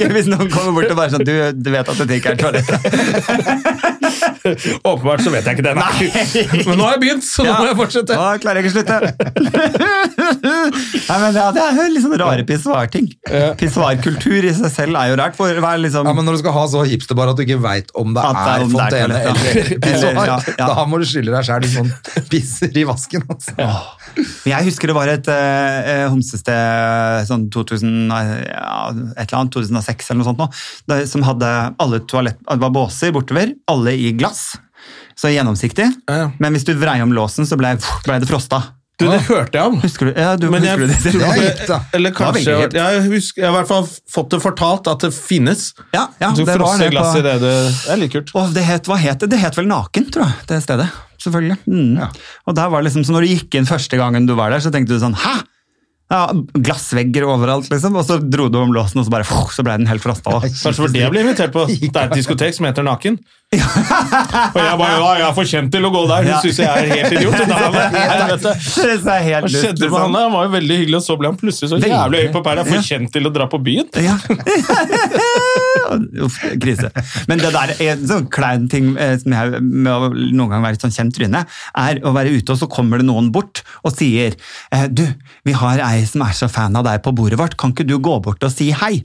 er 0.04 0.12
hvis 0.20 0.28
noen 0.28 0.50
kommer 0.52 0.72
bort 0.76 0.90
og 0.90 0.96
bare 1.00 1.10
sånn 1.16 1.24
Du, 1.24 1.32
du 1.64 1.70
vet 1.70 1.88
at 1.88 1.96
dette 2.04 2.20
ikke 2.20 2.30
er 2.30 2.40
toalett? 2.44 3.96
Åpenbart 4.90 5.22
så 5.24 5.32
vet 5.34 5.46
jeg 5.48 5.58
ikke 5.58 5.66
det, 5.66 5.74
nei. 5.78 6.10
Men 6.68 6.78
nå 6.80 6.86
har 6.86 6.96
jeg 6.96 7.02
begynt, 7.04 7.26
så 7.26 7.46
nå 7.46 7.54
må 7.58 7.66
jeg 7.70 7.78
fortsette. 7.80 8.16
Nå 8.18 8.28
klarer 8.42 8.60
jeg 8.60 8.70
ikke 8.70 8.72
å 8.72 8.76
slutte. 8.78 8.96
Nei, 11.10 11.16
men 11.18 11.34
ja, 11.34 11.46
Det 11.54 11.62
er 11.62 11.76
jo 11.78 11.84
litt 11.90 12.04
sånn 12.04 12.14
rare 12.20 12.44
pissoarting. 12.46 13.06
Pissoarkultur 13.58 14.46
i 14.46 14.52
seg 14.54 14.70
selv 14.72 14.98
er 15.00 15.10
jo 15.12 15.16
rart. 15.20 15.34
For 15.38 15.58
hva 15.62 15.72
er 15.76 15.82
liksom... 15.82 16.06
Ja, 16.06 16.14
men 16.16 16.26
Når 16.28 16.38
du 16.38 16.40
skal 16.42 16.54
ha 16.54 16.64
så 16.70 16.84
hipsterbar 16.86 17.32
at 17.32 17.38
du 17.38 17.42
ikke 17.44 17.58
veit 17.62 17.90
om 17.98 18.12
det 18.16 18.22
At 18.24 18.38
er- 18.44 18.64
fontene 18.70 19.20
eller 19.20 19.72
pissoar, 19.82 20.20
ja, 20.30 20.36
ja. 20.58 20.68
da 20.70 20.84
må 20.88 21.00
du 21.02 21.06
skylde 21.08 21.32
deg 21.34 21.46
sjæl 21.48 21.64
hvis 21.66 21.76
noen 21.80 21.90
pisser 22.30 22.78
i 22.78 22.84
vasken. 22.88 23.24
Altså. 23.30 23.56
Men 23.56 24.52
Jeg 24.52 24.68
husker 24.70 24.90
det 24.92 24.96
var 24.96 25.10
et 25.12 25.30
eh, 25.34 26.04
homsested 26.12 27.26
sånn 27.30 27.48
2000, 27.52 27.90
ja, 28.10 28.78
et 29.16 29.24
eller 29.26 29.38
annet, 29.40 29.54
2006 29.56 30.10
eller 30.12 30.20
noe 30.22 30.28
sånt 30.30 30.40
nå, 30.40 31.00
som 31.10 31.24
hadde 31.26 31.50
alle 31.82 32.00
toalett, 32.10 32.38
det 32.46 32.60
var 32.62 32.72
båser 32.74 33.12
bortover, 33.14 33.54
alle 33.70 33.94
i 33.98 34.10
glass, 34.20 34.52
så 35.18 35.32
gjennomsiktig. 35.32 35.88
Ja. 36.08 36.30
Men 36.40 36.54
hvis 36.56 36.68
du 36.68 36.74
vrei 36.78 37.00
om 37.04 37.12
låsen, 37.16 37.48
så 37.48 37.58
ble, 37.60 37.74
ble 38.06 38.20
det 38.22 38.28
frosta. 38.30 38.62
Du, 39.00 39.06
det 39.08 39.22
hørte 39.30 39.56
jeg 39.56 39.64
om. 39.70 39.78
Husker 39.80 40.10
du, 40.10 40.18
ja, 40.20 40.34
du, 40.36 40.46
Men 40.52 40.64
jeg, 40.66 40.76
husker 40.90 41.14
du 41.14 41.22
det? 41.22 41.28
Det 41.40 41.44
er 41.64 41.68
da. 41.70 41.78
Eller 41.96 42.12
kanskje. 42.12 42.56
Jeg, 42.76 43.04
husker, 43.08 43.40
jeg 43.40 43.48
har 43.48 43.54
i 43.54 43.56
hvert 43.56 43.70
fall 43.70 43.86
fått 44.12 44.34
det 44.34 44.40
fortalt 44.44 44.90
at 44.92 45.06
det 45.06 45.10
finnes. 45.16 45.70
Ja, 45.96 46.02
ja, 46.20 46.32
du 46.36 46.42
det 46.42 46.58
var 46.60 46.76
det 46.76 46.90
på- 46.92 47.14
i 47.16 47.22
det. 47.24 47.36
Det 47.40 47.52
det 47.70 47.94
er 47.94 48.00
litt 48.02 48.12
kult. 48.12 48.32
Åh, 48.36 48.50
det 48.56 48.64
het, 48.68 48.90
hva 48.90 48.98
het 49.00 49.24
det? 49.24 49.30
Det 49.32 49.40
het 49.40 49.56
vel 49.56 49.70
Naken, 49.70 50.10
tror 50.12 50.26
jeg, 50.28 50.48
det 50.52 50.60
stedet. 50.66 50.90
Selvfølgelig. 51.20 51.56
Mm. 51.64 51.96
Og 52.48 52.56
der 52.56 52.68
var 52.72 52.80
det 52.82 52.90
liksom, 52.90 53.06
så 53.08 53.16
når 53.16 53.24
du 53.24 53.32
gikk 53.32 53.56
inn 53.56 53.68
første 53.68 53.96
gangen 54.00 54.28
du 54.28 54.34
var 54.36 54.52
der, 54.52 54.60
så 54.64 54.72
tenkte 54.72 54.96
du 54.96 55.00
sånn 55.00 55.16
Hæ? 55.20 55.38
Ja, 56.10 56.24
glassvegger 56.58 57.24
overalt, 57.30 57.68
liksom. 57.70 57.96
Og 57.96 58.04
så 58.08 58.16
dro 58.18 58.48
du 58.50 58.56
om 58.58 58.72
låsen, 58.74 58.98
og 59.00 59.06
så 59.06 59.12
bare 59.14 59.24
så 59.54 59.64
ble 59.64 59.76
den 59.78 59.88
helt 59.88 60.02
frosta. 60.02 60.40
Kanskje 60.42 60.76
for 60.82 60.92
det 60.92 61.04
jeg 61.04 61.12
ble 61.14 61.22
invitert 61.22 61.54
på. 61.54 61.68
Det 61.70 61.88
er 61.94 62.08
et 62.10 62.16
diskotek 62.18 62.56
som 62.56 62.66
heter 62.66 62.84
Naken. 62.84 63.20
Og 63.50 64.58
jeg 64.62 64.74
bare 64.78 64.90
ja, 64.94 65.06
jeg 65.18 65.24
er 65.26 65.32
for 65.34 65.48
kjent 65.50 65.72
til 65.74 65.82
å 65.82 65.90
gå 65.90 66.00
der. 66.06 66.22
Hun 66.22 66.28
Ja. 66.30 66.36
syns 66.44 66.58
jeg 66.62 66.70
er 66.70 66.90
helt 66.94 67.14
idiot. 67.18 67.34
Hva 67.50 67.56
skjedde 69.50 69.80
med 69.82 69.88
liksom. 69.88 69.96
han? 69.98 70.14
Han 70.14 70.34
var 70.36 70.44
jo 70.46 70.52
veldig 70.52 70.76
hyggelig, 70.78 70.98
og 71.00 71.02
så 71.02 71.16
ble 71.18 71.32
han 71.32 71.38
plutselig 71.40 71.70
så 71.72 71.80
jævlig 71.82 72.20
høy 72.22 72.28
på 72.36 72.42
pæra. 72.46 72.62
For 72.68 72.86
kjent 72.86 73.10
til 73.10 73.26
å 73.26 73.32
dra 73.34 73.48
på 73.50 73.58
byen. 73.66 73.90
Ja. 73.98 74.14
Uff, 76.26 76.38
krise. 76.62 76.92
Men 77.26 77.42
det 77.42 77.50
der 77.56 77.74
er 77.74 77.92
en 77.96 78.06
sånn 78.12 78.30
klein 78.30 78.68
ting 78.70 78.92
eh, 78.94 79.16
som 79.18 79.34
jeg, 79.34 79.62
med 79.66 79.90
å 79.90 80.12
noen 80.14 80.54
gang 80.54 80.62
være 80.68 80.78
et 80.78 80.86
sånn 80.86 80.94
kjent 80.94 81.18
tryne, 81.18 81.42
er 81.74 82.02
å 82.06 82.14
være 82.14 82.36
ute, 82.38 82.54
og 82.54 82.62
så 82.62 82.70
kommer 82.70 83.02
det 83.02 83.08
noen 83.10 83.32
bort 83.34 83.64
og 83.82 83.90
sier 83.96 84.38
eh, 84.70 84.86
Du, 84.86 85.02
vi 85.46 85.58
har 85.58 85.82
ei 85.90 86.04
som 86.06 86.22
er 86.22 86.38
så 86.38 86.46
fan 86.52 86.78
av 86.78 86.86
deg 86.86 87.02
på 87.02 87.10
bordet 87.18 87.40
vårt, 87.40 87.58
kan 87.58 87.74
ikke 87.74 87.88
du 87.90 87.96
gå 87.98 88.14
bort 88.22 88.46
og 88.46 88.54
si 88.54 88.70
hei? 88.78 89.00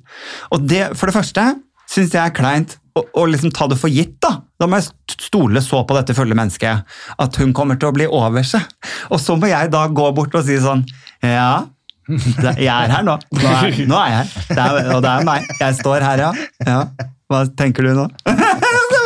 Og 0.54 0.70
det, 0.70 0.92
for 1.00 1.10
det 1.10 1.18
første, 1.18 1.50
syns 1.90 2.14
jeg 2.14 2.22
er 2.22 2.36
kleint 2.36 2.78
å, 2.96 3.04
å 3.20 3.26
liksom 3.28 3.52
ta 3.56 3.68
det 3.68 3.78
for 3.80 3.92
gitt, 3.92 4.16
da. 4.24 4.38
Da 4.60 4.68
må 4.72 4.80
jeg 4.80 5.18
stole 5.28 5.62
så 5.64 5.82
på 5.88 5.98
dette 5.98 6.16
fulle 6.16 6.38
mennesket 6.38 6.96
at 7.26 7.40
hun 7.42 7.52
kommer 7.56 7.80
til 7.80 7.92
å 7.92 7.96
bli 7.96 8.08
over 8.08 8.46
seg. 8.48 8.64
Og 9.12 9.20
så 9.22 9.36
må 9.40 9.52
jeg 9.52 9.72
da 9.74 9.86
gå 9.92 10.10
bort 10.16 10.36
og 10.36 10.46
si 10.48 10.58
sånn 10.64 10.86
Ja, 11.24 11.66
jeg 12.06 12.70
er 12.70 12.92
her 12.94 13.04
nå. 13.06 13.18
Nå 13.34 13.50
er, 13.50 13.78
nå 13.90 13.98
er 13.98 14.12
jeg 14.14 14.18
her. 14.20 14.34
Det 14.52 14.62
er, 14.62 14.90
og 14.94 15.00
det 15.02 15.10
er 15.10 15.24
meg. 15.26 15.48
Jeg 15.58 15.78
står 15.80 16.06
her, 16.06 16.22
ja. 16.22 16.32
ja. 16.68 17.08
Hva 17.32 17.40
tenker 17.58 17.88
du 17.88 17.96
nå? 17.98 18.06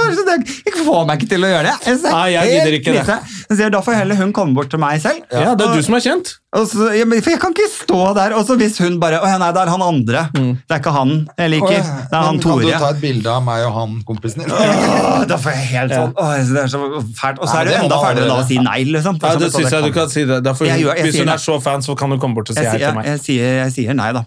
Jeg 0.10 0.74
får 0.86 1.06
meg 1.06 1.20
ikke 1.20 1.30
til 1.36 1.46
å 1.46 1.50
gjøre 1.52 1.70
det. 1.70 1.74
Jeg 1.86 2.00
Nei, 2.02 2.28
jeg 2.34 2.50
gidder 2.50 2.76
ikke 2.80 2.94
det. 2.96 3.68
da 3.76 3.82
får 3.86 3.98
heller 4.00 4.18
hun 4.18 4.32
komme 4.34 4.58
bort 4.58 4.72
til 4.72 4.82
meg 4.82 5.02
selv. 5.04 5.22
Ja, 5.30 5.54
det 5.58 5.68
er 5.68 5.78
du 5.78 5.86
som 5.86 5.98
er 5.98 6.04
kjent. 6.04 6.32
Og 6.58 6.64
så, 6.66 6.88
ja, 6.98 7.06
men, 7.06 7.20
for 7.22 7.30
jeg 7.30 7.38
kan 7.44 7.54
ikke 7.54 7.68
stå 7.70 7.98
der, 8.18 8.34
og 8.34 8.42
så 8.48 8.56
hvis 8.58 8.80
hun 8.82 8.96
bare 8.98 9.20
Å 9.22 9.28
ja, 9.30 9.36
nei, 9.38 9.52
det 9.54 9.60
er 9.62 9.70
han 9.70 9.84
andre. 9.86 10.22
Det 10.34 10.74
er 10.74 10.80
ikke 10.80 10.94
han 10.96 11.12
jeg 11.38 11.52
liker. 11.54 11.76
Det 11.78 12.18
er 12.18 12.24
han 12.26 12.40
Men 12.40 12.42
Kan 12.42 12.64
du 12.64 12.70
ta 12.72 12.88
et 12.90 13.02
bilde 13.04 13.30
av 13.30 13.44
meg 13.46 13.66
og 13.68 13.76
han 13.76 13.92
kompisen 14.08 14.42
din? 14.42 14.54
Åh, 14.58 15.28
da 15.30 15.38
får 15.38 15.54
jeg 15.54 15.68
helt 15.76 15.94
sånn 15.94 16.16
Åh, 16.18 16.32
det 16.50 16.64
er 16.64 16.72
så 16.74 16.82
fælt. 17.20 17.38
Og 17.38 17.46
så 17.46 17.54
Nei, 17.54 17.62
er 17.62 17.70
det 17.70 17.74
det 17.74 17.76
jo 17.78 17.84
enda 17.86 18.00
fælere 18.02 18.30
da 18.32 18.38
å 18.42 18.48
si 18.50 18.58
nei, 18.66 18.80
liksom. 18.96 19.20
Ja, 19.22 19.36
det 19.44 19.52
syns 19.54 19.76
jeg 19.76 19.86
du 19.86 19.94
kan 20.00 20.10
si. 20.10 20.24
det. 20.26 20.40
Derfor, 20.48 20.70
Jeg 20.72 20.88
jeg 20.88 21.06
hvis 21.06 21.20
hun 21.22 21.34
er 21.36 21.44
så 21.44 21.60
fan, 21.62 21.86
så 21.86 21.96
kan 22.00 22.16
du 22.16 22.18
komme 22.24 22.40
bort 22.40 22.50
og 22.50 22.58
si 22.58 22.66
jeg, 22.66 22.74
hei 22.74 22.82
til 22.82 22.98
meg. 22.98 23.12
jeg, 23.12 23.22
sier, 23.28 23.54
jeg 23.60 23.76
sier 23.76 24.00
nei, 24.00 24.10
da. 24.18 24.26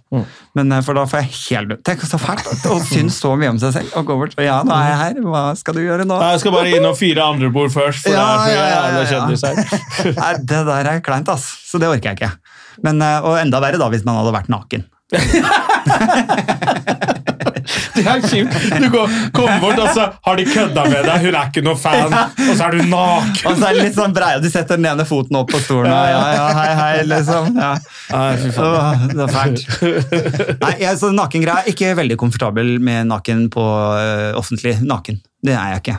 Men 0.54 0.76
eh, 0.78 0.84
For 0.86 0.98
da 0.98 1.06
får 1.10 1.24
jeg 1.24 1.34
helt 1.58 1.74
Tenk 1.88 2.06
så 2.06 2.20
fælt 2.22 2.68
å 2.70 2.78
synes 2.92 3.18
så 3.18 3.34
mye 3.40 3.50
om 3.56 3.58
seg 3.62 3.74
selv. 3.80 3.90
Og 3.98 4.06
gå 4.12 4.18
bort 4.22 4.38
og 4.38 4.46
ja, 4.46 4.60
nå 4.62 4.78
er 4.78 4.92
jeg 4.92 5.00
her, 5.02 5.20
hva 5.26 5.42
skal 5.58 5.74
du 5.74 5.82
gjøre 5.82 6.06
nå? 6.06 6.22
Nei, 6.22 6.30
Jeg 6.36 6.44
skal 6.46 6.54
bare 6.54 6.76
inn 6.78 6.86
og 6.86 6.94
fire 7.02 7.26
andre 7.34 7.50
bord 7.50 7.74
først, 7.74 8.06
for 8.06 8.14
Ja, 8.14 8.30
det 8.30 8.38
er 8.38 8.46
så 8.46 8.54
ja, 8.54 8.62
ja, 8.62 8.78
jævla 8.78 8.86
ja, 8.86 9.02
ja. 9.02 9.10
kjendis 9.10 9.42
her. 9.50 10.40
Det 10.52 10.62
der 10.70 10.92
er 10.94 11.02
kleint, 11.02 11.28
ass. 11.32 11.61
Så 11.72 11.80
det 11.80 11.88
orker 11.88 12.12
jeg 12.12 12.20
ikke. 12.20 12.32
Men, 12.84 13.00
eh, 13.00 13.24
og 13.24 13.40
enda 13.40 13.56
verre 13.64 13.80
da 13.80 13.88
hvis 13.92 14.04
man 14.04 14.20
hadde 14.20 14.36
vært 14.36 14.52
naken. 14.52 14.84
Det 17.92 18.02
er 18.08 18.22
kjipt. 18.24 18.54
Du 18.82 18.86
går, 18.90 19.10
kommer 19.36 19.60
bort, 19.62 19.78
og 19.78 19.88
så 19.94 20.06
har 20.26 20.38
de 20.38 20.44
kødda 20.48 20.84
med 20.90 21.06
deg, 21.06 21.26
hun 21.26 21.36
er 21.38 21.50
ikke 21.50 21.62
noe 21.64 21.76
fan, 21.78 22.14
og 22.14 22.52
så 22.58 22.66
er 22.66 22.76
du 22.76 22.80
naken. 22.90 23.48
Og 23.50 23.58
så 23.58 23.64
er 23.68 23.72
det 23.76 23.84
litt 23.86 23.96
sånn 23.96 24.14
breie, 24.16 24.40
du 24.42 24.48
setter 24.50 24.80
den 24.80 24.88
ene 24.90 25.04
foten 25.08 25.38
opp 25.38 25.50
på 25.52 25.60
stolen 25.62 25.92
og 25.92 26.06
ja, 26.10 26.22
ja, 26.34 26.46
hei, 26.58 26.70
hei, 26.80 26.94
liksom. 27.08 27.44
Ja. 27.62 27.72
Åh, 28.12 28.30
det 29.12 29.26
er 29.26 29.34
fælt. 29.36 29.60
Nei, 30.64 30.74
jeg, 30.82 30.94
så 31.00 31.06
nakengreia 31.14 31.58
er 31.62 31.74
ikke 31.74 31.88
veldig 31.98 32.16
komfortabel 32.20 32.68
med 32.82 32.98
naken 33.12 33.38
på 33.52 33.62
uh, 33.62 34.32
offentlig 34.40 34.74
naken. 34.82 35.16
Det 35.42 35.54
er 35.54 35.76
jeg 35.76 35.84
ikke. 35.84 35.96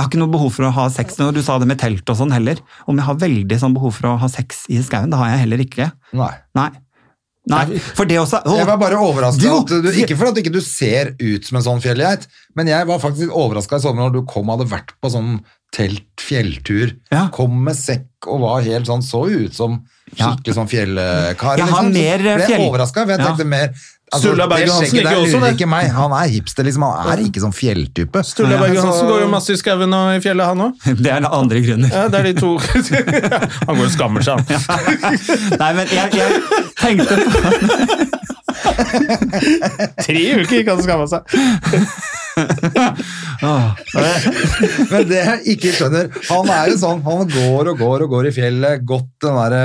Jeg 0.00 0.06
har 0.06 0.08
ikke 0.14 0.20
noe 0.22 0.32
behov 0.32 0.52
for 0.56 0.64
å 0.64 0.70
ha 0.72 0.86
sex, 0.88 1.18
når 1.20 1.34
du 1.36 1.42
sa 1.44 1.58
det 1.60 1.66
med 1.68 1.76
telt 1.82 2.08
og 2.08 2.16
sånn 2.16 2.32
heller. 2.32 2.56
Om 2.88 2.96
jeg 2.96 3.04
har 3.04 3.18
veldig 3.20 3.58
sånn 3.60 3.74
behov 3.76 3.92
for 3.98 4.08
å 4.08 4.18
ha 4.22 4.28
sex 4.32 4.62
i 4.72 4.78
skauen, 4.80 5.10
det 5.12 5.18
har 5.20 5.28
jeg 5.34 5.42
heller 5.44 5.60
ikke. 5.66 5.90
Nei. 6.16 6.30
Nei. 6.56 6.70
Nei, 7.50 7.78
for 7.96 8.04
det 8.06 8.18
også 8.20 8.42
åh, 8.46 8.58
Jeg 8.60 8.66
var 8.68 8.76
bare 8.78 8.98
overraska. 9.00 9.52
Ikke 9.96 10.16
for 10.16 10.28
at 10.30 10.36
ikke 10.38 10.52
du 10.52 10.60
ser 10.60 11.14
ut 11.18 11.44
som 11.48 11.56
en 11.58 11.64
sånn 11.64 11.80
fjellgeit, 11.82 12.26
men 12.54 12.68
jeg 12.68 12.86
var 12.86 13.00
faktisk 13.02 13.32
overraska 13.32 13.76
i 13.80 13.84
sommer 13.84 14.06
når 14.06 14.12
du 14.18 14.20
kom 14.28 14.48
og 14.52 14.58
hadde 14.60 14.70
vært 14.70 14.92
på 15.00 15.10
sånn 15.10 15.38
telt 15.74 16.20
fjelltur. 16.20 16.92
Ja. 17.12 17.28
Kom 17.34 17.56
med 17.64 17.76
sekk 17.78 18.28
og 18.28 18.40
var 18.44 18.60
helt 18.66 18.86
sånn, 18.90 19.02
så 19.06 19.24
ut 19.30 19.54
som 19.56 19.80
skikkelig 20.12 20.56
sånn 20.56 20.68
fjellkar. 20.70 21.60
Jeg 21.62 21.68
har 21.70 21.82
liksom. 21.84 21.92
Mer, 21.96 22.24
fjell- 22.28 22.48
jeg 22.56 22.68
overraska, 22.68 23.04
for 23.06 23.12
jeg 23.14 23.20
Ja. 23.20 23.26
tenkte 23.30 23.46
mer 23.46 23.74
altså, 24.10 24.28
Sturla 24.28 24.46
Berge 24.50 24.70
Hansen 24.70 24.84
ikke 24.86 25.04
liker 25.06 25.20
også 25.22 25.40
det. 25.44 25.50
ikke 25.56 25.68
meg. 25.70 25.84
Han 25.94 26.12
er 26.18 26.26
hipster, 26.34 26.66
liksom. 26.66 26.82
Han 26.86 27.10
er 27.14 27.22
ikke 27.24 27.42
sånn 27.44 27.54
fjelltype. 27.56 28.22
Sturla 28.26 28.58
Berge 28.60 28.80
Hansen 28.84 29.06
går 29.10 29.20
jo 29.24 29.28
masse 29.32 29.50
i 29.54 29.58
skauen 29.60 29.96
og 29.96 30.12
i 30.16 30.20
fjellet, 30.24 30.46
han 30.50 30.60
òg. 30.66 30.72
Det 31.04 31.10
er 31.14 31.26
andre 31.30 31.58
grunner. 31.64 31.88
Ja, 31.94 32.06
det 32.10 32.18
er 32.20 32.24
de 32.30 32.34
to 32.40 32.50
Han 33.68 33.74
går 33.78 33.86
og 33.86 33.92
skammer 33.94 34.22
seg, 34.26 34.34
han. 34.36 34.44
Nei, 35.60 35.70
men 35.78 35.86
jeg, 35.94 36.06
jeg 36.18 36.30
tenkte 36.80 37.14
på 37.20 37.28
Tre 40.04 40.22
uker 40.40 40.54
gikk 40.58 40.68
han 40.68 40.80
og 40.80 40.84
skamma 40.84 41.06
seg. 41.10 41.22
Men 44.90 45.08
det 45.10 45.20
jeg 45.20 45.54
ikke 45.54 45.72
skjønner 45.76 46.10
Han 46.30 46.50
er 46.52 46.70
jo 46.72 46.76
sånn, 46.80 47.00
han 47.06 47.30
går 47.30 47.72
og 47.72 47.80
går 47.80 48.04
og 48.06 48.12
går 48.14 48.28
i 48.30 48.34
fjellet, 48.36 48.84
gått 48.86 49.10
den 49.24 49.38
derre 49.38 49.64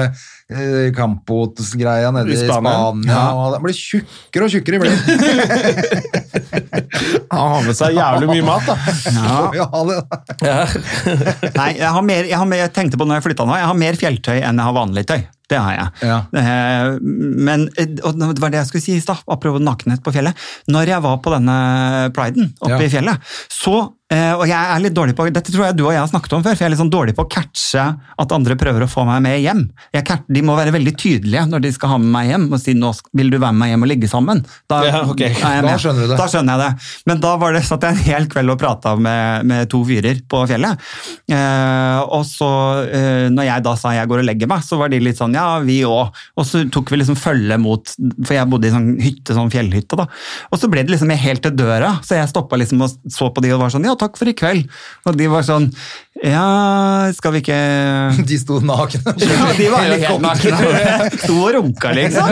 eh, 0.51 0.93
Campos-greia 0.95 2.11
nede 2.11 2.29
I 2.29 2.33
i 2.33 2.37
Spania. 2.37 2.73
Spania. 2.73 3.13
Ja. 3.13 3.51
Han 3.55 3.63
blir 3.63 3.77
tjukkere 3.77 4.47
og 4.47 4.51
tjukkere. 4.53 4.79
Blir. 4.79 4.91
Han 7.35 7.51
har 7.55 7.63
med 7.65 7.77
seg 7.77 7.95
jævlig 7.97 8.27
mye 8.31 8.45
mat, 8.45 8.69
da. 8.69 8.75
ja. 9.15 9.39
Ja, 9.55 9.67
det, 10.41 11.51
Nei, 11.55 11.71
jeg, 11.79 11.89
har 11.97 12.03
mer, 12.05 12.23
jeg, 12.27 12.37
har 12.37 12.49
mer, 12.49 12.63
jeg 12.65 12.73
tenkte 12.75 12.99
på 12.99 13.07
når 13.07 13.19
jeg 13.19 13.27
flytta 13.29 13.47
nå, 13.47 13.57
jeg 13.59 13.69
har 13.71 13.79
mer 13.79 13.99
fjelltøy 13.99 14.37
enn 14.39 14.61
jeg 14.61 14.69
har 14.69 14.75
vanlig 14.75 15.05
tøy. 15.09 15.21
Det 15.49 15.59
har 15.61 15.75
jeg. 15.77 16.09
Ja. 16.09 16.19
Eh, 16.41 16.97
Men 17.01 17.67
og 18.03 18.17
det 18.19 18.41
var 18.41 18.53
det 18.53 18.61
jeg 18.63 18.69
skulle 18.71 18.85
si 18.85 18.95
i 18.97 19.03
stad, 19.03 19.21
apropos 19.27 19.61
nakenhet 19.61 20.03
på 20.05 20.13
fjellet. 20.15 20.37
Når 20.71 20.93
jeg 20.93 21.05
var 21.05 21.19
på 21.23 21.33
denne 21.35 21.57
priden 22.15 22.53
oppe 22.59 22.81
Ja. 22.81 22.87
i 22.87 22.89
fjellet, 22.89 23.35
så 23.49 23.91
Eh, 24.13 24.35
og 24.37 24.43
jeg 24.45 24.53
er 24.53 24.81
litt 24.83 24.93
dårlig 24.93 25.15
på, 25.17 25.25
Dette 25.33 25.49
tror 25.49 25.63
jeg 25.65 25.75
du 25.79 25.87
og 25.87 25.93
jeg 25.95 25.97
har 25.97 26.09
snakket 26.11 26.35
om 26.37 26.43
før, 26.45 26.53
for 26.53 26.61
jeg 26.61 26.67
er 26.67 26.73
litt 26.75 26.81
sånn 26.83 26.91
dårlig 26.93 27.15
på 27.17 27.23
å 27.25 27.29
catche 27.33 27.85
at 28.21 28.33
andre 28.35 28.53
prøver 28.59 28.83
å 28.85 28.89
få 28.89 29.01
meg 29.07 29.23
med 29.25 29.39
hjem. 29.41 29.63
Jeg 29.95 30.19
de 30.29 30.43
må 30.45 30.53
være 30.59 30.75
veldig 30.75 30.93
tydelige 31.01 31.41
når 31.49 31.63
de 31.65 31.71
skal 31.73 31.95
ha 31.95 31.97
med 32.03 32.11
meg 32.13 32.29
hjem 32.29 32.45
og 32.53 32.61
si 32.61 32.75
nå 32.77 32.91
vil 33.17 33.31
du 33.33 33.39
være 33.39 33.55
med 33.55 33.63
meg 33.63 33.71
hjem 33.73 33.85
og 33.87 33.89
ligge 33.89 34.09
sammen. 34.11 34.43
Da, 34.69 34.83
Ja, 34.85 34.99
ok. 35.09 35.23
er 35.49 35.65
Da 35.65 35.73
skjønner. 35.81 36.13
Da 36.13 36.27
skjønner 36.29 36.53
jeg 36.53 36.61
det. 36.61 36.91
Men 37.09 37.23
da 37.25 37.31
var 37.41 37.57
det, 37.57 37.63
satt 37.65 37.87
jeg 37.87 37.97
en 37.97 38.03
hel 38.05 38.29
kveld 38.29 38.53
og 38.53 38.61
prata 38.61 38.93
med, 38.93 39.49
med 39.49 39.71
to 39.73 39.81
fyrer 39.89 40.21
på 40.29 40.43
fjellet. 40.53 40.85
Eh, 41.25 41.99
og 42.05 42.27
så, 42.29 42.51
når 43.33 43.49
jeg 43.49 43.65
da 43.65 43.73
sa 43.79 43.95
jeg 43.97 44.11
går 44.11 44.21
og 44.21 44.29
legger 44.29 44.53
meg, 44.53 44.61
så 44.69 44.77
var 44.77 44.93
de 44.93 45.01
litt 45.01 45.17
sånn 45.17 45.33
ja, 45.35 45.45
vi 45.65 45.81
òg. 45.87 46.15
Og 46.39 46.47
så 46.47 46.63
tok 46.71 46.93
vi 46.93 47.01
liksom 47.01 47.19
følge 47.19 47.57
mot 47.61 47.93
For 48.25 48.35
jeg 48.35 48.49
bodde 48.51 48.69
i 48.69 48.73
sånn 48.73 48.89
hytte, 49.01 49.35
sånn 49.37 49.51
fjellhytte, 49.53 49.99
da. 49.99 50.07
Og 50.51 50.61
så 50.61 50.71
ble 50.71 50.85
det 50.85 50.95
liksom 50.95 51.13
helt 51.15 51.43
til 51.45 51.55
døra, 51.55 51.95
så 52.05 52.19
jeg 52.19 52.31
stoppa 52.31 52.59
liksom 52.59 52.83
og 52.85 52.97
så 53.11 53.29
på 53.33 53.43
de 53.43 53.53
og 53.55 53.63
var 53.63 53.73
sånn 53.73 53.85
ja, 53.87 53.95
takk 53.99 54.17
for 54.19 54.29
i 54.29 54.35
kveld. 54.37 54.67
Og 55.05 55.17
de 55.19 55.29
var 55.31 55.45
sånn 55.47 55.69
ja, 56.23 57.11
skal 57.11 57.33
vi 57.35 57.41
ikke 57.43 57.55
De 58.29 58.37
sto 58.39 58.61
nakne. 58.63 59.15
ja, 59.19 59.49
de 59.57 59.65
var 59.71 59.83
helt 59.91 60.21
nakne. 60.23 61.09
Sto 61.19 61.35
og 61.41 61.51
runka, 61.57 61.91
liksom. 61.97 62.29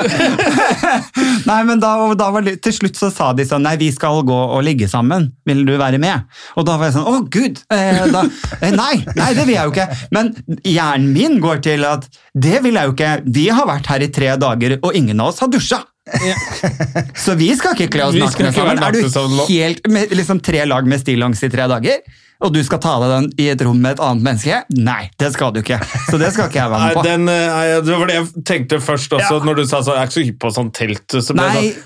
Nei, 1.49 1.59
men 1.67 1.81
da, 1.83 1.91
da 2.15 2.29
var 2.31 2.45
det, 2.45 2.55
Til 2.63 2.77
slutt 2.77 2.99
så 2.99 3.09
sa 3.13 3.31
de 3.35 3.45
sånn 3.47 3.65
Nei, 3.67 3.75
vi 3.81 3.89
skal 3.91 4.21
gå 4.27 4.39
og 4.55 4.63
ligge 4.63 4.87
sammen. 4.91 5.33
Vil 5.47 5.65
du 5.67 5.75
være 5.79 5.99
med? 6.01 6.23
Og 6.55 6.67
da 6.67 6.77
var 6.79 6.89
jeg 6.89 6.97
sånn 6.97 7.09
Å, 7.11 7.19
gud! 7.33 7.59
Eh, 7.73 8.03
da, 8.13 8.23
eh, 8.61 8.71
nei, 8.71 8.95
nei, 9.17 9.29
det 9.35 9.47
vil 9.49 9.57
jeg 9.57 9.67
jo 9.67 9.75
ikke. 9.75 9.87
Men 10.15 10.31
hjernen 10.63 11.11
min 11.13 11.39
går 11.43 11.63
til 11.67 11.83
at 11.87 12.07
det 12.33 12.63
vil 12.63 12.79
jeg 12.79 12.89
jo 12.89 12.92
ikke. 12.95 13.13
Vi 13.35 13.47
har 13.53 13.67
vært 13.69 13.89
her 13.91 14.05
i 14.05 14.11
tre 14.13 14.35
dager, 14.41 14.77
og 14.81 14.97
ingen 14.97 15.19
av 15.19 15.33
oss 15.33 15.43
har 15.43 15.51
dusja. 15.53 15.83
Så 17.23 17.37
vi 17.39 17.53
skal 17.55 17.77
ikke 17.77 17.93
kle 17.93 18.09
oss 18.09 18.17
nakne 18.19 18.51
sammen. 18.55 18.81
Er 18.83 18.97
du 18.97 19.45
helt 19.47 19.87
med 19.91 20.11
liksom 20.15 20.43
tre 20.43 20.65
lag 20.67 20.87
med 20.89 21.01
stillongs 21.03 21.43
i 21.45 21.51
tre 21.53 21.69
dager? 21.71 22.03
Og 22.43 22.51
du 22.51 22.59
skal 22.65 22.79
ta 22.83 22.97
deg 22.99 23.11
den 23.13 23.27
i 23.39 23.45
et 23.53 23.61
rom 23.63 23.77
med 23.79 23.95
et 23.95 24.01
annet 24.03 24.25
menneske? 24.25 24.57
Nei, 24.75 25.05
det 25.21 25.29
skal 25.35 25.53
du 25.55 25.61
ikke. 25.61 25.77
Så 26.09 26.17
det 26.19 26.33
skal 26.35 26.49
ikke 26.49 26.59
jeg 26.59 26.71
være 26.73 26.89
med 26.89 26.97
på. 26.97 27.03
den, 27.07 27.29
eh, 27.31 27.43
nei, 27.53 27.77
det 27.85 27.99
var 28.01 28.09
det 28.11 28.17
jeg 28.17 28.43
tenkte 28.49 28.79
først 28.83 29.15
også, 29.15 29.37
Ja. 29.37 29.45
når 29.47 29.61
du 29.61 29.63
sa 29.69 29.79
så, 29.79 29.95
jeg 29.95 30.01
er 30.01 30.09
ikke 30.09 30.17
så 30.17 30.25
hypp 30.27 30.39
på 30.43 30.51
sånn 30.57 30.71
telt. 30.75 31.05
Så 31.07 31.23
sånn, 31.29 31.43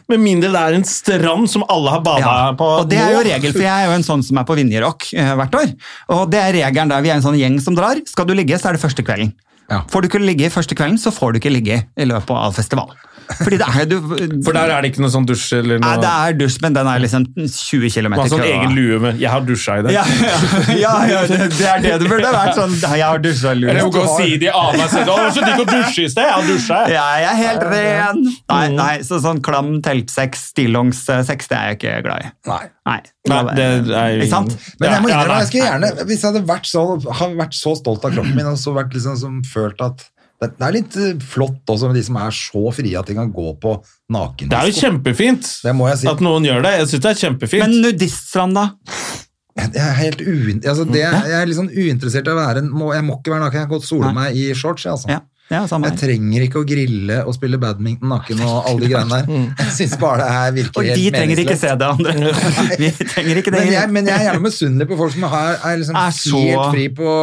med 0.10 0.24
mindre 0.24 0.50
det 0.56 0.64
er 0.64 0.80
en 0.80 0.88
strand 0.88 1.52
som 1.52 1.66
alle 1.70 1.94
har 1.94 2.02
bada 2.06 2.24
Ja, 2.24 2.38
på 2.58 2.70
og 2.80 2.90
det 2.90 3.02
er 3.04 3.14
jo 3.14 3.26
regel, 3.28 3.54
for 3.54 3.68
jeg 3.68 3.74
er 3.76 3.92
jo 3.92 3.98
en 4.00 4.08
sånn 4.08 4.26
som 4.26 4.42
er 4.42 4.48
på 4.50 4.58
Vinjerock 4.58 5.12
eh, 5.14 5.34
hvert 5.38 5.60
år. 5.62 5.76
Og 6.18 6.24
det 6.34 6.42
er 6.42 6.58
regelen 6.64 6.96
der, 6.96 7.06
vi 7.06 7.14
er 7.14 7.20
en 7.20 7.28
sånn 7.28 7.38
gjeng 7.38 7.60
som 7.62 7.78
drar. 7.78 8.02
Skal 8.10 8.26
du 8.26 8.34
ligge, 8.34 8.58
så 8.58 8.72
er 8.72 8.80
det 8.80 8.82
første 8.82 9.06
kvelden. 9.06 9.36
Ja. 9.72 9.84
Får 9.91 10.02
du 10.02 10.07
ikke 10.10 10.23
ligge 10.23 10.49
første 10.53 10.76
kvelden, 10.77 10.99
så 11.02 11.11
får 11.11 11.34
du 11.34 11.41
ikke 11.41 11.52
ligge 11.52 11.81
i 11.84 12.07
løpet 12.07 12.35
av 12.35 12.56
festivalen. 12.56 12.95
Fordi 13.28 13.58
det 13.60 13.68
er 13.68 13.86
du... 13.91 13.95
For 14.45 14.56
der 14.56 14.72
er 14.72 14.82
det 14.86 14.91
ikke 14.94 15.02
noe 15.04 15.12
sånn 15.12 15.26
dusj 15.28 15.49
eller 15.58 15.82
Nei, 15.84 15.94
det 15.99 16.12
er 16.12 16.36
dusj, 16.40 16.58
men 16.64 16.76
den 16.78 16.88
er 16.88 17.02
liksom 17.04 17.26
20 17.36 17.90
km 17.91 18.14
Man 18.14 18.22
har 18.22 18.30
sånn 18.32 18.44
egen 18.48 18.76
lue 18.78 18.99
med 19.04 19.20
'jeg 19.20 19.30
har 19.34 19.41
dusja 19.48 19.76
i 19.80 19.84
det'. 19.84 19.91
Ja, 19.98 20.04
ja, 20.24 20.38
ja, 20.78 20.94
ja, 21.12 21.22
det, 21.28 21.49
det 21.58 21.68
er 21.68 21.82
det 21.84 21.91
det 22.04 22.10
burde 22.12 22.32
vært. 22.32 22.56
sånn, 22.56 22.76
Jeg 22.80 23.04
har 23.04 23.20
dusja 23.20 23.54
lue. 23.58 23.70
Eller 23.74 23.90
gå 23.91 24.04
og 24.06 24.14
si 24.22 24.38
det 24.38 24.48
i 24.54 24.78
meg 24.78 24.90
selv 24.90 25.12
'Å, 25.12 25.18
så 25.36 25.44
digg 25.44 25.60
å 25.60 25.68
dusje 25.68 26.06
i 26.06 26.10
sted', 26.14 26.24
jeg 26.24 26.34
har 26.38 26.48
dusja. 26.48 26.80
jeg». 26.88 26.95
Ja, 26.95 27.06
jeg 27.20 27.30
er 27.34 27.40
helt 27.44 27.64
ren! 27.74 28.24
Nei, 28.49 28.68
Mm. 28.70 28.76
nei, 28.76 28.95
så 29.04 29.20
sånn 29.22 29.41
klam 29.44 29.82
teltsex, 29.84 30.54
stillongs-sex, 30.54 31.48
det 31.52 31.58
er 31.58 31.66
jeg 31.74 31.78
ikke 31.80 32.04
glad 32.04 32.26
i. 32.26 32.32
Nei. 32.48 32.64
Nei, 32.88 32.99
Nei, 33.28 33.44
det 33.56 33.66
er 33.91 34.20
Ikke 34.22 34.30
sant? 34.32 34.56
Men 34.80 34.91
jeg 34.91 35.02
må 35.04 35.10
innrømme, 35.12 35.40
jeg 35.44 35.48
skulle 35.52 35.68
gjerne, 35.68 36.06
hvis 36.08 36.22
jeg 36.24 36.32
hadde 36.32 36.45
vært 36.48 36.66
så, 36.72 36.86
hadde 37.20 37.36
vært 37.44 37.54
så 37.60 37.76
stolt 37.76 38.06
av 38.08 38.12
kroppen 38.16 38.36
min, 38.36 38.45
og 38.48 38.58
så 38.58 38.74
vært 38.74 38.94
liksom 38.95 39.18
som 39.20 39.41
følt 39.44 39.82
at 39.84 40.06
det, 40.38 40.51
det 40.59 40.65
er 40.68 40.73
litt 40.76 40.97
eh, 41.01 41.14
flott 41.26 41.72
også 41.73 41.89
med 41.89 41.97
de 41.97 42.03
som 42.05 42.18
er 42.22 42.35
så 42.38 42.65
frie 42.76 42.97
at 42.99 43.07
de 43.09 43.15
kan 43.18 43.31
gå 43.34 43.53
på 43.61 43.72
naken. 44.14 44.51
Det 44.51 44.57
er 44.59 44.69
jo 44.69 44.76
kjempefint 44.77 45.47
Det 45.65 45.73
må 45.76 45.88
jeg 45.89 46.03
si. 46.03 46.09
at 46.11 46.19
noen 46.22 46.45
gjør 46.45 46.61
det. 46.68 46.73
Jeg 46.81 46.89
syns 46.91 47.05
det 47.07 47.14
er 47.14 47.22
kjempefint. 47.23 47.64
Men 47.65 47.80
nudiststrand, 47.88 48.59
da? 48.59 48.68
Jeg 49.57 49.81
er 49.81 49.95
helt 49.97 50.19
uin, 50.22 50.59
altså 50.61 50.84
det, 50.85 50.99
jeg 51.01 51.34
er 51.34 51.47
litt 51.49 51.57
sånn 51.57 51.72
uinteressert 51.73 52.27
i 52.30 52.30
å 52.30 52.35
være 52.38 52.61
en, 52.61 52.68
Jeg 52.93 53.05
må 53.07 53.15
ikke 53.18 53.31
være 53.34 53.41
naken, 53.41 53.57
jeg 53.57 53.65
kan 53.65 53.72
godt 53.73 53.88
sole 53.88 54.11
meg 54.14 54.38
i 54.38 54.51
shorts. 54.53 54.85
jeg, 54.85 54.93
Altså. 54.93 55.09
Ja, 55.09 55.23
ja 55.49 55.64
Jeg 55.65 55.97
trenger 55.97 56.45
ikke 56.45 56.61
å 56.61 56.68
grille 56.69 57.18
og 57.26 57.34
spille 57.34 57.57
badminton 57.57 58.11
naken 58.14 58.43
og 58.45 58.69
alle 58.69 58.84
de 58.84 58.91
greiene 58.91 59.18
der. 59.26 59.31
Jeg 59.64 59.73
synes 59.80 59.95
bare 59.97 60.19
det 60.22 60.30
her 60.35 60.51
virker 60.59 60.84
Og 60.84 60.91
helt 60.91 61.01
de 61.01 61.09
trenger 61.15 61.41
ikke 61.41 61.57
se 61.57 61.73
det 61.81 61.89
andre. 61.89 62.14
Vi 62.84 62.91
trenger 63.01 63.41
ikke 63.41 63.55
det. 63.55 63.64
Men 63.64 63.73
jeg, 63.73 63.91
men 63.97 64.11
jeg 64.11 64.19
er 64.19 64.27
gjerne 64.27 64.45
misunnelig 64.45 64.88
på 64.93 64.99
folk 65.01 65.15
som 65.18 65.26
har, 65.34 65.57
er, 65.57 65.81
liksom 65.81 65.97
Er 66.03 66.15
så- 66.22 66.43
helt 66.45 66.77
fri 66.77 66.88
på, 67.01 67.18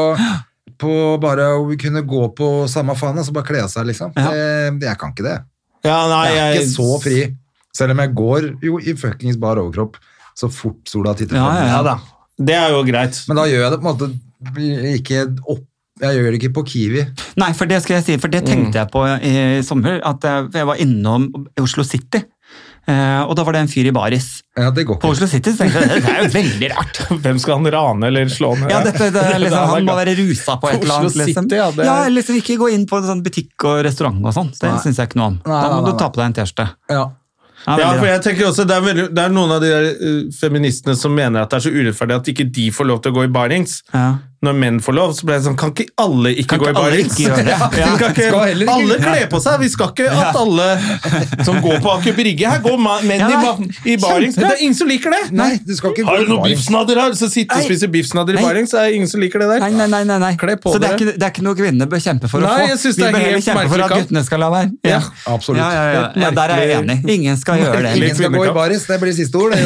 på 0.81 0.93
bare 1.23 1.51
å 1.59 1.67
kunne 1.81 2.03
gå 2.09 2.23
på 2.37 2.51
samme 2.71 2.97
faen, 2.99 3.19
altså 3.21 3.35
bare 3.35 3.49
kle 3.49 3.63
av 3.65 3.71
seg, 3.73 3.89
liksom. 3.91 4.15
Ja. 4.19 4.31
Det, 4.33 4.89
jeg 4.89 5.01
kan 5.01 5.15
ikke 5.15 5.27
det. 5.27 5.39
Ja, 5.85 5.99
nei, 6.09 6.25
Jeg 6.31 6.41
er 6.41 6.53
jeg, 6.55 6.65
ikke 6.65 6.73
så 6.73 6.99
fri. 7.03 7.21
Selv 7.75 7.95
om 7.95 8.03
jeg 8.05 8.15
går 8.17 8.49
jo 8.65 8.79
i 8.81 8.95
fuckings 8.97 9.39
bar 9.41 9.61
overkropp 9.61 9.99
så 10.39 10.49
fort 10.51 10.91
sola 10.91 11.15
titter 11.19 11.39
Ja, 11.39 11.47
ja, 11.59 11.79
ja. 11.85 11.95
Det 12.35 12.55
er 12.57 12.73
jo 12.75 12.83
greit. 12.87 13.19
Men 13.29 13.39
da 13.39 13.47
gjør 13.51 13.65
jeg 13.65 13.73
det 13.75 13.81
på 13.83 13.87
en 13.87 13.93
måte 13.93 14.95
ikke 14.95 15.21
opp 15.47 15.63
Jeg 16.03 16.19
gjør 16.19 16.33
det 16.33 16.39
ikke 16.41 16.55
på 16.57 16.65
Kiwi. 16.73 17.03
Nei, 17.39 17.51
for 17.55 17.71
det 17.71 17.77
skal 17.85 18.01
jeg 18.01 18.05
si, 18.09 18.15
for 18.19 18.33
det 18.33 18.41
tenkte 18.49 18.81
jeg 18.81 18.91
på 18.91 19.05
i 19.07 19.35
sommer. 19.63 20.01
At 20.03 20.27
jeg, 20.27 20.49
jeg 20.59 20.67
var 20.67 20.81
innom 20.83 21.29
Oslo 21.63 21.85
City, 21.87 22.19
eh, 22.19 22.27
og 23.25 23.33
da 23.39 23.45
var 23.47 23.57
det 23.57 23.63
en 23.65 23.71
fyr 23.71 23.89
i 23.89 23.93
baris. 23.95 24.27
Ja, 24.55 24.69
det 24.75 24.85
går 24.87 24.99
På. 25.01 25.11
Oslo 25.15 25.27
City 25.31 25.55
så 25.55 25.63
tenkte 25.63 25.81
jeg 25.83 26.03
det 26.05 26.13
er 26.13 26.21
jo 26.23 26.31
veldig 26.35 26.71
rart. 26.75 27.01
Hvem 27.25 27.41
skal 27.43 27.59
han 27.59 27.71
rane 27.75 28.11
eller 28.11 28.31
slå 28.31 28.53
ned? 28.61 28.71
Ja, 28.71 28.83
dette, 28.85 29.11
det, 29.15 29.25
liksom, 29.45 29.73
Han 29.73 29.89
må 29.89 29.97
være 29.99 30.15
rusa 30.21 30.59
på 30.63 30.71
et 30.71 30.79
eller 30.83 31.01
annet. 31.01 31.19
Liksom. 31.23 31.49
City, 31.49 31.59
ja, 31.59 31.71
det 31.75 31.89
ja, 31.89 31.97
liksom 32.13 32.39
Ikke 32.43 32.59
gå 32.61 32.71
inn 32.77 32.87
på 32.91 33.01
en 33.01 33.09
sånn 33.09 33.25
butikk 33.25 33.67
og 33.71 33.83
restaurant 33.89 34.21
og 34.23 34.37
sånn. 34.37 34.53
Det 34.61 34.73
syns 34.85 35.01
jeg 35.01 35.11
ikke 35.11 35.23
noe 35.23 35.33
om. 35.35 35.43
Nei, 35.43 35.61
Da 35.65 35.75
må 35.75 35.83
nei, 35.83 35.93
du 35.93 36.01
ta 36.03 36.11
på 36.13 36.21
deg 36.21 36.31
en 36.31 36.37
T-skjorte. 36.41 36.69
Ja. 36.93 37.05
Ja, 37.65 37.79
Ja, 37.81 37.91
for 37.97 38.05
jeg 38.05 38.21
tenker 38.21 38.51
også, 38.51 38.67
det 38.69 38.75
er, 38.77 38.83
veldig, 38.85 39.05
det 39.17 39.23
er 39.23 39.33
noen 39.33 39.55
av 39.55 39.63
de 39.63 39.71
der 39.73 39.87
uh, 39.97 40.33
feministene 40.37 40.93
som 41.01 41.15
mener 41.17 41.45
at 41.45 41.53
det 41.53 41.63
er 41.63 41.65
så 41.65 41.73
urettferdig 41.73 42.19
at 42.19 42.31
ikke 42.35 42.45
de 42.53 42.67
får 42.75 42.89
lov 42.91 43.01
til 43.01 43.15
å 43.15 43.17
gå 43.17 43.25
i 43.25 43.31
barings. 43.33 43.79
Ja. 43.95 44.11
Når 44.45 44.57
menn 44.61 44.81
får 44.85 44.97
lov, 44.97 45.13
så 45.17 45.27
ble 45.29 45.39
det 45.39 45.47
sånn, 45.47 45.57
kan 45.59 45.73
ikke 45.73 45.87
alle 46.05 46.33
ikke 46.35 46.59
Kan 46.59 46.63
gå 46.63 46.67
i 46.67 46.73
ikke 46.73 46.83
barings? 46.83 47.17
det? 47.17 47.45
Ja, 47.55 47.69
Ja. 47.75 47.91
ikke, 48.11 48.71
alle 48.75 48.99
kle 49.01 49.23
på 49.33 49.41
seg, 49.43 49.59
vi 49.63 49.69
skal 49.73 49.93
ikke 49.95 50.09
at 50.11 50.39
alle 50.39 50.67
som 51.47 51.61
går 51.65 51.81
på 51.85 51.93
Aker 51.95 52.17
Brygge, 52.17 52.51
her 52.51 52.63
går 52.65 52.79
menn 52.85 53.23
Ja, 53.25 53.55
i, 53.85 53.97
barings. 54.01 54.37
Det 54.39 54.47
er 54.49 54.63
ingen 54.65 54.77
som 54.77 54.91
liker 54.91 55.15
det! 55.15 55.23
Nei, 55.37 55.53
du 55.65 55.75
skal 55.77 55.95
ikke 55.95 56.07
Har 56.09 56.23
du 56.23 56.33
noen 56.35 56.45
biffsnadder 56.51 57.01
her? 57.01 57.17
Så 57.19 57.31
sitter 57.33 57.63
og 57.63 57.67
spiser 57.69 57.93
biffsnadder 57.93 58.39
i 58.39 58.45
barings, 58.45 58.71
så 58.75 58.83
er 58.85 58.99
ingen 58.99 59.11
som 59.11 59.23
liker 59.23 59.43
det 59.43 59.49
der. 59.55 59.65
Nei, 59.65 59.87
nei, 59.89 60.03
nei, 60.09 60.19
nei. 60.23 60.33
Kle 60.41 60.57
på 60.61 60.75
Så 60.75 60.81
det 60.83 60.91
er, 60.91 60.99
ikke, 60.99 61.17
det 61.17 61.25
er 61.29 61.33
ikke 61.35 61.47
noe 61.47 61.59
kvinnene 61.59 61.89
bør 61.91 62.03
kjempe 62.05 62.31
for 62.31 62.39
å 62.43 62.47
Nei, 62.49 62.55
få. 62.61 62.69
jeg 62.73 62.79
synes 62.85 62.97
Vi 63.01 63.05
bør 63.07 63.25
heller 63.25 63.45
kjempe 63.49 63.67
for 63.73 63.87
at 63.87 63.95
guttene 63.95 64.25
skal 64.27 64.45
la 64.45 64.51
være. 64.55 64.71
Ja, 64.87 65.01
absolutt. 65.31 65.61
Ja, 65.63 65.69
ja, 65.73 65.85
ja. 65.95 66.05
ja, 66.27 66.31
der 66.37 66.55
er 66.55 66.65
jeg 66.65 66.83
enig. 66.83 66.99
Ingen 67.17 67.41
skal 67.41 67.63
gjøre 67.63 67.83
det. 67.87 67.95
Ingen 68.01 68.17
skal 68.19 68.35
gå 68.35 68.45
i 68.45 68.55
baris, 68.55 68.87
det 68.91 69.01
blir 69.03 69.15
siste 69.17 69.41
ord. 69.41 69.55
Det, 69.55 69.63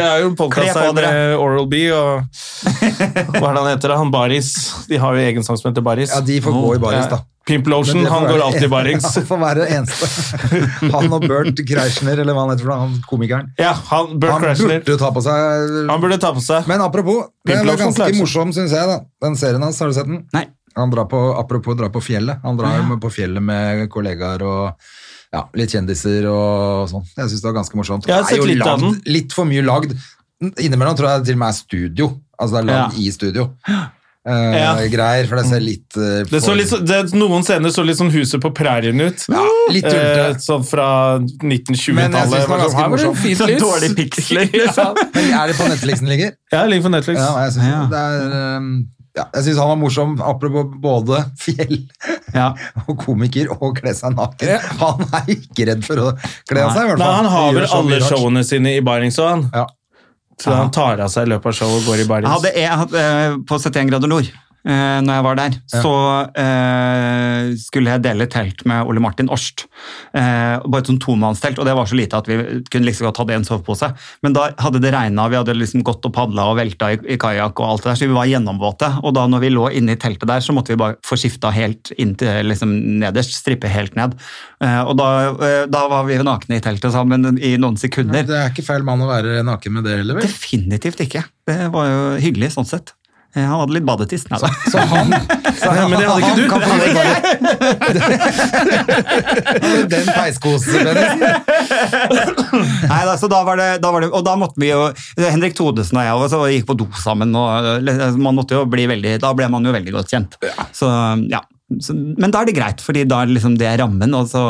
er 0.06 0.20
jo 0.22 0.30
en 0.30 0.36
podkast 0.38 0.76
her 0.78 0.92
med 0.96 1.36
Oral-B 1.36 1.74
og 1.96 2.44
hva 2.66 3.50
er 3.50 3.54
det 3.54 3.60
han 3.60 3.70
heter? 3.70 3.94
Han 4.00 4.10
Baris. 4.14 4.52
De 4.88 5.00
har 5.00 5.16
jo 5.16 5.24
egen 5.28 5.46
sang 5.46 5.58
som 5.60 5.70
heter 5.70 5.84
Baris. 5.84 6.12
Ja, 6.14 6.20
de 6.24 6.38
får 6.44 6.54
gå 6.56 6.74
i 6.76 6.82
baris, 6.82 7.08
da. 7.12 7.22
Pimp 7.46 7.68
Lotion, 7.70 8.02
han 8.10 8.24
går 8.26 8.40
alltid 8.42 8.64
i 8.66 8.68
barings. 8.68 9.04
Ja, 9.06 9.10
Han 9.20 9.26
får 9.28 9.38
være 9.38 9.60
det 9.60 9.76
eneste. 9.76 10.08
Han 10.90 11.12
og 11.14 11.26
Bert 11.30 11.60
Kreischer, 11.68 12.10
eller 12.10 12.34
hva 12.34 12.42
han 12.42 12.52
heter, 12.56 12.72
han 12.74 12.96
komikeren. 13.06 13.52
Ja, 13.60 13.70
han, 13.92 14.16
Bert 14.18 14.34
Han 14.34 14.66
burde 14.82 14.98
ta 14.98 15.12
på 15.14 15.22
seg 15.22 15.86
Han 15.92 16.02
burde 16.02 16.18
ta 16.22 16.32
på 16.34 16.42
seg. 16.42 16.66
Men 16.66 16.82
apropos, 16.82 17.28
det 17.46 17.60
var 17.62 17.78
ganske 17.84 18.10
morsom, 18.18 18.50
syns 18.56 18.74
jeg, 18.74 18.90
da. 18.90 18.98
Den 19.22 19.38
serien 19.38 19.62
hans, 19.62 19.78
har 19.78 19.92
du 19.92 19.94
sett 19.94 20.10
den? 20.10 20.24
Nei. 20.34 20.48
Han 20.76 20.90
drar 20.92 21.06
på, 21.08 21.20
apropos 21.38 21.78
dra 21.78 21.88
på 21.92 22.02
fjellet. 22.04 22.42
Han 22.42 22.58
drar 22.58 22.80
jo 22.80 22.98
på 23.00 23.12
fjellet 23.14 23.44
med 23.44 23.86
kollegaer 23.94 24.42
og 24.44 24.90
ja, 25.32 25.46
litt 25.56 25.72
kjendiser 25.72 26.26
og 26.30 26.90
sånn. 26.90 27.06
Jeg 27.14 27.30
syns 27.30 27.42
det 27.44 27.48
var 27.48 27.56
ganske 27.60 27.78
morsomt. 27.78 28.10
Jeg 28.10 28.16
har 28.16 28.26
Det 28.26 28.34
er 28.34 28.34
sett 28.34 28.42
jo 28.42 28.50
litt 28.50 28.66
av 28.66 28.82
den. 28.82 28.98
Litt 29.06 29.36
for 29.36 29.48
mye 29.48 29.64
lagd. 29.64 29.94
Innimellom 30.60 30.98
tror 30.98 31.08
jeg 31.08 31.22
det 31.22 31.30
til 31.30 31.38
og 31.38 31.42
med 31.46 31.48
er 31.54 31.56
studio. 31.56 32.10
Altså 32.40 32.56
det 32.56 32.62
er 32.62 32.66
land 32.70 32.92
Ja. 32.92 33.04
i 33.06 33.10
studio. 33.14 33.50
Uh, 34.26 34.56
Ja. 34.58 34.72
Greier, 34.90 35.28
for 35.30 35.38
det 35.38 35.44
ser 35.46 35.60
litt 35.62 35.94
uh, 35.96 36.24
Det 36.26 36.40
så 36.42 36.48
for- 36.50 36.56
litt, 36.58 36.72
det, 36.88 36.96
noen 37.14 37.44
scener 37.46 37.70
så 37.70 37.84
litt 37.86 37.94
sånn 38.00 38.10
Huset 38.10 38.40
på 38.42 38.50
prærien 38.58 38.98
ut. 39.04 39.22
Ja, 39.30 39.44
litt 39.70 39.86
uh, 39.86 40.34
sånn 40.42 40.64
fra 40.66 40.88
Men 41.20 41.28
jeg 41.28 41.62
1920-tallet. 41.62 42.26
synes 42.26 42.42
det 42.42 42.50
var 42.50 42.58
ganske 42.64 42.80
Her 42.80 42.88
var 42.90 42.96
det 42.98 43.06
morsomt. 43.06 43.22
fint 43.22 43.38
Så 43.42 43.46
lys. 43.52 43.62
dårlig 43.62 43.92
piksler. 44.00 44.50
ja. 44.66 44.88
Men 45.14 45.30
er 45.30 45.46
det 45.52 45.56
på 45.60 45.68
Netflix 45.70 46.02
den 46.02 46.10
ligger? 46.10 46.34
ja, 46.50 46.58
den 46.64 46.70
ligger 46.74 46.88
på 46.88 46.94
Netflix. 46.96 47.22
Ja, 47.22 47.32
jeg 47.44 47.52
synes, 47.54 47.70
Ja. 47.70 47.86
det 47.94 48.02
er 48.02 48.56
um, 48.58 48.68
ja, 49.16 49.24
Jeg 49.32 49.44
syns 49.46 49.58
han 49.62 49.68
var 49.70 49.78
morsom, 49.80 50.18
apropos 50.20 50.74
både 50.82 51.22
fjell 51.40 51.78
Ja. 52.34 52.50
og 52.88 52.98
komiker 53.06 53.54
og 53.60 53.78
kle 53.78 53.94
seg 53.94 54.18
naken. 54.18 54.58
Han 54.82 55.06
er 55.22 55.30
ikke 55.38 55.70
redd 55.70 55.86
for 55.86 56.02
å 56.02 56.10
kle 56.50 56.66
av 56.66 56.74
seg, 56.74 56.82
i 56.82 56.90
hvert 56.90 56.98
Nei, 56.98 57.14
han 57.22 57.30
har 57.30 57.54
vel 57.56 57.70
alle 57.78 58.02
showene 58.10 58.42
sine 58.44 58.74
i 58.74 58.82
barings 58.84 59.22
òg, 59.22 59.30
han. 59.36 59.46
Ja. 59.54 59.68
Så 60.38 60.52
han 60.52 60.70
tar 60.70 61.00
av 61.00 61.08
seg 61.08 61.26
i 61.26 61.30
løpet 61.32 61.46
av 61.46 61.52
showet 61.56 61.78
og 61.80 61.86
går 61.88 61.94
i 61.94 61.98
Jeg 62.04 62.08
barings. 62.10 62.32
hadde, 62.34 62.50
jeg 62.60 62.68
hadde, 62.82 62.98
eh, 63.00 63.36
på 63.48 63.56
71 63.58 63.88
grader 63.90 64.08
nord 64.12 64.26
eh, 64.66 64.98
når 65.04 65.18
jeg 65.18 65.24
var 65.26 65.38
der, 65.38 65.56
så 65.70 65.94
eh, 66.42 67.52
skulle 67.60 67.94
jeg 67.94 68.04
dele 68.04 68.26
telt 68.30 68.64
med 68.68 68.88
Ole 68.90 69.02
Martin 69.02 69.30
Årst. 69.32 69.66
Eh, 70.16 70.56
bare 70.66 70.82
et 70.82 70.90
sånn 70.90 71.00
tomannstelt, 71.02 71.60
og 71.62 71.68
det 71.68 71.76
var 71.78 71.88
så 71.88 71.98
lite 71.98 72.18
at 72.18 72.28
vi 72.30 72.38
kunne 72.70 72.88
liksom 72.88 73.08
godt 73.08 73.22
hatt 73.22 73.34
en 73.36 73.46
sovepose. 73.46 73.90
Men 74.26 74.36
da 74.36 74.48
hadde 74.62 74.82
det 74.82 74.92
regna, 74.94 75.28
vi 75.32 75.38
hadde 75.38 75.56
liksom 75.56 75.84
gått 75.86 76.06
og 76.08 76.14
padla 76.16 76.48
og 76.50 76.58
velta 76.60 76.92
i, 76.94 77.00
i 77.14 77.18
kajakk 77.20 77.62
og 77.62 77.70
alt 77.70 77.86
det 77.86 77.92
der, 77.92 78.00
så 78.00 78.10
vi 78.10 78.18
var 78.18 78.30
gjennomvåte. 78.30 78.90
Og 79.04 79.16
da 79.16 79.26
når 79.30 79.44
vi 79.46 79.52
lå 79.54 79.68
inne 79.78 79.96
i 79.96 80.00
teltet 80.00 80.28
der, 80.30 80.44
så 80.44 80.56
måtte 80.56 80.74
vi 80.74 80.80
bare 80.82 80.98
få 81.06 81.18
skifta 81.20 81.52
helt 81.54 81.92
inn 81.96 82.16
til 82.18 82.50
liksom 82.50 82.74
nederst, 83.02 83.36
strippe 83.38 83.70
helt 83.70 83.96
ned. 83.98 84.18
Eh, 84.64 84.82
og 84.82 84.96
da, 84.98 85.08
eh, 85.46 85.62
da 85.70 85.86
var 85.92 86.06
vi 86.08 86.18
nakne 86.24 86.58
i 86.58 86.64
teltet 86.64 86.94
sammen 86.94 87.36
i 87.38 87.56
noen 87.60 87.78
sekunder. 87.80 88.26
Det 88.26 88.36
er 88.36 88.52
ikke 88.52 88.66
feil 88.66 88.86
mann 88.86 89.04
å 89.04 89.10
være 89.10 89.42
naken 89.46 89.78
med 89.78 89.86
det 89.86 89.98
heller, 90.00 90.18
vel? 90.18 90.28
Definitivt 90.28 91.02
ikke. 91.06 91.26
Det 91.46 91.58
var 91.74 91.90
jo 91.90 92.00
hyggelig 92.22 92.54
sånn 92.56 92.68
sett. 92.68 92.96
Eh, 93.36 93.44
Han 93.44 93.60
hadde 93.60 93.74
litt 93.76 93.84
badetiss. 93.84 94.24
Nei, 94.30 94.38
da. 94.40 94.48
Så 94.72 94.78
han, 94.80 95.12
så 95.60 95.70
han, 95.76 95.90
men 95.92 96.00
det 96.00 96.06
hadde 96.08 96.20
ikke 96.24 96.36
du. 96.40 96.44
Kan 96.48 96.60
få 96.64 96.68
bare, 96.72 96.88
den. 100.96 101.20
Nei, 102.86 103.02
da, 103.04 103.16
så 103.20 103.28
da 103.28 103.42
var, 103.46 103.60
det, 103.60 103.68
da 103.84 103.90
var 103.92 104.00
det 104.04 104.08
Og 104.14 104.24
da 104.26 104.36
måtte 104.40 104.60
vi 104.62 104.70
jo 104.70 104.86
Henrik 105.20 105.56
Thodesen 105.58 106.00
og 106.00 106.06
jeg 106.06 106.12
og 106.38 106.46
gikk 106.54 106.66
på 106.70 106.78
do 106.80 106.86
sammen. 107.02 107.34
og 107.36 107.84
man 108.22 108.36
måtte 108.38 108.56
jo 108.56 108.64
bli 108.70 108.86
veldig, 108.88 109.18
Da 109.22 109.34
ble 109.36 109.48
man 109.52 109.66
jo 109.66 109.74
veldig 109.76 109.92
godt 109.98 110.12
kjent. 110.14 110.38
Så, 110.76 110.88
ja. 111.32 111.42
Så, 111.82 111.92
men 111.96 112.30
da 112.30 112.40
er 112.40 112.46
det 112.48 112.54
greit, 112.56 112.80
fordi 112.84 113.02
da 113.10 113.24
er 113.24 113.26
det 113.28 113.36
liksom 113.36 113.56
det 113.58 113.66
er 113.68 113.80
rammen. 113.82 114.14
og 114.16 114.28
så, 114.30 114.40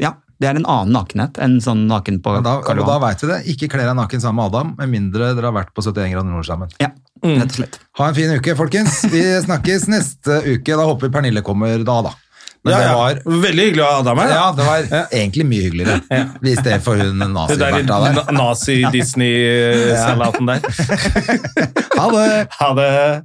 ja, 0.00 0.14
Det 0.40 0.48
er 0.48 0.56
en 0.60 0.68
annen 0.68 0.94
nakenhet 0.94 1.40
enn 1.42 1.58
sånn 1.64 1.86
naken 1.90 2.20
på 2.24 2.38
Karl 2.38 2.80
og 2.80 2.86
da 2.86 2.86
da 2.86 2.98
vet 3.08 3.24
vi 3.24 3.32
det. 3.32 3.40
Ikke 3.56 3.68
kle 3.72 3.84
deg 3.88 3.96
naken 3.98 4.22
sammen 4.22 4.40
med 4.40 4.46
Adam, 4.54 4.68
med 4.78 4.88
mindre 4.94 5.34
dere 5.34 5.50
har 5.50 5.56
vært 5.56 5.74
på 5.76 5.84
71 5.84 6.12
grader 6.14 6.30
nord 6.32 6.46
sammen. 6.48 6.72
Ja, 6.80 6.92
rett 7.24 7.50
og 7.50 7.54
slett. 7.60 7.74
Ha 7.98 8.04
en 8.10 8.14
fin 8.18 8.30
uke, 8.36 8.52
folkens. 8.58 8.92
Vi 9.12 9.22
snakkes 9.46 9.82
neste 9.92 10.32
uke. 10.44 10.72
Da 10.76 10.84
håper 10.84 11.02
vi 11.08 11.12
Pernille 11.16 11.42
kommer 11.46 11.68
da, 11.84 11.96
da. 12.10 12.14
Men 12.66 12.72
Ja, 12.74 12.78
det 12.78 12.86
ja. 12.86 12.92
var 12.98 13.14
Veldig 13.46 13.64
hyggelig 13.68 13.84
å 13.84 13.86
ha 13.92 14.00
deg 14.02 14.14
med. 14.18 14.28
ja, 14.34 14.46
det 14.56 14.64
var 14.66 14.78
egentlig 15.14 15.44
mye 15.46 15.62
hyggeligere. 15.68 15.96
Hvis 16.42 16.58
det 16.66 16.80
for 16.82 16.94
hun 16.98 17.18
nazi-Bertha 17.22 17.96
der. 18.02 18.14
nazi-Disney-salaten 18.34 20.46
der. 20.50 20.60
Ha 21.96 22.06
det! 22.12 22.28
Ha 22.58 22.68
det. 22.76 23.22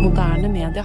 Moderne 0.00 0.48
media. 0.48 0.84